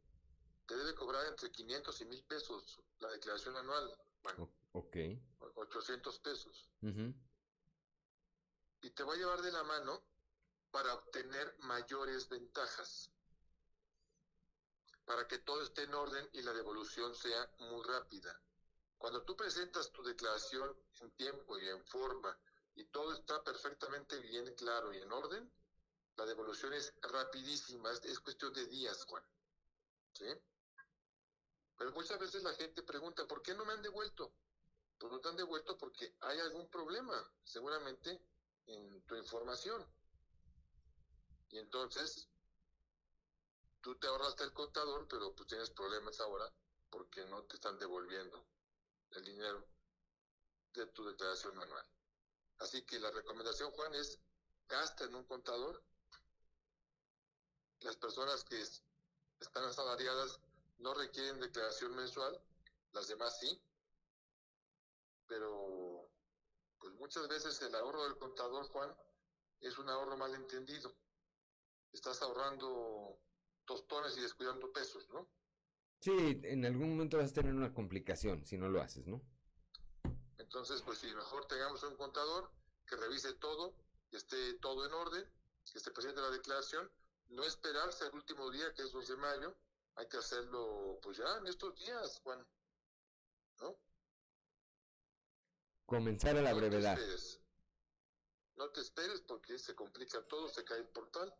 te 0.66 0.76
debe 0.76 0.94
cobrar 0.94 1.26
entre 1.26 1.50
500 1.50 2.00
y 2.00 2.04
1000 2.04 2.24
pesos 2.24 2.80
la 3.00 3.10
declaración 3.10 3.56
anual, 3.56 3.92
bueno, 4.22 4.50
Ok. 4.72 4.96
800 5.54 6.20
pesos. 6.20 6.70
Y 8.82 8.90
te 8.90 9.02
va 9.02 9.14
a 9.14 9.16
llevar 9.16 9.42
de 9.42 9.50
la 9.50 9.64
mano 9.64 10.04
para 10.70 10.94
obtener 10.94 11.56
mayores 11.58 12.28
ventajas, 12.28 13.10
para 15.04 15.26
que 15.26 15.38
todo 15.38 15.62
esté 15.62 15.82
en 15.82 15.94
orden 15.94 16.28
y 16.32 16.42
la 16.42 16.52
devolución 16.52 17.14
sea 17.16 17.50
muy 17.58 17.82
rápida. 17.82 18.40
Cuando 19.00 19.22
tú 19.22 19.34
presentas 19.34 19.90
tu 19.92 20.02
declaración 20.02 20.76
en 21.00 21.10
tiempo 21.12 21.58
y 21.58 21.66
en 21.66 21.82
forma 21.86 22.38
y 22.74 22.84
todo 22.84 23.14
está 23.14 23.42
perfectamente 23.42 24.18
bien 24.18 24.54
claro 24.56 24.92
y 24.92 24.98
en 24.98 25.10
orden, 25.10 25.50
la 26.16 26.26
devolución 26.26 26.74
es 26.74 26.92
rapidísima, 27.00 27.90
es, 27.92 28.04
es 28.04 28.20
cuestión 28.20 28.52
de 28.52 28.66
días, 28.66 29.02
Juan. 29.06 29.24
¿Sí? 30.12 30.26
Pero 31.78 31.92
muchas 31.92 32.18
veces 32.18 32.42
la 32.42 32.52
gente 32.52 32.82
pregunta, 32.82 33.26
¿por 33.26 33.40
qué 33.40 33.54
no 33.54 33.64
me 33.64 33.72
han 33.72 33.80
devuelto? 33.80 34.34
Pues 34.98 35.10
no 35.10 35.18
te 35.18 35.30
han 35.30 35.36
devuelto 35.36 35.78
porque 35.78 36.14
hay 36.20 36.38
algún 36.40 36.68
problema, 36.68 37.32
seguramente, 37.42 38.20
en 38.66 39.00
tu 39.06 39.16
información. 39.16 39.82
Y 41.48 41.58
entonces, 41.58 42.28
tú 43.80 43.94
te 43.94 44.08
ahorraste 44.08 44.44
el 44.44 44.52
contador, 44.52 45.08
pero 45.08 45.34
pues 45.34 45.48
tienes 45.48 45.70
problemas 45.70 46.20
ahora 46.20 46.52
porque 46.90 47.24
no 47.24 47.44
te 47.44 47.56
están 47.56 47.78
devolviendo 47.78 48.44
el 49.12 49.24
dinero 49.24 49.66
de 50.74 50.86
tu 50.86 51.04
declaración 51.04 51.56
manual. 51.56 51.84
Así 52.58 52.82
que 52.82 52.98
la 53.00 53.10
recomendación, 53.10 53.70
Juan, 53.72 53.94
es 53.94 54.18
gasta 54.68 55.04
en 55.04 55.14
un 55.14 55.24
contador. 55.24 55.82
Las 57.80 57.96
personas 57.96 58.44
que 58.44 58.60
es- 58.60 58.82
están 59.40 59.64
asalariadas 59.64 60.38
no 60.78 60.94
requieren 60.94 61.40
declaración 61.40 61.94
mensual, 61.96 62.40
las 62.92 63.08
demás 63.08 63.38
sí, 63.40 63.60
pero 65.26 66.08
pues 66.78 66.94
muchas 66.94 67.28
veces 67.28 67.60
el 67.62 67.74
ahorro 67.74 68.04
del 68.04 68.18
contador, 68.18 68.66
Juan, 68.68 68.94
es 69.60 69.78
un 69.78 69.88
ahorro 69.88 70.16
mal 70.16 70.34
entendido. 70.34 70.94
Estás 71.92 72.22
ahorrando 72.22 73.18
tostones 73.64 74.16
y 74.16 74.20
descuidando 74.20 74.72
pesos, 74.72 75.08
¿no? 75.10 75.28
Sí, 76.00 76.40
en 76.44 76.64
algún 76.64 76.90
momento 76.90 77.18
vas 77.18 77.30
a 77.30 77.34
tener 77.34 77.54
una 77.54 77.74
complicación 77.74 78.44
si 78.46 78.56
no 78.56 78.68
lo 78.68 78.80
haces, 78.80 79.06
¿no? 79.06 79.20
Entonces, 80.38 80.82
pues 80.82 80.98
sí, 80.98 81.06
mejor 81.14 81.46
tengamos 81.46 81.82
un 81.84 81.96
contador 81.96 82.50
que 82.86 82.96
revise 82.96 83.34
todo, 83.34 83.74
que 84.10 84.16
esté 84.16 84.54
todo 84.54 84.86
en 84.86 84.92
orden, 84.92 85.24
que 85.70 85.78
esté 85.78 85.90
presente 85.90 86.20
la 86.20 86.30
declaración, 86.30 86.90
no 87.28 87.44
esperarse 87.44 88.04
al 88.04 88.14
último 88.14 88.50
día, 88.50 88.72
que 88.74 88.82
es 88.82 88.92
2 88.92 89.08
de 89.08 89.16
mayo, 89.16 89.56
hay 89.94 90.08
que 90.08 90.16
hacerlo 90.16 90.98
pues 91.02 91.18
ya 91.18 91.36
en 91.38 91.46
estos 91.46 91.76
días, 91.76 92.20
Juan. 92.24 92.44
¿No? 93.60 93.76
Comenzar 95.86 96.36
a 96.36 96.42
la 96.42 96.52
No 96.52 96.60
te 96.60 96.68
brevedad. 96.68 96.98
esperes. 96.98 97.40
No 98.56 98.70
te 98.70 98.80
esperes 98.80 99.20
porque 99.22 99.58
se 99.58 99.74
complica 99.74 100.22
todo, 100.26 100.48
se 100.48 100.64
cae 100.64 100.78
el 100.78 100.88
portal 100.88 101.34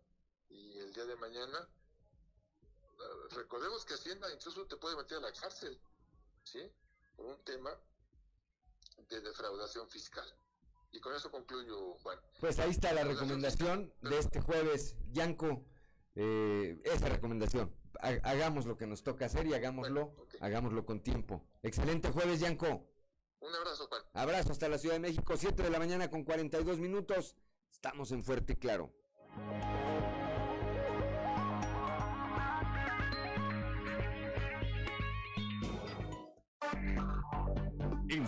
y 0.49 0.79
el 0.79 0.93
día 0.93 1.05
de 1.07 1.17
mañana, 1.17 1.69
recordemos 3.31 3.85
que 3.85 3.95
Hacienda 3.95 4.33
incluso 4.33 4.67
te 4.67 4.77
puede 4.77 4.97
meter 4.97 5.19
a 5.19 5.21
la 5.23 5.33
cárcel, 5.33 5.81
¿sí? 6.45 6.61
Por 7.17 7.27
un 7.27 7.43
tema 7.45 7.71
de 9.09 9.21
defraudación 9.21 9.89
fiscal. 9.89 10.27
Y 10.93 11.01
con 11.01 11.15
eso 11.15 11.31
concluyo, 11.31 11.95
Juan. 12.03 12.19
Pues 12.41 12.59
ahí 12.59 12.71
está 12.71 12.93
la 12.93 13.05
recomendación 13.05 13.93
de 14.03 14.19
este 14.19 14.41
jueves, 14.41 14.97
Yanko. 15.13 15.65
Eh, 16.17 16.81
esa 16.85 17.09
recomendación. 17.09 17.75
Ha- 18.01 18.29
Hagamos 18.29 18.67
lo 18.67 18.77
que 18.77 18.87
nos 18.87 19.03
toca 19.03 19.27
hacer 19.27 19.47
y 19.47 19.55
hagámoslo, 19.55 20.17
hagámoslo 20.41 20.85
con 20.85 21.03
tiempo. 21.03 21.47
Excelente 21.63 22.11
jueves, 22.11 22.41
Yanko. 22.41 22.89
Un 23.41 23.55
abrazo, 23.55 23.87
Juan. 23.87 24.03
Abrazo 24.15 24.51
hasta 24.53 24.69
la 24.69 24.79
Ciudad 24.79 24.97
de 24.97 25.01
México, 25.01 25.37
7 25.37 25.63
de 25.63 25.71
la 25.71 25.79
mañana 25.79 26.11
con 26.11 26.25
42 26.25 26.79
minutos. 26.79 27.37
Estamos 27.71 28.11
en 28.11 28.23
Fuerte 28.25 28.55
y 28.55 28.57
Claro. 28.57 28.93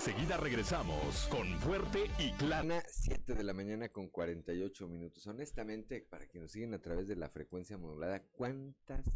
Enseguida 0.04 0.36
regresamos 0.36 1.28
con 1.28 1.46
Fuerte 1.60 2.10
y 2.18 2.32
Claro. 2.32 2.74
7 2.88 3.34
de 3.36 3.44
la 3.44 3.52
mañana 3.52 3.88
con 3.88 4.08
48 4.08 4.88
minutos. 4.88 5.28
Honestamente, 5.28 6.00
para 6.00 6.26
quienes 6.26 6.46
nos 6.46 6.50
siguen 6.50 6.74
a 6.74 6.82
través 6.82 7.06
de 7.06 7.14
la 7.14 7.28
frecuencia 7.28 7.78
modulada, 7.78 8.20
¿cuántas 8.32 9.08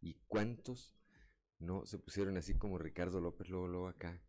y 0.00 0.14
cuántos 0.28 0.96
no 1.58 1.84
se 1.84 1.98
pusieron 1.98 2.38
así 2.38 2.54
como 2.54 2.78
Ricardo 2.78 3.20
López 3.20 3.50
luego, 3.50 3.88
acá 3.88 4.22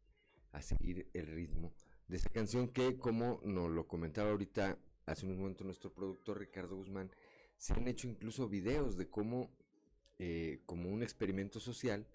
a 0.51 0.61
seguir 0.61 1.09
el 1.13 1.27
ritmo 1.27 1.73
de 2.09 2.17
esa 2.17 2.29
canción 2.29 2.67
que, 2.67 2.97
como 2.97 3.39
nos 3.45 3.71
lo 3.71 3.87
comentaba 3.87 4.31
ahorita 4.31 4.77
hace 5.05 5.25
un 5.25 5.37
momento 5.37 5.63
nuestro 5.63 5.93
productor 5.93 6.37
Ricardo 6.37 6.75
Guzmán, 6.75 7.11
se 7.55 7.75
han 7.75 7.87
hecho 7.87 8.09
incluso 8.09 8.49
videos 8.49 8.97
de 8.97 9.09
cómo, 9.09 9.55
eh, 10.19 10.63
como 10.65 10.89
un 10.89 11.01
experimento 11.01 11.61
social, 11.61 12.05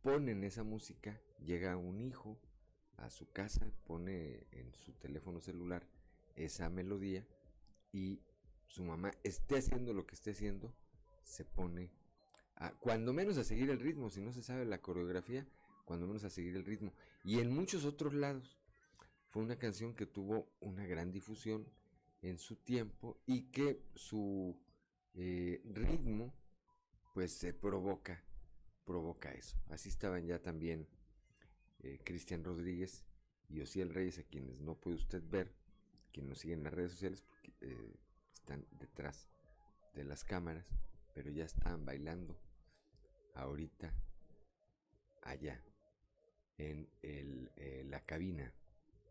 ponen 0.00 0.44
esa 0.44 0.62
música, 0.62 1.20
llega 1.44 1.76
un 1.76 2.00
hijo 2.00 2.38
a 3.00 3.10
su 3.10 3.30
casa, 3.30 3.70
pone 3.86 4.46
en 4.52 4.74
su 4.74 4.92
teléfono 4.92 5.40
celular 5.40 5.86
esa 6.36 6.68
melodía 6.70 7.26
y 7.92 8.20
su 8.66 8.84
mamá 8.84 9.10
esté 9.24 9.58
haciendo 9.58 9.92
lo 9.92 10.06
que 10.06 10.14
esté 10.14 10.30
haciendo, 10.30 10.72
se 11.24 11.44
pone 11.44 11.90
a, 12.56 12.72
cuando 12.72 13.12
menos 13.12 13.36
a 13.38 13.44
seguir 13.44 13.70
el 13.70 13.80
ritmo, 13.80 14.10
si 14.10 14.20
no 14.20 14.32
se 14.32 14.42
sabe 14.42 14.64
la 14.64 14.80
coreografía, 14.80 15.46
cuando 15.84 16.06
menos 16.06 16.24
a 16.24 16.30
seguir 16.30 16.56
el 16.56 16.64
ritmo. 16.64 16.92
Y 17.24 17.40
en 17.40 17.50
muchos 17.50 17.84
otros 17.84 18.14
lados 18.14 18.58
fue 19.28 19.42
una 19.42 19.58
canción 19.58 19.94
que 19.94 20.06
tuvo 20.06 20.52
una 20.60 20.86
gran 20.86 21.10
difusión 21.10 21.66
en 22.22 22.38
su 22.38 22.56
tiempo 22.56 23.20
y 23.26 23.50
que 23.50 23.82
su 23.94 24.56
eh, 25.14 25.62
ritmo 25.64 26.34
pues 27.14 27.32
se 27.32 27.52
provoca, 27.52 28.22
provoca 28.84 29.32
eso. 29.32 29.58
Así 29.68 29.88
estaban 29.88 30.26
ya 30.26 30.40
también 30.40 30.86
eh, 31.82 31.98
Cristian 32.04 32.44
Rodríguez 32.44 33.04
y 33.48 33.60
Osiel 33.60 33.92
Reyes, 33.92 34.18
a 34.18 34.22
quienes 34.24 34.60
no 34.60 34.74
puede 34.76 34.96
usted 34.96 35.22
ver, 35.28 35.52
quienes 36.12 36.30
nos 36.30 36.38
siguen 36.38 36.58
en 36.60 36.64
las 36.64 36.74
redes 36.74 36.92
sociales, 36.92 37.22
porque 37.22 37.52
eh, 37.60 37.96
están 38.32 38.66
detrás 38.72 39.28
de 39.94 40.04
las 40.04 40.24
cámaras, 40.24 40.66
pero 41.14 41.30
ya 41.30 41.44
estaban 41.44 41.84
bailando 41.84 42.38
ahorita 43.34 43.92
allá 45.22 45.62
en 46.58 46.88
el, 47.02 47.50
eh, 47.56 47.84
la 47.86 48.04
cabina 48.04 48.52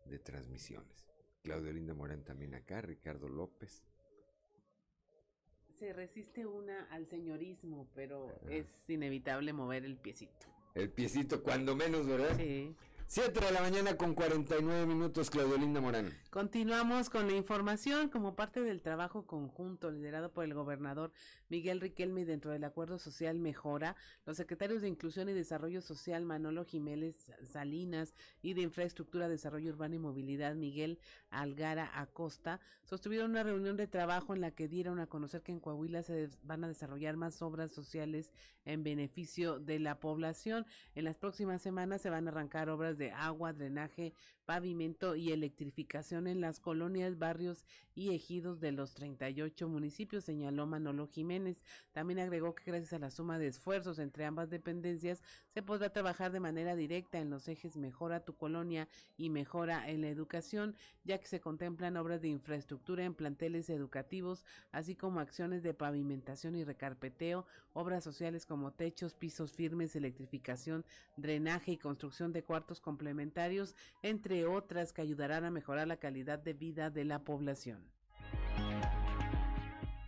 de 0.06 0.18
transmisiones. 0.18 1.06
Claudio 1.42 1.72
Linda 1.72 1.94
Morán 1.94 2.22
también 2.24 2.54
acá, 2.54 2.80
Ricardo 2.80 3.28
López. 3.28 3.82
Se 5.78 5.92
resiste 5.92 6.46
una 6.46 6.84
al 6.90 7.06
señorismo, 7.06 7.88
pero 7.94 8.38
es 8.50 8.88
inevitable 8.90 9.52
mover 9.52 9.84
el 9.84 9.96
piecito. 9.96 10.46
El 10.74 10.90
piecito, 10.90 11.42
cuando 11.42 11.74
menos, 11.74 12.06
¿verdad? 12.06 12.36
Sí. 12.36 12.74
7 13.12 13.40
de 13.40 13.50
la 13.50 13.60
mañana 13.60 13.96
con 13.96 14.14
49 14.14 14.86
minutos, 14.86 15.30
Claudio 15.30 15.58
Linda 15.58 15.80
Morán. 15.80 16.16
Continuamos 16.30 17.10
con 17.10 17.26
la 17.26 17.32
información 17.32 18.08
como 18.08 18.36
parte 18.36 18.62
del 18.62 18.82
trabajo 18.82 19.26
conjunto 19.26 19.90
liderado 19.90 20.32
por 20.32 20.44
el 20.44 20.54
gobernador 20.54 21.10
Miguel 21.48 21.80
Riquelme 21.80 22.24
dentro 22.24 22.52
del 22.52 22.62
acuerdo 22.62 23.00
social 23.00 23.36
Mejora. 23.40 23.96
Los 24.26 24.36
secretarios 24.36 24.80
de 24.80 24.88
Inclusión 24.88 25.28
y 25.28 25.32
Desarrollo 25.32 25.80
Social 25.80 26.24
Manolo 26.24 26.64
Jiménez 26.64 27.32
Salinas 27.42 28.14
y 28.42 28.54
de 28.54 28.62
Infraestructura, 28.62 29.28
Desarrollo 29.28 29.72
Urbano 29.72 29.96
y 29.96 29.98
Movilidad 29.98 30.54
Miguel 30.54 31.00
Algara 31.30 31.90
Acosta 32.00 32.60
sostuvieron 32.84 33.32
una 33.32 33.42
reunión 33.42 33.76
de 33.76 33.88
trabajo 33.88 34.34
en 34.34 34.40
la 34.40 34.52
que 34.52 34.68
dieron 34.68 35.00
a 35.00 35.08
conocer 35.08 35.42
que 35.42 35.50
en 35.50 35.58
Coahuila 35.58 36.04
se 36.04 36.28
van 36.44 36.62
a 36.62 36.68
desarrollar 36.68 37.16
más 37.16 37.42
obras 37.42 37.72
sociales 37.72 38.30
en 38.64 38.84
beneficio 38.84 39.58
de 39.58 39.80
la 39.80 39.98
población. 39.98 40.64
En 40.94 41.04
las 41.04 41.16
próximas 41.16 41.60
semanas 41.60 42.02
se 42.02 42.10
van 42.10 42.28
a 42.28 42.30
arrancar 42.30 42.68
obras 42.68 42.98
de 43.00 43.10
agua, 43.10 43.52
drenaje, 43.52 44.12
pavimento 44.50 45.14
y 45.14 45.30
electrificación 45.30 46.26
en 46.26 46.40
las 46.40 46.58
colonias, 46.58 47.20
barrios 47.20 47.64
y 47.94 48.12
ejidos 48.14 48.58
de 48.58 48.72
los 48.72 48.94
38 48.94 49.68
municipios, 49.68 50.24
señaló 50.24 50.66
Manolo 50.66 51.06
Jiménez. 51.06 51.62
También 51.92 52.18
agregó 52.18 52.56
que 52.56 52.64
gracias 52.64 52.92
a 52.92 52.98
la 52.98 53.10
suma 53.10 53.38
de 53.38 53.46
esfuerzos 53.46 54.00
entre 54.00 54.24
ambas 54.24 54.50
dependencias 54.50 55.22
se 55.54 55.62
podrá 55.62 55.92
trabajar 55.92 56.32
de 56.32 56.40
manera 56.40 56.74
directa 56.74 57.18
en 57.18 57.30
los 57.30 57.46
ejes 57.46 57.76
Mejora 57.76 58.24
tu 58.24 58.34
colonia 58.34 58.88
y 59.16 59.30
Mejora 59.30 59.88
en 59.88 60.00
la 60.00 60.08
educación, 60.08 60.74
ya 61.04 61.18
que 61.18 61.28
se 61.28 61.40
contemplan 61.40 61.96
obras 61.96 62.20
de 62.20 62.28
infraestructura 62.28 63.04
en 63.04 63.14
planteles 63.14 63.70
educativos, 63.70 64.44
así 64.72 64.96
como 64.96 65.20
acciones 65.20 65.62
de 65.62 65.74
pavimentación 65.74 66.56
y 66.56 66.64
recarpeteo, 66.64 67.46
obras 67.72 68.02
sociales 68.02 68.46
como 68.46 68.72
techos, 68.72 69.14
pisos 69.14 69.52
firmes, 69.52 69.94
electrificación, 69.94 70.84
drenaje 71.16 71.72
y 71.72 71.78
construcción 71.78 72.32
de 72.32 72.42
cuartos 72.42 72.80
complementarios, 72.80 73.76
entre 74.02 74.39
otras 74.46 74.92
que 74.92 75.02
ayudarán 75.02 75.44
a 75.44 75.50
mejorar 75.50 75.86
la 75.88 75.98
calidad 75.98 76.38
de 76.38 76.52
vida 76.52 76.90
de 76.90 77.04
la 77.04 77.24
población. 77.24 77.84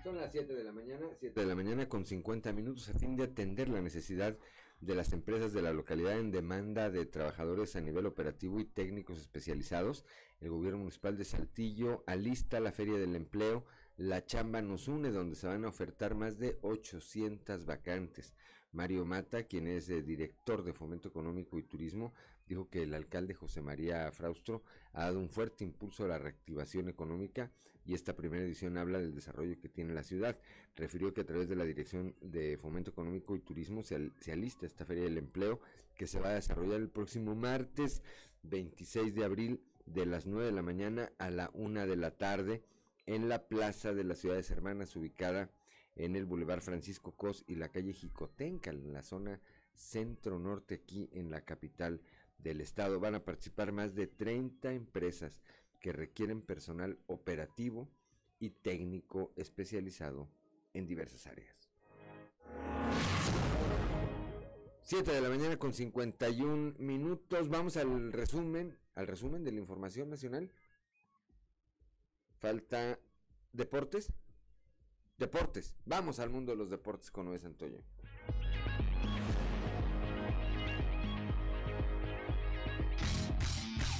Son 0.02 0.16
las 0.16 0.32
7 0.32 0.54
de 0.54 0.64
la 0.64 0.72
mañana, 0.72 1.06
7 1.20 1.40
de 1.40 1.46
la 1.46 1.54
mañana 1.54 1.88
con 1.88 2.04
50 2.04 2.52
minutos 2.52 2.88
a 2.88 2.98
fin 2.98 3.16
de 3.16 3.24
atender 3.24 3.68
la 3.68 3.80
necesidad 3.80 4.36
de 4.80 4.96
las 4.96 5.12
empresas 5.12 5.52
de 5.52 5.62
la 5.62 5.72
localidad 5.72 6.18
en 6.18 6.32
demanda 6.32 6.90
de 6.90 7.06
trabajadores 7.06 7.76
a 7.76 7.80
nivel 7.80 8.04
operativo 8.04 8.59
y 8.59 8.64
técnicos 8.64 9.18
especializados. 9.20 10.04
El 10.40 10.50
gobierno 10.50 10.80
municipal 10.80 11.16
de 11.16 11.24
Saltillo 11.24 12.02
alista 12.06 12.59
la 12.59 12.72
Feria 12.72 12.98
del 12.98 13.14
Empleo. 13.14 13.64
La 13.96 14.26
chamba 14.26 14.60
nos 14.60 14.88
une 14.88 15.12
donde 15.12 15.36
se 15.36 15.46
van 15.46 15.64
a 15.64 15.68
ofertar 15.68 16.16
más 16.16 16.38
de 16.38 16.59
800 16.62 17.64
vacantes. 17.64 18.34
Mario 18.72 19.04
Mata, 19.04 19.44
quien 19.44 19.68
es 19.68 19.88
eh, 19.88 20.02
director 20.02 20.64
de 20.64 20.72
Fomento 20.72 21.09
Económico 21.09 21.59
y 21.59 21.62
Turismo, 21.62 22.12
dijo 22.53 22.69
que 22.69 22.83
el 22.83 22.93
alcalde 22.93 23.33
José 23.33 23.62
María 23.62 24.12
Fraustro 24.12 24.62
ha 24.93 25.05
dado 25.05 25.19
un 25.19 25.31
fuerte 25.31 25.65
impulso 25.65 26.05
a 26.05 26.09
la 26.09 26.19
reactivación 26.19 26.89
económica 26.91 27.51
y 27.87 27.95
esta 27.95 28.15
primera 28.15 28.45
edición 28.45 28.77
habla 28.77 28.99
del 29.01 29.15
desarrollo 29.15 29.59
que 29.59 29.70
tiene 29.70 29.95
la 29.95 30.03
ciudad. 30.03 30.39
Refirió 30.77 31.15
que 31.15 31.23
a 31.23 31.27
través 31.27 31.49
de 31.49 31.57
la 31.57 31.65
Dirección 31.65 32.15
de 32.20 32.59
Fomento 32.59 32.91
Económico 32.91 33.35
y 33.35 33.41
Turismo 33.41 33.83
se, 33.83 33.95
al- 33.95 34.12
se 34.20 34.33
alista 34.33 34.66
esta 34.66 34.85
Feria 34.85 35.05
del 35.05 35.16
Empleo 35.16 35.61
que 35.97 36.07
se 36.07 36.20
va 36.20 36.29
a 36.29 36.35
desarrollar 36.35 36.81
el 36.81 36.91
próximo 36.91 37.35
martes 37.35 38.03
26 38.43 39.15
de 39.15 39.24
abril 39.24 39.61
de 39.87 40.05
las 40.05 40.27
9 40.27 40.45
de 40.47 40.53
la 40.53 40.62
mañana 40.62 41.11
a 41.19 41.31
la 41.31 41.51
1 41.55 41.87
de 41.87 41.97
la 41.97 42.11
tarde 42.19 42.62
en 43.07 43.31
la 43.31 43.49
Plaza 43.49 43.95
de 43.95 44.05
las 44.05 44.19
Ciudades 44.19 44.51
Hermanas 44.51 44.95
ubicada 44.95 45.51
en 45.97 46.16
el 46.16 46.27
Boulevard 46.27 46.61
Francisco 46.61 47.12
Cos 47.16 47.45
y 47.49 47.55
la 47.57 47.70
calle 47.70 47.95
Jicotenca, 47.95 48.70
en 48.70 48.93
la 48.93 49.03
zona 49.03 49.41
centro-norte 49.74 50.74
aquí 50.77 51.09
en 51.12 51.31
la 51.31 51.41
capital 51.41 52.01
del 52.43 52.60
estado. 52.60 53.01
Van 53.01 53.14
a 53.14 53.24
participar 53.24 53.73
más 53.73 53.94
de 53.94 54.06
30 54.06 54.73
empresas 54.73 55.40
que 55.81 55.93
requieren 55.93 56.43
personal 56.43 56.98
operativo 57.06 57.89
y 58.39 58.51
técnico 58.51 59.32
especializado 59.36 60.28
en 60.74 60.86
diversas 60.86 61.27
áreas. 61.27 61.70
7 64.82 65.12
de 65.12 65.20
la 65.20 65.28
mañana 65.28 65.59
con 65.59 65.73
51 65.73 66.74
minutos. 66.78 67.48
Vamos 67.48 67.77
al 67.77 68.12
resumen, 68.12 68.78
al 68.94 69.06
resumen 69.06 69.44
de 69.44 69.52
la 69.52 69.60
información 69.60 70.10
nacional. 70.10 70.51
Falta 72.39 72.98
deportes. 73.52 74.12
Deportes. 75.19 75.77
Vamos 75.85 76.19
al 76.19 76.31
mundo 76.31 76.52
de 76.52 76.59
los 76.59 76.70
deportes 76.70 77.10
con 77.10 77.27
Noé 77.27 77.39
Santoyo. 77.39 77.78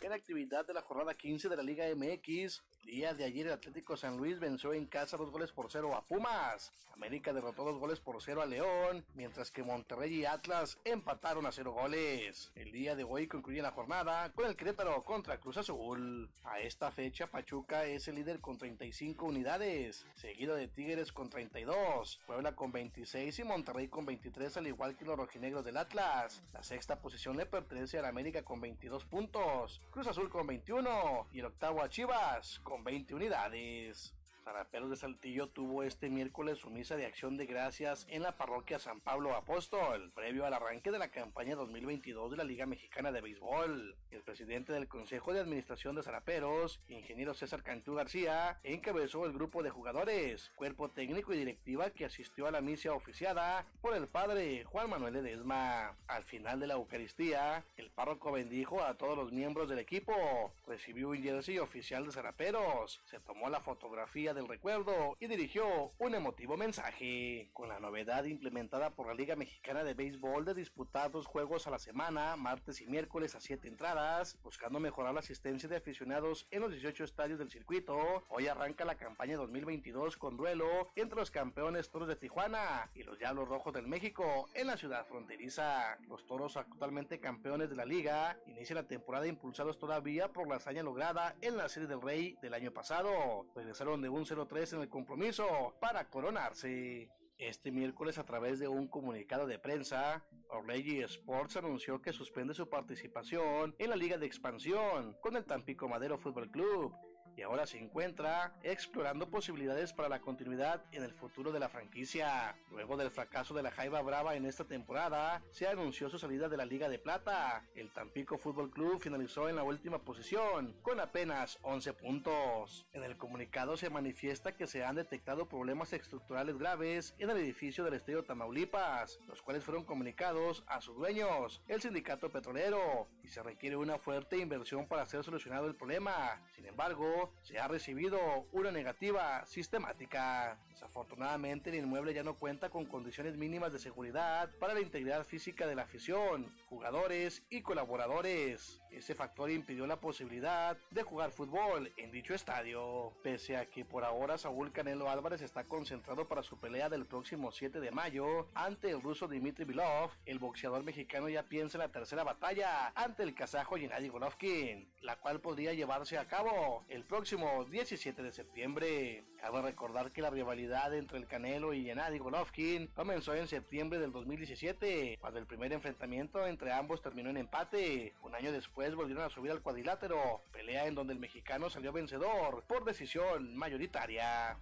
En 0.00 0.12
actividad 0.12 0.66
de 0.66 0.74
la 0.74 0.82
jornada 0.82 1.14
15 1.14 1.48
de 1.48 1.56
la 1.56 1.62
Liga 1.62 1.84
MX, 1.94 2.62
día 2.84 3.14
de 3.14 3.24
ayer 3.24 3.46
el 3.46 3.52
Atlético 3.54 3.96
San 3.96 4.16
Luis 4.16 4.38
venció 4.38 4.72
en 4.72 4.86
casa 4.86 5.16
dos 5.16 5.30
goles 5.30 5.50
por 5.50 5.70
cero 5.70 5.94
a 5.96 6.06
Pumas. 6.06 6.72
América 6.92 7.32
derrotó 7.32 7.64
dos 7.64 7.78
goles 7.78 8.00
por 8.00 8.22
cero 8.22 8.40
a 8.40 8.46
León, 8.46 9.04
mientras 9.14 9.50
que 9.50 9.62
Monterrey 9.62 10.14
y 10.14 10.24
Atlas 10.24 10.78
empataron 10.84 11.44
a 11.44 11.52
cero 11.52 11.72
goles. 11.72 12.52
El 12.54 12.72
día 12.72 12.96
de 12.96 13.04
hoy 13.04 13.26
concluye 13.26 13.60
la 13.60 13.72
jornada 13.72 14.32
con 14.32 14.46
el 14.46 14.56
Querétaro 14.56 15.02
contra 15.04 15.38
Cruz 15.38 15.58
Azul. 15.58 16.30
A 16.44 16.60
esta 16.60 16.90
fecha 16.90 17.26
Pachuca 17.26 17.84
es 17.84 18.08
el 18.08 18.14
líder 18.14 18.40
con 18.40 18.56
35 18.56 19.26
unidades, 19.26 20.06
seguido 20.14 20.54
de 20.54 20.68
Tigres 20.68 21.12
con 21.12 21.28
32, 21.28 22.20
Puebla 22.26 22.54
con 22.54 22.72
26 22.72 23.38
y 23.38 23.44
Monterrey 23.44 23.88
con 23.88 24.06
23 24.06 24.56
al 24.56 24.68
igual 24.68 24.96
que 24.96 25.04
los 25.04 25.18
rojinegros 25.18 25.64
del 25.64 25.76
Atlas. 25.76 26.42
La 26.54 26.62
sexta 26.62 27.00
posición 27.00 27.36
le 27.36 27.44
pertenece 27.44 27.98
a 27.98 28.02
la 28.02 28.08
América 28.08 28.42
con 28.42 28.60
22 28.60 29.04
puntos, 29.04 29.82
Cruz 29.96 30.08
Azul 30.08 30.28
con 30.28 30.46
21 30.46 31.28
y 31.32 31.38
el 31.38 31.46
octavo 31.46 31.82
a 31.82 31.88
Chivas 31.88 32.58
con 32.58 32.84
20 32.84 33.14
unidades. 33.14 34.15
Zaraperos 34.46 34.90
de 34.90 34.96
Saltillo 34.96 35.48
tuvo 35.48 35.82
este 35.82 36.08
miércoles 36.08 36.58
su 36.58 36.70
misa 36.70 36.94
de 36.94 37.04
acción 37.04 37.36
de 37.36 37.46
gracias 37.46 38.06
en 38.08 38.22
la 38.22 38.36
parroquia 38.36 38.78
San 38.78 39.00
Pablo 39.00 39.34
Apóstol, 39.34 40.12
previo 40.14 40.46
al 40.46 40.54
arranque 40.54 40.92
de 40.92 41.00
la 41.00 41.08
campaña 41.08 41.56
2022 41.56 42.30
de 42.30 42.36
la 42.36 42.44
Liga 42.44 42.64
Mexicana 42.64 43.10
de 43.10 43.20
Béisbol. 43.20 43.96
El 44.12 44.22
presidente 44.22 44.72
del 44.72 44.86
Consejo 44.86 45.32
de 45.32 45.40
Administración 45.40 45.96
de 45.96 46.04
Zaraperos, 46.04 46.78
ingeniero 46.86 47.34
César 47.34 47.64
Cantú 47.64 47.96
García, 47.96 48.60
encabezó 48.62 49.26
el 49.26 49.32
grupo 49.32 49.64
de 49.64 49.70
jugadores, 49.70 50.52
cuerpo 50.54 50.90
técnico 50.90 51.34
y 51.34 51.38
directiva 51.38 51.90
que 51.90 52.04
asistió 52.04 52.46
a 52.46 52.52
la 52.52 52.60
misa 52.60 52.92
oficiada 52.92 53.66
por 53.80 53.96
el 53.96 54.06
padre 54.06 54.62
Juan 54.62 54.88
Manuel 54.88 55.14
Ledesma. 55.14 55.96
Al 56.06 56.22
final 56.22 56.60
de 56.60 56.68
la 56.68 56.74
Eucaristía, 56.74 57.64
el 57.76 57.90
párroco 57.90 58.30
bendijo 58.30 58.80
a 58.80 58.94
todos 58.94 59.16
los 59.16 59.32
miembros 59.32 59.68
del 59.68 59.80
equipo, 59.80 60.52
recibió 60.68 61.08
un 61.08 61.20
jersey 61.20 61.58
oficial 61.58 62.06
de 62.06 62.12
Zaraperos, 62.12 63.00
se 63.06 63.18
tomó 63.18 63.50
la 63.50 63.58
fotografía 63.58 64.35
del 64.36 64.46
recuerdo 64.48 65.16
y 65.18 65.26
dirigió 65.26 65.92
un 65.98 66.14
emotivo 66.14 66.56
mensaje. 66.56 67.48
Con 67.54 67.70
la 67.70 67.80
novedad 67.80 68.24
implementada 68.24 68.90
por 68.90 69.06
la 69.06 69.14
Liga 69.14 69.34
Mexicana 69.34 69.82
de 69.82 69.94
Béisbol 69.94 70.44
de 70.44 70.54
disputar 70.54 71.10
dos 71.10 71.26
juegos 71.26 71.66
a 71.66 71.70
la 71.70 71.78
semana, 71.78 72.36
martes 72.36 72.82
y 72.82 72.86
miércoles 72.86 73.34
a 73.34 73.40
siete 73.40 73.66
entradas, 73.66 74.38
buscando 74.42 74.78
mejorar 74.78 75.14
la 75.14 75.20
asistencia 75.20 75.68
de 75.68 75.76
aficionados 75.76 76.46
en 76.50 76.60
los 76.60 76.70
18 76.70 77.04
estadios 77.04 77.38
del 77.38 77.50
circuito, 77.50 77.96
hoy 78.28 78.46
arranca 78.46 78.84
la 78.84 78.96
campaña 78.96 79.38
2022 79.38 80.18
con 80.18 80.36
duelo 80.36 80.92
entre 80.96 81.18
los 81.18 81.30
campeones 81.30 81.90
Toros 81.90 82.08
de 82.08 82.16
Tijuana 82.16 82.90
y 82.94 83.04
los 83.04 83.18
Diablos 83.18 83.48
Rojos 83.48 83.72
del 83.72 83.86
México 83.86 84.50
en 84.52 84.66
la 84.66 84.76
ciudad 84.76 85.06
fronteriza. 85.06 85.96
Los 86.08 86.26
Toros, 86.26 86.58
actualmente 86.58 87.20
campeones 87.20 87.70
de 87.70 87.76
la 87.76 87.86
liga, 87.86 88.38
inician 88.46 88.76
la 88.76 88.86
temporada 88.86 89.26
impulsados 89.26 89.78
todavía 89.78 90.28
por 90.28 90.46
la 90.46 90.56
hazaña 90.56 90.82
lograda 90.82 91.36
en 91.40 91.56
la 91.56 91.70
Serie 91.70 91.88
del 91.88 92.02
Rey 92.02 92.36
del 92.42 92.52
año 92.52 92.70
pasado. 92.70 93.46
Regresaron 93.54 94.02
de 94.02 94.10
un 94.10 94.25
0-3 94.26 94.74
en 94.74 94.82
el 94.82 94.88
compromiso 94.88 95.76
para 95.80 96.08
coronarse. 96.08 97.08
Este 97.38 97.70
miércoles 97.70 98.16
a 98.16 98.24
través 98.24 98.58
de 98.58 98.66
un 98.66 98.88
comunicado 98.88 99.46
de 99.46 99.58
prensa, 99.58 100.24
Orlegui 100.48 101.02
Sports 101.02 101.56
anunció 101.56 102.00
que 102.00 102.14
suspende 102.14 102.54
su 102.54 102.68
participación 102.68 103.74
en 103.78 103.90
la 103.90 103.96
Liga 103.96 104.16
de 104.16 104.26
Expansión 104.26 105.16
con 105.20 105.36
el 105.36 105.44
Tampico 105.44 105.86
Madero 105.86 106.18
Fútbol 106.18 106.50
Club 106.50 106.94
y 107.36 107.42
ahora 107.42 107.66
se 107.66 107.78
encuentra 107.78 108.54
explorando 108.62 109.28
posibilidades 109.28 109.92
para 109.92 110.08
la 110.08 110.20
continuidad 110.20 110.84
en 110.92 111.02
el 111.02 111.12
futuro 111.12 111.52
de 111.52 111.60
la 111.60 111.68
franquicia. 111.68 112.56
Luego 112.70 112.96
del 112.96 113.10
fracaso 113.10 113.54
de 113.54 113.62
la 113.62 113.70
Jaiba 113.70 114.00
Brava 114.02 114.36
en 114.36 114.46
esta 114.46 114.64
temporada, 114.64 115.42
se 115.50 115.68
anunció 115.68 116.08
su 116.08 116.18
salida 116.18 116.48
de 116.48 116.56
la 116.56 116.64
Liga 116.64 116.88
de 116.88 116.98
Plata. 116.98 117.64
El 117.74 117.92
Tampico 117.92 118.38
Fútbol 118.38 118.70
Club 118.70 119.00
finalizó 119.00 119.48
en 119.48 119.56
la 119.56 119.64
última 119.64 119.98
posición 119.98 120.74
con 120.82 121.00
apenas 121.00 121.58
11 121.62 121.92
puntos. 121.94 122.86
En 122.92 123.04
el 123.04 123.16
comunicado 123.16 123.76
se 123.76 123.90
manifiesta 123.90 124.56
que 124.56 124.66
se 124.66 124.84
han 124.84 124.96
detectado 124.96 125.48
problemas 125.48 125.92
estructurales 125.92 126.56
graves 126.56 127.14
en 127.18 127.30
el 127.30 127.36
edificio 127.36 127.84
del 127.84 127.94
Estadio 127.94 128.24
Tamaulipas, 128.24 129.20
los 129.26 129.42
cuales 129.42 129.64
fueron 129.64 129.84
comunicados 129.84 130.64
a 130.66 130.80
sus 130.80 130.96
dueños, 130.96 131.62
el 131.68 131.82
sindicato 131.82 132.30
petrolero, 132.30 133.08
y 133.22 133.28
se 133.28 133.42
requiere 133.42 133.76
una 133.76 133.98
fuerte 133.98 134.38
inversión 134.38 134.86
para 134.86 135.06
ser 135.06 135.22
solucionado 135.22 135.66
el 135.66 135.74
problema. 135.74 136.42
Sin 136.54 136.66
embargo, 136.66 137.25
se 137.42 137.58
ha 137.58 137.68
recibido 137.68 138.18
una 138.52 138.70
negativa 138.70 139.44
sistemática. 139.46 140.58
Desafortunadamente 140.70 141.70
el 141.70 141.76
inmueble 141.76 142.12
ya 142.12 142.22
no 142.22 142.34
cuenta 142.34 142.68
con 142.68 142.84
condiciones 142.84 143.36
mínimas 143.36 143.72
de 143.72 143.78
seguridad 143.78 144.50
para 144.58 144.74
la 144.74 144.80
integridad 144.80 145.24
física 145.24 145.66
de 145.66 145.74
la 145.74 145.82
afición, 145.82 146.52
jugadores 146.68 147.42
y 147.50 147.62
colaboradores. 147.62 148.82
Ese 148.90 149.14
factor 149.14 149.50
impidió 149.50 149.86
la 149.86 150.00
posibilidad 150.00 150.76
de 150.90 151.02
jugar 151.02 151.30
fútbol 151.30 151.92
en 151.96 152.10
dicho 152.10 152.34
estadio. 152.34 153.12
Pese 153.22 153.56
a 153.56 153.66
que 153.66 153.84
por 153.84 154.04
ahora 154.04 154.38
Saúl 154.38 154.72
Canelo 154.72 155.10
Álvarez 155.10 155.42
está 155.42 155.64
concentrado 155.64 156.28
para 156.28 156.42
su 156.42 156.58
pelea 156.58 156.88
del 156.88 157.06
próximo 157.06 157.50
7 157.50 157.80
de 157.80 157.90
mayo 157.90 158.48
ante 158.54 158.90
el 158.90 159.02
ruso 159.02 159.28
Dmitry 159.28 159.64
Vilov, 159.64 160.10
el 160.24 160.38
boxeador 160.38 160.82
mexicano 160.82 161.28
ya 161.28 161.42
piensa 161.42 161.76
en 161.76 161.82
la 161.82 161.92
tercera 161.92 162.24
batalla 162.24 162.92
ante 162.94 163.22
el 163.22 163.34
kazajo 163.34 163.76
Gennady 163.76 164.08
Golovkin, 164.08 164.88
la 165.06 165.16
cual 165.16 165.40
podría 165.40 165.72
llevarse 165.72 166.18
a 166.18 166.26
cabo 166.26 166.84
el 166.88 167.04
próximo 167.04 167.64
17 167.64 168.22
de 168.22 168.32
septiembre. 168.32 169.24
Cabe 169.40 169.62
recordar 169.62 170.10
que 170.10 170.20
la 170.20 170.30
rivalidad 170.30 170.92
entre 170.94 171.18
el 171.18 171.28
Canelo 171.28 171.72
y 171.72 171.84
Gennady 171.84 172.18
Golovkin 172.18 172.88
comenzó 172.88 173.32
en 173.34 173.46
septiembre 173.46 174.00
del 174.00 174.10
2017, 174.10 175.18
cuando 175.20 175.38
el 175.38 175.46
primer 175.46 175.72
enfrentamiento 175.72 176.44
entre 176.44 176.72
ambos 176.72 177.02
terminó 177.02 177.30
en 177.30 177.36
empate. 177.36 178.14
Un 178.22 178.34
año 178.34 178.50
después 178.50 178.96
volvieron 178.96 179.24
a 179.24 179.30
subir 179.30 179.52
al 179.52 179.62
cuadrilátero, 179.62 180.42
pelea 180.52 180.86
en 180.86 180.96
donde 180.96 181.12
el 181.12 181.20
mexicano 181.20 181.70
salió 181.70 181.92
vencedor 181.92 182.64
por 182.66 182.84
decisión 182.84 183.56
mayoritaria. 183.56 184.58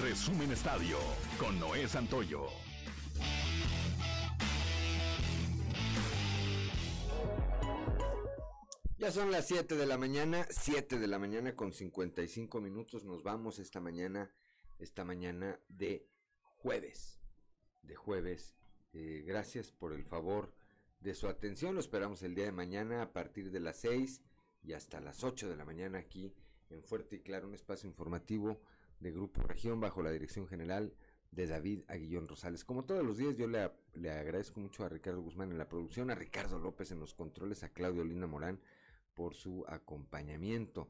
Resumen 0.00 0.52
Estadio 0.52 0.98
con 1.38 1.58
Noé 1.58 1.88
Santoyo. 1.88 2.46
Ya 9.04 9.12
son 9.12 9.30
las 9.30 9.46
7 9.48 9.76
de 9.76 9.84
la 9.84 9.98
mañana, 9.98 10.46
7 10.48 10.98
de 10.98 11.06
la 11.06 11.18
mañana 11.18 11.54
con 11.54 11.74
55 11.74 12.58
minutos. 12.62 13.04
Nos 13.04 13.22
vamos 13.22 13.58
esta 13.58 13.78
mañana, 13.78 14.30
esta 14.78 15.04
mañana 15.04 15.60
de 15.68 16.08
jueves. 16.40 17.20
De 17.82 17.96
jueves. 17.96 18.54
Eh, 18.94 19.22
gracias 19.26 19.72
por 19.72 19.92
el 19.92 20.04
favor 20.06 20.54
de 21.00 21.14
su 21.14 21.28
atención. 21.28 21.74
Lo 21.74 21.82
esperamos 21.82 22.22
el 22.22 22.34
día 22.34 22.46
de 22.46 22.52
mañana 22.52 23.02
a 23.02 23.12
partir 23.12 23.50
de 23.50 23.60
las 23.60 23.76
6 23.80 24.22
y 24.62 24.72
hasta 24.72 25.02
las 25.02 25.22
8 25.22 25.50
de 25.50 25.56
la 25.56 25.66
mañana 25.66 25.98
aquí 25.98 26.34
en 26.70 26.82
Fuerte 26.82 27.16
y 27.16 27.20
Claro, 27.20 27.46
un 27.46 27.54
espacio 27.54 27.86
informativo 27.86 28.62
de 29.00 29.12
Grupo 29.12 29.42
Región 29.42 29.80
bajo 29.80 30.02
la 30.02 30.12
dirección 30.12 30.48
general 30.48 30.94
de 31.30 31.46
David 31.46 31.82
Aguillón 31.88 32.26
Rosales. 32.26 32.64
Como 32.64 32.86
todos 32.86 33.04
los 33.04 33.18
días, 33.18 33.36
yo 33.36 33.48
le, 33.48 33.70
le 33.92 34.10
agradezco 34.10 34.60
mucho 34.60 34.82
a 34.82 34.88
Ricardo 34.88 35.20
Guzmán 35.20 35.52
en 35.52 35.58
la 35.58 35.68
producción, 35.68 36.10
a 36.10 36.14
Ricardo 36.14 36.58
López 36.58 36.90
en 36.90 37.00
los 37.00 37.12
controles, 37.12 37.64
a 37.64 37.68
Claudio 37.68 38.02
Lina 38.02 38.26
Morán 38.26 38.62
por 39.14 39.34
su 39.34 39.64
acompañamiento 39.68 40.88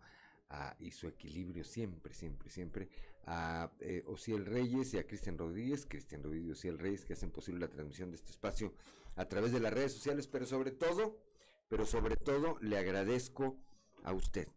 a, 0.48 0.76
y 0.78 0.90
su 0.90 1.08
equilibrio 1.08 1.64
siempre, 1.64 2.14
siempre, 2.14 2.50
siempre, 2.50 2.88
a 3.26 3.70
eh, 3.80 4.02
Ociel 4.06 4.44
Reyes 4.44 4.94
y 4.94 4.98
a 4.98 5.06
Cristian 5.06 5.38
Rodríguez, 5.38 5.86
Cristian 5.86 6.22
Rodríguez 6.22 6.48
y 6.48 6.52
Ociel 6.52 6.78
Reyes, 6.78 7.04
que 7.04 7.14
hacen 7.14 7.30
posible 7.30 7.60
la 7.60 7.70
transmisión 7.70 8.10
de 8.10 8.16
este 8.16 8.30
espacio 8.30 8.74
a 9.16 9.26
través 9.26 9.52
de 9.52 9.60
las 9.60 9.72
redes 9.72 9.92
sociales, 9.92 10.26
pero 10.26 10.46
sobre 10.46 10.70
todo, 10.72 11.18
pero 11.68 11.86
sobre 11.86 12.16
todo 12.16 12.58
le 12.60 12.78
agradezco 12.78 13.58
a 14.02 14.12
usted 14.12 14.48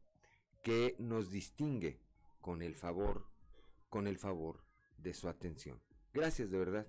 que 0.63 0.95
nos 0.99 1.29
distingue 1.29 1.99
con 2.41 2.61
el 2.61 2.75
favor, 2.75 3.27
con 3.89 4.07
el 4.07 4.17
favor 4.17 4.63
de 4.97 5.13
su 5.13 5.29
atención. 5.29 5.81
Gracias 6.13 6.49
de 6.49 6.57
verdad 6.57 6.87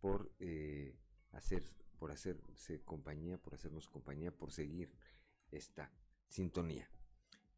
por 0.00 0.32
eh, 0.38 0.96
hacer 1.32 1.62
por 2.00 2.12
hacerse 2.12 2.80
compañía, 2.82 3.36
por 3.36 3.54
hacernos 3.54 3.86
compañía, 3.86 4.32
por 4.32 4.52
seguir 4.52 4.90
esta 5.50 5.92
sintonía. 6.30 6.88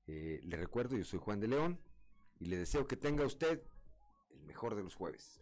Eh, 0.08 0.40
le 0.42 0.56
recuerdo, 0.56 0.96
yo 0.96 1.04
soy 1.04 1.20
Juan 1.20 1.38
de 1.38 1.48
León 1.48 1.78
y 2.40 2.46
le 2.46 2.56
deseo 2.56 2.88
que 2.88 2.96
tenga 2.96 3.24
usted 3.24 3.62
el 4.30 4.42
mejor 4.42 4.74
de 4.74 4.82
los 4.82 4.96
jueves. 4.96 5.40